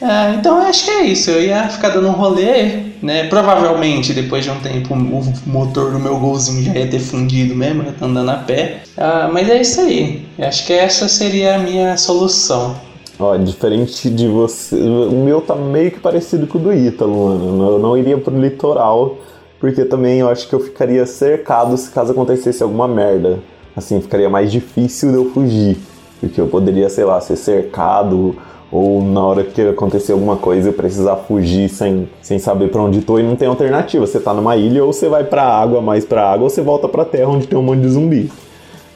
É, 0.01 0.35
então 0.35 0.59
eu 0.59 0.69
acho 0.69 0.85
que 0.85 0.91
é 0.93 1.07
isso. 1.07 1.29
Eu 1.29 1.43
ia 1.43 1.69
ficar 1.69 1.89
dando 1.89 2.07
um 2.07 2.13
rolê, 2.13 2.85
né? 3.03 3.25
Provavelmente 3.25 4.13
depois 4.15 4.45
de 4.45 4.51
um 4.53 4.61
tempo 4.61 4.95
o 4.95 5.35
motor 5.45 5.91
do 5.91 5.99
meu 5.99 6.21
golzinho 6.21 6.63
já 6.63 6.73
ia 6.73 6.87
ter 6.87 7.01
fundido 7.01 7.53
mesmo, 7.53 7.83
eu 7.83 7.93
tô 7.95 8.05
andando 8.05 8.29
a 8.31 8.37
pé. 8.37 8.83
Ah, 8.97 9.29
mas 9.33 9.51
é 9.51 9.61
isso 9.61 9.81
aí. 9.81 10.25
Eu 10.39 10.47
acho 10.47 10.65
que 10.65 10.73
essa 10.73 11.09
seria 11.09 11.57
a 11.57 11.59
minha 11.59 11.97
solução. 11.97 12.77
Ó, 13.19 13.37
diferente 13.37 14.09
de 14.09 14.29
você, 14.29 14.77
o 14.77 15.25
meu 15.25 15.41
tá 15.41 15.57
meio 15.57 15.91
que 15.91 15.99
parecido 15.99 16.47
com 16.47 16.59
o 16.59 16.61
do 16.61 16.73
Ítalo, 16.73 17.27
mano. 17.27 17.73
Eu 17.73 17.79
não 17.81 17.99
iria 17.99 18.17
pro 18.19 18.41
litoral. 18.41 19.19
porque 19.59 19.85
também 19.85 20.21
eu 20.21 20.29
acho 20.29 20.49
que 20.49 20.55
eu 20.55 20.61
ficaria 20.61 21.05
cercado 21.07 21.77
se 21.77 21.91
caso 21.91 22.13
acontecesse 22.13 22.63
alguma 22.63 22.87
merda. 22.87 23.41
Assim, 23.77 24.01
ficaria 24.01 24.31
mais 24.31 24.51
difícil 24.51 25.11
de 25.11 25.17
eu 25.17 25.31
fugir, 25.33 25.77
porque 26.21 26.41
eu 26.41 26.47
poderia, 26.47 26.89
sei 26.89 27.05
lá, 27.05 27.21
ser 27.21 27.37
cercado 27.37 28.37
ou 28.71 29.03
na 29.03 29.25
hora 29.25 29.43
que 29.43 29.61
acontecer 29.61 30.13
alguma 30.13 30.37
coisa 30.37 30.69
eu 30.69 30.73
precisar 30.73 31.17
fugir 31.17 31.69
sem, 31.69 32.09
sem 32.23 32.39
saber 32.39 32.71
para 32.71 32.83
onde 32.83 33.01
tô 33.01 33.19
e 33.19 33.23
não 33.23 33.35
tem 33.35 33.49
alternativa. 33.49 34.07
Você 34.07 34.21
tá 34.21 34.33
numa 34.33 34.57
ilha 34.57 34.85
ou 34.85 34.93
você 34.93 35.09
vai 35.09 35.25
pra 35.25 35.43
água, 35.43 35.81
mais 35.81 36.05
pra 36.05 36.31
água, 36.31 36.45
ou 36.45 36.51
você 36.51 36.63
volta 36.63 36.89
pra 36.89 37.05
terra 37.05 37.31
onde 37.31 37.49
tem 37.49 37.59
um 37.59 37.63
monte 37.63 37.81
de 37.81 37.89
zumbi. 37.89 38.31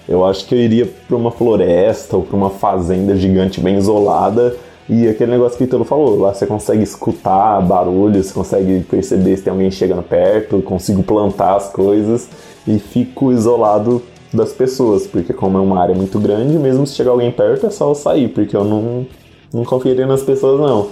Eu 0.09 0.25
acho 0.25 0.47
que 0.47 0.55
eu 0.55 0.59
iria 0.59 0.89
pra 1.09 1.17
uma 1.17 1.31
floresta 1.31 2.17
ou 2.17 2.23
pra 2.23 2.37
uma 2.37 2.51
fazenda 2.51 3.17
gigante 3.17 3.61
bem 3.61 3.77
isolada 3.77 4.55
e 4.89 5.09
aquele 5.09 5.31
negócio 5.31 5.57
que 5.57 5.65
o 5.65 5.67
Ítalo 5.67 5.85
falou, 5.85 6.21
lá 6.21 6.35
você 6.35 6.47
consegue 6.47 6.83
escutar 6.83 7.59
barulho, 7.63 8.23
você 8.23 8.35
consegue 8.35 8.81
perceber 8.81 9.37
se 9.39 9.43
tem 9.43 9.51
alguém 9.51 9.71
chegando 9.71 10.03
perto, 10.03 10.61
consigo 10.61 11.03
plantar 11.03 11.57
as 11.57 11.71
coisas 11.71 12.29
e 12.69 12.79
fico 12.79 13.33
isolado 13.33 14.03
das 14.37 14.53
pessoas, 14.53 15.07
porque 15.07 15.33
como 15.33 15.59
é 15.59 15.61
uma 15.61 15.81
área 15.81 15.95
muito 15.95 16.19
grande, 16.19 16.59
mesmo 16.59 16.87
se 16.87 16.95
chegar 16.95 17.11
alguém 17.13 17.31
perto 17.31 17.67
é 17.67 17.71
só 17.71 17.91
eu 17.91 17.95
sair, 17.95 18.29
porque 18.29 18.57
eu 18.57 18.65
não, 18.65 19.07
não 19.53 19.65
confiaria 19.65 20.07
nas 20.07 20.23
pessoas 20.23 20.61
não. 20.61 20.89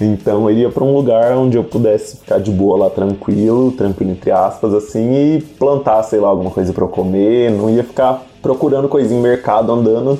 Então 0.00 0.44
eu 0.44 0.50
iria 0.50 0.70
para 0.70 0.82
um 0.82 0.94
lugar 0.94 1.36
onde 1.36 1.56
eu 1.56 1.64
pudesse 1.64 2.16
ficar 2.16 2.38
de 2.38 2.50
boa 2.50 2.78
lá 2.78 2.90
tranquilo, 2.90 3.70
tranquilo 3.72 4.10
entre 4.12 4.30
aspas 4.30 4.72
assim, 4.72 5.12
e 5.12 5.42
plantar, 5.58 6.02
sei 6.04 6.20
lá, 6.20 6.28
alguma 6.28 6.50
coisa 6.50 6.72
para 6.72 6.84
eu 6.84 6.88
comer, 6.88 7.50
não 7.50 7.68
ia 7.68 7.84
ficar 7.84 8.24
procurando 8.40 8.88
coisinha 8.88 9.18
em 9.18 9.22
mercado 9.22 9.70
andando. 9.70 10.18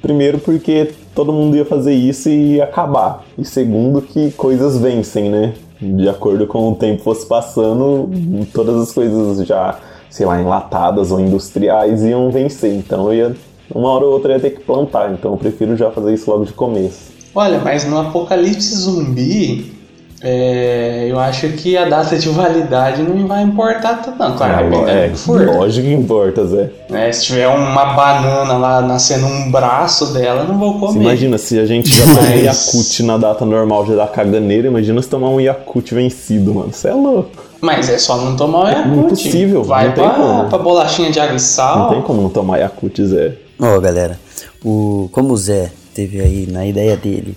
Primeiro 0.00 0.38
porque 0.38 0.92
todo 1.14 1.32
mundo 1.32 1.56
ia 1.56 1.64
fazer 1.64 1.94
isso 1.94 2.28
e 2.28 2.56
ia 2.56 2.64
acabar. 2.64 3.24
E 3.38 3.44
segundo 3.44 4.02
que 4.02 4.32
coisas 4.32 4.76
vencem, 4.76 5.30
né? 5.30 5.54
De 5.80 6.08
acordo 6.08 6.46
com 6.46 6.72
o 6.72 6.74
tempo 6.74 7.02
fosse 7.02 7.26
passando, 7.26 8.08
todas 8.52 8.80
as 8.80 8.92
coisas 8.92 9.46
já, 9.46 9.78
sei 10.12 10.26
lá, 10.26 10.38
enlatadas 10.38 11.10
ou 11.10 11.18
industriais 11.18 12.02
iam 12.04 12.30
vencer. 12.30 12.72
Então 12.72 13.06
eu 13.06 13.14
ia 13.14 13.36
uma 13.74 13.88
hora 13.88 14.04
ou 14.04 14.12
outra 14.12 14.34
ia 14.34 14.40
ter 14.40 14.50
que 14.50 14.60
plantar, 14.60 15.10
então 15.12 15.32
eu 15.32 15.36
prefiro 15.38 15.74
já 15.74 15.90
fazer 15.90 16.12
isso 16.12 16.30
logo 16.30 16.44
de 16.44 16.52
começo. 16.52 17.10
Olha, 17.34 17.58
mas 17.58 17.86
no 17.86 17.98
apocalipse 17.98 18.76
zumbi, 18.76 19.72
é, 20.20 21.06
eu 21.08 21.18
acho 21.18 21.48
que 21.48 21.78
a 21.78 21.88
data 21.88 22.18
de 22.18 22.28
validade 22.28 23.02
não 23.02 23.26
vai 23.26 23.42
importar 23.42 24.02
tanto, 24.02 24.18
não. 24.18 24.36
Claro, 24.36 24.68
dependendo 24.68 24.90
é, 24.90 25.08
que 25.08 25.16
for. 25.16 25.46
lógico 25.46 25.86
que 25.86 25.94
importa, 25.94 26.46
Zé. 26.46 26.70
né? 26.90 27.10
Se 27.10 27.24
tiver 27.24 27.48
uma 27.48 27.94
banana 27.94 28.58
lá 28.58 28.82
nascendo 28.82 29.24
um 29.24 29.50
braço 29.50 30.12
dela, 30.12 30.42
eu 30.42 30.48
não 30.48 30.58
vou 30.58 30.78
Você 30.78 30.86
comer. 30.92 31.00
imagina 31.00 31.38
se 31.38 31.58
a 31.58 31.64
gente 31.64 31.88
já 31.88 32.04
tomar 32.04 32.28
um 32.28 32.36
Yakut 32.44 33.02
na 33.04 33.16
data 33.16 33.46
normal 33.46 33.86
já 33.86 33.94
dá 33.94 34.06
caganeira, 34.06 34.68
imagina 34.68 35.00
se 35.00 35.08
tomar 35.08 35.30
um 35.30 35.40
Yakut 35.40 35.94
vencido, 35.94 36.52
mano. 36.52 36.70
Você 36.70 36.88
é 36.88 36.92
louco. 36.94 37.51
Mas 37.62 37.88
é 37.88 37.96
só 37.96 38.16
não 38.16 38.36
tomar 38.36 38.64
o 38.64 38.68
Yakult. 38.68 38.98
impossível, 39.06 39.62
Vai 39.62 39.86
não 39.88 39.94
tem 39.94 40.04
pra, 40.04 40.14
como. 40.14 40.48
pra 40.48 40.58
bolachinha 40.58 41.10
de 41.12 41.20
água 41.20 41.30
e 41.30 41.32
Não 41.34 41.38
sal. 41.38 41.90
tem 41.90 42.02
como 42.02 42.20
não 42.22 42.28
tomar 42.28 42.58
Yakut, 42.58 43.06
Zé. 43.06 43.34
Ó, 43.60 43.78
galera, 43.78 44.18
o, 44.64 45.08
como 45.12 45.32
o 45.32 45.36
Zé 45.36 45.70
teve 45.94 46.20
aí 46.20 46.46
na 46.50 46.66
ideia 46.66 46.96
dele, 46.96 47.36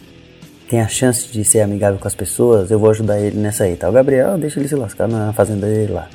tem 0.68 0.82
a 0.82 0.88
chance 0.88 1.28
de 1.32 1.44
ser 1.46 1.62
amigável 1.62 2.00
com 2.00 2.08
as 2.08 2.16
pessoas, 2.16 2.72
eu 2.72 2.80
vou 2.80 2.90
ajudar 2.90 3.20
ele 3.20 3.38
nessa 3.38 3.66
aí, 3.66 3.76
tá? 3.76 3.88
O 3.88 3.92
Gabriel, 3.92 4.36
deixa 4.38 4.60
ele 4.60 4.68
se 4.68 4.76
lascar 4.76 5.08
na 5.08 5.32
fazenda 5.32 5.68
dele 5.68 5.94
lá. 5.94 6.08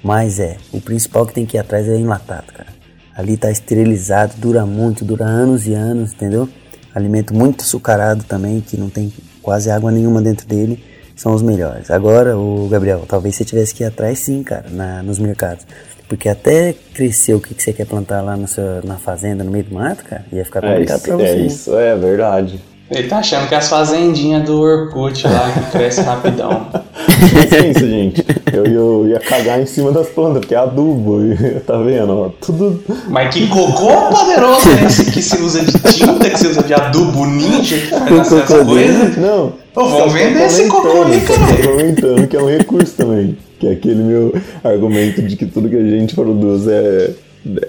Mas 0.00 0.38
é, 0.38 0.58
o 0.72 0.80
principal 0.80 1.26
que 1.26 1.34
tem 1.34 1.44
que 1.44 1.56
ir 1.56 1.60
atrás 1.60 1.88
é 1.88 1.96
enlatado, 1.96 2.52
cara. 2.52 2.68
Ali 3.16 3.36
tá 3.36 3.50
esterilizado, 3.50 4.34
dura 4.36 4.64
muito, 4.64 5.04
dura 5.04 5.24
anos 5.24 5.66
e 5.66 5.74
anos, 5.74 6.12
entendeu? 6.12 6.48
Alimento 6.94 7.34
muito 7.34 7.62
açucarado 7.62 8.22
também, 8.22 8.60
que 8.60 8.76
não 8.76 8.88
tem 8.88 9.12
quase 9.42 9.70
água 9.70 9.90
nenhuma 9.90 10.22
dentro 10.22 10.46
dele, 10.46 10.82
são 11.16 11.34
os 11.34 11.42
melhores. 11.42 11.90
Agora, 11.90 12.36
o 12.36 12.68
Gabriel, 12.70 13.02
talvez 13.08 13.34
você 13.34 13.44
tivesse 13.44 13.74
que 13.74 13.82
ir 13.82 13.86
atrás 13.86 14.18
sim, 14.20 14.42
cara, 14.42 14.66
na, 14.70 15.02
nos 15.02 15.18
mercados. 15.18 15.66
Porque 16.08 16.28
até 16.28 16.72
crescer 16.94 17.34
o 17.34 17.40
que, 17.40 17.52
que 17.54 17.60
você 17.62 17.72
quer 17.72 17.86
plantar 17.86 18.20
lá 18.20 18.36
no 18.36 18.46
seu, 18.46 18.62
na 18.84 18.94
fazenda, 18.96 19.42
no 19.42 19.50
meio 19.50 19.64
do 19.64 19.74
mato, 19.74 20.04
cara, 20.04 20.24
ia 20.30 20.44
ficar 20.44 20.62
É 20.62 20.68
complicado 20.70 20.98
isso, 20.98 21.06
pra 21.08 21.16
você. 21.16 21.24
é 21.24 21.38
hein? 21.38 21.46
isso, 21.46 21.76
é 21.76 21.96
verdade. 21.96 22.60
Ele 22.88 23.08
tá 23.08 23.18
achando 23.18 23.48
que 23.48 23.54
é 23.56 23.58
as 23.58 23.68
fazendinhas 23.68 24.44
do 24.44 24.60
Orkut 24.60 25.26
lá 25.26 25.50
que 25.50 25.72
cresce 25.72 26.00
rapidão. 26.02 26.68
Mas 27.34 27.46
pensa, 27.46 27.80
gente, 27.80 28.24
eu, 28.52 28.64
eu 28.64 29.08
ia 29.08 29.18
cagar 29.18 29.60
em 29.60 29.66
cima 29.66 29.90
das 29.90 30.06
plantas, 30.08 30.40
porque 30.40 30.54
é 30.54 30.58
adubo, 30.58 31.18
tá 31.66 31.76
vendo? 31.78 32.32
tudo. 32.40 32.80
Mas 33.08 33.34
que 33.34 33.48
cocô 33.48 33.88
poderoso 34.14 34.68
é 34.80 34.84
esse 34.84 35.10
que 35.10 35.20
se 35.20 35.36
usa 35.38 35.64
de 35.64 35.72
tinta, 35.92 36.30
que 36.30 36.38
se 36.38 36.46
usa 36.46 36.62
de 36.62 36.74
adubo 36.74 37.26
ninja, 37.26 37.76
que 37.76 37.86
faz 37.88 38.32
essas 38.32 38.64
coisas? 38.64 39.16
Não. 39.16 39.52
Tô 39.76 40.08
vender 40.08 40.46
esse 40.46 40.66
cocô 40.68 41.02
aí, 41.02 41.20
cara. 41.20 41.68
comentando 41.68 42.26
que 42.26 42.34
é 42.34 42.40
um 42.40 42.48
recurso 42.48 42.94
também. 42.96 43.36
Que 43.60 43.68
é 43.68 43.72
aquele 43.72 44.02
meu 44.02 44.34
argumento 44.64 45.20
de 45.20 45.36
que 45.36 45.44
tudo 45.44 45.68
que 45.68 45.76
a 45.76 45.82
gente 45.82 46.14
produz 46.14 46.66
é, 46.66 47.10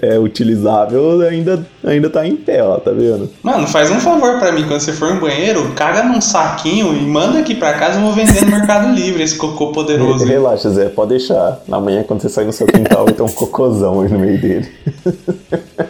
é 0.00 0.18
utilizável 0.18 1.20
ainda, 1.20 1.66
ainda 1.84 2.08
tá 2.08 2.26
em 2.26 2.34
pé, 2.34 2.62
ó, 2.62 2.78
tá 2.78 2.92
vendo? 2.92 3.30
Mano, 3.42 3.66
faz 3.66 3.90
um 3.90 4.00
favor 4.00 4.38
pra 4.38 4.52
mim, 4.52 4.66
quando 4.66 4.80
você 4.80 4.92
for 4.92 5.14
no 5.14 5.20
banheiro, 5.20 5.72
caga 5.76 6.02
num 6.02 6.20
saquinho 6.20 6.94
e 6.94 7.00
manda 7.02 7.40
aqui 7.40 7.54
pra 7.54 7.74
casa, 7.74 7.98
eu 7.98 8.02
vou 8.02 8.12
vender 8.12 8.42
no 8.42 8.50
Mercado 8.50 8.90
Livre 8.94 9.22
esse 9.22 9.36
cocô 9.36 9.70
poderoso. 9.72 10.24
Relaxa, 10.24 10.70
Zé, 10.70 10.88
pode 10.88 11.10
deixar. 11.10 11.60
Amanhã, 11.70 12.02
quando 12.02 12.22
você 12.22 12.30
sair 12.30 12.46
no 12.46 12.52
seu 12.54 12.66
quintal, 12.66 13.04
vai 13.04 13.12
ter 13.12 13.22
um 13.22 13.28
cocôzão 13.28 14.00
aí 14.00 14.08
no 14.08 14.18
meio 14.18 14.40
dele. 14.40 14.68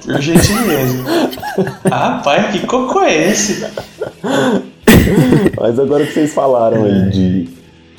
Por 0.04 0.20
gentileza. 0.20 1.04
Rapaz, 1.88 2.50
que 2.50 2.66
cocô 2.66 3.02
é 3.02 3.30
esse? 3.30 3.64
Mas 5.58 5.78
agora 5.78 6.06
que 6.06 6.12
vocês 6.12 6.32
falaram 6.32 6.84
aí 6.84 7.10
de, 7.10 7.48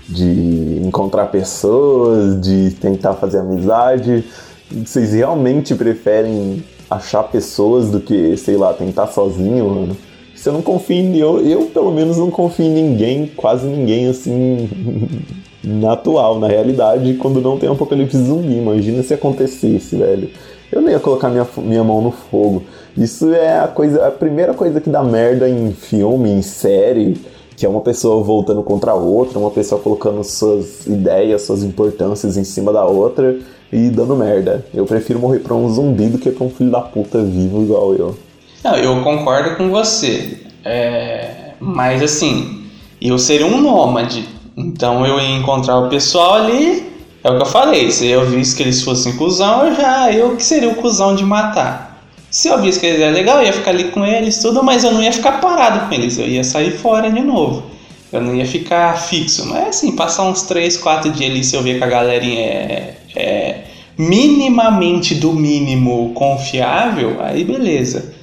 de 0.07 0.81
encontrar 0.85 1.27
pessoas, 1.27 2.39
de 2.39 2.71
tentar 2.71 3.13
fazer 3.15 3.39
amizade, 3.39 4.23
vocês 4.71 5.13
realmente 5.13 5.75
preferem 5.75 6.63
achar 6.89 7.23
pessoas 7.23 7.89
do 7.89 7.99
que, 7.99 8.35
sei 8.37 8.57
lá, 8.57 8.73
tentar 8.73 9.07
sozinho, 9.07 9.69
mano? 9.69 9.97
Você 10.35 10.51
não 10.51 10.61
confia 10.61 10.97
em. 10.97 11.17
Eu, 11.17 11.45
eu, 11.45 11.65
pelo 11.65 11.91
menos, 11.91 12.17
não 12.17 12.31
confio 12.31 12.65
em 12.65 12.71
ninguém, 12.71 13.29
quase 13.35 13.67
ninguém, 13.67 14.07
assim, 14.07 14.69
na 15.61 15.93
atual, 15.93 16.39
na 16.39 16.47
realidade, 16.47 17.15
quando 17.15 17.41
não 17.41 17.57
tem 17.57 17.69
um 17.69 17.73
apocalipse 17.73 18.17
zumbi. 18.17 18.55
Imagina 18.55 19.03
se 19.03 19.13
acontecesse, 19.13 19.97
velho. 19.97 20.29
Eu 20.71 20.81
não 20.81 20.89
ia 20.89 20.99
colocar 20.99 21.29
minha, 21.29 21.47
minha 21.57 21.83
mão 21.83 22.01
no 22.01 22.11
fogo. 22.11 22.63
Isso 22.95 23.33
é 23.33 23.59
a 23.59 23.67
coisa, 23.67 24.07
a 24.07 24.11
primeira 24.11 24.53
coisa 24.53 24.79
que 24.79 24.89
dá 24.89 25.03
merda 25.03 25.49
em 25.49 25.71
filme, 25.71 26.29
em 26.29 26.41
série, 26.41 27.19
que 27.55 27.65
é 27.65 27.69
uma 27.69 27.81
pessoa 27.81 28.23
voltando 28.23 28.61
contra 28.63 28.91
a 28.91 28.95
outra, 28.95 29.39
uma 29.39 29.51
pessoa 29.51 29.81
colocando 29.81 30.23
suas 30.23 30.85
ideias, 30.85 31.41
suas 31.41 31.63
importâncias 31.63 32.37
em 32.37 32.43
cima 32.43 32.71
da 32.71 32.85
outra 32.85 33.37
e 33.71 33.89
dando 33.89 34.15
merda. 34.15 34.65
Eu 34.73 34.85
prefiro 34.85 35.19
morrer 35.19 35.39
pra 35.39 35.53
um 35.53 35.69
zumbi 35.69 36.07
do 36.07 36.17
que 36.17 36.31
pra 36.31 36.45
um 36.45 36.49
filho 36.49 36.71
da 36.71 36.81
puta 36.81 37.21
vivo 37.21 37.61
igual 37.61 37.93
eu. 37.93 38.15
Não, 38.63 38.75
eu 38.75 39.01
concordo 39.03 39.55
com 39.55 39.69
você. 39.69 40.39
É, 40.63 41.51
mas 41.59 42.01
assim, 42.01 42.65
eu 43.01 43.17
seria 43.17 43.45
um 43.45 43.61
nômade. 43.61 44.27
Então 44.57 45.05
eu 45.05 45.19
ia 45.19 45.37
encontrar 45.37 45.79
o 45.79 45.89
pessoal 45.89 46.33
ali. 46.33 46.88
É 47.23 47.29
o 47.29 47.35
que 47.35 47.41
eu 47.41 47.45
falei. 47.45 47.91
Se 47.91 48.07
eu 48.07 48.25
visse 48.25 48.55
que 48.55 48.63
eles 48.63 48.81
fossem 48.81 49.15
cuzão, 49.17 49.67
eu 49.67 49.75
já. 49.75 50.11
Eu 50.11 50.35
que 50.35 50.43
seria 50.43 50.69
o 50.69 50.75
cuzão 50.75 51.15
de 51.15 51.23
matar. 51.23 52.03
Se 52.31 52.47
eu 52.47 52.61
visse 52.61 52.79
que 52.79 52.85
eles 52.85 53.01
eram 53.01 53.13
legal, 53.13 53.39
eu 53.39 53.47
ia 53.47 53.53
ficar 53.53 53.71
ali 53.71 53.85
com 53.85 54.05
eles, 54.05 54.37
tudo, 54.39 54.63
mas 54.63 54.83
eu 54.83 54.91
não 54.91 55.01
ia 55.01 55.11
ficar 55.11 55.41
parado 55.41 55.87
com 55.87 55.93
eles. 55.95 56.17
Eu 56.17 56.27
ia 56.27 56.43
sair 56.43 56.71
fora 56.71 57.11
de 57.11 57.21
novo. 57.21 57.63
Eu 58.11 58.21
não 58.21 58.35
ia 58.35 58.45
ficar 58.45 58.93
fixo. 58.97 59.47
Mas 59.47 59.69
assim, 59.69 59.95
passar 59.95 60.23
uns 60.23 60.43
3, 60.43 60.77
4 60.77 61.11
dias 61.11 61.31
ali 61.31 61.43
se 61.43 61.55
eu 61.55 61.63
ver 61.63 61.77
que 61.77 61.83
a 61.83 61.87
galerinha 61.87 62.41
é, 62.41 62.95
é 63.15 63.63
minimamente 63.97 65.15
do 65.15 65.33
mínimo 65.33 66.13
confiável, 66.13 67.17
aí 67.19 67.43
beleza. 67.43 68.13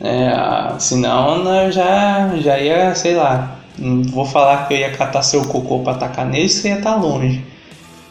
É, 0.00 0.78
senão 0.78 1.42
né, 1.42 1.66
eu 1.66 1.72
já, 1.72 2.36
já 2.36 2.58
ia, 2.58 2.94
sei 2.94 3.14
lá, 3.14 3.58
não 3.78 4.02
vou 4.02 4.24
falar 4.24 4.68
que 4.68 4.74
eu 4.74 4.78
ia 4.78 4.92
catar 4.92 5.22
seu 5.22 5.42
cocô 5.46 5.80
pra 5.80 5.94
atacar 5.94 6.26
nele, 6.26 6.48
você 6.48 6.68
ia 6.68 6.78
estar 6.78 6.94
longe. 6.94 7.42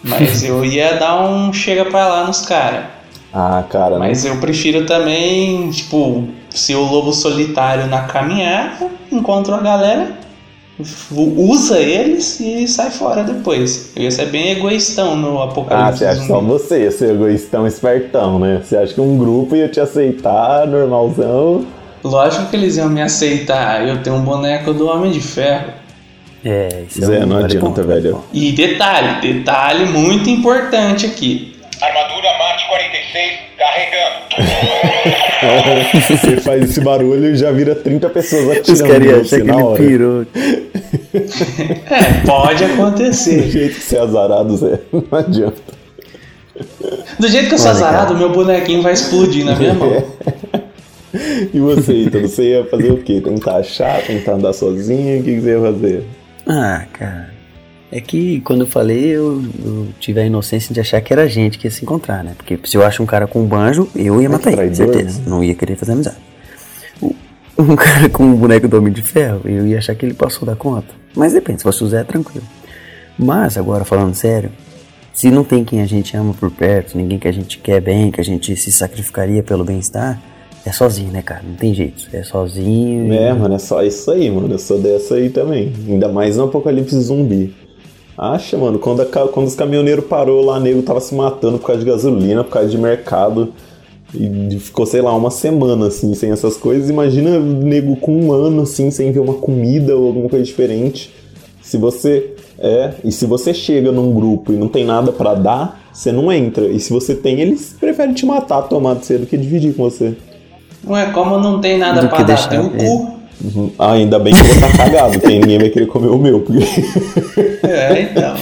Mas 0.04 0.44
eu 0.46 0.64
ia 0.66 0.94
dar 0.98 1.24
um 1.24 1.52
chega 1.54 1.86
pra 1.86 2.08
lá 2.08 2.28
nos 2.28 2.42
caras. 2.42 2.86
Ah, 3.34 3.64
cara, 3.68 3.98
Mas 3.98 4.26
eu 4.26 4.38
prefiro 4.38 4.86
também, 4.86 5.72
tipo, 5.72 6.28
ser 6.52 6.76
o 6.76 6.84
lobo 6.84 7.12
solitário 7.12 7.88
na 7.88 8.02
caminhada, 8.04 8.88
encontro 9.12 9.56
a 9.56 9.60
galera, 9.60 10.12
usa 11.12 11.80
eles 11.80 12.40
e 12.40 12.68
sai 12.68 12.92
fora 12.92 13.24
depois. 13.24 13.92
Eu 13.96 14.04
ia 14.04 14.12
ser 14.12 14.28
bem 14.28 14.52
egoístão 14.52 15.16
no 15.16 15.40
Ah, 15.40 15.46
apocalipse. 15.46 16.00
você 16.00 16.06
acha 16.06 16.28
só 16.28 16.40
você 16.40 16.84
ia 16.84 16.92
ser 16.92 17.12
egoístão 17.16 17.66
espertão, 17.66 18.38
né? 18.38 18.62
Você 18.64 18.78
acha 18.78 18.94
que 18.94 19.02
um 19.02 19.18
grupo 19.18 19.56
ia 19.56 19.68
te 19.68 19.80
aceitar, 19.80 20.68
normalzão? 20.68 21.66
Lógico 22.04 22.48
que 22.48 22.56
eles 22.56 22.78
iam 22.78 22.90
me 22.90 23.02
aceitar. 23.02 23.88
Eu 23.88 24.04
tenho 24.04 24.18
um 24.18 24.22
boneco 24.24 24.74
do 24.74 24.88
Homem 24.88 25.12
de 25.12 25.22
Ferro. 25.22 25.72
É, 26.46 26.84
isso 26.90 27.06
Zé, 27.06 27.18
é 27.18 27.20
um 27.24 27.28
não 27.28 27.38
adianta, 27.38 27.66
ponto, 27.66 27.84
velho. 27.84 28.24
E 28.34 28.52
detalhe, 28.52 29.22
detalhe 29.22 29.86
muito 29.86 30.30
importante 30.30 31.06
aqui. 31.06 31.54
Armadura 31.82 32.38
Mate 32.38 32.68
46 32.68 33.40
carregando. 33.58 34.24
Você 36.08 36.38
faz 36.42 36.64
esse 36.64 36.82
barulho 36.82 37.30
e 37.34 37.36
já 37.36 37.52
vira 37.52 37.76
30 37.76 38.10
pessoas 38.10 38.44
Os 38.68 38.82
atirando 38.82 39.06
caras 39.06 39.30
que 39.30 39.38
na 39.44 39.54
ele 39.54 39.64
hora. 39.64 39.84
pirou. 39.84 40.26
É, 41.14 42.26
pode 42.26 42.66
Do 42.66 42.74
acontecer. 42.74 43.50
jeito 43.50 43.76
que 43.76 43.82
você 43.84 43.98
é 43.98 44.00
azarado, 44.02 44.56
Zé, 44.58 44.80
não 44.92 45.04
adianta. 45.20 45.62
Do 47.20 47.28
jeito 47.28 47.48
que 47.50 47.54
eu 47.56 47.60
sou 47.60 47.72
Olha, 47.72 47.80
cara. 47.80 47.90
azarado, 47.98 48.18
meu 48.18 48.30
bonequinho 48.32 48.82
vai 48.82 48.94
explodir 48.94 49.44
na 49.46 49.56
minha 49.56 49.74
mão. 49.74 50.04
E 51.54 51.60
você, 51.60 52.04
então, 52.06 52.22
você 52.22 52.44
ia 52.52 52.66
fazer 52.66 52.92
o 52.92 52.98
quê? 52.98 53.22
Tentar 53.22 53.58
achar, 53.58 54.02
tentar 54.02 54.34
andar 54.34 54.54
sozinho? 54.54 55.20
O 55.20 55.24
que 55.24 55.36
que 55.36 55.42
você 55.42 55.50
ia 55.52 55.62
fazer? 55.62 56.04
Ah, 56.48 56.86
cara. 56.92 57.34
É 57.92 58.02
que 58.02 58.42
quando 58.42 58.62
eu 58.62 58.68
falei, 58.68 59.10
eu, 59.10 59.44
eu 59.64 59.88
tive 60.00 60.20
a 60.20 60.26
inocência 60.26 60.74
de 60.74 60.80
achar 60.80 61.00
que 61.00 61.14
era 61.14 61.24
a 61.24 61.28
gente 61.28 61.60
que 61.60 61.68
ia 61.68 61.72
se 61.72 61.84
encontrar, 61.84 62.24
né? 62.24 62.34
Porque 62.36 62.60
se 62.64 62.76
eu 62.76 62.84
acho 62.84 63.04
um 63.04 63.06
cara 63.06 63.28
com 63.28 63.44
um 63.44 63.46
banjo, 63.46 63.88
eu 63.96 64.20
ia 64.22 64.30
matar 64.30 64.52
ele, 64.52 64.70
com 64.70 64.76
traidor, 64.76 64.96
certeza. 64.96 65.22
Não 65.28 65.44
ia 65.44 65.54
querer 65.54 65.76
fazer 65.76 65.92
amizade. 65.92 66.18
Um 67.58 67.76
cara 67.78 68.10
com 68.10 68.24
um 68.24 68.36
boneco 68.36 68.68
do 68.68 68.78
Homem 68.78 68.92
de 68.92 69.04
Ferro, 69.04 69.42
eu 69.46 69.68
ia 69.68 69.78
achar 69.78 69.94
que 69.94 70.04
ele 70.04 70.16
passou 70.16 70.44
da 70.44 70.56
conta. 70.56 70.88
Mas 71.16 71.34
depende, 71.34 71.60
se 71.60 71.64
fosse 71.64 71.84
o 71.84 71.88
Zé, 71.88 72.02
é 72.02 72.04
tranquilo. 72.04 72.46
Mas, 73.18 73.58
agora 73.58 73.86
falando 73.86 74.16
sério, 74.16 74.52
se 75.14 75.30
não 75.30 75.44
tem 75.44 75.64
quem 75.64 75.80
a 75.80 75.86
gente 75.86 76.18
ama 76.18 76.34
por 76.34 76.50
perto, 76.50 76.98
ninguém 76.98 77.20
que 77.20 77.28
a 77.28 77.32
gente 77.32 77.60
quer 77.60 77.80
bem, 77.80 78.10
que 78.10 78.20
a 78.20 78.24
gente 78.24 78.56
se 78.56 78.72
sacrificaria 78.72 79.44
pelo 79.44 79.64
bem-estar, 79.64 80.20
é 80.66 80.72
sozinho, 80.72 81.12
né, 81.12 81.22
cara? 81.22 81.42
Não 81.46 81.56
tem 81.56 81.74
jeito. 81.74 82.08
É 82.14 82.24
sozinho. 82.24 83.14
É, 83.14 83.34
mano, 83.34 83.56
é 83.56 83.60
só 83.60 83.84
isso 83.84 84.10
aí, 84.10 84.30
mano. 84.30 84.54
Eu 84.54 84.60
sou 84.60 84.80
dessa 84.80 85.16
aí 85.16 85.30
também. 85.30 85.74
Ainda 85.88 86.08
mais 86.08 86.38
no 86.38 86.46
apocalipse 86.46 86.98
zumbi. 87.02 87.54
Acha, 88.18 88.58
mano, 88.58 88.80
quando, 88.80 89.02
a 89.02 89.06
quando 89.06 89.48
os 89.48 89.56
caminhoneiros 89.56 90.06
parou 90.06 90.46
lá, 90.46 90.60
nego 90.60 90.82
tava 90.82 91.02
se 91.02 91.14
matando 91.14 91.58
por 91.58 91.68
causa 91.68 91.84
de 91.84 91.90
gasolina, 91.90 92.44
por 92.44 92.52
causa 92.52 92.70
de 92.70 92.78
mercado. 92.78 93.52
E 94.14 94.58
ficou, 94.60 94.86
sei 94.86 95.02
lá, 95.02 95.14
uma 95.14 95.32
semana, 95.32 95.88
assim, 95.88 96.14
sem 96.14 96.32
essas 96.32 96.56
coisas. 96.56 96.90
Imagina 96.90 97.40
nego 97.40 97.98
com 97.98 98.16
um 98.16 98.32
ano, 98.32 98.62
assim, 98.62 98.90
sem 98.90 99.12
ver 99.12 99.20
uma 99.20 99.34
comida 99.34 99.98
ou 99.98 100.08
alguma 100.08 100.30
coisa 100.30 100.46
diferente. 100.46 101.14
Se 101.62 101.78
você. 101.78 102.36
É, 102.58 102.94
e 103.04 103.12
se 103.12 103.26
você 103.26 103.54
chega 103.54 103.92
num 103.92 104.14
grupo 104.14 104.54
e 104.54 104.56
não 104.56 104.70
tem 104.70 104.86
nada 104.86 105.12
pra 105.12 105.34
dar, 105.34 105.90
você 105.92 106.12
não 106.12 106.32
entra. 106.32 106.68
E 106.68 106.80
se 106.80 106.94
você 106.94 107.16
tem, 107.16 107.42
eles 107.42 107.76
preferem 107.78 108.14
te 108.14 108.26
matar, 108.26 108.62
tomar 108.62 108.96
de 108.96 109.06
cedo 109.06 109.22
do 109.22 109.28
que 109.28 109.36
dividir 109.36 109.74
com 109.74 109.84
você. 109.84 110.16
Ué, 110.88 111.06
como 111.14 111.40
não 111.40 111.60
tem 111.62 111.78
nada 111.78 112.02
Do 112.02 112.08
pra 112.10 112.18
que 112.18 112.24
dar 112.24 112.34
deixar 112.34 112.50
teu 112.50 112.66
ele. 112.66 112.78
cu. 112.78 113.14
Uhum. 113.44 113.72
Ah, 113.78 113.94
ainda 113.94 114.20
bem 114.20 114.34
que 114.34 114.40
eu 114.40 114.46
vou 114.46 114.56
estar 114.56 114.78
cagado, 114.78 115.20
porque 115.20 115.38
ninguém 115.40 115.58
vai 115.60 115.70
querer 115.70 115.88
comer 115.88 116.08
o 116.08 116.18
meu. 116.18 116.40
Porque... 116.42 116.64
É, 117.68 118.02
então. 118.04 118.36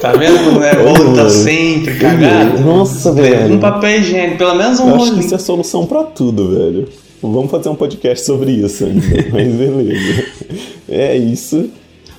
Tá 0.00 0.12
vendo 0.12 0.44
como 0.44 0.62
é 0.62 0.74
bom 0.74 0.92
tá 0.94 1.04
mano. 1.04 1.30
sempre 1.30 1.94
cagado? 1.98 2.60
Nossa, 2.60 3.12
velho. 3.12 3.54
Um 3.54 3.58
papel 3.60 4.00
higiênico, 4.00 4.38
pelo 4.38 4.54
menos 4.54 4.80
um 4.80 4.88
Eu 4.90 4.96
acho 4.96 5.14
que 5.14 5.20
isso 5.20 5.32
é 5.34 5.36
a 5.36 5.40
solução 5.40 5.86
pra 5.86 6.02
tudo, 6.04 6.50
velho. 6.54 6.88
Vamos 7.22 7.50
fazer 7.50 7.70
um 7.70 7.74
podcast 7.74 8.26
sobre 8.26 8.50
isso 8.52 8.84
ainda, 8.84 9.06
mas 9.32 9.52
beleza. 9.54 10.24
É 10.90 11.16
isso. 11.16 11.70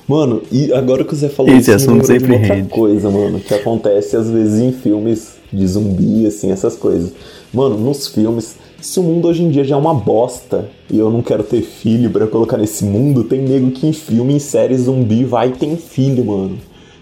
Mano, 0.08 0.42
e 0.50 0.72
agora 0.72 1.04
que 1.04 1.12
o 1.12 1.16
Zé 1.16 1.28
falou 1.28 1.52
Esse 1.52 1.72
isso, 1.72 1.90
me 1.90 1.96
assunto 1.98 2.06
sempre 2.06 2.26
uma 2.32 2.38
outra 2.38 2.54
rende. 2.54 2.68
coisa, 2.68 3.10
mano, 3.10 3.38
que 3.40 3.54
acontece 3.54 4.16
às 4.16 4.28
vezes 4.28 4.60
em 4.60 4.72
filmes 4.72 5.34
de 5.52 5.66
zumbi, 5.66 6.26
assim, 6.26 6.50
essas 6.50 6.74
coisas. 6.76 7.12
Mano, 7.52 7.76
nos 7.76 8.08
filmes, 8.08 8.56
se 8.86 9.00
o 9.00 9.02
mundo 9.02 9.26
hoje 9.26 9.42
em 9.42 9.50
dia 9.50 9.64
já 9.64 9.74
é 9.74 9.78
uma 9.78 9.92
bosta 9.92 10.68
e 10.88 10.96
eu 10.96 11.10
não 11.10 11.20
quero 11.20 11.42
ter 11.42 11.60
filho 11.60 12.08
pra 12.08 12.24
colocar 12.28 12.56
nesse 12.56 12.84
mundo, 12.84 13.24
tem 13.24 13.40
nego 13.40 13.72
que 13.72 13.84
em 13.84 13.92
filme, 13.92 14.34
em 14.34 14.38
série 14.38 14.78
zumbi, 14.78 15.24
vai 15.24 15.48
e 15.48 15.52
tem 15.52 15.76
filho, 15.76 16.24
mano. 16.24 16.56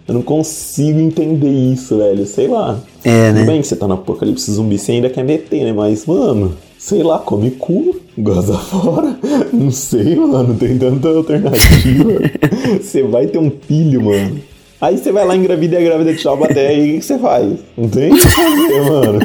Eu 0.08 0.14
não 0.14 0.22
consigo 0.22 0.98
entender 0.98 1.50
isso, 1.50 1.98
velho. 1.98 2.26
Sei 2.26 2.48
lá. 2.48 2.80
É, 3.04 3.32
né? 3.32 3.40
Tudo 3.40 3.46
bem 3.46 3.60
que 3.60 3.66
você 3.66 3.76
tá 3.76 3.86
no 3.86 3.94
apocalipse 3.94 4.50
zumbi, 4.50 4.78
você 4.78 4.92
ainda 4.92 5.10
quer 5.10 5.24
meter, 5.24 5.62
né? 5.62 5.74
Mas, 5.74 6.06
mano, 6.06 6.54
sei 6.78 7.02
lá, 7.02 7.18
come 7.18 7.50
cu, 7.50 7.96
goza 8.16 8.56
fora. 8.64 9.18
Não 9.52 9.70
sei, 9.70 10.16
mano, 10.16 10.54
tem 10.54 10.78
tanta 10.78 11.08
alternativa. 11.08 12.18
você 12.80 13.02
vai 13.02 13.26
ter 13.26 13.38
um 13.38 13.52
filho, 13.66 14.04
mano. 14.04 14.40
Aí 14.80 14.96
você 14.96 15.12
vai 15.12 15.26
lá, 15.26 15.36
engravida 15.36 15.78
e 15.78 15.78
a 15.78 15.88
grávida 15.88 16.14
te 16.14 16.26
uma 16.26 16.36
bater, 16.36 16.66
aí 16.66 16.96
o 16.96 16.98
que 16.98 17.04
você 17.04 17.18
faz? 17.18 17.52
Não 17.76 17.88
tem 17.90 18.10
o 18.10 18.16
que 18.16 18.22
fazer, 18.22 18.90
mano. 18.90 19.18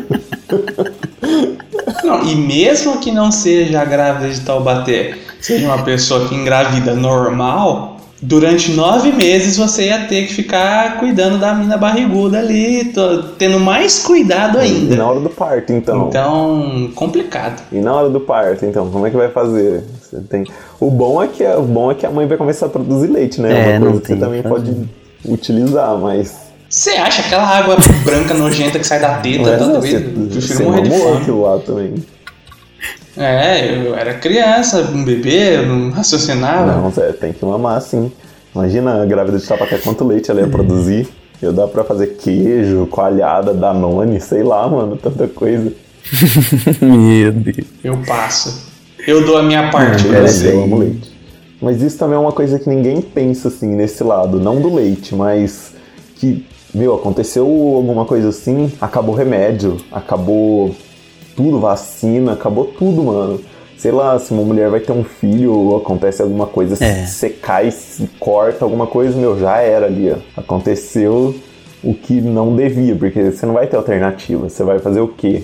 Não, 2.03 2.23
e 2.23 2.35
mesmo 2.35 2.99
que 2.99 3.11
não 3.11 3.31
seja 3.31 3.83
grávida 3.85 4.29
de 4.33 4.41
Taubaté, 4.41 5.15
seja 5.39 5.65
uma 5.67 5.83
pessoa 5.83 6.27
que 6.27 6.35
engravida 6.35 6.93
normal, 6.95 7.97
durante 8.21 8.71
nove 8.73 9.11
meses 9.13 9.55
você 9.57 9.87
ia 9.87 10.05
ter 10.07 10.27
que 10.27 10.33
ficar 10.33 10.99
cuidando 10.99 11.37
da 11.37 11.53
mina 11.53 11.77
barriguda 11.77 12.39
ali, 12.39 12.85
tô- 12.85 13.23
tendo 13.37 13.59
mais 13.59 13.99
cuidado 13.99 14.57
E 14.57 14.61
ainda. 14.61 14.95
na 14.97 15.07
hora 15.07 15.19
do 15.19 15.29
parto, 15.29 15.71
então. 15.71 16.07
Então, 16.09 16.91
complicado. 16.95 17.61
E 17.71 17.79
na 17.79 17.93
hora 17.93 18.09
do 18.09 18.19
parto, 18.19 18.65
então, 18.65 18.89
como 18.89 19.07
é 19.07 19.09
que 19.09 19.15
vai 19.17 19.29
fazer? 19.29 19.83
Você 20.01 20.17
tem... 20.29 20.43
O 20.79 20.89
bom 20.91 21.21
é 21.23 21.27
que 21.27 21.45
a, 21.45 21.57
o 21.57 21.63
bom 21.63 21.91
é 21.91 21.95
que 21.95 22.05
a 22.05 22.09
mãe 22.09 22.25
vai 22.27 22.37
começar 22.37 22.65
a 22.65 22.69
produzir 22.69 23.07
leite, 23.07 23.39
né? 23.41 23.51
É, 23.75 23.77
uma 23.77 23.79
não 23.79 23.91
coisa 23.91 24.01
que 24.01 24.07
você 24.07 24.15
também 24.19 24.41
pode 24.43 24.75
utilizar, 25.25 25.97
mas. 25.97 26.48
Você 26.69 26.91
acha 26.91 27.21
aquela 27.21 27.43
água 27.47 27.77
branca 28.05 28.33
nojenta 28.33 28.77
que 28.77 28.85
sai 28.85 28.99
da 28.99 29.15
teta, 29.15 29.57
tá 29.57 29.65
doido? 29.65 29.81
você, 29.81 29.99
Prefiro 30.47 30.63
morrer 30.65 30.81
de 30.83 31.25
fome. 31.25 31.41
lá 31.41 31.59
também. 31.59 31.93
É, 33.17 33.75
eu 33.75 33.95
era 33.95 34.13
criança, 34.13 34.81
um 34.93 35.03
bebê, 35.03 35.57
eu 35.57 35.65
não 35.65 35.89
raciocinava. 35.89 36.73
Não, 36.73 36.91
Zé, 36.91 37.11
tem 37.11 37.33
que 37.33 37.43
mamar 37.43 37.81
sim. 37.81 38.11
Imagina 38.53 39.01
a 39.01 39.05
grávida 39.05 39.37
de 39.37 39.45
tapaté 39.45 39.77
quanto 39.79 40.05
leite 40.05 40.29
ela 40.29 40.41
ia 40.41 40.47
produzir. 40.47 41.07
Eu 41.41 41.51
dá 41.53 41.67
pra 41.67 41.83
fazer 41.83 42.17
queijo, 42.21 42.85
coalhada, 42.87 43.53
danone, 43.53 44.19
sei 44.19 44.43
lá, 44.43 44.67
mano, 44.67 44.95
tanta 44.95 45.27
coisa. 45.27 45.71
Meu 46.81 47.31
Deus. 47.31 47.67
Eu 47.83 47.97
passo. 48.05 48.69
Eu 49.07 49.25
dou 49.25 49.37
a 49.37 49.43
minha 49.43 49.69
parte. 49.71 50.07
Não, 50.07 50.15
eu 50.15 50.25
é, 50.25 50.53
eu 50.53 50.63
amo 50.63 50.77
leite. 50.77 51.11
Mas 51.61 51.81
isso 51.81 51.97
também 51.97 52.15
é 52.15 52.19
uma 52.19 52.31
coisa 52.31 52.59
que 52.59 52.69
ninguém 52.69 53.01
pensa 53.01 53.47
assim 53.49 53.67
nesse 53.67 54.03
lado, 54.03 54.39
não 54.39 54.61
do 54.61 54.73
leite, 54.73 55.13
mas 55.13 55.73
que, 56.15 56.45
meu, 56.73 56.95
aconteceu 56.95 57.45
alguma 57.45 58.05
coisa 58.05 58.29
assim, 58.29 58.71
acabou 58.79 59.15
remédio, 59.15 59.77
acabou 59.91 60.75
tudo, 61.35 61.59
vacina, 61.59 62.33
acabou 62.33 62.65
tudo, 62.65 63.03
mano. 63.03 63.39
Sei 63.77 63.91
lá, 63.91 64.19
se 64.19 64.31
uma 64.33 64.43
mulher 64.43 64.69
vai 64.69 64.81
ter 64.81 64.91
um 64.91 65.03
filho 65.05 65.53
ou 65.53 65.77
acontece 65.77 66.21
alguma 66.21 66.45
coisa, 66.45 66.75
É. 66.83 67.05
se 67.05 67.13
você 67.13 67.29
cai, 67.29 67.71
se 67.71 68.07
corta 68.19 68.65
alguma 68.65 68.85
coisa, 68.85 69.17
meu, 69.17 69.39
já 69.39 69.57
era 69.59 69.85
ali, 69.85 70.11
ó. 70.11 70.17
Aconteceu 70.39 71.33
o 71.81 71.93
que 71.93 72.19
não 72.19 72.53
devia, 72.55 72.93
porque 72.95 73.31
você 73.31 73.45
não 73.45 73.53
vai 73.53 73.67
ter 73.67 73.77
alternativa. 73.77 74.49
Você 74.49 74.63
vai 74.63 74.79
fazer 74.79 74.99
o 74.99 75.07
quê? 75.07 75.43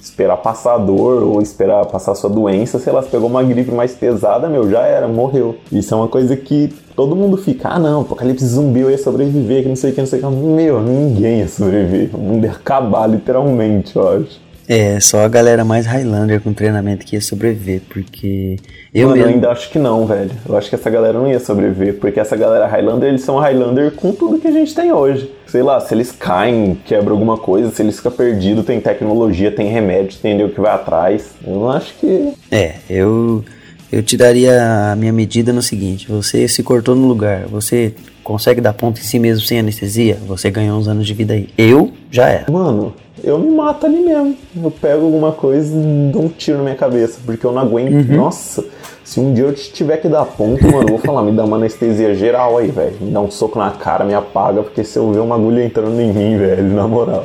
Esperar 0.00 0.36
passar 0.38 0.74
a 0.74 0.78
dor 0.78 1.22
ou 1.22 1.42
esperar 1.42 1.84
passar 1.86 2.12
a 2.12 2.14
sua 2.14 2.30
doença, 2.30 2.78
sei 2.78 2.92
lá, 2.92 3.02
se 3.02 3.08
pegou 3.08 3.28
uma 3.28 3.42
gripe 3.42 3.70
mais 3.70 3.94
pesada, 3.94 4.48
meu, 4.48 4.70
já 4.70 4.80
era, 4.80 5.06
morreu. 5.06 5.56
Isso 5.70 5.92
é 5.94 5.96
uma 5.96 6.08
coisa 6.08 6.36
que 6.36 6.72
todo 6.94 7.14
mundo 7.14 7.36
fica, 7.36 7.68
ah 7.68 7.78
não, 7.78 8.00
apocalipse 8.00 8.46
zumbi 8.46 8.80
eu 8.80 8.90
ia 8.90 8.98
sobreviver, 8.98 9.62
que 9.62 9.68
não 9.68 9.76
sei 9.76 9.90
o 9.90 9.94
que, 9.94 10.00
não 10.00 10.06
sei 10.06 10.20
o 10.20 10.22
que. 10.22 10.28
Meu, 10.28 10.80
ninguém 10.80 11.40
ia 11.40 11.48
sobreviver. 11.48 12.10
O 12.14 12.18
mundo 12.18 12.44
ia 12.44 12.52
acabar, 12.52 13.06
literalmente, 13.06 13.94
eu 13.94 14.08
acho. 14.08 14.45
É, 14.68 14.98
só 14.98 15.24
a 15.24 15.28
galera 15.28 15.64
mais 15.64 15.86
Highlander 15.86 16.40
com 16.40 16.52
treinamento 16.52 17.04
que 17.04 17.14
ia 17.14 17.20
sobreviver, 17.20 17.82
porque 17.88 18.56
eu 18.92 19.08
Mano, 19.08 19.20
eu 19.20 19.26
mesmo. 19.26 19.34
ainda 19.36 19.50
acho 19.50 19.70
que 19.70 19.78
não, 19.78 20.06
velho. 20.06 20.30
Eu 20.48 20.56
acho 20.56 20.68
que 20.68 20.74
essa 20.74 20.90
galera 20.90 21.18
não 21.18 21.28
ia 21.28 21.38
sobreviver, 21.38 21.94
porque 21.94 22.18
essa 22.18 22.36
galera 22.36 22.66
Highlander, 22.66 23.08
eles 23.08 23.22
são 23.22 23.38
Highlander 23.38 23.92
com 23.92 24.12
tudo 24.12 24.38
que 24.38 24.48
a 24.48 24.52
gente 24.52 24.74
tem 24.74 24.92
hoje. 24.92 25.30
Sei 25.46 25.62
lá, 25.62 25.78
se 25.80 25.94
eles 25.94 26.10
caem, 26.10 26.76
quebra 26.84 27.12
alguma 27.12 27.38
coisa, 27.38 27.70
se 27.70 27.80
eles 27.82 27.96
ficam 27.96 28.12
perdidos, 28.12 28.64
tem 28.64 28.80
tecnologia, 28.80 29.52
tem 29.52 29.68
remédio, 29.68 30.18
entendeu? 30.18 30.50
Que 30.50 30.60
vai 30.60 30.72
atrás. 30.72 31.30
Eu 31.46 31.54
não 31.54 31.70
acho 31.70 31.94
que. 32.00 32.32
É, 32.50 32.74
eu 32.90 33.44
eu 33.90 34.02
tiraria 34.02 34.90
a 34.92 34.96
minha 34.96 35.12
medida 35.12 35.52
no 35.52 35.62
seguinte: 35.62 36.08
você 36.08 36.48
se 36.48 36.62
cortou 36.62 36.94
no 36.94 37.06
lugar, 37.06 37.46
você 37.46 37.94
consegue 38.22 38.60
dar 38.60 38.72
ponto 38.72 38.98
em 39.00 39.04
si 39.04 39.18
mesmo 39.18 39.46
sem 39.46 39.60
anestesia, 39.60 40.18
você 40.26 40.50
ganhou 40.50 40.78
uns 40.78 40.88
anos 40.88 41.06
de 41.06 41.14
vida 41.14 41.34
aí. 41.34 41.48
Eu 41.56 41.92
já 42.10 42.28
era. 42.28 42.50
Mano, 42.50 42.92
eu 43.24 43.38
me 43.38 43.50
mato 43.50 43.86
ali 43.86 44.00
mesmo. 44.00 44.36
Eu 44.62 44.70
pego 44.70 45.04
alguma 45.04 45.32
coisa 45.32 45.74
e 45.76 46.10
dou 46.12 46.22
um 46.24 46.28
tiro 46.28 46.58
na 46.58 46.64
minha 46.64 46.76
cabeça, 46.76 47.18
porque 47.24 47.44
eu 47.44 47.52
não 47.52 47.62
aguento. 47.62 48.06
Nossa, 48.12 48.64
se 49.06 49.20
um 49.20 49.32
dia 49.32 49.44
eu 49.44 49.54
tiver 49.54 49.98
que 49.98 50.08
dar 50.08 50.24
ponto, 50.24 50.64
mano, 50.64 50.82
eu 50.82 50.88
vou 50.88 50.98
falar, 50.98 51.22
me 51.22 51.30
dá 51.30 51.44
uma 51.44 51.56
anestesia 51.56 52.12
geral 52.12 52.58
aí, 52.58 52.72
velho. 52.72 52.96
Me 53.00 53.12
dá 53.12 53.20
um 53.20 53.30
soco 53.30 53.56
na 53.56 53.70
cara, 53.70 54.04
me 54.04 54.12
apaga, 54.12 54.64
porque 54.64 54.82
se 54.82 54.98
eu 54.98 55.12
ver 55.12 55.20
uma 55.20 55.36
agulha 55.36 55.64
entrando 55.64 56.00
em 56.00 56.12
mim, 56.12 56.36
velho, 56.36 56.64
na 56.64 56.88
moral. 56.88 57.24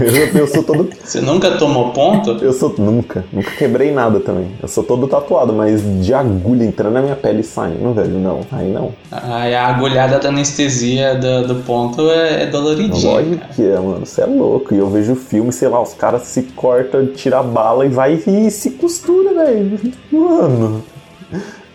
Eu, 0.00 0.40
eu 0.40 0.46
sou 0.46 0.62
todo. 0.62 0.88
Você 1.02 1.20
nunca 1.20 1.50
tomou 1.58 1.90
ponto? 1.90 2.30
Eu 2.42 2.52
sou. 2.52 2.74
Nunca, 2.78 3.24
nunca 3.32 3.50
quebrei 3.50 3.90
nada 3.90 4.20
também. 4.20 4.52
Eu 4.62 4.68
sou 4.68 4.82
todo 4.82 5.06
tatuado, 5.06 5.52
mas 5.52 5.82
de 6.02 6.14
agulha 6.14 6.64
entrando 6.64 6.94
na 6.94 7.02
minha 7.02 7.16
pele 7.16 7.40
e 7.40 7.44
saindo, 7.44 7.92
velho, 7.92 8.18
não. 8.18 8.40
Aí 8.50 8.70
não. 8.70 8.92
Aí 9.10 9.54
a 9.54 9.66
agulhada 9.66 10.18
da 10.18 10.28
anestesia 10.28 11.16
do, 11.16 11.48
do 11.48 11.54
ponto 11.64 12.10
é, 12.10 12.44
é 12.44 12.46
doloridinha. 12.46 13.12
Lógico 13.12 13.38
cara. 13.38 13.52
que 13.52 13.62
é, 13.62 13.74
mano. 13.78 14.06
Você 14.06 14.22
é 14.22 14.26
louco. 14.26 14.72
E 14.72 14.78
eu 14.78 14.88
vejo 14.88 15.14
filme, 15.16 15.52
sei 15.52 15.68
lá, 15.68 15.82
os 15.82 15.94
caras 15.94 16.22
se 16.22 16.42
cortam, 16.42 17.06
tira 17.06 17.40
a 17.40 17.42
bala 17.42 17.84
e 17.84 17.88
vai 17.88 18.14
e 18.26 18.50
se 18.50 18.70
costura, 18.70 19.34
velho. 19.34 19.78
Mano. 20.10 20.82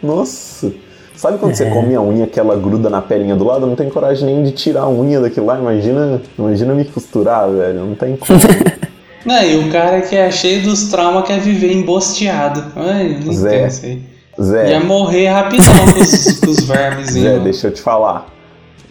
Nossa. 0.01 0.72
Sabe 1.16 1.39
quando 1.39 1.55
você 1.55 1.66
come 1.72 1.95
a 1.95 2.01
unha 2.01 2.28
que 2.28 2.39
ela 2.39 2.55
gruda 2.55 2.89
na 2.91 3.01
pelinha 3.01 3.36
do 3.36 3.43
lado? 3.43 3.64
Eu 3.64 3.68
não 3.68 3.76
tenho 3.76 3.89
coragem 3.89 4.26
nem 4.26 4.43
de 4.43 4.51
tirar 4.51 4.82
a 4.82 4.89
unha 4.89 5.20
daquilo 5.20 5.47
lá. 5.47 5.58
Imagina, 5.58 6.22
imagina 6.38 6.76
me 6.76 6.86
costurar, 6.86 7.49
velho. 7.49 7.80
Não 7.86 7.95
tem 7.95 8.16
como. 8.16 8.39
Não, 9.26 9.43
e 9.43 9.58
o 9.58 9.70
cara 9.70 9.99
que 10.01 10.16
é 10.16 10.32
cheio 10.32 10.64
dos 10.64 10.89
traumas 10.89 11.26
quer 11.26 11.39
viver 11.41 11.74
embosteado. 11.74 12.64
Ai, 12.78 13.20
não 13.22 13.34
Zé. 13.34 13.68
Zé, 14.41 14.70
Ia 14.70 14.80
morrer 14.80 15.28
rapidão 15.28 15.74
com 15.93 15.99
os, 15.99 16.39
com 16.39 16.49
os 16.49 16.60
vermes. 16.62 17.12
Zé, 17.12 17.38
deixa 17.39 17.68
eu 17.68 17.74
te 17.74 17.82
falar. 17.82 18.37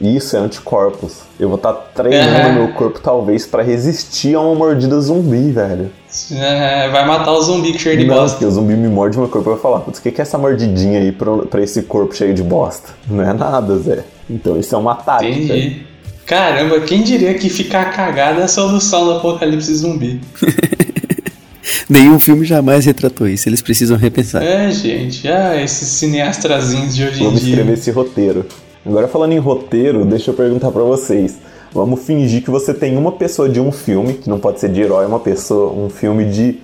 Isso 0.01 0.37
é 0.37 0.41
anticorpos. 0.41 1.21
Eu 1.41 1.49
vou 1.49 1.57
estar 1.57 1.73
treinando 1.73 2.37
É. 2.37 2.53
meu 2.53 2.69
corpo, 2.73 3.01
talvez, 3.01 3.47
pra 3.47 3.63
resistir 3.63 4.35
a 4.35 4.41
uma 4.41 4.55
mordida 4.55 5.01
zumbi, 5.01 5.51
velho. 5.53 5.91
É, 6.33 6.89
vai 6.91 7.07
matar 7.07 7.33
o 7.33 7.41
zumbi 7.43 7.73
que 7.73 7.79
cheio 7.79 7.97
de 7.99 8.05
Não, 8.05 8.15
bosta. 8.15 8.37
porque 8.37 8.45
o 8.45 8.51
zumbi 8.51 8.75
me 8.75 8.89
morde 8.89 9.17
meu 9.19 9.27
corpo 9.29 9.49
e 9.51 9.53
vai 9.55 9.61
falar, 9.63 9.81
putz, 9.81 9.99
o 9.99 10.03
que 10.03 10.11
que 10.11 10.21
é 10.21 10.23
essa 10.23 10.37
mordidinha 10.37 10.99
aí 11.01 11.13
pra, 11.13 11.39
pra 11.39 11.63
esse 11.63 11.83
corpo 11.83 12.15
cheio 12.15 12.35
de 12.35 12.43
bosta? 12.43 12.91
Não 13.09 13.23
é 13.23 13.33
nada, 13.33 13.77
Zé. 13.79 14.05
Então 14.29 14.59
isso 14.61 14.75
é 14.75 14.79
uma 14.79 14.95
tática. 14.95 15.31
Entendi. 15.31 15.87
Caramba, 16.27 16.81
quem 16.81 17.03
diria 17.03 17.33
que 17.35 17.49
ficar 17.49 17.93
cagado 17.93 18.41
é 18.41 18.45
a 18.45 18.49
solução 18.49 19.05
do 19.05 19.13
apocalipse 19.13 19.75
zumbi? 19.77 20.21
Nenhum 21.89 22.19
filme 22.19 22.45
jamais 22.45 22.85
retratou 22.85 23.29
isso, 23.29 23.49
eles 23.49 23.63
precisam 23.63 23.97
repensar. 23.97 24.43
É, 24.43 24.71
gente, 24.71 25.27
ah, 25.29 25.61
esses 25.61 25.89
cineastrazinhos 25.89 26.95
de 26.97 27.05
hoje 27.05 27.21
em 27.21 27.25
Vamos 27.25 27.41
dia. 27.41 27.51
escrever 27.51 27.73
esse 27.75 27.91
roteiro. 27.91 28.47
Agora 28.87 29.09
falando 29.09 29.33
em 29.33 29.39
roteiro, 29.39 30.05
deixa 30.05 30.31
eu 30.31 30.35
perguntar 30.35 30.71
pra 30.71 30.83
vocês. 30.83 31.39
Vamos 31.73 32.01
fingir 32.05 32.43
que 32.43 32.51
você 32.51 32.73
tem 32.73 32.97
uma 32.97 33.13
pessoa 33.13 33.49
de 33.49 33.61
um 33.61 33.73
filme, 33.73 34.15
que 34.15 34.31
não 34.31 34.39
pode 34.39 34.61
ser 34.61 34.71
de 34.71 34.81
herói, 34.81 35.05
uma 35.07 35.19
pessoa, 35.21 35.73
um 35.73 35.91
filme 35.91 36.25
de 36.27 36.59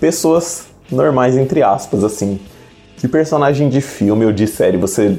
pessoas 0.00 0.66
normais 0.90 1.36
entre 1.36 1.62
aspas 1.62 2.02
assim. 2.04 2.38
Que 2.96 3.06
personagem 3.06 3.68
de 3.68 3.80
filme 3.80 4.24
ou 4.26 4.32
de 4.32 4.46
série 4.46 4.76
você 4.76 5.16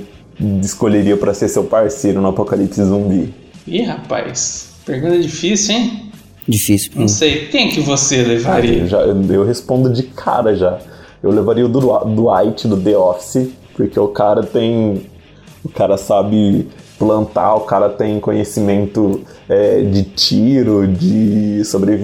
escolheria 0.61 1.15
pra 1.17 1.33
ser 1.33 1.47
seu 1.47 1.63
parceiro 1.63 2.21
no 2.21 2.27
apocalipse 2.27 2.83
zumbi? 2.83 3.33
Ih, 3.65 3.83
rapaz, 3.83 4.69
pergunta 4.85 5.17
difícil, 5.17 5.75
hein? 5.75 6.11
Difícil. 6.47 6.91
Não 6.95 7.07
sei, 7.07 7.45
quem 7.47 7.69
que 7.69 7.79
você 7.79 8.21
Eu, 8.21 8.27
levaria? 8.27 8.85
já, 8.87 9.01
eu 9.01 9.45
respondo 9.45 9.91
de 9.93 10.03
cara 10.03 10.55
já. 10.55 10.79
Eu 11.21 11.31
levaria 11.31 11.65
o 11.65 11.69
Dwight 11.69 12.67
do 12.67 12.77
The 12.77 12.97
Office, 12.97 13.49
porque 13.75 13.99
o 13.99 14.07
cara 14.07 14.41
tem. 14.43 15.03
O 15.63 15.69
cara 15.69 15.97
sabe 15.97 16.67
plantar, 16.97 17.55
o 17.55 17.61
cara 17.61 17.89
tem 17.89 18.19
conhecimento 18.19 19.21
é, 19.47 19.81
de 19.81 20.03
tiro, 20.03 20.87
de 20.87 21.63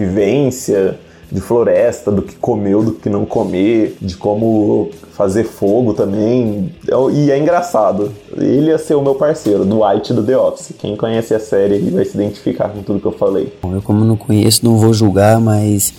sobrevivência, 0.10 0.98
de 1.32 1.42
floresta, 1.42 2.12
do 2.12 2.22
que 2.22 2.36
comeu, 2.36 2.84
do 2.84 2.92
que 2.94 3.10
não 3.10 3.26
comer, 3.26 3.98
de 4.02 4.16
como 4.16 4.90
fazer 5.14 5.44
fogo 5.44 5.94
também. 5.94 6.72
É- 6.88 7.12
E 7.14 7.32
é 7.32 7.38
engraçado. 7.38 8.12
Ele 8.38 8.68
ia 8.68 8.78
ser 8.78 8.96
o 8.96 9.02
meu 9.02 9.16
parceiro, 9.16 9.66
Dwight 9.66 10.14
do 10.14 10.24
The 10.24 10.38
Office. 10.38 10.74
Quem 10.78 10.96
conhece 10.96 11.34
a 11.34 11.40
série 11.40 11.80
vai 11.90 12.06
se 12.06 12.16
identificar 12.16 12.70
com 12.70 12.84
tudo 12.84 13.00
que 13.00 13.06
eu 13.08 13.12
falei. 13.12 13.52
Eu 13.64 13.82
como 13.82 14.06
não 14.06 14.16
conheço, 14.16 14.64
não 14.64 14.78
vou 14.78 14.94
julgar, 14.94 15.40
mas 15.42 15.94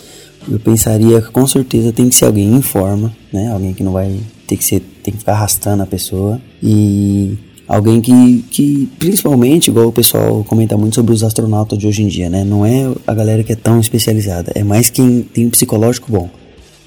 eu 0.50 0.60
pensaria 0.60 1.20
que 1.20 1.30
com 1.30 1.46
certeza 1.46 1.92
tem 1.92 2.08
que 2.08 2.14
ser 2.14 2.26
alguém 2.26 2.54
em 2.54 2.62
forma, 2.62 3.12
né? 3.32 3.50
Alguém 3.52 3.74
que 3.74 3.82
não 3.82 3.92
vai 3.92 4.16
ter 4.46 4.56
que 4.56 4.64
ser, 4.64 4.80
tem 5.02 5.12
que 5.12 5.18
ficar 5.18 5.32
arrastando 5.32 5.82
a 5.82 5.86
pessoa 5.86 6.40
e 6.62 7.36
alguém 7.68 8.00
que, 8.00 8.44
que 8.50 8.88
principalmente, 8.98 9.68
igual 9.68 9.88
o 9.88 9.92
pessoal 9.92 10.44
comenta 10.48 10.76
muito 10.76 10.94
sobre 10.94 11.12
os 11.12 11.22
astronautas 11.22 11.78
de 11.78 11.86
hoje 11.86 12.02
em 12.02 12.08
dia, 12.08 12.28
né? 12.30 12.44
Não 12.44 12.64
é 12.64 12.88
a 13.06 13.14
galera 13.14 13.42
que 13.42 13.52
é 13.52 13.56
tão 13.56 13.78
especializada, 13.80 14.52
é 14.54 14.62
mais 14.64 14.90
quem 14.90 15.22
tem 15.22 15.46
um 15.46 15.50
psicológico 15.50 16.10
bom. 16.10 16.28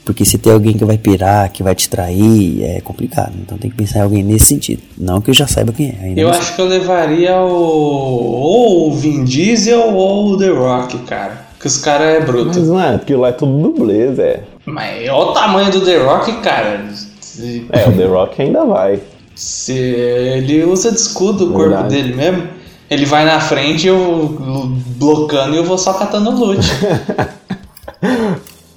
Porque 0.05 0.25
se 0.25 0.39
tem 0.39 0.51
alguém 0.51 0.73
que 0.73 0.83
vai 0.83 0.97
pirar, 0.97 1.51
que 1.51 1.61
vai 1.61 1.75
te 1.75 1.87
trair, 1.87 2.63
é 2.63 2.81
complicado. 2.81 3.33
Então 3.45 3.59
tem 3.59 3.69
que 3.69 3.77
pensar 3.77 3.99
em 3.99 4.01
alguém 4.03 4.23
nesse 4.23 4.45
sentido. 4.45 4.81
Não 4.97 5.21
que 5.21 5.29
eu 5.29 5.33
já 5.35 5.45
saiba 5.45 5.71
quem 5.71 5.89
é. 5.89 6.03
Ainda 6.03 6.21
Eu 6.21 6.29
sei. 6.33 6.39
acho 6.41 6.55
que 6.55 6.61
eu 6.61 6.65
levaria 6.65 7.35
o. 7.37 7.51
ou 7.51 8.89
o 8.89 8.95
Vin 8.95 9.23
Diesel 9.23 9.93
ou 9.93 10.29
o 10.31 10.37
The 10.37 10.47
Rock, 10.49 10.97
cara. 10.99 11.47
Que 11.59 11.67
os 11.67 11.77
caras 11.77 12.07
é 12.15 12.25
bruto. 12.25 12.57
Mas 12.57 12.67
não 12.67 12.81
é, 12.81 12.97
porque 12.97 13.13
lá 13.15 13.27
é 13.27 13.31
tudo 13.33 13.61
dublê, 13.61 14.11
Zé. 14.15 14.43
Mas 14.65 15.01
olha 15.09 15.13
o 15.13 15.33
tamanho 15.33 15.71
do 15.71 15.81
The 15.81 15.97
Rock, 15.97 16.31
cara. 16.41 16.87
É, 17.71 17.87
o 17.87 17.91
The 17.95 18.05
Rock 18.05 18.41
ainda 18.41 18.65
vai. 18.65 18.99
Se 19.39 19.71
ele 19.73 20.63
usa 20.65 20.91
de 20.91 20.97
escudo 20.99 21.45
o 21.45 21.53
corpo 21.53 21.69
Verdade. 21.69 21.95
dele 21.95 22.13
mesmo. 22.15 22.47
Ele 22.89 23.05
vai 23.05 23.23
na 23.23 23.39
frente, 23.39 23.87
eu 23.87 24.35
blocando 24.97 25.53
e 25.53 25.57
eu 25.57 25.63
vou 25.63 25.77
só 25.77 25.93
catando 25.93 26.31
loot. 26.31 26.59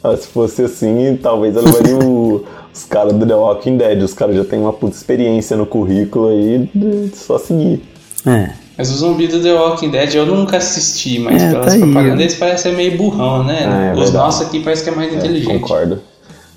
Ah, 0.04 0.16
Se 0.16 0.26
fosse 0.26 0.62
assim, 0.62 1.16
talvez 1.22 1.54
eu 1.54 1.62
levaria 1.62 1.96
o- 1.96 2.44
os 2.74 2.82
caras 2.84 3.12
do 3.12 3.24
The 3.24 3.34
Walking 3.36 3.76
Dead. 3.76 4.02
Os 4.02 4.12
caras 4.12 4.34
já 4.34 4.44
têm 4.44 4.58
uma 4.58 4.72
puta 4.72 4.96
experiência 4.96 5.56
no 5.56 5.64
currículo 5.64 6.28
aí, 6.28 6.68
de- 6.74 7.16
só 7.16 7.38
seguir. 7.38 7.84
É. 8.26 8.50
Mas 8.76 8.90
o 8.90 8.94
zumbi 8.96 9.28
do 9.28 9.40
The 9.40 9.52
Walking 9.52 9.90
Dead 9.90 10.12
eu 10.14 10.26
nunca 10.26 10.56
assisti, 10.56 11.20
mas 11.20 11.40
É, 11.40 11.50
pelas 11.52 11.72
tá 11.74 11.78
propagandas 11.78 12.16
né? 12.18 12.22
eles 12.24 12.34
parecem 12.34 12.74
meio 12.74 12.96
burrão, 12.96 13.44
né? 13.44 13.92
É, 13.94 13.96
é 13.96 14.02
Os 14.02 14.12
nossos 14.12 14.44
aqui 14.46 14.58
parece 14.60 14.82
que 14.82 14.90
é 14.90 14.94
mais 14.94 15.12
É, 15.12 15.16
inteligente. 15.16 15.60
concordo. 15.60 16.00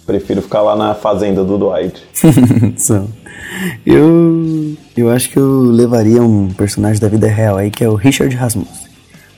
Prefiro 0.08 0.41
ficar 0.41 0.62
lá 0.64 0.76
na 0.76 0.95
fazenda 0.95 1.43
do 1.43 1.58
Dwight. 1.58 2.01
São. 2.78 3.08
Eu, 3.86 4.76
eu 4.96 5.10
acho 5.10 5.30
que 5.30 5.38
eu 5.38 5.64
levaria 5.64 6.22
um 6.22 6.50
personagem 6.50 7.00
da 7.00 7.08
vida 7.08 7.28
real 7.28 7.58
aí, 7.58 7.70
que 7.70 7.84
é 7.84 7.89
o 7.89 7.96
Richard 7.96 8.36
Rasmussen. 8.36 8.86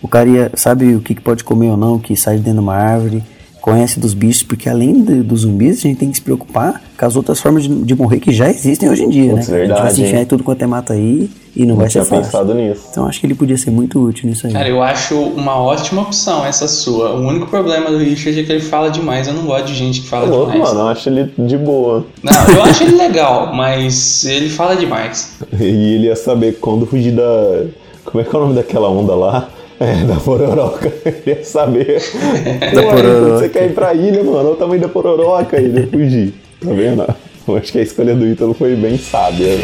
O 0.01 0.08
cara 0.08 0.30
ia, 0.30 0.51
sabe 0.55 0.95
o 0.95 1.01
que, 1.01 1.16
que 1.16 1.22
pode 1.22 1.43
comer 1.43 1.70
ou 1.70 1.78
não, 1.78 1.99
que 1.99 2.16
sai 2.16 2.38
de 2.38 2.43
dentro 2.43 2.60
de 2.60 2.64
uma 2.64 2.76
árvore, 2.76 3.24
conhece 3.72 3.99
dos 3.99 4.13
bichos, 4.13 4.43
porque 4.43 4.70
além 4.70 5.03
de- 5.03 5.22
dos 5.22 5.41
zumbis, 5.41 5.80
a 5.80 5.82
gente 5.88 5.97
tem 5.97 6.09
que 6.09 6.15
se 6.18 6.22
preocupar 6.22 6.82
com 6.97 7.05
as 7.05 7.15
outras 7.15 7.39
formas 7.39 7.63
de, 7.63 7.70
de 7.84 7.95
morrer 7.95 8.20
que 8.20 8.32
já 8.32 8.49
existem 8.49 8.89
hoje 8.89 9.03
em 9.03 9.09
dia, 9.09 9.34
Putz, 9.34 9.47
né? 9.49 9.57
a 9.57 9.59
gente 9.59 9.68
vai 9.70 9.78
verdade, 9.78 9.95
se 9.95 10.01
enfiar 10.03 10.22
em 10.22 10.26
tudo 10.26 10.43
quanto 10.43 10.61
é 10.61 10.68
mata 10.68 10.93
aí 10.93 11.30
e 11.55 11.61
não, 11.61 11.70
Não 11.70 11.76
vai 11.78 11.88
tinha 11.88 12.03
ser 12.03 12.09
fácil. 12.09 12.24
pensado 12.26 12.53
nisso. 12.53 12.82
Então 12.91 13.05
acho 13.07 13.20
que 13.20 13.26
ele 13.28 13.36
podia 13.36 13.57
ser 13.57 13.72
muito 13.72 13.99
útil 13.99 14.30
nisso 14.30 14.47
aí. 14.47 14.53
Cara, 14.53 14.70
eu 14.70 14.82
acho 14.82 15.15
uma 15.20 15.55
ótima 15.59 16.01
opção 16.03 16.45
essa 16.45 16.68
sua. 16.68 17.15
O 17.15 17.28
único 17.28 17.47
problema 17.47 17.89
do 17.91 17.97
Richard 17.97 18.39
é 18.39 18.43
que 18.43 18.51
ele 18.51 18.61
fala 18.61 18.89
demais. 18.89 19.28
Eu 19.28 19.34
não 19.34 19.43
gosto 19.45 19.65
de 19.65 19.74
gente 19.76 20.01
que 20.01 20.07
fala 20.07 20.26
Tá 20.28 20.32
louco, 20.32 20.51
demais. 20.51 20.70
mano, 20.70 20.82
eu 20.86 20.88
acho 20.89 21.09
ele 21.09 21.32
de 21.38 21.57
boa. 21.57 22.05
Não, 22.24 22.55
eu 22.55 22.63
acho 22.63 22.84
ele 22.84 22.95
legal, 22.95 23.53
mas 23.53 24.24
ele 24.26 24.49
fala 24.49 24.76
demais. 24.76 25.32
E 25.59 25.63
ele 25.95 26.05
ia 26.05 26.15
saber 26.15 26.57
quando 26.61 26.86
fugir 26.86 27.11
da. 27.11 27.65
Como 28.05 28.22
é 28.22 28.24
que 28.24 28.34
é 28.34 28.39
o 28.39 28.41
nome 28.43 28.55
daquela 28.55 28.89
onda 28.89 29.13
lá? 29.15 29.49
É, 29.80 30.03
da 30.05 30.15
pororoca. 30.15 30.91
Ele 31.05 31.21
ia 31.25 31.43
saber. 31.43 32.01
Da 32.73 32.82
aí, 32.82 32.86
pororoca. 32.88 33.38
Você 33.39 33.49
quer 33.49 33.65
ir 33.67 33.73
pra 33.73 33.93
ilha, 33.93 34.23
mano? 34.23 34.38
Olha 34.39 34.49
o 34.49 34.55
tamanho 34.55 34.82
da 34.82 34.89
pororoca. 34.89 35.59
Ia 35.59 35.88
fugir. 35.88 36.34
Tá 36.59 36.71
vendo? 36.73 37.05
Eu 37.47 37.55
acho 37.55 37.71
que 37.71 37.80
a 37.80 37.82
escolha 37.84 38.15
do 38.15 38.28
Ítalo 38.28 38.53
foi 38.53 38.75
bem 38.75 38.97
sábia. 38.97 39.55
né? 39.55 39.63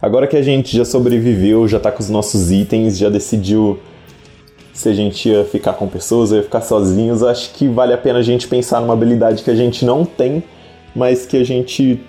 Agora 0.00 0.26
que 0.26 0.36
a 0.36 0.42
gente 0.42 0.76
já 0.76 0.84
sobreviveu, 0.84 1.66
já 1.66 1.80
tá 1.80 1.90
com 1.90 2.00
os 2.00 2.10
nossos 2.10 2.50
itens, 2.50 2.98
já 2.98 3.08
decidiu 3.08 3.78
se 4.70 4.88
a 4.88 4.92
gente 4.92 5.30
ia 5.30 5.44
ficar 5.44 5.72
com 5.74 5.86
pessoas 5.86 6.30
ou 6.30 6.36
ia 6.36 6.42
ficar 6.42 6.60
sozinhos, 6.60 7.22
acho 7.22 7.54
que 7.54 7.66
vale 7.68 7.94
a 7.94 7.96
pena 7.96 8.18
a 8.18 8.22
gente 8.22 8.46
pensar 8.46 8.82
numa 8.82 8.92
habilidade 8.92 9.42
que 9.42 9.50
a 9.50 9.54
gente 9.54 9.82
não 9.82 10.04
tem, 10.04 10.42
mas 10.94 11.24
que 11.24 11.38
a 11.38 11.44
gente 11.44 12.00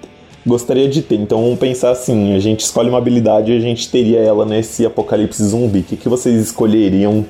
gostaria 0.46 0.88
de 0.88 1.02
ter. 1.02 1.16
Então 1.16 1.42
vamos 1.42 1.60
pensar 1.60 1.92
assim, 1.92 2.36
a 2.36 2.40
gente 2.40 2.62
escolhe 2.62 2.90
uma 2.90 2.98
habilidade 2.98 3.52
e 3.52 3.58
a 3.58 3.60
gente 3.60 3.90
teria 3.90 4.20
ela 4.20 4.46
nesse 4.46 4.86
apocalipse 4.86 5.44
zumbi. 5.44 5.80
O 5.80 5.84
que, 5.84 5.98
que 5.98 6.10
vocês 6.10 6.40
escolheriam? 6.42 7.26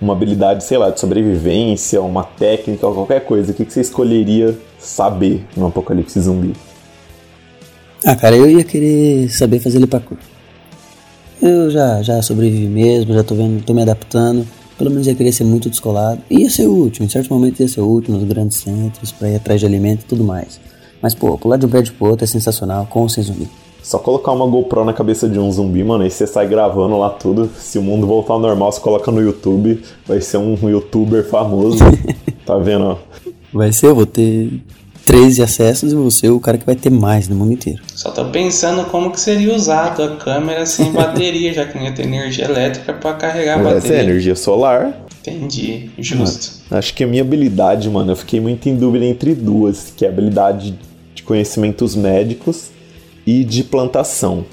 Uma 0.00 0.12
habilidade, 0.12 0.62
sei 0.62 0.78
lá, 0.78 0.90
de 0.90 1.00
sobrevivência, 1.00 2.00
uma 2.00 2.22
técnica, 2.22 2.86
ou 2.86 2.94
qualquer 2.94 3.24
coisa. 3.24 3.50
O 3.50 3.54
que, 3.54 3.64
que 3.64 3.72
você 3.72 3.80
escolheria 3.80 4.56
saber 4.78 5.44
no 5.56 5.66
apocalipse 5.66 6.20
zumbi? 6.20 6.52
Ah, 8.04 8.14
cara, 8.14 8.36
eu 8.36 8.48
ia 8.48 8.62
querer 8.62 9.28
saber 9.28 9.58
fazer 9.58 9.84
parkour. 9.88 10.18
Eu 11.42 11.68
já, 11.68 12.00
já 12.00 12.22
sobrevivi 12.22 12.66
mesmo, 12.66 13.12
já 13.12 13.24
tô 13.24 13.34
vendo, 13.34 13.60
tô 13.64 13.74
me 13.74 13.82
adaptando. 13.82 14.46
Pelo 14.76 14.90
menos 14.90 15.08
ia 15.08 15.16
querer 15.16 15.32
ser 15.32 15.42
muito 15.42 15.68
descolado. 15.68 16.20
Ia 16.30 16.48
ser 16.48 16.68
útil, 16.68 17.04
em 17.04 17.08
certos 17.08 17.28
momentos 17.28 17.58
ia 17.58 17.66
ser 17.66 17.80
útil 17.80 18.14
nos 18.14 18.22
grandes 18.22 18.58
centros, 18.58 19.10
pra 19.10 19.28
ir 19.28 19.34
atrás 19.34 19.58
de 19.58 19.66
alimento 19.66 20.02
e 20.02 20.04
tudo 20.04 20.22
mais. 20.22 20.60
Mas, 21.00 21.14
pô, 21.14 21.38
pular 21.38 21.56
de 21.56 21.66
um 21.66 21.68
prédio 21.68 21.94
pro 21.94 22.08
outro 22.08 22.24
é 22.24 22.26
sensacional, 22.26 22.86
com 22.90 23.00
ou 23.00 23.08
sem 23.08 23.22
zumbi. 23.22 23.48
Só 23.82 23.98
colocar 23.98 24.32
uma 24.32 24.46
GoPro 24.46 24.84
na 24.84 24.92
cabeça 24.92 25.28
de 25.28 25.38
um 25.38 25.50
zumbi, 25.50 25.82
mano, 25.82 26.04
aí 26.04 26.10
você 26.10 26.26
sai 26.26 26.46
gravando 26.46 26.98
lá 26.98 27.08
tudo. 27.10 27.48
Se 27.56 27.78
o 27.78 27.82
mundo 27.82 28.06
voltar 28.06 28.34
ao 28.34 28.40
normal, 28.40 28.70
você 28.70 28.80
coloca 28.80 29.10
no 29.10 29.20
YouTube, 29.20 29.82
vai 30.06 30.20
ser 30.20 30.36
um 30.36 30.56
youtuber 30.68 31.26
famoso. 31.26 31.78
tá 32.44 32.58
vendo, 32.58 32.84
ó? 32.84 32.96
Vai 33.52 33.72
ser, 33.72 33.86
eu 33.86 33.94
vou 33.94 34.04
ter 34.04 34.60
13 35.06 35.42
acessos 35.42 35.92
e 35.92 35.94
vou 35.94 36.10
ser 36.10 36.28
o 36.28 36.38
cara 36.38 36.58
que 36.58 36.66
vai 36.66 36.74
ter 36.74 36.90
mais 36.90 37.28
no 37.28 37.34
mundo 37.34 37.52
inteiro. 37.52 37.80
Só 37.94 38.10
tô 38.10 38.26
pensando 38.26 38.84
como 38.90 39.10
que 39.10 39.18
seria 39.18 39.54
usado 39.54 40.02
a 40.02 40.16
câmera 40.16 40.66
sem 40.66 40.92
bateria, 40.92 41.54
já 41.54 41.64
que 41.64 41.78
não 41.78 41.84
ia 41.84 41.92
ter 41.92 42.02
energia 42.02 42.44
elétrica 42.44 42.92
pra 42.92 43.14
carregar 43.14 43.58
a 43.58 43.62
Vai 43.62 43.72
ser 43.80 43.88
bateria. 43.88 44.02
energia 44.02 44.36
solar. 44.36 45.00
Entendi, 45.22 45.90
justo. 45.98 46.58
Acho 46.70 46.92
que 46.92 47.04
a 47.04 47.06
minha 47.06 47.22
habilidade, 47.22 47.88
mano, 47.88 48.12
eu 48.12 48.16
fiquei 48.16 48.38
muito 48.38 48.68
em 48.68 48.76
dúvida 48.76 49.04
entre 49.06 49.34
duas, 49.34 49.92
que 49.96 50.04
é 50.04 50.08
a 50.08 50.10
habilidade 50.10 50.72
de 50.72 50.87
conhecimentos 51.28 51.94
médicos 51.94 52.70
e 53.26 53.44
de 53.44 53.62
plantação. 53.62 54.46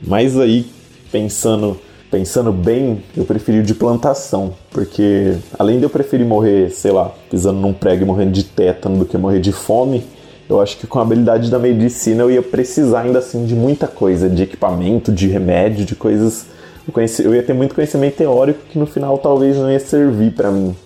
Mas 0.00 0.38
aí, 0.38 0.64
pensando, 1.10 1.76
pensando 2.08 2.52
bem, 2.52 3.02
eu 3.16 3.24
preferi 3.24 3.58
o 3.58 3.62
de 3.64 3.74
plantação, 3.74 4.54
porque 4.70 5.34
além 5.58 5.78
de 5.78 5.82
eu 5.82 5.90
preferir 5.90 6.24
morrer, 6.24 6.70
sei 6.70 6.92
lá, 6.92 7.12
pisando 7.28 7.58
num 7.58 7.72
prego 7.72 8.04
e 8.04 8.06
morrendo 8.06 8.30
de 8.30 8.44
tétano 8.44 9.00
do 9.00 9.04
que 9.04 9.18
morrer 9.18 9.40
de 9.40 9.50
fome, 9.50 10.04
eu 10.48 10.60
acho 10.60 10.78
que 10.78 10.86
com 10.86 11.00
a 11.00 11.02
habilidade 11.02 11.50
da 11.50 11.58
medicina 11.58 12.22
eu 12.22 12.30
ia 12.30 12.42
precisar 12.42 13.00
ainda 13.00 13.18
assim 13.18 13.44
de 13.44 13.56
muita 13.56 13.88
coisa, 13.88 14.28
de 14.28 14.44
equipamento, 14.44 15.10
de 15.10 15.26
remédio, 15.26 15.84
de 15.84 15.96
coisas. 15.96 16.46
Eu, 16.86 16.92
conheci, 16.92 17.24
eu 17.24 17.34
ia 17.34 17.42
ter 17.42 17.54
muito 17.54 17.74
conhecimento 17.74 18.16
teórico 18.16 18.60
que 18.70 18.78
no 18.78 18.86
final 18.86 19.18
talvez 19.18 19.56
não 19.56 19.70
ia 19.70 19.80
servir 19.80 20.32
pra 20.32 20.52
mim. 20.52 20.76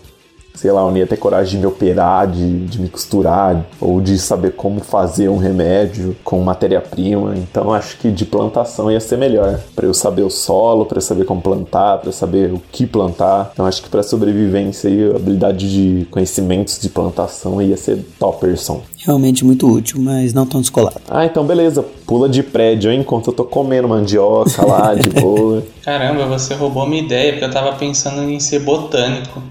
Sei 0.54 0.70
lá, 0.70 0.82
eu 0.82 0.90
não 0.90 0.96
ia 0.96 1.06
ter 1.06 1.16
coragem 1.16 1.52
de 1.52 1.58
me 1.58 1.66
operar, 1.66 2.30
de, 2.30 2.66
de 2.66 2.80
me 2.80 2.88
costurar, 2.88 3.64
ou 3.80 4.00
de 4.00 4.18
saber 4.18 4.52
como 4.52 4.80
fazer 4.80 5.28
um 5.28 5.36
remédio 5.36 6.16
com 6.22 6.40
matéria-prima. 6.40 7.34
Então 7.36 7.72
acho 7.72 7.98
que 7.98 8.10
de 8.10 8.24
plantação 8.24 8.90
ia 8.90 9.00
ser 9.00 9.18
melhor. 9.18 9.60
Para 9.74 9.86
eu 9.86 9.94
saber 9.94 10.22
o 10.22 10.30
solo, 10.30 10.86
para 10.86 10.98
eu 10.98 11.02
saber 11.02 11.24
como 11.24 11.42
plantar, 11.42 11.98
para 11.98 12.08
eu 12.08 12.12
saber 12.12 12.52
o 12.52 12.62
que 12.70 12.86
plantar. 12.86 13.50
Então 13.52 13.66
acho 13.66 13.82
que 13.82 13.88
para 13.88 14.02
sobrevivência 14.02 14.88
e 14.88 15.10
habilidade 15.10 15.70
de 15.70 16.06
conhecimentos 16.06 16.78
de 16.78 16.88
plantação 16.88 17.60
ia 17.60 17.76
ser 17.76 17.98
topperson. 18.18 18.82
Realmente 18.98 19.44
muito 19.44 19.70
útil, 19.70 20.00
mas 20.00 20.32
não 20.32 20.46
tão 20.46 20.60
descolado. 20.60 20.96
Ah, 21.08 21.26
então 21.26 21.44
beleza. 21.44 21.84
Pula 22.06 22.28
de 22.28 22.42
prédio 22.42 22.90
hein, 22.90 23.00
enquanto 23.00 23.28
eu 23.28 23.32
tô 23.34 23.44
comendo 23.44 23.88
mandioca 23.88 24.64
lá 24.64 24.94
de 24.94 25.10
boa. 25.20 25.62
Caramba, 25.82 26.26
você 26.26 26.54
roubou 26.54 26.86
minha 26.86 27.02
ideia, 27.02 27.32
porque 27.32 27.44
eu 27.44 27.50
tava 27.50 27.72
pensando 27.76 28.22
em 28.22 28.38
ser 28.40 28.60
botânico. 28.60 29.42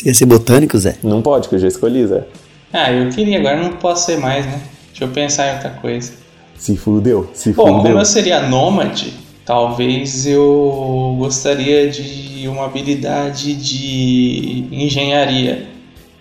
Você 0.00 0.08
ia 0.08 0.14
ser 0.14 0.24
botânico, 0.24 0.78
Zé? 0.78 0.96
Não 1.02 1.20
pode, 1.20 1.46
que 1.46 1.54
eu 1.54 1.58
já 1.58 1.68
escolhi, 1.68 2.06
Zé. 2.06 2.24
Ah, 2.72 2.90
eu 2.90 3.10
queria, 3.10 3.38
agora 3.38 3.62
não 3.62 3.72
posso 3.72 4.06
ser 4.06 4.18
mais, 4.18 4.46
né? 4.46 4.58
Deixa 4.88 5.04
eu 5.04 5.08
pensar 5.08 5.48
em 5.50 5.54
outra 5.56 5.70
coisa. 5.70 6.12
Se 6.56 6.74
fudeu, 6.74 7.28
se 7.34 7.52
Bom, 7.52 7.66
fudeu. 7.66 7.82
como 7.82 7.98
eu 7.98 8.04
seria 8.06 8.40
nômade, 8.48 9.12
talvez 9.44 10.26
eu 10.26 11.16
gostaria 11.18 11.90
de 11.90 12.48
uma 12.48 12.64
habilidade 12.64 13.54
de 13.54 14.64
engenharia. 14.72 15.66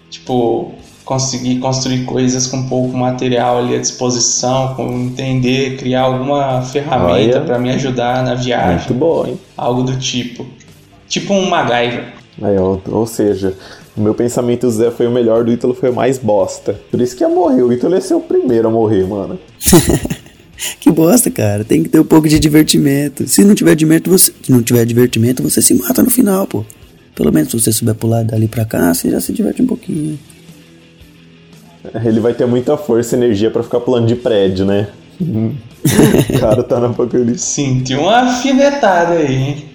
Tipo, 0.09 0.73
conseguir 1.05 1.59
construir 1.59 2.03
coisas 2.03 2.47
com 2.47 2.67
pouco 2.67 2.97
material 2.97 3.59
ali 3.59 3.75
à 3.75 3.79
disposição, 3.79 4.75
com 4.75 4.91
entender, 4.91 5.77
criar 5.77 6.01
alguma 6.01 6.61
ferramenta 6.63 7.39
para 7.39 7.57
me 7.57 7.69
ajudar 7.71 8.23
na 8.23 8.35
viagem, 8.35 8.75
Muito 8.89 8.93
bom, 8.93 9.25
hein? 9.25 9.39
algo 9.55 9.83
do 9.83 9.97
tipo. 9.97 10.45
Tipo 11.07 11.33
um 11.33 11.49
MacGyver. 11.49 12.18
Aí, 12.41 12.57
ou, 12.57 12.81
ou 12.87 13.05
seja, 13.05 13.53
o 13.95 14.01
meu 14.01 14.13
pensamento 14.13 14.69
Zé 14.69 14.91
foi 14.91 15.07
o 15.07 15.11
melhor, 15.11 15.43
do 15.43 15.51
Ítalo 15.51 15.73
foi 15.73 15.89
o 15.89 15.93
mais 15.93 16.17
bosta. 16.17 16.79
Por 16.89 17.01
isso 17.01 17.15
que 17.15 17.23
ia 17.23 17.29
morrer. 17.29 17.63
O 17.63 17.73
Ítalo 17.73 17.95
ia 17.95 18.01
ser 18.01 18.13
o 18.13 18.21
primeiro 18.21 18.67
a 18.67 18.71
morrer, 18.71 19.05
mano. 19.05 19.39
Que 20.79 20.91
bosta, 20.91 21.31
cara. 21.31 21.63
Tem 21.63 21.83
que 21.83 21.89
ter 21.89 21.99
um 21.99 22.05
pouco 22.05 22.27
de 22.27 22.37
divertimento. 22.37 23.27
Se 23.27 23.43
não 23.43 23.55
tiver 23.55 23.75
divertimento, 23.75 24.09
você, 24.09 24.33
se 24.41 24.51
não 24.51 24.61
tiver 24.61 24.85
divertimento, 24.85 25.41
você 25.41 25.61
se 25.61 25.73
mata 25.73 26.03
no 26.03 26.09
final, 26.09 26.45
pô. 26.45 26.65
Pelo 27.15 27.31
menos 27.31 27.51
se 27.51 27.59
você 27.59 27.71
souber 27.71 27.95
pular 27.95 28.23
dali 28.23 28.47
pra 28.47 28.65
cá, 28.65 28.93
você 28.93 29.09
já 29.09 29.21
se 29.21 29.31
diverte 29.31 29.61
um 29.61 29.67
pouquinho. 29.67 30.19
Ele 32.03 32.19
vai 32.19 32.33
ter 32.33 32.45
muita 32.45 32.75
força 32.77 33.15
e 33.15 33.19
energia 33.19 33.49
pra 33.49 33.63
ficar 33.63 33.79
pulando 33.79 34.07
de 34.07 34.15
prédio, 34.15 34.65
né? 34.65 34.87
o 35.19 36.39
cara 36.39 36.63
tá 36.63 36.79
na 36.79 36.87
apocalipse. 36.87 37.45
Senti 37.45 37.95
uma 37.95 38.17
afinetada 38.19 39.13
aí, 39.13 39.35
hein? 39.35 39.65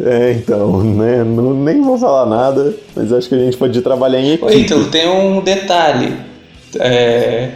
É, 0.00 0.32
então, 0.32 0.82
né? 0.82 1.22
Não, 1.24 1.52
nem 1.54 1.82
vou 1.82 1.98
falar 1.98 2.26
nada, 2.26 2.74
mas 2.96 3.12
acho 3.12 3.28
que 3.28 3.34
a 3.34 3.38
gente 3.38 3.56
pode 3.56 3.80
trabalhar 3.82 4.18
em 4.20 4.30
Ô, 4.30 4.34
equipe. 4.34 4.56
Ítalo, 4.56 4.86
tem 4.86 5.08
um 5.08 5.40
detalhe. 5.42 6.16
É, 6.80 7.50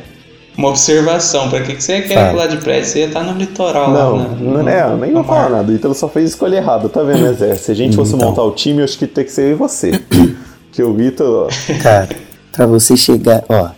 uma 0.56 0.68
observação. 0.68 1.48
Pra 1.48 1.62
que, 1.62 1.74
que 1.74 1.82
você 1.82 2.02
quer 2.02 2.14
Fala. 2.14 2.30
pular 2.30 2.46
de 2.48 2.56
prédio? 2.58 2.84
Você 2.88 2.98
ia 3.00 3.06
estar 3.06 3.22
no 3.22 3.38
litoral 3.38 3.90
Não, 3.90 4.16
lá. 4.16 4.22
na- 4.28 4.62
não 4.62 4.68
é, 4.68 4.82
eu 4.92 4.96
nem 4.98 5.12
vou 5.12 5.24
falar 5.24 5.42
mar. 5.42 5.50
nada. 5.50 5.72
O 5.72 5.74
Ítalo 5.74 5.94
só 5.94 6.08
fez 6.08 6.30
escolha 6.30 6.56
errada, 6.56 6.88
tá 6.88 7.02
vendo, 7.02 7.22
né, 7.22 7.32
Zé? 7.32 7.54
Se 7.54 7.72
a 7.72 7.74
gente 7.74 7.96
fosse 7.96 8.14
Então. 8.14 8.28
montar 8.28 8.42
o 8.42 8.50
time, 8.52 8.80
eu 8.80 8.84
acho 8.84 8.98
que 8.98 9.06
tem 9.06 9.24
que 9.24 9.32
ser 9.32 9.42
eu 9.46 9.52
e 9.52 9.54
você. 9.54 9.92
que 10.70 10.82
o 10.82 11.00
Ítalo, 11.00 11.46
ó, 11.48 11.82
Cara, 11.82 12.08
pra 12.52 12.66
você 12.66 12.96
chegar. 12.96 13.42
Ó, 13.48 13.68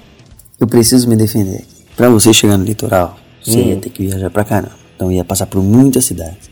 eu 0.59 0.66
preciso 0.66 1.09
me 1.09 1.14
defender 1.16 1.57
aqui. 1.57 1.66
Pra 1.96 2.09
você 2.09 2.32
chegar 2.32 2.57
no 2.59 2.64
litoral, 2.64 3.16
você 3.42 3.59
ia 3.61 3.76
ter 3.76 3.90
que 3.90 4.07
viajar 4.07 4.28
pra 4.30 4.42
caramba. 4.44 4.72
Então 4.96 5.11
ia 5.12 5.24
passar 5.24 5.46
por 5.46 5.62
muitas 5.62 6.05
cidades. 6.05 6.49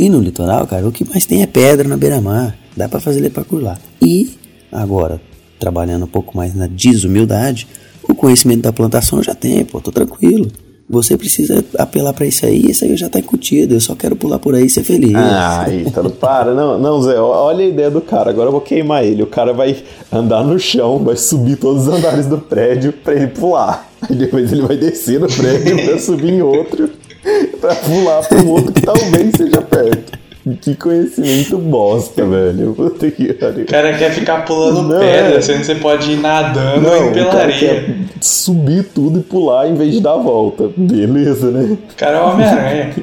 E 0.00 0.08
no 0.08 0.18
litoral, 0.18 0.66
cara, 0.66 0.88
o 0.88 0.90
que 0.90 1.06
mais 1.06 1.26
tem 1.26 1.42
é 1.42 1.46
pedra 1.46 1.86
na 1.86 1.94
beira-mar. 1.94 2.56
Dá 2.74 2.88
pra 2.88 2.98
fazer 3.00 3.28
parkour 3.28 3.60
lá. 3.60 3.76
E, 4.00 4.30
agora, 4.72 5.20
trabalhando 5.58 6.06
um 6.06 6.08
pouco 6.08 6.34
mais 6.34 6.54
na 6.54 6.66
desumildade, 6.66 7.68
o 8.08 8.14
conhecimento 8.14 8.62
da 8.62 8.72
plantação 8.72 9.18
eu 9.18 9.22
já 9.22 9.34
tenho, 9.34 9.66
pô, 9.66 9.78
tô 9.78 9.92
tranquilo. 9.92 10.50
Você 10.88 11.18
precisa 11.18 11.62
apelar 11.78 12.14
pra 12.14 12.24
isso 12.24 12.46
aí, 12.46 12.70
isso 12.70 12.82
aí 12.82 12.96
já 12.96 13.10
tá 13.10 13.18
incutido. 13.18 13.74
Eu 13.74 13.80
só 13.80 13.94
quero 13.94 14.16
pular 14.16 14.38
por 14.38 14.54
aí 14.54 14.64
e 14.64 14.70
ser 14.70 14.84
feliz. 14.84 15.14
Ah, 15.14 15.66
Ítalo, 15.70 16.08
para. 16.18 16.54
Não, 16.54 16.78
não, 16.78 17.02
Zé, 17.02 17.20
olha 17.20 17.62
a 17.62 17.68
ideia 17.68 17.90
do 17.90 18.00
cara. 18.00 18.30
Agora 18.30 18.48
eu 18.48 18.52
vou 18.52 18.62
queimar 18.62 19.04
ele. 19.04 19.22
O 19.22 19.26
cara 19.26 19.52
vai 19.52 19.76
andar 20.10 20.42
no 20.42 20.58
chão, 20.58 20.98
vai 21.04 21.14
subir 21.14 21.56
todos 21.56 21.86
os 21.86 21.92
andares 21.94 22.24
do 22.24 22.38
prédio 22.38 22.90
pra 22.90 23.14
ele 23.14 23.26
pular. 23.26 23.86
Aí 24.00 24.16
depois 24.16 24.50
ele 24.50 24.62
vai 24.62 24.78
descer 24.78 25.20
no 25.20 25.28
prédio 25.28 25.84
pra 25.84 25.98
subir 25.98 26.32
em 26.32 26.40
outro, 26.40 26.88
pra 27.60 27.74
pular 27.74 28.20
um 28.44 28.48
outro 28.48 28.72
que 28.72 28.82
talvez 28.82 29.36
seja 29.36 29.60
perto. 29.62 30.18
Que 30.62 30.74
conhecimento 30.74 31.58
bosta, 31.58 32.24
velho. 32.24 32.72
Puta 32.74 33.10
que 33.10 33.30
pariu. 33.34 33.64
O 33.64 33.66
cara 33.66 33.96
quer 33.96 34.10
ficar 34.10 34.44
pulando 34.46 34.82
Não, 34.84 34.98
pedra, 34.98 35.36
é. 35.36 35.40
sendo 35.42 35.58
que 35.60 35.66
você 35.66 35.74
pode 35.74 36.10
ir 36.12 36.16
nadando 36.16 36.80
Não, 36.80 37.06
e 37.06 37.10
o 37.10 37.12
pela 37.12 37.34
areia. 37.42 37.96
subir 38.22 38.84
tudo 38.84 39.20
e 39.20 39.22
pular 39.22 39.68
em 39.68 39.74
vez 39.74 39.92
de 39.92 40.00
dar 40.00 40.14
a 40.14 40.16
volta. 40.16 40.70
Beleza, 40.74 41.50
né? 41.50 41.76
O 41.92 41.94
cara 41.94 42.16
é 42.16 42.20
o 42.22 42.30
Homem-Aranha. 42.30 42.94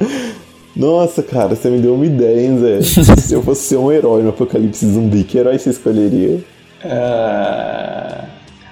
Nossa, 0.76 1.22
cara, 1.22 1.54
você 1.56 1.68
me 1.68 1.80
deu 1.80 1.94
uma 1.94 2.06
ideia, 2.06 2.46
hein, 2.46 2.58
Zé? 2.58 2.82
Se 3.20 3.34
eu 3.34 3.42
fosse 3.42 3.62
ser 3.62 3.76
um 3.76 3.90
herói 3.92 4.22
no 4.22 4.30
apocalipse 4.30 4.86
zumbi, 4.86 5.24
que 5.24 5.36
herói 5.38 5.58
você 5.58 5.70
escolheria? 5.70 6.38
Ah, 6.84 8.24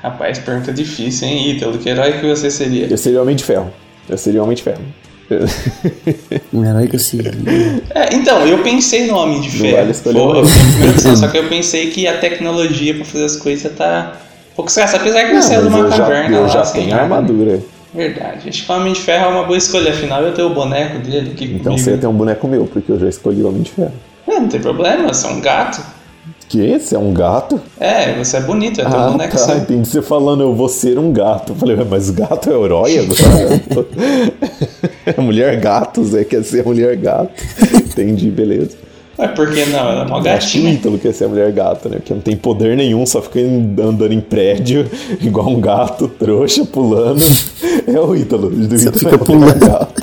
rapaz, 0.03 0.39
pergunta 0.39 0.73
difícil, 0.73 1.29
hein, 1.29 1.51
Ítalo? 1.51 1.79
Que 1.79 1.89
herói 1.91 2.13
que 2.13 2.27
você 2.27 2.51
seria? 2.51 2.87
Eu 2.87 2.97
seria 2.97 3.21
Homem 3.21 3.37
de 3.37 3.45
Ferro. 3.45 3.71
Eu 4.11 4.19
seria 4.19 4.43
Homem 4.43 4.57
de 4.57 4.63
Ferro. 4.63 4.83
Um 6.53 6.65
herói 6.65 6.89
que 6.89 6.97
eu 6.97 7.01
segui. 7.01 7.31
É, 7.95 8.13
então, 8.15 8.45
eu 8.45 8.59
pensei 8.65 9.07
no 9.07 9.17
Homem 9.17 9.41
de 9.41 9.49
Ferro. 9.51 9.77
vale 9.77 9.95
Pô, 10.13 10.35
eu 10.37 11.17
só 11.17 11.29
que 11.29 11.39
eu 11.39 11.49
pensei 11.49 11.91
que 11.91 12.07
a 12.09 12.19
tecnologia 12.19 12.95
pra 12.95 13.05
fazer 13.05 13.25
as 13.25 13.37
coisas 13.37 13.73
tá 13.77 14.15
um 14.53 14.57
pouco 14.57 14.69
escassa. 14.71 14.97
Apesar 14.97 15.25
que 15.27 15.35
você 15.41 15.55
é 15.55 15.61
de 15.61 15.69
uma 15.69 15.79
eu 15.79 15.91
já, 15.91 15.97
caverna 15.99 16.37
eu 16.37 16.43
lá, 16.43 16.49
já 16.49 16.65
sem 16.65 16.83
tenho 16.83 16.97
né? 16.97 17.03
armadura. 17.03 17.61
Verdade. 17.95 18.49
Acho 18.49 18.67
que 18.67 18.73
o 18.73 18.75
Homem 18.75 18.93
de 18.93 19.01
Ferro 19.01 19.25
é 19.25 19.29
uma 19.29 19.45
boa 19.45 19.57
escolha. 19.57 19.93
Afinal, 19.93 20.23
eu 20.23 20.35
tenho 20.35 20.49
o 20.49 20.55
boneco 20.55 20.99
dele 20.99 21.31
aqui 21.33 21.45
Então 21.45 21.73
comigo. 21.73 21.79
você 21.79 21.97
tem 21.97 22.09
um 22.09 22.13
boneco 22.15 22.49
meu, 22.49 22.67
porque 22.67 22.91
eu 22.91 22.99
já 22.99 23.09
escolhi 23.09 23.43
o 23.43 23.49
Homem 23.49 23.63
de 23.63 23.71
Ferro. 23.71 23.93
É, 24.27 24.39
não 24.41 24.49
tem 24.49 24.61
problema, 24.61 25.13
você 25.13 25.27
é 25.29 25.31
um 25.31 25.41
gato. 25.41 25.81
Que 26.51 26.61
esse 26.61 26.97
é 26.97 26.99
um 26.99 27.15
gato? 27.15 27.61
É, 27.79 28.13
você 28.15 28.39
é 28.39 28.41
bonito, 28.41 28.81
é 28.81 28.85
teu 28.85 28.99
Ah, 28.99 29.11
boneco 29.11 29.31
tá. 29.31 29.39
seu. 29.39 29.57
Entendi 29.57 29.89
você 29.89 30.03
falando, 30.03 30.43
eu 30.43 30.53
vou 30.53 30.69
ser 30.69 30.99
um 30.99 31.13
gato. 31.13 31.53
Eu 31.53 31.57
falei, 31.57 31.77
"Ué, 31.77 31.87
mas 31.89 32.11
gato 32.11 32.51
é 32.51 32.53
herói 32.61 32.99
agora? 32.99 33.61
É 35.07 35.21
mulher 35.21 35.61
gato, 35.61 36.03
Zé 36.05 36.25
quer 36.25 36.43
ser 36.43 36.65
mulher 36.65 36.97
gato. 36.97 37.31
Entendi, 37.73 38.31
beleza. 38.33 38.77
Mas 39.17 39.31
por 39.33 39.49
que 39.53 39.65
não? 39.67 39.79
Ela 39.79 40.03
é 40.03 40.07
uma 40.07 40.21
gatinha. 40.21 40.73
Ítalo 40.73 40.99
quer 40.99 41.13
ser 41.13 41.27
a 41.27 41.29
mulher 41.29 41.53
gato, 41.53 41.89
né? 41.89 41.97
Porque 41.99 42.15
não 42.15 42.21
tem 42.21 42.37
poder 42.37 42.77
nenhum, 42.77 43.07
só 43.07 43.23
fica 43.23 43.39
andando 43.39 44.11
em 44.13 44.21
prédio, 44.21 44.91
igual 45.23 45.49
um 45.51 45.61
gato, 45.61 46.09
trouxa, 46.09 46.65
pulando. 46.65 47.23
É 47.87 48.01
o 48.01 48.17
Ítalo. 48.17 48.49
O 48.49 48.65
Ítalo 48.75 48.99
fica 48.99 49.15
é 49.15 49.19
pulando. 49.19 49.55
gato. 49.67 50.03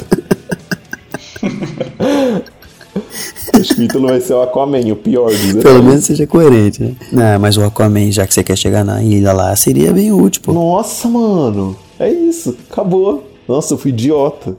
Acho 3.78 3.82
que 3.82 3.82
o 3.82 3.84
Ítalo 3.84 4.08
vai 4.08 4.22
ser 4.22 4.34
o 4.34 4.42
Aquaman, 4.42 4.80
o 4.92 4.96
pior 4.96 5.30
dos 5.30 5.40
Pelo 5.54 5.60
heróis. 5.60 5.84
menos 5.86 6.06
seja 6.06 6.26
coerente, 6.26 6.82
né? 6.84 6.92
Não, 7.12 7.40
mas 7.40 7.58
o 7.58 7.64
Aquaman, 7.64 8.12
já 8.12 8.26
que 8.26 8.34
você 8.34 8.44
quer 8.44 8.58
chegar 8.58 8.84
na 8.84 9.02
ilha 9.04 9.32
lá, 9.34 9.56
seria 9.56 9.92
bem 9.94 10.12
útil, 10.12 10.42
pô. 10.44 10.54
Nossa, 10.54 11.08
mano. 11.08 11.76
É 12.00 12.10
isso. 12.12 12.56
Acabou. 12.72 13.30
Nossa, 13.48 13.74
eu 13.74 13.78
fui 13.78 13.92
idiota. 13.92 14.56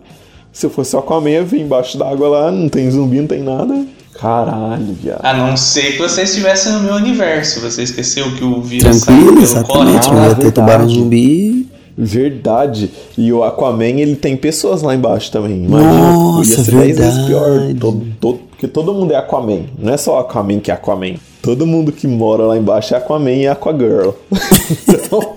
Se 0.53 0.67
eu 0.67 0.71
fosse 0.71 0.95
o 0.95 0.99
Aquaman, 0.99 1.29
eu 1.31 1.35
ia 1.35 1.45
vir 1.45 1.61
embaixo 1.63 1.99
d'água 1.99 2.29
lá, 2.29 2.51
não 2.53 2.69
tem 2.69 2.91
zumbi, 2.91 3.19
não 3.21 3.27
tem 3.27 3.43
nada. 3.43 3.85
Caralho, 4.19 4.97
viado. 5.01 5.21
A 5.25 5.33
não 5.35 5.57
ser 5.57 5.93
que 5.93 5.99
você 5.99 6.23
estivesse 6.23 6.69
no 6.71 6.81
meu 6.81 6.95
universo. 6.95 7.61
Você 7.61 7.83
esqueceu 7.83 8.31
que 8.37 8.43
o 8.45 8.61
vírus 8.63 8.97
saiu 8.97 9.17
Tranquilo, 9.17 9.33
pelo 9.33 9.43
exatamente. 9.43 10.09
Não 10.11 10.15
ia 10.17 10.21
Ah, 10.23 10.29
ter 10.35 10.35
verdade. 10.43 10.53
tubarão 10.53 10.89
zumbi. 10.89 11.69
Verdade. 11.97 12.91
E 13.17 13.33
o 13.33 13.45
Aquaman, 13.45 13.85
ele 14.01 14.17
tem 14.17 14.37
pessoas 14.37 14.83
lá 14.83 14.95
embaixo 14.95 15.31
também. 15.31 15.65
Imagina. 15.65 15.93
Nossa, 16.13 16.51
ia 16.51 16.57
ser 16.65 16.71
vezes 16.75 17.19
pior. 17.27 17.45
verdade. 17.51 17.75
Todo, 17.81 18.07
todo- 18.21 18.41
porque 18.59 18.67
todo 18.67 18.93
mundo 18.93 19.13
é 19.13 19.17
Aquaman. 19.17 19.67
Não 19.79 19.93
é 19.93 19.97
só 19.97 20.19
Aquaman 20.19 20.59
que 20.59 20.73
é 20.73 20.75
Aquaman. 20.75 21.15
Todo 21.41 21.65
mundo 21.65 21.93
que 21.93 22.09
mora 22.09 22.43
lá 22.43 22.59
embaixo 22.59 22.93
é 22.93 22.97
Aquaman 22.99 23.31
e 23.31 23.47
Aquagirl. 23.47 24.11
então, 24.83 25.35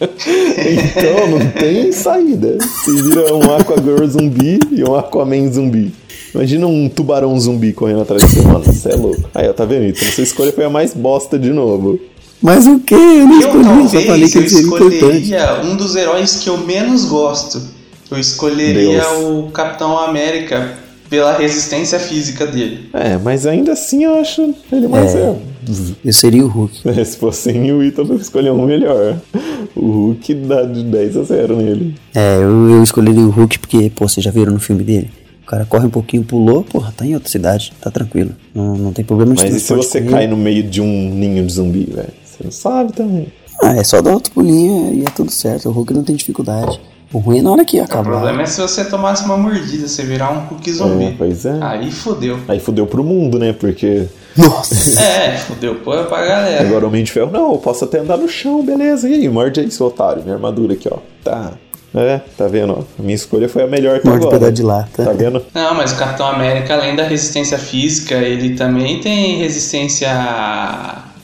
então 0.00 1.28
não 1.28 1.50
tem 1.50 1.92
saída. 1.92 2.56
Você 2.56 3.02
vira 3.02 3.34
um 3.34 3.54
Aquagirl 3.54 4.06
zumbi 4.06 4.58
e 4.72 4.82
um 4.82 4.94
Aquaman 4.94 5.52
zumbi. 5.52 5.92
Imagina 6.34 6.66
um 6.66 6.88
tubarão 6.88 7.38
zumbi 7.38 7.74
correndo 7.74 8.00
atrás 8.00 8.22
de 8.22 8.28
você, 8.28 8.40
mano. 8.48 8.64
Você 8.64 8.90
é 8.90 8.96
louco. 8.96 9.28
Aí, 9.34 9.46
ó, 9.46 9.52
tá 9.52 9.66
vendo? 9.66 9.84
Então 9.84 10.08
sua 10.08 10.24
escolha 10.24 10.50
foi 10.50 10.64
a 10.64 10.70
mais 10.70 10.94
bosta 10.94 11.38
de 11.38 11.52
novo. 11.52 12.00
Mas 12.40 12.66
o 12.66 12.80
que? 12.80 12.94
Eu 12.94 13.26
não 13.26 13.40
Eu 13.40 13.40
escolhi, 13.40 13.88
falei 13.88 14.06
talvez 14.06 14.32
que 14.32 14.38
eu 14.38 14.44
escolheria 14.44 15.60
um 15.64 15.76
dos 15.76 15.96
heróis 15.96 16.36
que 16.36 16.48
eu 16.48 16.56
menos 16.56 17.04
gosto. 17.04 17.60
Eu 18.10 18.18
escolheria 18.18 19.02
Deus. 19.02 19.18
o 19.18 19.50
Capitão 19.52 19.98
América 19.98 20.82
pela 21.08 21.36
resistência 21.36 21.98
física 21.98 22.46
dele. 22.46 22.88
É, 22.92 23.16
mas 23.16 23.46
ainda 23.46 23.72
assim 23.72 24.04
eu 24.04 24.18
acho 24.18 24.54
ele 24.72 24.88
mais. 24.88 25.14
É. 25.14 25.18
É. 25.20 25.36
Eu 26.04 26.12
seria 26.12 26.44
o 26.44 26.48
Hulk. 26.48 26.82
Se 27.04 27.16
fosse 27.16 27.50
em 27.50 27.72
o 27.72 27.82
Ítalo 27.82 28.16
escolher 28.16 28.50
um 28.50 28.66
melhor. 28.66 29.18
O 29.74 29.86
Hulk 29.86 30.34
dá 30.34 30.62
de 30.62 30.82
10 30.84 31.16
a 31.16 31.22
0 31.22 31.56
nele. 31.56 31.94
É, 32.14 32.36
eu, 32.36 32.70
eu 32.70 32.82
escolheria 32.82 33.22
o 33.22 33.30
Hulk 33.30 33.58
porque, 33.58 33.90
pô, 33.90 34.08
vocês 34.08 34.24
já 34.24 34.30
viram 34.30 34.52
no 34.52 34.60
filme 34.60 34.82
dele? 34.82 35.10
O 35.42 35.46
cara 35.46 35.66
corre 35.66 35.86
um 35.86 35.90
pouquinho, 35.90 36.24
pulou, 36.24 36.62
porra, 36.64 36.92
tá 36.96 37.04
em 37.04 37.14
outra 37.14 37.28
cidade, 37.28 37.72
tá 37.80 37.90
tranquilo. 37.90 38.30
Não, 38.54 38.76
não 38.76 38.92
tem 38.92 39.04
problema 39.04 39.34
de 39.34 39.42
Mas 39.42 39.54
e 39.54 39.60
se 39.60 39.74
você 39.74 40.00
cai 40.00 40.26
no 40.26 40.36
meio 40.36 40.62
de 40.62 40.80
um 40.80 40.86
ninho 40.86 41.44
de 41.44 41.52
zumbi, 41.52 41.84
velho? 41.84 42.08
Você 42.24 42.44
não 42.44 42.50
sabe 42.50 42.92
também. 42.92 43.26
Ah, 43.62 43.76
é 43.76 43.84
só 43.84 44.00
dar 44.00 44.14
outro 44.14 44.32
pulinho 44.32 44.92
e 44.94 45.02
é 45.02 45.10
tudo 45.10 45.30
certo. 45.30 45.68
O 45.68 45.72
Hulk 45.72 45.92
não 45.92 46.02
tem 46.02 46.16
dificuldade. 46.16 46.80
O 47.14 47.18
ruim 47.18 47.38
é 47.38 47.42
na 47.42 47.52
hora 47.52 47.64
que 47.64 47.78
O 47.80 47.84
acabar. 47.84 48.02
problema 48.10 48.42
é 48.42 48.46
se 48.46 48.60
você 48.60 48.84
tomasse 48.84 49.24
uma 49.24 49.36
mordida, 49.36 49.86
você 49.88 50.02
virar 50.02 50.30
um 50.32 50.46
cookie 50.46 50.72
zumbi. 50.72 51.04
É, 51.04 51.14
pois 51.16 51.46
é. 51.46 51.56
Aí 51.62 51.90
fodeu. 51.90 52.38
Aí 52.48 52.58
fudeu 52.58 52.86
pro 52.88 53.04
mundo, 53.04 53.38
né? 53.38 53.52
Porque 53.52 54.06
Nossa! 54.36 54.74
É, 55.00 55.38
fodeu 55.38 55.76
pô, 55.76 55.92
pra 56.04 56.24
galera. 56.26 56.66
agora 56.66 56.84
o 56.84 56.88
Homem 56.88 57.04
de 57.04 57.12
Ferro, 57.12 57.30
não, 57.30 57.52
eu 57.52 57.58
posso 57.58 57.84
até 57.84 58.00
andar 58.00 58.16
no 58.16 58.28
chão, 58.28 58.64
beleza. 58.64 59.08
E 59.08 59.14
aí, 59.14 59.28
morde 59.28 59.60
aí, 59.60 59.70
seu 59.70 59.86
otário. 59.86 60.22
Minha 60.24 60.34
armadura 60.34 60.74
aqui, 60.74 60.88
ó. 60.92 60.98
Tá. 61.22 61.52
É, 61.94 62.20
tá 62.36 62.48
vendo? 62.48 62.84
A 62.98 63.02
minha 63.02 63.14
escolha 63.14 63.48
foi 63.48 63.62
a 63.62 63.68
melhor 63.68 63.94
até 63.98 64.08
Morde 64.08 64.24
agora. 64.24 64.38
pedaço 64.40 64.52
de 64.56 64.62
lata. 64.64 65.04
Tá 65.04 65.12
vendo? 65.12 65.40
Não, 65.54 65.74
mas 65.76 65.92
o 65.92 65.96
Capitão 65.96 66.26
América, 66.26 66.74
além 66.74 66.96
da 66.96 67.04
resistência 67.04 67.56
física, 67.56 68.16
ele 68.16 68.56
também 68.56 69.00
tem 69.00 69.38
resistência 69.38 70.10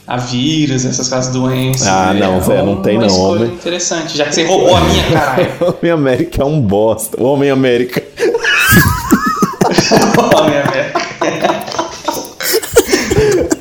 a, 0.07 0.17
vírus, 0.17 0.85
essas 0.85 1.07
classas 1.07 1.31
doenças. 1.33 1.87
Ah, 1.87 2.13
É 2.15 2.19
não, 2.19 2.41
Zé, 2.41 2.61
não 2.63 2.81
tem 2.81 2.97
uma 2.97 3.07
não, 3.07 3.19
homem. 3.19 3.47
interessante, 3.53 4.17
já 4.17 4.25
que 4.25 4.35
você 4.35 4.43
roubou 4.43 4.75
a 4.75 4.81
minha, 4.81 5.03
caralho. 5.11 5.47
Homem 5.79 5.91
América 5.91 6.41
é 6.41 6.45
um 6.45 6.59
bosta. 6.61 7.21
Homem 7.23 7.49
América. 7.49 8.01
Homem 10.35 10.57
América. 10.57 11.01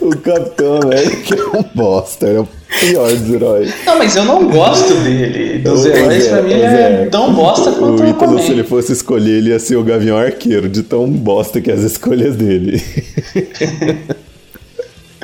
O 0.01 0.17
Capitão 0.17 0.81
América 0.83 1.35
é 1.35 1.59
um 1.59 1.63
bosta. 1.75 2.27
Ele 2.27 2.39
é 2.39 2.41
o 2.41 2.49
pior 2.81 3.11
dos 3.15 3.31
heróis. 3.31 3.73
Não, 3.87 3.99
mas 3.99 4.17
eu 4.17 4.25
não 4.25 4.49
gosto 4.49 4.95
dele. 4.95 5.59
Dos 5.59 5.85
Ô, 5.85 5.89
heróis, 5.89 6.25
Zé, 6.25 6.31
pra 6.31 6.43
mim, 6.43 6.53
é 6.55 6.71
Zé, 6.71 7.09
tão 7.11 7.35
bosta 7.35 7.71
quanto 7.73 8.03
O 8.03 8.07
o 8.07 8.09
Ítalo, 8.09 8.39
se 8.41 8.51
ele 8.51 8.65
fosse 8.65 8.93
escolher, 8.93 9.39
ele 9.39 9.51
ia 9.51 9.59
ser 9.59 9.77
o 9.77 9.85
Gavião 9.85 10.17
Arqueiro, 10.17 10.69
de 10.69 10.83
tão 10.83 11.07
bosta 11.09 11.61
que 11.61 11.71
é 11.71 11.75
as 11.75 11.81
escolhas 11.81 12.35
dele. 12.37 12.83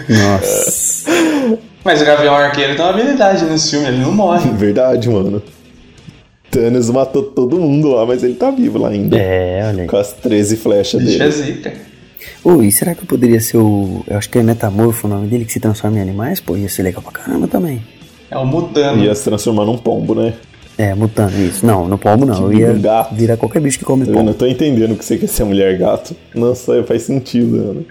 Nossa. 0.08 1.10
Mas 1.84 2.02
o 2.02 2.04
Gavião 2.04 2.34
Arqueiro 2.34 2.74
tem 2.74 2.84
uma 2.84 2.90
habilidade 2.92 3.44
nesse 3.44 3.70
filme, 3.70 3.86
ele 3.86 3.98
não 3.98 4.12
morre. 4.12 4.50
Verdade, 4.56 5.08
mano. 5.08 5.42
Thanos 6.50 6.90
matou 6.90 7.22
todo 7.22 7.58
mundo 7.58 7.88
lá, 7.88 8.06
mas 8.06 8.22
ele 8.22 8.34
tá 8.34 8.50
vivo 8.50 8.78
lá 8.78 8.88
ainda. 8.88 9.16
É, 9.18 9.64
olha 9.68 9.82
aí. 9.82 9.88
Com 9.88 9.96
as 9.96 10.12
13 10.12 10.56
flechas 10.56 11.02
Bicho 11.02 11.16
é 11.16 11.18
dele. 11.28 11.30
zica. 11.32 11.72
Ô, 12.42 12.62
e 12.62 12.70
será 12.72 12.94
que 12.94 13.02
eu 13.02 13.06
poderia 13.06 13.40
ser 13.40 13.58
o. 13.58 14.04
Eu 14.06 14.16
acho 14.16 14.30
que 14.30 14.38
é 14.38 14.42
Metamorfo 14.42 15.06
o 15.06 15.10
nome 15.10 15.26
dele, 15.26 15.44
que 15.44 15.52
se 15.52 15.60
transforma 15.60 15.98
em 15.98 16.00
animais? 16.00 16.40
Pô, 16.40 16.56
ia 16.56 16.68
ser 16.68 16.82
legal 16.84 17.02
pra 17.02 17.12
caramba 17.12 17.46
também. 17.48 17.82
É 18.30 18.38
o 18.38 18.46
Mutano. 18.46 19.04
Ia 19.04 19.14
se 19.14 19.24
transformar 19.24 19.64
num 19.64 19.76
pombo, 19.76 20.14
né? 20.14 20.34
É, 20.78 20.94
mutando, 20.94 21.36
isso. 21.38 21.64
Não, 21.66 21.88
no 21.88 21.96
pombo 21.98 22.24
não. 22.26 22.50
Eu 22.50 22.52
ia 22.52 22.70
Um 22.72 22.80
gato. 22.80 23.14
virar 23.14 23.36
qualquer 23.36 23.60
bicho 23.60 23.78
que 23.78 23.84
come 23.84 24.02
Eu 24.06 24.08
não 24.12 24.14
pombo. 24.14 24.34
tô 24.34 24.46
entendendo 24.46 24.96
que 24.96 25.04
você 25.04 25.16
quer 25.18 25.26
ser 25.26 25.44
mulher 25.44 25.76
gato. 25.78 26.14
Nossa, 26.34 26.82
faz 26.84 27.02
sentido, 27.02 27.56
mano. 27.56 27.84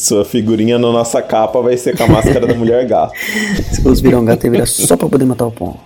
Sua 0.00 0.24
figurinha 0.24 0.78
na 0.78 0.90
nossa 0.90 1.20
capa 1.20 1.60
vai 1.60 1.76
ser 1.76 1.94
com 1.94 2.04
a 2.04 2.08
máscara 2.08 2.46
da 2.46 2.54
mulher 2.54 2.86
gato. 2.86 3.12
Se 3.70 3.82
fosse 3.82 4.00
virar 4.00 4.18
um 4.18 4.24
gato, 4.24 4.44
ia 4.46 4.50
virar 4.50 4.64
só 4.64 4.96
pra 4.96 5.06
poder 5.06 5.26
matar 5.26 5.44
o 5.44 5.50
pombo. 5.50 5.78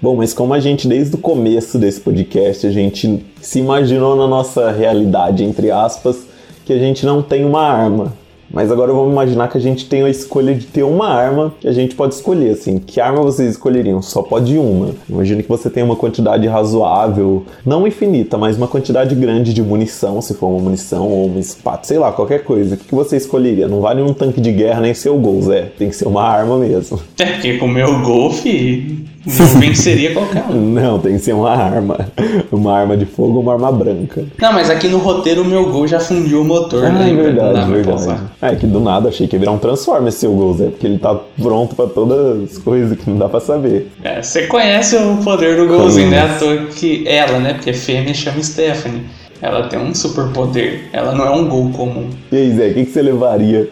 Bom, 0.00 0.16
mas 0.16 0.32
como 0.32 0.54
a 0.54 0.58
gente, 0.58 0.88
desde 0.88 1.14
o 1.14 1.18
começo 1.18 1.78
desse 1.78 2.00
podcast, 2.00 2.66
a 2.66 2.70
gente 2.70 3.22
se 3.42 3.58
imaginou 3.58 4.16
na 4.16 4.26
nossa 4.26 4.70
realidade, 4.70 5.44
entre 5.44 5.70
aspas, 5.70 6.16
que 6.64 6.72
a 6.72 6.78
gente 6.78 7.04
não 7.04 7.20
tem 7.20 7.44
uma 7.44 7.60
arma. 7.60 8.14
Mas 8.54 8.70
agora 8.70 8.92
vamos 8.92 9.10
imaginar 9.10 9.48
que 9.48 9.58
a 9.58 9.60
gente 9.60 9.86
tem 9.86 10.04
a 10.04 10.08
escolha 10.08 10.54
de 10.54 10.64
ter 10.66 10.84
uma 10.84 11.08
arma 11.08 11.52
que 11.60 11.66
a 11.66 11.72
gente 11.72 11.96
pode 11.96 12.14
escolher, 12.14 12.50
assim. 12.50 12.78
Que 12.78 13.00
arma 13.00 13.20
vocês 13.20 13.50
escolheriam? 13.50 14.00
Só 14.00 14.22
pode 14.22 14.56
uma. 14.56 14.90
Imagina 15.08 15.42
que 15.42 15.48
você 15.48 15.68
tem 15.68 15.82
uma 15.82 15.96
quantidade 15.96 16.46
razoável, 16.46 17.44
não 17.66 17.84
infinita, 17.84 18.38
mas 18.38 18.56
uma 18.56 18.68
quantidade 18.68 19.12
grande 19.16 19.52
de 19.52 19.60
munição, 19.60 20.22
se 20.22 20.34
for 20.34 20.46
uma 20.46 20.60
munição 20.60 21.08
ou 21.08 21.26
uma 21.26 21.40
espada, 21.40 21.80
sei 21.82 21.98
lá, 21.98 22.12
qualquer 22.12 22.44
coisa. 22.44 22.76
O 22.76 22.78
que 22.78 22.94
você 22.94 23.16
escolheria? 23.16 23.66
Não 23.66 23.80
vale 23.80 24.00
um 24.00 24.14
tanque 24.14 24.40
de 24.40 24.52
guerra 24.52 24.80
nem 24.80 24.94
ser 24.94 25.08
o 25.08 25.18
gol, 25.18 25.42
Zé. 25.42 25.72
Tem 25.76 25.88
que 25.88 25.96
ser 25.96 26.06
uma 26.06 26.22
arma 26.22 26.56
mesmo. 26.56 27.00
É 27.24 27.26
porque 27.26 27.56
com 27.56 27.66
o 27.66 27.68
meu 27.68 28.02
golfe 28.02 29.04
não 29.26 29.46
venceria 29.60 30.12
qualquer 30.12 30.44
um. 30.50 30.60
Não, 30.72 30.98
tem 30.98 31.14
que 31.14 31.18
ser 31.20 31.32
uma 31.32 31.50
arma. 31.50 32.08
Uma 32.52 32.78
arma 32.78 32.96
de 32.96 33.06
fogo 33.06 33.34
ou 33.36 33.40
uma 33.42 33.52
arma 33.54 33.72
branca. 33.72 34.24
Não, 34.40 34.52
mas 34.52 34.68
aqui 34.70 34.88
no 34.88 34.98
roteiro 34.98 35.42
o 35.42 35.44
meu 35.44 35.70
gol 35.70 35.86
já 35.86 35.98
fundiu 36.00 36.42
o 36.42 36.44
motor, 36.44 36.84
Ah, 36.84 36.88
é? 36.88 36.90
Não 36.92 36.98
dá 36.98 37.22
verdade, 37.22 37.70
verdade. 37.72 38.20
É 38.42 38.54
que 38.56 38.66
do 38.66 38.80
nada 38.80 39.08
achei 39.08 39.26
que 39.26 39.36
ia 39.36 39.40
virar 39.40 39.52
um 39.52 39.58
Transformer 39.58 40.08
esse 40.08 40.18
seu 40.18 40.32
gol, 40.32 40.54
Zé, 40.54 40.66
porque 40.66 40.86
ele 40.86 40.98
tá 40.98 41.18
pronto 41.40 41.74
pra 41.74 41.86
todas 41.86 42.52
as 42.52 42.58
coisas 42.58 42.98
que 42.98 43.08
não 43.08 43.16
dá 43.18 43.28
pra 43.28 43.40
saber. 43.40 43.90
É, 44.02 44.20
você 44.22 44.46
conhece 44.46 44.96
o 44.96 45.16
poder 45.24 45.56
do 45.56 45.66
golzinho, 45.66 46.10
né? 46.10 46.18
À 46.20 46.38
Conheço. 46.38 46.44
toa 46.44 46.66
que 46.74 47.06
ela, 47.08 47.38
né? 47.38 47.54
Porque 47.54 47.72
fêmea 47.72 48.12
chama 48.14 48.42
Stephanie. 48.42 49.02
Ela 49.40 49.64
tem 49.68 49.78
um 49.78 49.94
super 49.94 50.28
poder. 50.28 50.88
Ela 50.92 51.14
não 51.14 51.24
é 51.26 51.30
um 51.30 51.48
gol 51.48 51.70
comum. 51.70 52.08
E 52.32 52.36
aí, 52.36 52.52
Zé, 52.54 52.68
o 52.68 52.74
que, 52.74 52.84
que 52.86 52.92
você 52.92 53.02
levaria? 53.02 53.68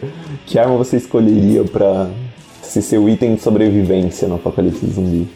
Que 0.47 0.59
arma 0.59 0.77
você 0.77 0.97
escolheria 0.97 1.63
pra 1.65 2.09
ser 2.63 2.83
seu 2.83 3.09
item 3.09 3.35
de 3.37 3.43
sobrevivência 3.43 4.27
no 4.29 4.35
apocalipse 4.37 4.85
zumbi? 4.87 5.29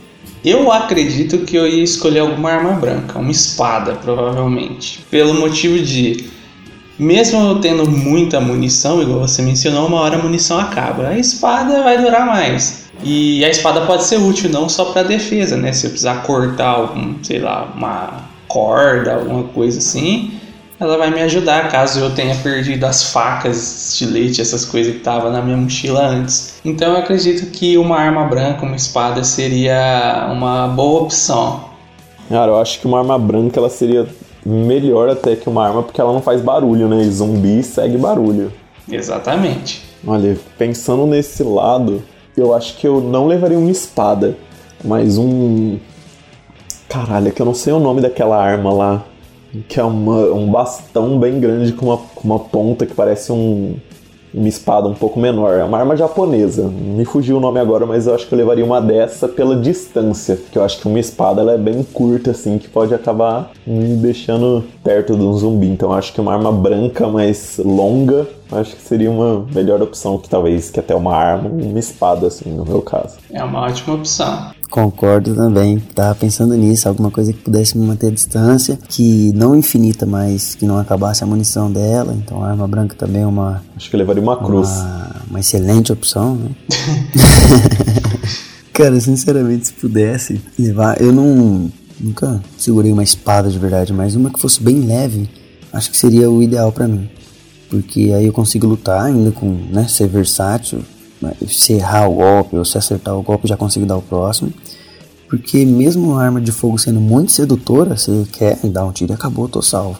Eu 0.47 0.70
acredito 0.70 1.38
que 1.38 1.57
eu 1.57 1.66
ia 1.66 1.82
escolher 1.82 2.20
alguma 2.20 2.53
arma 2.53 2.74
branca, 2.74 3.18
uma 3.18 3.32
espada, 3.32 3.94
provavelmente. 3.94 5.05
Pelo 5.11 5.34
motivo 5.34 5.76
de, 5.76 6.30
mesmo 6.97 7.40
eu 7.40 7.61
tendo 7.61 7.90
muita 7.90 8.40
munição, 8.40 9.03
igual 9.03 9.18
você 9.18 9.42
mencionou, 9.42 9.88
uma 9.88 9.99
hora 9.99 10.14
a 10.14 10.22
munição 10.22 10.57
acaba. 10.57 11.09
A 11.09 11.18
espada 11.18 11.82
vai 11.82 12.01
durar 12.01 12.24
mais. 12.24 12.86
E 13.03 13.44
a 13.44 13.49
espada 13.49 13.80
pode 13.86 14.05
ser 14.05 14.18
útil 14.18 14.49
não 14.49 14.68
só 14.68 14.84
para 14.84 15.03
defesa, 15.03 15.57
né? 15.57 15.72
Se 15.72 15.86
eu 15.86 15.90
precisar 15.90 16.22
cortar 16.22 16.68
algum, 16.68 17.16
sei 17.24 17.40
lá, 17.40 17.68
uma 17.74 18.24
corda, 18.47 19.14
alguma 19.14 19.42
coisa 19.49 19.78
assim, 19.78 20.30
ela 20.79 20.99
vai 20.99 21.11
me 21.11 21.20
ajudar 21.22 21.70
caso 21.70 22.01
eu 22.01 22.14
tenha 22.14 22.35
perdido 22.37 22.85
as 22.85 23.12
facas, 23.12 23.91
estilete, 23.91 24.41
essas 24.41 24.64
coisas 24.64 24.93
que 24.93 24.99
estavam 24.99 25.31
na 25.31 25.41
minha 25.41 25.57
mochila 25.57 26.07
antes. 26.07 26.61
Então 26.64 26.93
eu 26.93 26.99
acredito 26.99 27.51
que 27.51 27.79
uma 27.79 27.97
arma 27.97 28.24
branca, 28.24 28.64
uma 28.64 28.77
espada 28.77 29.24
seria 29.24 30.29
uma 30.31 30.68
boa 30.68 31.03
opção. 31.03 31.64
Cara, 32.29 32.51
eu 32.51 32.61
acho 32.61 32.81
que 32.81 32.87
uma 32.87 32.99
arma 32.99 33.18
branca 33.18 33.59
ela 33.59 33.70
seria 33.70 34.07
melhor 34.45 35.09
até 35.09 35.35
que 35.35 35.49
uma 35.49 35.66
arma 35.66 35.83
porque 35.83 36.01
ela 36.01 36.12
não 36.12 36.20
faz 36.20 36.41
barulho, 36.41 36.89
né? 36.89 37.03
E 37.03 37.11
zumbi 37.11 37.62
segue 37.62 37.97
barulho. 37.97 38.53
Exatamente. 38.91 39.83
Olha, 40.07 40.37
pensando 40.59 41.07
nesse 41.07 41.43
lado, 41.43 42.03
eu 42.37 42.55
acho 42.55 42.77
que 42.77 42.87
eu 42.87 43.01
não 43.01 43.27
levaria 43.27 43.59
uma 43.59 43.70
espada, 43.70 44.37
mas 44.85 45.16
um. 45.18 45.79
Caralho, 46.89 47.29
é 47.29 47.31
que 47.31 47.43
eu 47.43 47.47
não 47.47 47.55
sei 47.55 47.72
o 47.72 47.81
nome 47.81 48.01
daquela 48.01 48.41
arma 48.41 48.72
lá. 48.72 49.05
Que 49.68 49.80
é 49.80 49.84
uma, 49.84 50.32
um 50.32 50.51
bastão 50.51 51.18
bem 51.18 51.40
grande 51.40 51.72
com 51.72 51.86
uma, 51.86 51.97
com 51.97 52.24
uma 52.24 52.38
ponta 52.38 52.84
que 52.84 52.94
parece 52.94 53.32
um, 53.32 53.76
uma 54.36 54.49
espada 54.49 54.86
um 54.86 54.94
pouco 54.94 55.18
menor. 55.18 55.55
É 55.55 55.64
uma 55.64 55.78
arma 55.78 55.97
japonesa. 55.97 56.68
Me 56.68 57.05
fugiu 57.05 57.38
o 57.38 57.40
nome 57.40 57.59
agora, 57.59 57.86
mas 57.86 58.07
eu 58.07 58.14
acho 58.14 58.26
que 58.26 58.34
eu 58.34 58.38
levaria 58.38 58.64
uma 58.64 58.80
dessa 58.80 59.26
pela 59.26 59.57
distância. 59.57 60.36
Porque 60.36 60.59
eu 60.59 60.62
acho 60.62 60.78
que 60.78 60.86
uma 60.86 61.01
espada 61.01 61.40
ela 61.40 61.53
é 61.53 61.59
bem 61.59 61.82
curta, 61.82 62.32
assim, 62.32 62.59
que 62.59 62.68
pode 62.68 62.94
acabar 62.94 63.51
me 63.66 63.97
deixando 63.97 64.64
perto 64.84 65.16
de 65.16 65.22
um 65.22 65.32
zumbi. 65.32 65.68
Então 65.68 65.90
eu 65.90 65.94
acho 65.94 66.12
que 66.12 66.20
uma 66.20 66.34
arma 66.34 66.53
branca, 66.53 67.09
mais 67.09 67.59
longa, 67.64 68.26
acho 68.53 68.76
que 68.76 68.82
seria 68.82 69.11
uma 69.11 69.45
melhor 69.53 69.80
opção 69.83 70.18
que 70.18 70.29
talvez 70.29 70.71
que 70.71 70.80
até 70.80 70.95
uma 70.95 71.14
arma, 71.14 71.49
uma 71.49 71.79
espada, 71.79 72.26
assim, 72.26 72.50
no 72.50 72.64
meu 72.64 72.83
caso. 72.83 73.16
É 73.30 73.42
uma 73.42 73.62
ótima 73.62 73.95
opção. 73.95 74.50
Concordo 74.71 75.34
também. 75.34 75.79
Tava 75.79 76.14
pensando 76.14 76.54
nisso, 76.54 76.88
alguma 76.88 77.11
coisa 77.11 77.33
que 77.33 77.38
pudesse 77.41 77.79
me 77.79 77.87
manter 77.87 78.08
a 78.08 78.11
distância, 78.11 78.79
que 78.88 79.33
não 79.33 79.54
infinita, 79.54 80.04
mas 80.04 80.54
que 80.54 80.66
não 80.66 80.79
acabasse 80.79 81.22
a 81.22 81.26
munição 81.26 81.71
dela. 81.71 82.12
Então 82.14 82.42
a 82.42 82.50
arma 82.50 82.66
branca 82.66 82.96
também 82.96 83.22
é 83.22 83.26
uma, 83.26 83.62
Acho 83.76 83.91
que 83.91 83.96
levaria 83.96 84.22
uma 84.22 84.37
cruz. 84.37 84.68
uma, 84.68 85.16
uma 85.30 85.41
excelente 85.41 85.92
opção, 85.92 86.34
né? 86.34 86.50
Cara, 88.72 89.00
sinceramente, 89.00 89.68
se 89.68 89.72
pudesse 89.72 90.41
levar, 90.58 91.00
eu 91.00 91.12
não 91.12 91.71
nunca 91.99 92.42
segurei 92.58 92.92
uma 92.92 93.03
espada 93.03 93.49
de 93.49 93.58
verdade, 93.58 93.92
mas 93.92 94.14
uma 94.14 94.30
que 94.30 94.38
fosse 94.38 94.62
bem 94.62 94.80
leve, 94.80 95.30
acho 95.72 95.91
que 95.91 95.96
seria 95.96 96.30
o 96.30 96.42
ideal 96.42 96.71
pra 96.71 96.87
mim. 96.87 97.08
Porque 97.68 98.13
aí 98.14 98.26
eu 98.26 98.33
consigo 98.33 98.67
lutar 98.67 99.07
ainda 99.07 99.30
com, 99.33 99.49
né, 99.71 99.88
ser 99.88 100.09
versátil, 100.09 100.80
se 101.49 101.75
errar 101.75 102.09
o 102.09 102.14
golpe 102.14 102.57
ou 102.57 102.64
se 102.64 102.79
acertar 102.79 103.17
o 103.17 103.22
golpe 103.22 103.49
já 103.49 103.57
consigo 103.57 103.87
dar 103.87 103.97
o 103.97 104.03
próximo. 104.03 104.53
Porque 105.29 105.64
mesmo 105.64 106.14
a 106.14 106.22
arma 106.22 106.41
de 106.41 106.53
fogo 106.53 106.79
sendo 106.79 107.01
muito 107.01 107.33
sedutora, 107.33 107.97
você 107.97 108.25
quer 108.33 108.59
dar 108.64 108.84
um 108.84 108.93
tiro 108.93 109.13
e 109.13 109.14
acabou, 109.14 109.49
tô 109.49 109.61
salvo. 109.61 109.99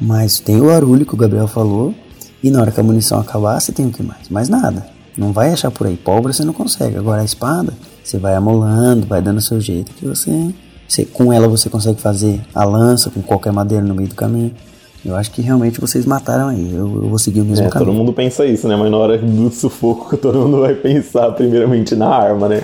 Mas 0.00 0.38
tem 0.38 0.60
o 0.60 0.66
barulho 0.66 1.04
que 1.04 1.14
o 1.14 1.16
Gabriel 1.16 1.48
falou, 1.48 1.94
e 2.42 2.50
na 2.50 2.60
hora 2.60 2.70
que 2.70 2.78
a 2.78 2.82
munição 2.82 3.18
acabar, 3.18 3.58
você 3.58 3.72
tem 3.72 3.86
o 3.86 3.90
que 3.90 4.02
mais? 4.02 4.28
Mais 4.28 4.48
nada. 4.48 4.86
Não 5.16 5.32
vai 5.32 5.52
achar 5.52 5.70
por 5.70 5.86
aí. 5.86 5.96
Pólvora 5.96 6.32
você 6.32 6.44
não 6.44 6.52
consegue. 6.52 6.96
Agora 6.96 7.22
a 7.22 7.24
espada, 7.24 7.72
você 8.02 8.18
vai 8.18 8.34
amolando, 8.34 9.06
vai 9.06 9.22
dando 9.22 9.38
o 9.38 9.42
seu 9.42 9.60
jeito 9.60 9.92
que 9.92 10.06
você, 10.06 10.52
você. 10.86 11.04
Com 11.04 11.32
ela 11.32 11.48
você 11.48 11.70
consegue 11.70 12.00
fazer 12.00 12.40
a 12.54 12.64
lança 12.64 13.10
com 13.10 13.22
qualquer 13.22 13.52
madeira 13.52 13.84
no 13.84 13.94
meio 13.94 14.08
do 14.08 14.14
caminho. 14.14 14.54
Eu 15.04 15.16
acho 15.16 15.30
que 15.30 15.42
realmente 15.42 15.80
vocês 15.80 16.06
mataram 16.06 16.48
aí. 16.48 16.70
Eu, 16.72 17.02
eu 17.02 17.08
vou 17.08 17.18
seguir 17.18 17.40
o 17.42 17.44
mesmo 17.44 17.66
É, 17.66 17.68
caminho. 17.68 17.90
todo 17.90 17.96
mundo 17.98 18.12
pensa 18.12 18.46
isso, 18.46 18.66
né? 18.66 18.74
Mas 18.74 18.90
na 18.90 18.96
hora 18.96 19.18
do 19.18 19.50
sufoco, 19.50 20.16
todo 20.18 20.38
mundo 20.38 20.60
vai 20.62 20.74
pensar 20.74 21.30
primeiramente 21.32 21.94
na 21.94 22.08
arma, 22.08 22.48
né? 22.48 22.62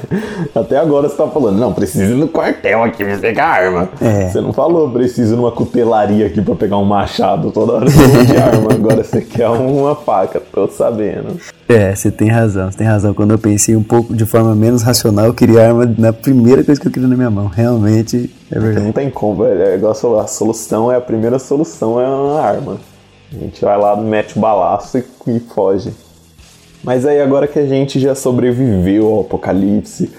Até 0.54 0.78
agora 0.78 1.08
você 1.08 1.16
tá 1.16 1.26
falando, 1.28 1.58
não, 1.58 1.72
preciso 1.72 2.12
ir 2.12 2.16
no 2.16 2.28
quartel 2.28 2.82
aqui 2.82 3.04
pra 3.04 3.18
pegar 3.18 3.44
a 3.44 3.50
arma. 3.50 3.88
É. 4.00 4.28
Você 4.28 4.40
não 4.40 4.52
falou, 4.54 4.88
preciso 4.90 5.34
ir 5.34 5.36
numa 5.36 5.52
cutelaria 5.52 6.26
aqui 6.26 6.40
pra 6.40 6.54
pegar 6.54 6.78
um 6.78 6.84
machado. 6.84 7.50
Toda 7.50 7.72
hora 7.72 7.86
de 7.86 8.36
arma, 8.36 8.72
agora 8.72 9.04
você 9.04 9.20
quer 9.22 9.48
uma 9.48 9.94
faca, 9.94 10.40
tô 10.52 10.66
sabendo. 10.68 11.36
É, 11.70 11.94
você 11.94 12.10
tem 12.10 12.28
razão, 12.28 12.68
você 12.68 12.78
tem 12.78 12.86
razão. 12.86 13.14
Quando 13.14 13.30
eu 13.30 13.38
pensei 13.38 13.76
um 13.76 13.82
pouco 13.84 14.12
de 14.12 14.26
forma 14.26 14.56
menos 14.56 14.82
racional, 14.82 15.26
eu 15.26 15.34
queria 15.34 15.68
arma 15.68 15.86
na 15.96 16.12
primeira 16.12 16.64
coisa 16.64 16.80
que 16.80 16.88
eu 16.88 16.90
queria 16.90 17.08
na 17.08 17.14
minha 17.14 17.30
mão. 17.30 17.46
Realmente 17.46 18.28
é 18.50 18.58
verdade. 18.58 18.86
Não 18.86 18.92
tem 18.92 19.08
como, 19.08 19.44
velho. 19.44 19.62
É 19.62 19.76
igual 19.76 19.92
a 19.92 20.26
solução, 20.26 20.90
é 20.90 20.96
a 20.96 21.00
primeira 21.00 21.38
solução 21.38 22.00
é 22.00 22.08
uma 22.08 22.40
arma. 22.40 22.80
A 23.32 23.36
gente 23.36 23.64
vai 23.64 23.78
lá, 23.78 23.94
mete 23.94 24.36
o 24.36 24.40
balaço 24.40 24.98
e, 24.98 25.04
e 25.28 25.38
foge. 25.38 25.92
Mas 26.82 27.06
aí 27.06 27.20
agora 27.20 27.46
que 27.46 27.60
a 27.60 27.66
gente 27.66 28.00
já 28.00 28.16
sobreviveu 28.16 29.06
ao 29.06 29.20
apocalipse, 29.20 30.10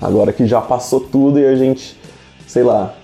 agora 0.00 0.32
que 0.32 0.46
já 0.46 0.60
passou 0.60 1.00
tudo 1.00 1.40
e 1.40 1.44
a 1.44 1.56
gente, 1.56 1.98
sei 2.46 2.62
lá, 2.62 2.94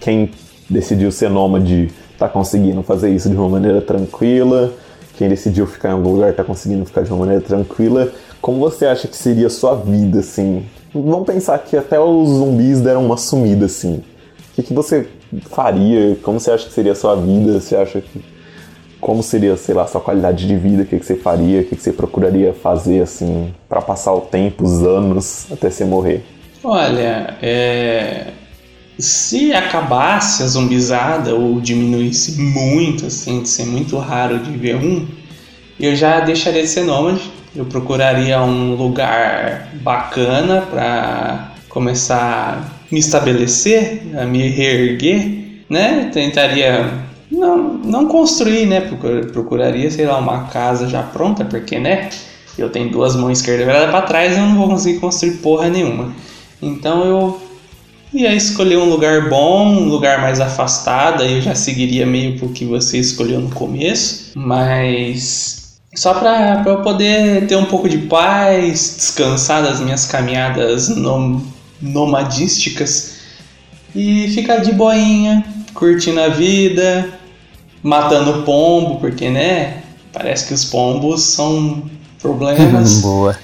quem 0.00 0.30
decidiu 0.70 1.12
ser 1.12 1.28
nômade 1.28 1.90
tá 2.18 2.26
conseguindo 2.26 2.82
fazer 2.82 3.10
isso 3.10 3.28
de 3.28 3.36
uma 3.36 3.50
maneira 3.50 3.82
tranquila, 3.82 4.72
quem 5.18 5.28
decidiu 5.28 5.66
ficar 5.66 5.88
em 5.88 5.92
algum 5.92 6.12
lugar 6.12 6.32
tá 6.32 6.44
conseguindo 6.44 6.86
ficar 6.86 7.02
de 7.02 7.10
uma 7.10 7.18
maneira 7.18 7.42
tranquila. 7.42 8.12
Como 8.40 8.60
você 8.60 8.86
acha 8.86 9.08
que 9.08 9.16
seria 9.16 9.48
a 9.48 9.50
sua 9.50 9.74
vida, 9.74 10.20
assim? 10.20 10.64
Vamos 10.94 11.26
pensar 11.26 11.58
que 11.58 11.76
até 11.76 11.98
os 11.98 12.28
zumbis 12.28 12.80
deram 12.80 13.04
uma 13.04 13.16
sumida, 13.16 13.66
assim. 13.66 13.96
O 13.96 14.54
que, 14.54 14.62
que 14.62 14.72
você 14.72 15.08
faria? 15.50 16.16
Como 16.22 16.38
você 16.38 16.52
acha 16.52 16.68
que 16.68 16.72
seria 16.72 16.92
a 16.92 16.94
sua 16.94 17.16
vida? 17.16 17.60
Você 17.60 17.74
acha 17.74 18.00
que. 18.00 18.24
Como 19.00 19.20
seria, 19.22 19.56
sei 19.56 19.74
lá, 19.74 19.82
a 19.82 19.86
sua 19.88 20.00
qualidade 20.00 20.46
de 20.46 20.56
vida? 20.56 20.84
O 20.84 20.86
que, 20.86 21.00
que 21.00 21.06
você 21.06 21.16
faria? 21.16 21.62
O 21.62 21.64
que, 21.64 21.74
que 21.74 21.82
você 21.82 21.92
procuraria 21.92 22.52
fazer, 22.52 23.02
assim, 23.02 23.52
pra 23.68 23.82
passar 23.82 24.14
o 24.14 24.20
tempo, 24.20 24.64
os 24.64 24.84
anos, 24.84 25.46
até 25.50 25.68
você 25.68 25.84
morrer? 25.84 26.24
Olha, 26.62 27.36
é... 27.42 28.28
se 28.98 29.52
acabasse 29.52 30.42
a 30.42 30.46
zumbizada 30.46 31.34
ou 31.34 31.60
diminuísse 31.60 32.40
muito, 32.40 33.06
assim, 33.06 33.42
de 33.42 33.48
ser 33.48 33.64
muito 33.66 33.96
raro 33.98 34.38
de 34.40 34.50
ver 34.56 34.76
um, 34.76 35.06
eu 35.78 35.94
já 35.94 36.20
deixaria 36.20 36.62
de 36.62 36.68
ser 36.68 36.84
nômade. 36.84 37.20
Eu 37.54 37.64
procuraria 37.64 38.40
um 38.42 38.74
lugar 38.74 39.68
bacana 39.82 40.62
para 40.62 41.52
começar 41.68 42.58
a 42.60 42.94
me 42.94 42.98
estabelecer, 42.98 44.02
a 44.20 44.24
me 44.24 44.48
reerguer, 44.48 45.62
né? 45.68 46.10
Tentaria 46.12 46.90
não, 47.30 47.74
não 47.74 48.06
construir, 48.06 48.66
né? 48.66 48.80
Procura- 48.80 49.26
Procuraria, 49.26 49.90
sei 49.90 50.06
lá, 50.06 50.18
uma 50.18 50.44
casa 50.44 50.88
já 50.88 51.02
pronta, 51.02 51.44
porque, 51.44 51.78
né? 51.78 52.10
Eu 52.56 52.68
tenho 52.70 52.90
duas 52.90 53.14
mãos 53.14 53.38
esquerda 53.38 53.64
virada 53.64 53.88
para 53.88 54.02
trás, 54.02 54.36
eu 54.36 54.42
não 54.44 54.56
vou 54.56 54.68
conseguir 54.68 54.98
construir 54.98 55.32
porra 55.38 55.68
nenhuma. 55.68 56.12
Então 56.60 57.04
eu 57.04 57.40
ia 58.12 58.34
escolher 58.34 58.78
um 58.78 58.88
lugar 58.88 59.28
bom, 59.28 59.66
um 59.66 59.84
lugar 59.88 60.20
mais 60.20 60.40
afastado, 60.40 61.22
aí 61.22 61.34
eu 61.36 61.42
já 61.42 61.54
seguiria 61.54 62.06
meio 62.06 62.38
pro 62.38 62.48
que 62.48 62.64
você 62.64 62.98
escolheu 62.98 63.40
no 63.40 63.50
começo, 63.50 64.32
mas 64.34 65.78
só 65.94 66.14
pra, 66.14 66.56
pra 66.62 66.72
eu 66.72 66.82
poder 66.82 67.46
ter 67.46 67.56
um 67.56 67.64
pouco 67.66 67.88
de 67.88 67.98
paz, 67.98 68.94
descansar 68.96 69.62
das 69.62 69.80
minhas 69.80 70.04
caminhadas 70.06 70.88
nom- 70.88 71.40
nomadísticas 71.80 73.16
e 73.94 74.28
ficar 74.28 74.58
de 74.58 74.72
boinha, 74.72 75.44
curtindo 75.74 76.20
a 76.20 76.28
vida, 76.28 77.08
matando 77.82 78.42
pombo, 78.42 78.96
porque 78.96 79.28
né? 79.30 79.82
Parece 80.12 80.46
que 80.48 80.54
os 80.54 80.64
pombos 80.64 81.22
são 81.22 81.82
problemas. 82.20 83.00
Boa. 83.00 83.38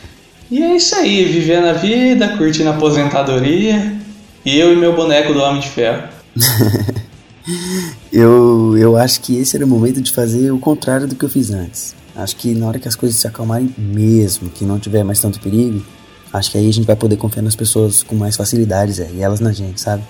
E 0.51 0.63
é 0.63 0.77
isso 0.77 0.95
aí, 0.97 1.25
vivendo 1.25 1.67
a 1.67 1.73
vida, 1.73 2.29
curtindo 2.37 2.69
a 2.71 2.75
aposentadoria. 2.75 3.94
E 4.45 4.59
eu 4.59 4.73
e 4.73 4.77
meu 4.77 4.95
boneco 4.95 5.33
do 5.33 5.41
Homem 5.41 5.61
de 5.61 5.69
Ferro. 5.71 6.09
Eu, 8.11 8.79
eu 8.79 8.97
acho 8.97 9.21
que 9.21 9.37
esse 9.37 9.57
era 9.57 9.67
o 9.67 9.69
momento 9.69 10.01
de 10.01 10.13
fazer 10.13 10.51
o 10.53 10.59
contrário 10.59 11.07
do 11.07 11.15
que 11.17 11.25
eu 11.25 11.29
fiz 11.29 11.51
antes. 11.51 11.95
Acho 12.15 12.37
que 12.37 12.55
na 12.55 12.67
hora 12.67 12.79
que 12.79 12.87
as 12.87 12.95
coisas 12.95 13.19
se 13.19 13.27
acalmarem 13.27 13.75
mesmo, 13.77 14.49
que 14.49 14.65
não 14.65 14.79
tiver 14.79 15.03
mais 15.03 15.21
tanto 15.21 15.41
perigo, 15.41 15.85
acho 16.33 16.51
que 16.51 16.57
aí 16.57 16.69
a 16.69 16.73
gente 16.73 16.87
vai 16.87 16.95
poder 16.95 17.17
confiar 17.17 17.43
nas 17.43 17.57
pessoas 17.57 18.03
com 18.03 18.15
mais 18.15 18.37
facilidades, 18.37 19.01
é, 19.01 19.11
e 19.13 19.21
elas 19.21 19.41
na 19.41 19.53
gente, 19.53 19.81
sabe? 19.81 20.05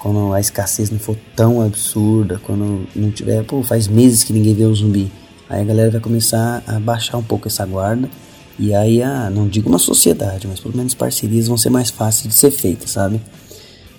Quando 0.00 0.34
a 0.34 0.40
escassez 0.40 0.90
não 0.90 0.98
for 0.98 1.16
tão 1.36 1.62
absurda, 1.62 2.40
quando 2.42 2.86
não 2.94 3.10
tiver, 3.12 3.44
pô, 3.44 3.62
faz 3.62 3.86
meses 3.86 4.24
que 4.24 4.32
ninguém 4.32 4.54
vê 4.54 4.64
o 4.64 4.74
zumbi. 4.74 5.10
Aí 5.48 5.62
a 5.62 5.64
galera 5.64 5.90
vai 5.92 6.00
começar 6.00 6.62
a 6.66 6.80
baixar 6.80 7.16
um 7.16 7.22
pouco 7.22 7.46
essa 7.46 7.64
guarda. 7.64 8.10
E 8.58 8.74
aí, 8.74 9.02
a, 9.02 9.30
não 9.30 9.46
digo 9.46 9.68
uma 9.68 9.78
sociedade, 9.78 10.48
mas 10.48 10.58
pelo 10.58 10.76
menos 10.76 10.94
parcerias 10.94 11.46
vão 11.46 11.56
ser 11.56 11.70
mais 11.70 11.90
fáceis 11.90 12.34
de 12.34 12.34
ser 12.34 12.50
feitas, 12.50 12.90
sabe? 12.90 13.20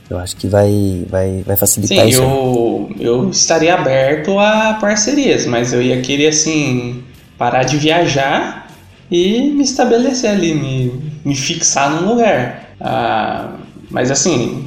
Eu 0.10 0.18
acho 0.18 0.36
que 0.38 0.48
vai, 0.48 1.06
vai, 1.10 1.44
vai 1.46 1.58
facilitar 1.58 2.04
Sim, 2.04 2.10
isso. 2.10 2.22
eu, 2.22 2.90
eu 3.00 3.30
estaria 3.30 3.74
aberto 3.74 4.40
a 4.40 4.78
parcerias, 4.80 5.46
mas 5.46 5.74
eu 5.74 5.82
ia 5.82 6.02
querer, 6.02 6.28
assim, 6.28 7.04
parar 7.38 7.64
de 7.64 7.78
viajar 7.78 8.68
e 9.12 9.50
me 9.50 9.64
estabelecer 9.64 10.30
ali, 10.30 10.54
me, 10.54 10.94
me 11.26 11.36
fixar 11.36 11.92
num 11.92 12.10
lugar. 12.10 12.70
Ah, 12.80 13.52
mas, 13.90 14.10
assim, 14.10 14.66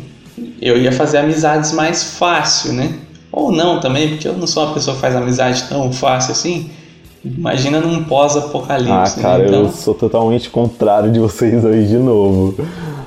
eu 0.61 0.77
ia 0.77 0.93
fazer 0.93 1.19
amizades 1.19 1.73
mais 1.73 2.03
fácil, 2.03 2.75
né? 2.75 2.95
Ou 3.33 3.51
não 3.51 3.81
também, 3.81 4.09
porque 4.11 4.29
eu 4.29 4.35
não 4.37 4.47
sou 4.47 4.65
uma 4.65 4.75
pessoa 4.75 4.95
que 4.95 5.01
faz 5.01 5.15
amizade 5.17 5.65
tão 5.69 5.93
fácil 5.93 6.33
assim. 6.33 6.71
Imagina 7.25 7.81
num 7.81 8.01
Ah, 8.01 8.05
pós-apocalipse. 8.09 9.21
cara, 9.21 9.39
né? 9.39 9.49
então, 9.49 9.63
eu 9.65 9.73
sou 9.73 9.95
totalmente 9.95 10.49
contrário 10.49 11.13
de 11.13 11.19
vocês 11.19 11.65
aí 11.65 11.87
de 11.87 11.97
novo. 11.99 12.57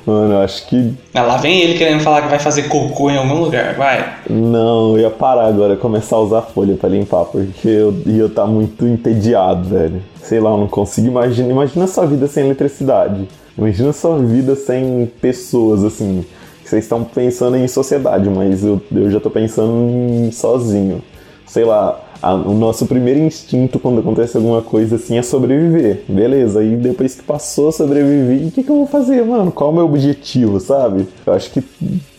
Mano, 0.05 0.33
eu 0.33 0.41
acho 0.41 0.67
que. 0.67 0.93
Ah, 1.13 1.21
lá 1.21 1.37
vem 1.37 1.61
ele 1.61 1.77
querendo 1.77 2.01
falar 2.01 2.21
que 2.21 2.27
vai 2.27 2.39
fazer 2.39 2.63
cocô 2.63 3.09
em 3.09 3.17
algum 3.17 3.35
lugar, 3.35 3.75
vai. 3.75 4.17
Não, 4.29 4.97
eu 4.97 4.99
ia 4.99 5.09
parar 5.09 5.47
agora, 5.47 5.77
começar 5.77 6.17
a 6.17 6.19
usar 6.19 6.41
folha 6.41 6.75
pra 6.75 6.89
limpar, 6.89 7.25
porque 7.25 7.67
eu 7.67 7.95
ia 8.05 8.25
estar 8.25 8.45
muito 8.45 8.85
entediado, 8.85 9.69
velho. 9.69 10.01
Sei 10.21 10.39
lá, 10.39 10.51
eu 10.51 10.57
não 10.57 10.67
consigo 10.67 11.07
imaginar. 11.07 11.49
Imagina 11.49 11.87
sua 11.87 12.05
vida 12.05 12.27
sem 12.27 12.45
eletricidade. 12.45 13.27
Imagina 13.57 13.93
sua 13.93 14.17
vida 14.17 14.55
sem 14.55 15.09
pessoas, 15.21 15.83
assim. 15.83 16.25
Vocês 16.65 16.83
estão 16.83 17.03
pensando 17.03 17.55
em 17.55 17.67
sociedade, 17.67 18.29
mas 18.29 18.63
eu, 18.63 18.81
eu 18.91 19.09
já 19.09 19.19
tô 19.19 19.29
pensando 19.29 19.89
em 19.89 20.31
sozinho. 20.31 21.01
Sei 21.45 21.63
lá, 21.63 21.99
a- 22.23 22.33
o 22.33 22.53
nosso 22.53 22.85
primeiro 22.85 23.19
instinto 23.19 23.77
quando 23.79 23.99
acontece 23.99 24.37
alguma 24.37 24.61
coisa 24.61 24.95
assim 24.95 25.17
é 25.17 25.21
sobreviver. 25.21 26.03
Beleza, 26.07 26.59
aí 26.61 26.75
depois 26.75 27.15
que 27.15 27.23
passou 27.23 27.69
a 27.69 27.71
sobreviver, 27.71 28.47
o 28.47 28.51
que, 28.51 28.63
que 28.63 28.69
eu 28.69 28.75
vou 28.77 28.87
fazer, 28.87 29.23
mano? 29.25 29.51
Qual 29.51 29.69
é 29.69 29.73
o 29.73 29.75
meu 29.75 29.85
objetivo, 29.85 30.59
sabe? 30.59 31.07
Eu 31.25 31.33
acho 31.33 31.51
que, 31.51 31.63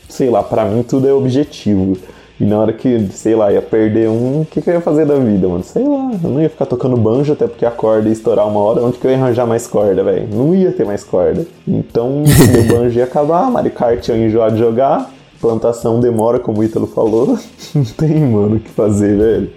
sei 0.09 0.28
lá, 0.31 0.43
pra 0.43 0.64
mim 0.64 0.82
tudo 0.82 1.09
é 1.09 1.12
objetivo. 1.12 1.97
E 2.40 2.44
na 2.44 2.59
hora 2.59 2.72
que, 2.72 3.06
sei 3.12 3.36
lá, 3.36 3.52
ia 3.52 3.62
perder 3.62 4.09
um, 4.09 4.40
o 4.40 4.47
que, 4.51 4.60
que 4.60 4.68
eu 4.68 4.74
ia 4.74 4.81
fazer 4.81 5.06
da 5.06 5.14
vida, 5.14 5.47
mano? 5.48 5.62
Sei 5.62 5.86
lá, 5.86 6.10
eu 6.22 6.31
não 6.31 6.43
ia 6.43 6.51
ficar 6.51 6.66
tocando 6.66 6.97
banjo 6.97 7.32
até 7.32 7.47
porque 7.47 7.64
a 7.64 7.70
corda 7.70 8.09
ia 8.09 8.12
estourar 8.12 8.47
uma 8.48 8.59
hora. 8.59 8.82
Onde 8.82 8.98
que 8.98 9.06
eu 9.06 9.10
ia 9.12 9.16
arranjar 9.16 9.47
mais 9.47 9.68
corda, 9.68 10.02
velho? 10.02 10.26
Não 10.32 10.52
ia 10.52 10.72
ter 10.72 10.85
mais 10.85 11.05
corda. 11.05 11.47
Então, 11.66 12.24
meu 12.52 12.64
banjo 12.64 12.98
ia 12.98 13.05
acabar, 13.05 13.48
Mario 13.51 13.70
Kart 13.70 14.09
ia 14.09 14.16
enjoar 14.16 14.51
de 14.51 14.59
jogar, 14.59 15.12
plantação 15.40 16.01
demora, 16.01 16.40
como 16.40 16.59
o 16.60 16.64
Ítalo 16.64 16.89
falou. 16.89 17.39
Não 17.72 17.85
tem, 17.85 18.20
mano, 18.26 18.56
o 18.56 18.60
que 18.60 18.70
fazer, 18.70 19.16
velho. 19.16 19.51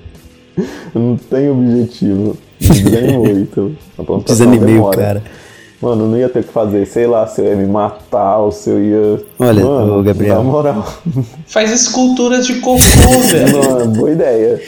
Eu 0.94 1.02
não 1.02 1.18
tenho 1.18 1.54
objetivo. 1.54 2.38
A 3.98 4.04
plantação 4.04 4.50
Desanimei 4.52 4.80
o 4.80 4.90
cara. 4.90 5.22
Mano, 5.80 6.08
não 6.08 6.18
ia 6.18 6.28
ter 6.28 6.40
o 6.40 6.44
que 6.44 6.52
fazer, 6.52 6.88
sei 6.88 7.06
lá, 7.06 7.28
se 7.28 7.40
eu 7.40 7.46
ia 7.46 7.56
me 7.56 7.68
matar 7.68 8.40
ou 8.40 8.52
se 8.52 8.70
eu 8.70 8.84
ia. 8.84 9.22
Olha, 9.38 9.64
Mano, 9.64 10.02
Gabriel. 10.04 10.38
Na 10.38 10.44
moral. 10.44 10.94
Faz 11.46 11.72
esculturas 11.72 12.48
de 12.48 12.56
cocô, 12.56 12.80
velho. 13.32 13.64
Mano, 13.64 13.92
boa 13.92 14.12
ideia. 14.12 14.60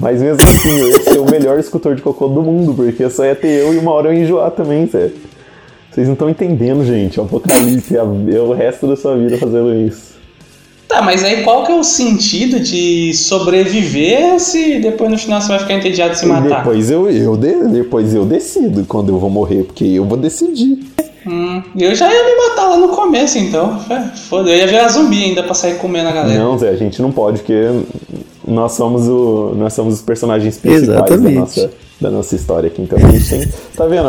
Mas 0.00 0.20
mesmo 0.20 0.42
assim, 0.42 0.78
eu 0.78 0.90
ia 0.90 1.02
ser 1.02 1.18
o 1.18 1.30
melhor 1.30 1.58
escultor 1.58 1.94
de 1.94 2.02
cocô 2.02 2.28
do 2.28 2.42
mundo, 2.42 2.74
porque 2.74 3.08
só 3.08 3.24
ia 3.24 3.34
ter 3.34 3.60
eu 3.60 3.72
e 3.72 3.78
uma 3.78 3.92
hora 3.92 4.08
eu 4.08 4.14
ia 4.14 4.22
enjoar 4.22 4.50
também, 4.50 4.86
sério. 4.86 5.14
Vocês 5.90 6.06
não 6.06 6.12
estão 6.12 6.28
entendendo, 6.28 6.84
gente. 6.84 7.18
O 7.18 7.22
apocalipse 7.22 7.96
é 7.96 8.02
o 8.02 8.52
resto 8.52 8.86
da 8.86 8.96
sua 8.96 9.16
vida 9.16 9.38
fazendo 9.38 9.74
isso. 9.74 10.15
Tá, 10.96 11.02
mas 11.02 11.22
aí 11.22 11.42
qual 11.42 11.62
que 11.64 11.70
é 11.72 11.74
o 11.74 11.84
sentido 11.84 12.58
de 12.58 13.12
sobreviver 13.14 14.40
se 14.40 14.78
depois 14.78 15.10
no 15.10 15.18
final 15.18 15.40
você 15.42 15.48
vai 15.48 15.58
ficar 15.58 15.74
entediado 15.74 16.12
de 16.12 16.18
se 16.20 16.24
E 16.24 16.28
matar? 16.28 16.58
depois 16.64 16.90
eu, 16.90 17.10
eu, 17.10 17.36
de- 17.36 17.68
depois 17.68 18.14
eu 18.14 18.24
decido 18.24 18.82
quando 18.86 19.10
eu 19.10 19.18
vou 19.18 19.28
morrer, 19.28 19.64
porque 19.64 19.84
eu 19.84 20.06
vou 20.06 20.16
decidir. 20.16 20.78
Hum, 21.26 21.60
eu 21.76 21.94
já 21.94 22.10
ia 22.10 22.24
me 22.24 22.36
matar 22.48 22.68
lá 22.68 22.76
no 22.78 22.88
começo, 22.88 23.36
então. 23.36 23.78
É, 23.90 24.16
Foda, 24.16 24.48
eu 24.48 24.56
ia 24.56 24.66
virar 24.66 24.88
zumbi 24.88 25.22
ainda 25.24 25.42
pra 25.42 25.52
sair 25.54 25.74
comendo 25.76 26.08
a 26.08 26.12
galera. 26.12 26.38
Não, 26.42 26.56
Zé, 26.58 26.70
a 26.70 26.76
gente 26.76 27.02
não 27.02 27.10
pode, 27.12 27.40
porque 27.40 27.52
nós 28.46 28.72
somos, 28.72 29.08
o, 29.08 29.54
nós 29.56 29.72
somos 29.72 29.94
os 29.94 30.02
personagens 30.02 30.56
principais 30.58 30.86
da 30.86 30.94
Exatamente. 31.06 31.38
nossa, 31.38 31.70
da 32.00 32.10
nossa 32.10 32.36
história 32.36 32.68
aqui. 32.68 32.82
Então 32.82 32.98
a 32.98 33.10
gente 33.10 33.28
tem. 33.28 33.48
Tá 33.76 33.86
vendo? 33.86 34.06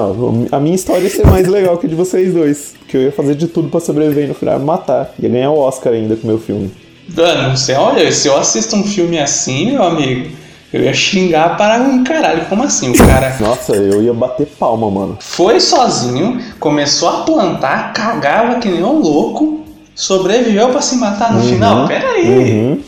ó, 0.52 0.56
a 0.56 0.60
minha 0.60 0.76
história 0.76 1.04
ia 1.04 1.10
ser 1.10 1.26
mais 1.26 1.48
legal 1.48 1.78
que 1.78 1.88
a 1.88 1.90
de 1.90 1.96
vocês 1.96 2.34
dois. 2.34 2.74
Porque 2.80 2.98
eu 2.98 3.02
ia 3.04 3.12
fazer 3.12 3.36
de 3.36 3.48
tudo 3.48 3.70
pra 3.70 3.80
sobreviver 3.80 4.26
e 4.26 4.28
no 4.28 4.34
final 4.34 4.60
matar. 4.60 5.14
Ia 5.20 5.30
ganhar 5.30 5.52
o 5.52 5.58
Oscar 5.60 5.94
ainda 5.94 6.16
com 6.16 6.24
o 6.24 6.28
meu 6.28 6.40
filme. 6.40 6.72
Mano, 7.16 7.56
você 7.58 7.74
olha, 7.74 8.12
se 8.12 8.28
eu 8.28 8.38
assisto 8.38 8.76
um 8.76 8.84
filme 8.84 9.18
assim, 9.18 9.72
meu 9.72 9.84
amigo, 9.84 10.30
eu 10.74 10.84
ia 10.84 10.94
xingar 10.94 11.56
para 11.58 11.82
um 11.82 12.04
caralho. 12.04 12.46
Como 12.50 12.64
assim? 12.64 12.92
O 12.92 12.98
cara 12.98 13.36
Nossa, 13.40 13.74
eu 13.76 14.04
ia 14.04 14.14
bater 14.14 14.46
palma, 14.60 14.92
mano. 14.92 15.18
foi 15.20 15.60
sozinho, 15.60 16.42
começou 16.60 17.08
a 17.10 17.22
plantar, 17.22 17.94
cagava 17.94 18.60
que 18.60 18.68
nem 18.68 18.84
um 18.84 19.00
louco, 19.00 19.62
sobreviveu 19.96 20.70
pra 20.70 20.82
se 20.82 20.98
matar 20.98 21.34
no 21.34 21.42
final? 21.42 21.88
Pera 21.88 22.10
aí. 22.12 22.28
Uhum. 22.28 22.80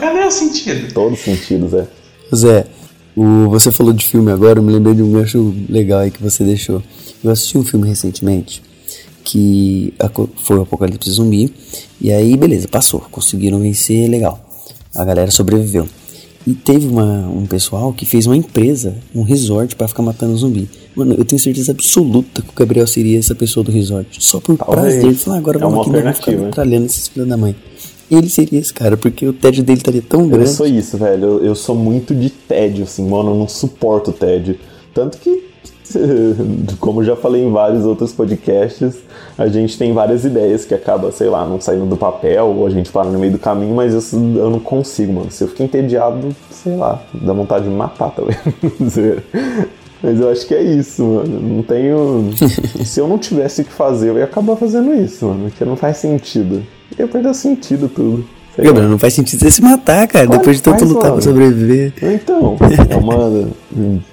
Cadê 0.00 0.20
o 0.26 0.30
sentido? 0.30 0.92
Todos 0.92 1.18
os 1.18 1.24
sentidos, 1.24 1.72
é. 1.74 1.86
Zé, 2.34 2.66
o, 3.16 3.48
você 3.48 3.70
falou 3.70 3.92
de 3.92 4.04
filme 4.04 4.30
agora, 4.32 4.58
eu 4.58 4.62
me 4.62 4.72
lembrei 4.72 4.94
de 4.94 5.02
um 5.02 5.12
gancho 5.12 5.54
legal 5.68 6.00
aí 6.00 6.10
que 6.10 6.22
você 6.22 6.44
deixou. 6.44 6.82
Eu 7.22 7.30
assisti 7.30 7.56
um 7.58 7.64
filme 7.64 7.88
recentemente 7.88 8.62
que 9.24 9.92
foi 10.44 10.56
o 10.56 10.62
Apocalipse 10.62 11.10
Zumbi, 11.10 11.52
e 12.00 12.12
aí 12.12 12.36
beleza, 12.36 12.68
passou, 12.68 13.00
conseguiram 13.10 13.58
vencer, 13.58 14.08
legal. 14.08 14.40
A 14.94 15.04
galera 15.04 15.32
sobreviveu. 15.32 15.88
E 16.46 16.54
teve 16.54 16.86
uma, 16.86 17.26
um 17.28 17.44
pessoal 17.44 17.92
que 17.92 18.06
fez 18.06 18.24
uma 18.24 18.36
empresa, 18.36 18.94
um 19.12 19.22
resort 19.24 19.74
pra 19.74 19.88
ficar 19.88 20.04
matando 20.04 20.36
zumbi. 20.36 20.70
Mano, 20.94 21.14
eu 21.14 21.24
tenho 21.24 21.40
certeza 21.40 21.72
absoluta 21.72 22.40
que 22.40 22.50
o 22.50 22.52
Gabriel 22.54 22.86
seria 22.86 23.18
essa 23.18 23.34
pessoa 23.34 23.64
do 23.64 23.72
resort. 23.72 24.22
Só 24.24 24.38
por 24.38 24.56
Talvez. 24.56 24.80
prazer. 24.80 25.04
Ele 25.06 25.14
falou, 25.16 25.34
ah, 25.36 25.38
agora 25.40 25.58
É 25.58 25.60
vamos 25.60 25.80
aqui, 25.80 25.90
vamos 25.90 25.96
ficar 25.96 26.08
alternativa. 26.10 26.44
metralhando 26.44 26.86
esses 26.86 27.08
filhos 27.08 27.28
da 27.28 27.36
mãe. 27.36 27.56
Ele 28.10 28.28
seria 28.28 28.58
esse 28.60 28.72
cara, 28.72 28.96
porque 28.96 29.26
o 29.26 29.32
tédio 29.32 29.64
dele 29.64 29.78
estaria 29.78 30.02
tão 30.02 30.22
Eu 30.22 30.28
grande. 30.28 30.50
sou 30.50 30.66
isso, 30.66 30.96
velho. 30.96 31.24
Eu, 31.24 31.44
eu 31.44 31.54
sou 31.54 31.74
muito 31.74 32.14
de 32.14 32.30
tédio, 32.30 32.84
assim, 32.84 33.08
mano. 33.08 33.30
Eu 33.30 33.34
não 33.34 33.48
suporto 33.48 34.12
tédio. 34.12 34.58
Tanto 34.94 35.18
que, 35.18 35.44
como 36.78 37.02
já 37.02 37.16
falei 37.16 37.44
em 37.44 37.50
vários 37.50 37.84
outros 37.84 38.12
podcasts, 38.12 38.96
a 39.36 39.48
gente 39.48 39.76
tem 39.76 39.92
várias 39.92 40.24
ideias 40.24 40.64
que 40.64 40.72
acaba, 40.74 41.10
sei 41.12 41.28
lá, 41.28 41.44
não 41.44 41.60
saindo 41.60 41.86
do 41.86 41.96
papel 41.96 42.46
ou 42.46 42.66
a 42.66 42.70
gente 42.70 42.90
para 42.90 43.10
no 43.10 43.18
meio 43.18 43.32
do 43.32 43.38
caminho, 43.38 43.74
mas 43.74 43.92
eu, 43.92 44.18
eu 44.36 44.50
não 44.50 44.60
consigo, 44.60 45.12
mano. 45.12 45.30
Se 45.30 45.42
eu 45.44 45.48
fico 45.48 45.62
entediado, 45.62 46.34
sei 46.50 46.76
lá, 46.76 47.02
dá 47.12 47.32
vontade 47.32 47.64
de 47.64 47.70
matar 47.70 48.10
também. 48.12 48.36
Mas 50.02 50.20
eu 50.20 50.30
acho 50.30 50.46
que 50.46 50.54
é 50.54 50.62
isso, 50.62 51.02
mano. 51.02 51.40
Não 51.40 51.62
tenho. 51.62 52.30
Se 52.84 53.00
eu 53.00 53.08
não 53.08 53.18
tivesse 53.18 53.62
o 53.62 53.64
que 53.64 53.72
fazer, 53.72 54.10
eu 54.10 54.18
ia 54.18 54.24
acabar 54.24 54.56
fazendo 54.56 54.94
isso, 54.94 55.26
mano. 55.26 55.48
Porque 55.48 55.64
não 55.64 55.76
faz 55.76 55.96
sentido. 55.98 56.62
Ia 56.98 57.08
perder 57.08 57.28
o 57.28 57.34
sentido 57.34 57.88
tudo. 57.88 58.24
Gabriel, 58.58 58.88
não 58.88 58.98
faz 58.98 59.12
sentido 59.12 59.40
você 59.40 59.50
se 59.50 59.60
matar, 59.60 60.08
cara, 60.08 60.26
Claro 60.26 60.40
depois 60.40 60.56
de 60.56 60.62
que 60.62 60.70
tanto 60.70 60.78
faz, 60.78 60.90
lutar 60.90 61.02
pra 61.02 61.10
mano. 61.10 61.22
sobreviver. 61.22 61.92
Então, 62.00 62.56
é 62.88 62.96
uma. 62.96 63.50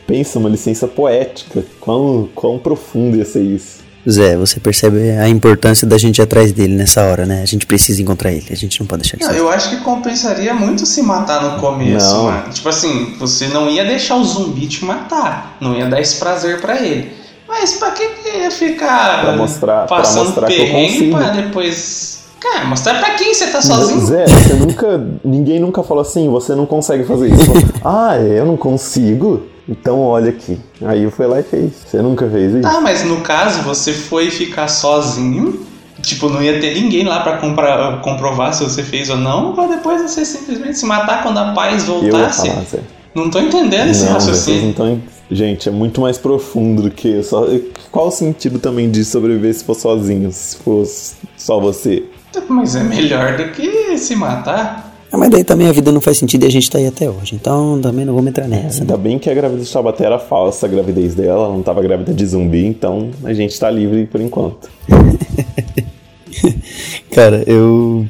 Pensa, 0.05 0.37
uma 0.39 0.49
licença 0.49 0.85
poética. 0.87 1.63
Quão, 1.79 2.27
quão 2.35 2.59
profundo 2.59 3.15
ia 3.15 3.23
ser 3.25 3.41
isso. 3.41 3.82
Zé, 4.09 4.35
você 4.35 4.59
percebe 4.59 5.11
a 5.11 5.29
importância 5.29 5.87
da 5.87 5.97
gente 5.97 6.17
ir 6.17 6.21
atrás 6.21 6.51
dele 6.51 6.75
nessa 6.75 7.01
hora, 7.03 7.25
né? 7.25 7.41
A 7.41 7.45
gente 7.45 7.65
precisa 7.65 8.01
encontrar 8.01 8.31
ele, 8.31 8.45
a 8.51 8.55
gente 8.55 8.79
não 8.79 8.85
pode 8.87 9.03
deixar 9.03 9.17
ele 9.17 9.25
Não, 9.25 9.33
eu 9.33 9.49
acho 9.49 9.69
que 9.69 9.77
compensaria 9.77 10.53
muito 10.53 10.85
se 10.85 11.01
matar 11.01 11.41
no 11.41 11.59
começo, 11.59 12.13
Não. 12.13 12.23
mano. 12.25 12.49
Tipo 12.51 12.67
assim, 12.69 13.15
você 13.17 13.47
não 13.47 13.69
ia 13.69 13.85
deixar 13.85 14.15
o 14.17 14.23
zumbi 14.25 14.67
te 14.67 14.83
matar. 14.83 15.55
Não 15.61 15.73
ia 15.75 15.85
dar 15.87 16.01
esse 16.01 16.17
prazer 16.17 16.59
pra 16.59 16.81
ele. 16.81 17.13
Mas 17.47 17.73
pra 17.73 17.91
que 17.91 18.05
que 18.07 18.29
ia 18.39 18.51
ficar 18.51 19.21
Pra 19.21 19.35
mostrar- 19.37 19.85
pra 19.87 19.97
passando 19.97 20.25
mostrar 20.25 20.47
que 20.47 20.53
eu 20.53 20.57
perrengue 20.59 20.93
consigo. 20.93 21.17
pra 21.17 21.29
depois. 21.29 22.22
Cara, 22.43 22.65
mostrar 22.65 22.99
pra 22.99 23.11
quem 23.11 23.33
você 23.33 23.47
tá 23.47 23.61
sozinho? 23.61 24.01
Zé, 24.01 24.27
você 24.27 24.53
nunca. 24.55 25.07
Ninguém 25.23 25.61
nunca 25.61 25.81
falou 25.81 26.01
assim, 26.01 26.29
você 26.29 26.53
não 26.53 26.65
consegue 26.65 27.05
fazer 27.05 27.33
isso. 27.33 27.51
ah, 27.85 28.17
eu 28.17 28.45
não 28.45 28.57
consigo? 28.57 29.43
Então 29.67 30.01
olha 30.01 30.29
aqui. 30.29 30.59
Aí 30.83 31.03
eu 31.03 31.09
fui 31.11 31.25
lá 31.25 31.39
e 31.39 31.43
fez. 31.43 31.71
Você 31.87 32.01
nunca 32.01 32.27
fez 32.29 32.51
isso? 32.53 32.61
Tá, 32.61 32.81
mas 32.81 33.05
no 33.05 33.21
caso 33.21 33.61
você 33.61 33.93
foi 33.93 34.29
ficar 34.29 34.67
sozinho. 34.67 35.65
Tipo, 36.01 36.27
não 36.27 36.43
ia 36.43 36.59
ter 36.59 36.73
ninguém 36.73 37.05
lá 37.05 37.21
pra 37.21 37.37
comprar, 37.37 38.01
comprovar 38.01 38.53
se 38.53 38.61
você 38.61 38.83
fez 38.83 39.09
ou 39.09 39.15
não, 39.15 39.53
pra 39.53 39.67
depois 39.67 40.01
você 40.01 40.25
simplesmente 40.25 40.77
se 40.77 40.85
matar 40.85 41.23
quando 41.23 41.37
a 41.37 41.53
paz 41.53 41.87
eu 41.87 42.01
voltasse. 42.01 42.49
falar, 42.49 42.63
Zé. 42.63 42.79
Não 43.15 43.29
tô 43.29 43.39
entendendo 43.39 43.89
esse 43.89 44.03
Não, 44.03 44.13
raciocínio. 44.13 44.63
não 44.63 44.69
estão. 44.71 45.01
Gente, 45.31 45.69
é 45.69 45.71
muito 45.71 46.01
mais 46.01 46.17
profundo 46.17 46.81
do 46.81 46.91
que 46.91 47.23
só. 47.23 47.47
Qual 47.89 48.07
o 48.07 48.11
sentido 48.11 48.59
também 48.59 48.91
de 48.91 49.05
sobreviver 49.05 49.53
se 49.53 49.63
for 49.63 49.75
sozinho? 49.75 50.29
Se 50.31 50.57
fosse 50.57 51.15
só 51.37 51.57
você? 51.59 52.03
Mas 52.49 52.75
é 52.75 52.83
melhor 52.83 53.37
do 53.37 53.49
que 53.51 53.97
se 53.97 54.15
matar. 54.15 54.91
Ah, 55.11 55.17
mas 55.17 55.29
daí 55.29 55.43
também 55.43 55.67
a 55.67 55.71
vida 55.71 55.91
não 55.91 56.01
faz 56.01 56.17
sentido 56.17 56.43
e 56.43 56.47
a 56.47 56.51
gente 56.51 56.69
tá 56.71 56.79
aí 56.79 56.87
até 56.87 57.07
hoje. 57.09 57.35
Então 57.35 57.79
também 57.81 58.03
não 58.03 58.15
vamos 58.15 58.29
entrar 58.29 58.47
nessa. 58.47 58.77
né? 58.79 58.81
Ainda 58.81 58.97
bem 58.97 59.19
que 59.19 59.29
a 59.29 59.33
gravidez 59.33 59.67
de 59.67 59.73
Taubaté 59.73 60.05
era 60.05 60.17
falsa, 60.17 60.65
a 60.65 60.69
gravidez 60.69 61.13
dela, 61.13 61.45
ela 61.45 61.49
não 61.49 61.61
tava 61.61 61.81
grávida 61.83 62.11
de 62.13 62.25
zumbi, 62.25 62.65
então 62.65 63.11
a 63.23 63.33
gente 63.33 63.57
tá 63.59 63.69
livre 63.69 64.05
por 64.07 64.19
enquanto. 64.21 64.69
Cara, 67.13 67.43
eu. 67.45 68.07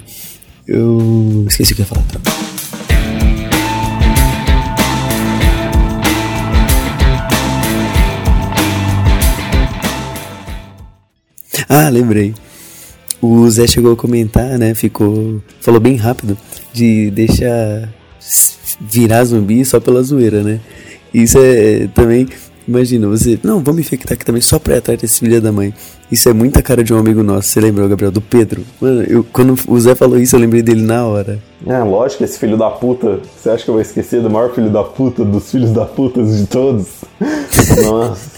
Eu. 0.66 1.46
Esqueci 1.48 1.74
o 1.74 1.76
que 1.76 1.82
eu 1.82 1.86
ia 1.86 1.90
falar. 1.90 2.04
Ah, 11.70 11.90
lembrei. 11.90 12.34
O 13.26 13.50
Zé 13.50 13.66
chegou 13.66 13.94
a 13.94 13.96
comentar, 13.96 14.60
né? 14.60 14.76
Ficou. 14.76 15.42
Falou 15.62 15.80
bem 15.80 15.96
rápido 15.96 16.38
de 16.74 17.10
deixar 17.10 17.88
virar 18.82 19.24
zumbi 19.24 19.64
só 19.64 19.80
pela 19.80 20.04
zoeira, 20.04 20.44
né? 20.44 20.60
Isso 21.14 21.38
é 21.40 21.88
também. 21.96 22.28
Imagina, 22.68 23.08
você. 23.08 23.40
Não, 23.42 23.64
vamos 23.64 23.80
infectar 23.80 24.12
aqui 24.12 24.26
também 24.26 24.42
só 24.42 24.60
pra 24.60 24.76
ir 24.76 24.78
atrás 24.80 25.00
desse 25.00 25.22
filho 25.22 25.42
da 25.42 25.54
mãe. 25.54 25.74
Isso 26.12 26.28
é 26.28 26.34
muita 26.34 26.62
cara 26.62 26.84
de 26.84 26.94
um 26.94 26.98
amigo 26.98 27.24
nosso. 27.24 27.48
Você 27.48 27.62
lembrou, 27.62 27.88
Gabriel? 27.88 28.12
Do 28.12 28.20
Pedro? 28.20 28.62
Mano, 28.82 29.04
eu, 29.04 29.24
quando 29.32 29.58
o 29.70 29.80
Zé 29.80 29.96
falou 29.96 30.20
isso, 30.20 30.36
eu 30.36 30.42
lembrei 30.42 30.62
dele 30.62 30.82
na 30.82 31.08
hora. 31.08 31.40
É, 31.66 31.80
lógico, 31.80 32.26
esse 32.26 32.38
filho 32.38 32.58
da 32.58 32.70
puta. 32.72 33.22
Você 33.38 33.50
acha 33.50 33.64
que 33.64 33.70
eu 33.70 33.76
vou 33.76 33.82
esquecer 33.82 34.22
do 34.22 34.30
maior 34.30 34.54
filho 34.54 34.70
da 34.70 34.84
puta, 34.84 35.24
dos 35.24 35.50
filhos 35.50 35.72
da 35.72 35.86
puta 35.86 36.22
de 36.22 36.46
todos? 36.46 36.88
Nossa. 37.86 38.32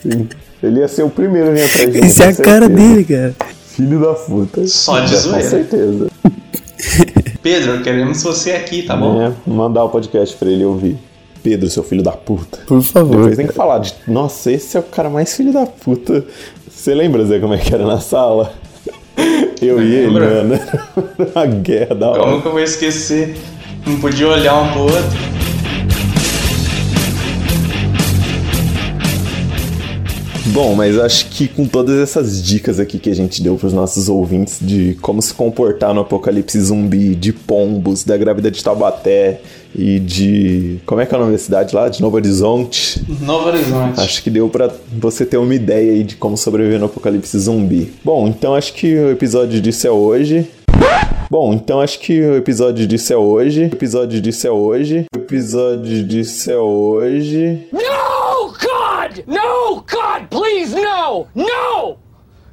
Sim. 0.00 0.28
Ele 0.62 0.80
ia 0.80 0.88
ser 0.88 1.02
o 1.04 1.10
primeiro 1.10 1.48
a 1.48 1.52
vir 1.52 1.64
atrás 1.64 1.92
de 1.92 2.00
mim. 2.00 2.06
Isso 2.06 2.22
é 2.22 2.28
a 2.28 2.34
cara 2.34 2.66
certeza. 2.66 2.88
dele, 2.88 3.04
cara. 3.04 3.34
Filho 3.68 4.00
da 4.00 4.14
puta. 4.14 4.66
Só 4.66 5.00
de 5.00 5.16
zoeira. 5.16 5.42
Com 5.42 5.50
certeza. 5.50 6.10
Pedro, 7.42 7.82
queremos 7.82 8.22
você 8.22 8.52
aqui, 8.52 8.82
tá 8.82 8.96
bom? 8.96 9.22
É, 9.22 9.32
mandar 9.46 9.84
o 9.84 9.88
podcast 9.88 10.36
pra 10.36 10.48
ele 10.48 10.64
ouvir. 10.64 10.98
Pedro, 11.42 11.70
seu 11.70 11.82
filho 11.84 12.02
da 12.02 12.12
puta. 12.12 12.58
Por 12.66 12.82
favor. 12.82 13.16
Depois 13.16 13.36
tem 13.36 13.46
que 13.46 13.52
falar 13.52 13.78
de. 13.78 13.94
Nossa, 14.06 14.50
esse 14.50 14.76
é 14.76 14.80
o 14.80 14.82
cara 14.82 15.08
mais 15.08 15.34
filho 15.36 15.52
da 15.52 15.64
puta. 15.64 16.24
Você 16.68 16.94
lembra, 16.94 17.24
Zé, 17.24 17.38
como 17.38 17.54
é 17.54 17.58
que 17.58 17.72
era 17.72 17.86
na 17.86 18.00
sala? 18.00 18.52
Eu 19.62 19.82
e 19.82 19.94
ele, 19.94 20.10
mano. 20.12 20.54
Era 20.54 21.30
uma 21.34 21.46
guerra 21.46 21.94
da 21.94 22.10
hora. 22.10 22.20
Como 22.20 22.42
que 22.42 22.48
eu 22.48 22.52
vou 22.52 22.60
esquecer? 22.60 23.36
Não 23.86 23.98
podia 24.00 24.28
olhar 24.28 24.60
um 24.60 24.72
pro 24.72 24.80
outro. 24.82 25.47
Bom, 30.52 30.74
mas 30.74 30.98
acho 30.98 31.26
que 31.26 31.46
com 31.46 31.66
todas 31.66 31.96
essas 31.98 32.42
dicas 32.42 32.80
aqui 32.80 32.98
que 32.98 33.10
a 33.10 33.14
gente 33.14 33.42
deu 33.42 33.56
pros 33.56 33.72
nossos 33.72 34.08
ouvintes 34.08 34.58
de 34.60 34.96
como 35.00 35.20
se 35.20 35.32
comportar 35.34 35.92
no 35.94 36.00
apocalipse 36.00 36.60
zumbi, 36.60 37.14
de 37.14 37.32
pombos, 37.32 38.02
da 38.02 38.16
grávida 38.16 38.50
de 38.50 38.62
Taubaté 38.62 39.40
e 39.74 39.98
de. 40.00 40.78
Como 40.86 41.00
é 41.00 41.06
que 41.06 41.14
é 41.14 41.18
o 41.18 41.20
nome 41.20 41.32
da 41.32 41.38
cidade 41.38 41.74
lá? 41.74 41.88
De 41.88 42.00
Novo 42.00 42.16
Horizonte. 42.16 43.02
Novo 43.20 43.48
Horizonte. 43.48 44.00
Acho 44.00 44.22
que 44.22 44.30
deu 44.30 44.48
pra 44.48 44.70
você 44.92 45.26
ter 45.26 45.36
uma 45.36 45.54
ideia 45.54 45.92
aí 45.92 46.02
de 46.02 46.16
como 46.16 46.36
sobreviver 46.36 46.78
no 46.78 46.86
apocalipse 46.86 47.38
zumbi. 47.38 47.92
Bom, 48.02 48.26
então 48.26 48.54
acho 48.54 48.72
que 48.72 48.94
o 48.94 49.10
episódio 49.10 49.60
disso 49.60 49.86
é 49.86 49.90
hoje. 49.90 50.48
Bom, 51.30 51.52
então 51.52 51.80
acho 51.80 52.00
que 52.00 52.20
o 52.22 52.36
episódio 52.36 52.86
disso 52.86 53.12
é 53.12 53.16
hoje. 53.16 53.64
O 53.64 53.74
episódio 53.74 54.18
disso 54.18 54.46
é 54.46 54.50
hoje. 54.50 55.04
O 55.14 55.18
episódio 55.18 56.02
disso 56.02 56.50
é 56.50 56.56
hoje. 56.56 57.66
No, 57.70 58.17
No, 59.26 59.76
God, 59.76 60.28
please, 60.30 60.74
no! 60.74 61.26
No! 61.34 61.96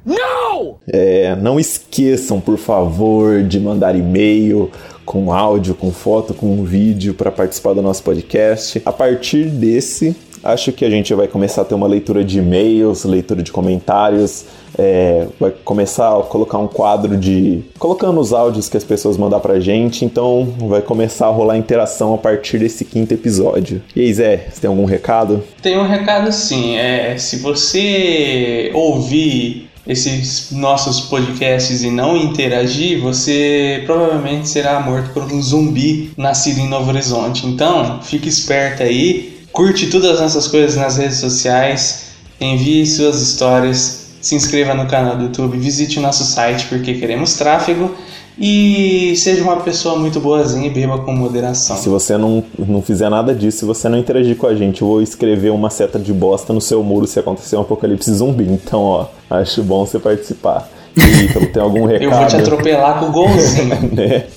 No! 0.04 0.78
É, 0.86 1.34
não 1.36 1.58
esqueçam, 1.58 2.40
por 2.40 2.56
favor, 2.56 3.42
de 3.42 3.58
mandar 3.58 3.96
e-mail 3.96 4.70
com 5.04 5.32
áudio, 5.32 5.74
com 5.74 5.90
foto, 5.90 6.32
com 6.32 6.62
vídeo 6.64 7.14
para 7.14 7.30
participar 7.32 7.74
do 7.74 7.82
nosso 7.82 8.02
podcast. 8.02 8.80
A 8.84 8.92
partir 8.92 9.46
desse, 9.46 10.16
acho 10.44 10.72
que 10.72 10.84
a 10.84 10.90
gente 10.90 11.12
vai 11.14 11.26
começar 11.26 11.62
a 11.62 11.64
ter 11.64 11.74
uma 11.74 11.86
leitura 11.86 12.24
de 12.24 12.38
e-mails, 12.38 13.04
leitura 13.04 13.42
de 13.42 13.50
comentários. 13.50 14.44
É, 14.78 15.26
vai 15.40 15.50
começar 15.64 16.18
a 16.18 16.22
colocar 16.22 16.58
um 16.58 16.68
quadro 16.68 17.16
de. 17.16 17.62
colocando 17.78 18.20
os 18.20 18.32
áudios 18.32 18.68
que 18.68 18.76
as 18.76 18.84
pessoas 18.84 19.16
mandar 19.16 19.40
pra 19.40 19.58
gente. 19.60 20.04
Então 20.04 20.54
vai 20.68 20.82
começar 20.82 21.26
a 21.26 21.30
rolar 21.30 21.56
interação 21.56 22.14
a 22.14 22.18
partir 22.18 22.58
desse 22.58 22.84
quinto 22.84 23.14
episódio. 23.14 23.82
E 23.94 24.00
aí, 24.00 24.14
Zé, 24.14 24.48
você 24.50 24.60
tem 24.60 24.68
algum 24.68 24.84
recado? 24.84 25.42
Tem 25.62 25.78
um 25.78 25.86
recado 25.86 26.32
sim, 26.32 26.76
é, 26.76 27.16
se 27.18 27.36
você 27.36 28.70
ouvir 28.74 29.70
esses 29.86 30.50
nossos 30.50 31.00
podcasts 31.02 31.82
e 31.82 31.90
não 31.90 32.16
interagir, 32.16 33.00
você 33.00 33.82
provavelmente 33.86 34.48
será 34.48 34.80
morto 34.80 35.10
por 35.10 35.22
um 35.22 35.40
zumbi 35.40 36.10
nascido 36.16 36.58
em 36.58 36.68
Novo 36.68 36.90
Horizonte. 36.90 37.46
Então, 37.46 38.02
fique 38.02 38.28
esperto 38.28 38.82
aí, 38.82 39.46
curte 39.52 39.86
todas 39.86 40.10
as 40.10 40.20
nossas 40.20 40.48
coisas 40.48 40.76
nas 40.76 40.96
redes 40.96 41.18
sociais, 41.18 42.06
envie 42.40 42.84
suas 42.86 43.22
histórias, 43.22 43.95
se 44.26 44.34
inscreva 44.34 44.74
no 44.74 44.86
canal 44.86 45.16
do 45.16 45.24
YouTube, 45.24 45.56
visite 45.58 45.98
o 45.98 46.02
nosso 46.02 46.24
site 46.24 46.66
porque 46.66 46.94
queremos 46.94 47.34
tráfego 47.34 47.94
E 48.38 49.14
seja 49.16 49.42
uma 49.42 49.56
pessoa 49.56 49.96
muito 49.96 50.20
boazinha 50.20 50.66
e 50.66 50.70
beba 50.70 50.98
com 50.98 51.12
moderação. 51.12 51.74
Se 51.76 51.88
você 51.88 52.18
não, 52.18 52.44
não 52.58 52.82
fizer 52.82 53.08
nada 53.08 53.34
disso, 53.34 53.60
se 53.60 53.64
você 53.64 53.88
não 53.88 53.96
interagir 53.98 54.36
com 54.36 54.46
a 54.46 54.54
gente, 54.54 54.82
eu 54.82 54.88
vou 54.88 55.00
escrever 55.00 55.50
uma 55.50 55.70
seta 55.70 55.98
de 55.98 56.12
bosta 56.12 56.52
no 56.52 56.60
seu 56.60 56.82
muro 56.82 57.06
se 57.06 57.18
acontecer 57.18 57.56
um 57.56 57.62
apocalipse 57.62 58.12
zumbi. 58.12 58.44
Então, 58.44 58.80
ó, 58.80 59.06
acho 59.30 59.62
bom 59.62 59.86
você 59.86 59.98
participar. 59.98 60.68
E 60.94 61.24
Ítalo, 61.24 61.46
tem 61.46 61.62
algum 61.62 61.86
recado? 61.86 62.04
Eu 62.04 62.10
vou 62.10 62.26
te 62.26 62.36
atropelar 62.36 63.00
com 63.00 63.06
o 63.06 63.12
golzinho. 63.12 63.94
né? 63.94 64.26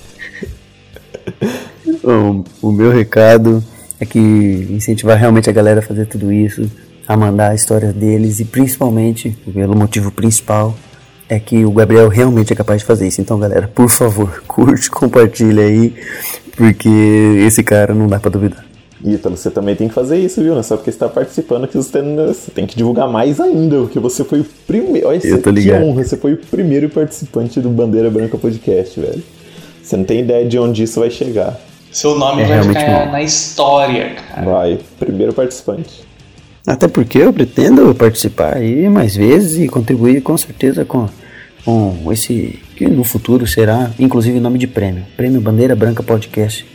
Bom, 2.01 2.43
o 2.61 2.71
meu 2.71 2.91
recado 2.91 3.61
é 3.99 4.05
que 4.05 4.19
incentivar 4.19 5.17
realmente 5.17 5.49
a 5.49 5.53
galera 5.53 5.79
a 5.79 5.83
fazer 5.83 6.05
tudo 6.05 6.31
isso, 6.31 6.69
a 7.09 7.17
mandar 7.17 7.49
a 7.49 7.55
história 7.55 7.91
deles 7.91 8.39
e 8.39 8.45
principalmente, 8.45 9.35
pelo 9.51 9.75
motivo 9.75 10.11
principal, 10.11 10.75
é 11.27 11.39
que 11.39 11.65
o 11.65 11.71
Gabriel 11.71 12.07
realmente 12.07 12.53
é 12.53 12.55
capaz 12.55 12.81
de 12.81 12.85
fazer 12.85 13.07
isso. 13.07 13.19
Então, 13.19 13.39
galera, 13.39 13.67
por 13.67 13.89
favor, 13.89 14.41
curte, 14.47 14.91
compartilha 14.91 15.63
aí, 15.63 15.95
porque 16.55 16.87
esse 17.47 17.63
cara 17.63 17.95
não 17.95 18.05
dá 18.05 18.19
pra 18.19 18.29
duvidar. 18.29 18.63
Ítalo, 19.03 19.35
você 19.35 19.49
também 19.49 19.75
tem 19.75 19.87
que 19.87 19.93
fazer 19.93 20.19
isso, 20.19 20.39
viu? 20.39 20.53
Não 20.53 20.59
é 20.59 20.63
só 20.63 20.77
porque 20.77 20.91
você 20.91 20.99
tá 20.99 21.09
participando 21.09 21.67
que 21.67 21.75
você 21.77 21.91
tem, 21.99 22.15
você 22.15 22.51
tem 22.51 22.67
que 22.67 22.77
divulgar 22.77 23.09
mais 23.09 23.39
ainda, 23.39 23.77
porque 23.79 23.97
você 23.97 24.23
foi 24.23 24.41
o 24.41 24.45
primeiro. 24.67 25.07
Olha 25.07 25.19
Eu 25.25 25.41
tô 25.41 25.51
que 25.51 25.71
honra, 25.71 26.03
você 26.03 26.15
foi 26.15 26.33
o 26.33 26.37
primeiro 26.37 26.89
participante 26.89 27.59
do 27.59 27.69
Bandeira 27.69 28.11
Branca 28.11 28.37
Podcast, 28.37 28.99
velho. 28.99 29.23
Você 29.81 29.97
não 29.97 30.03
tem 30.03 30.19
ideia 30.19 30.47
de 30.47 30.59
onde 30.59 30.83
isso 30.83 30.99
vai 30.99 31.09
chegar. 31.09 31.59
Seu 31.91 32.19
nome 32.19 32.43
É 32.43 32.45
vai 32.45 32.63
ficar 32.63 33.05
bom. 33.05 33.11
na 33.13 33.23
história, 33.23 34.15
cara. 34.15 34.45
Vai, 34.45 34.79
primeiro 34.99 35.33
participante. 35.33 36.07
Até 36.65 36.87
porque 36.87 37.17
eu 37.17 37.33
pretendo 37.33 37.93
participar 37.95 38.57
aí 38.57 38.87
mais 38.89 39.15
vezes 39.15 39.59
e 39.59 39.67
contribuir 39.67 40.21
com 40.21 40.37
certeza 40.37 40.85
com, 40.85 41.07
com 41.65 42.11
esse 42.11 42.59
que 42.75 42.87
no 42.87 43.03
futuro 43.03 43.45
será, 43.47 43.91
inclusive, 43.99 44.39
nome 44.39 44.57
de 44.59 44.67
prêmio. 44.67 45.05
Prêmio 45.17 45.41
Bandeira 45.41 45.75
Branca 45.75 46.03
Podcast 46.03 46.65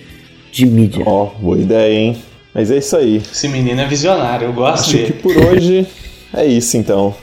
de 0.52 0.66
mídia. 0.66 1.02
Ó, 1.06 1.30
boa 1.40 1.58
ideia, 1.58 1.92
hein? 1.92 2.16
Mas 2.54 2.70
é 2.70 2.78
isso 2.78 2.96
aí. 2.96 3.16
Esse 3.16 3.48
menino 3.48 3.80
é 3.80 3.86
visionário, 3.86 4.46
eu 4.48 4.52
gosto 4.52 4.84
Acho 4.84 4.90
que 4.92 5.12
dele. 5.12 5.12
por 5.22 5.36
hoje 5.36 5.86
é 6.32 6.46
isso 6.46 6.76
então. 6.76 7.14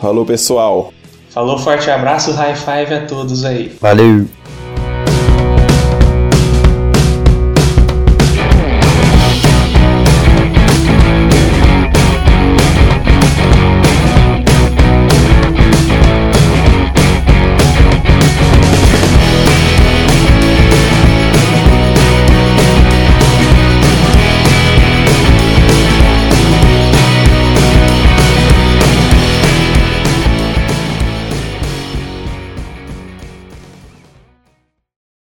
Falou, 0.00 0.24
pessoal. 0.24 0.92
Falou, 1.30 1.58
forte 1.58 1.90
abraço, 1.90 2.30
high 2.32 2.54
five 2.54 2.94
a 2.94 3.06
todos 3.06 3.44
aí. 3.44 3.72
Valeu! 3.80 4.26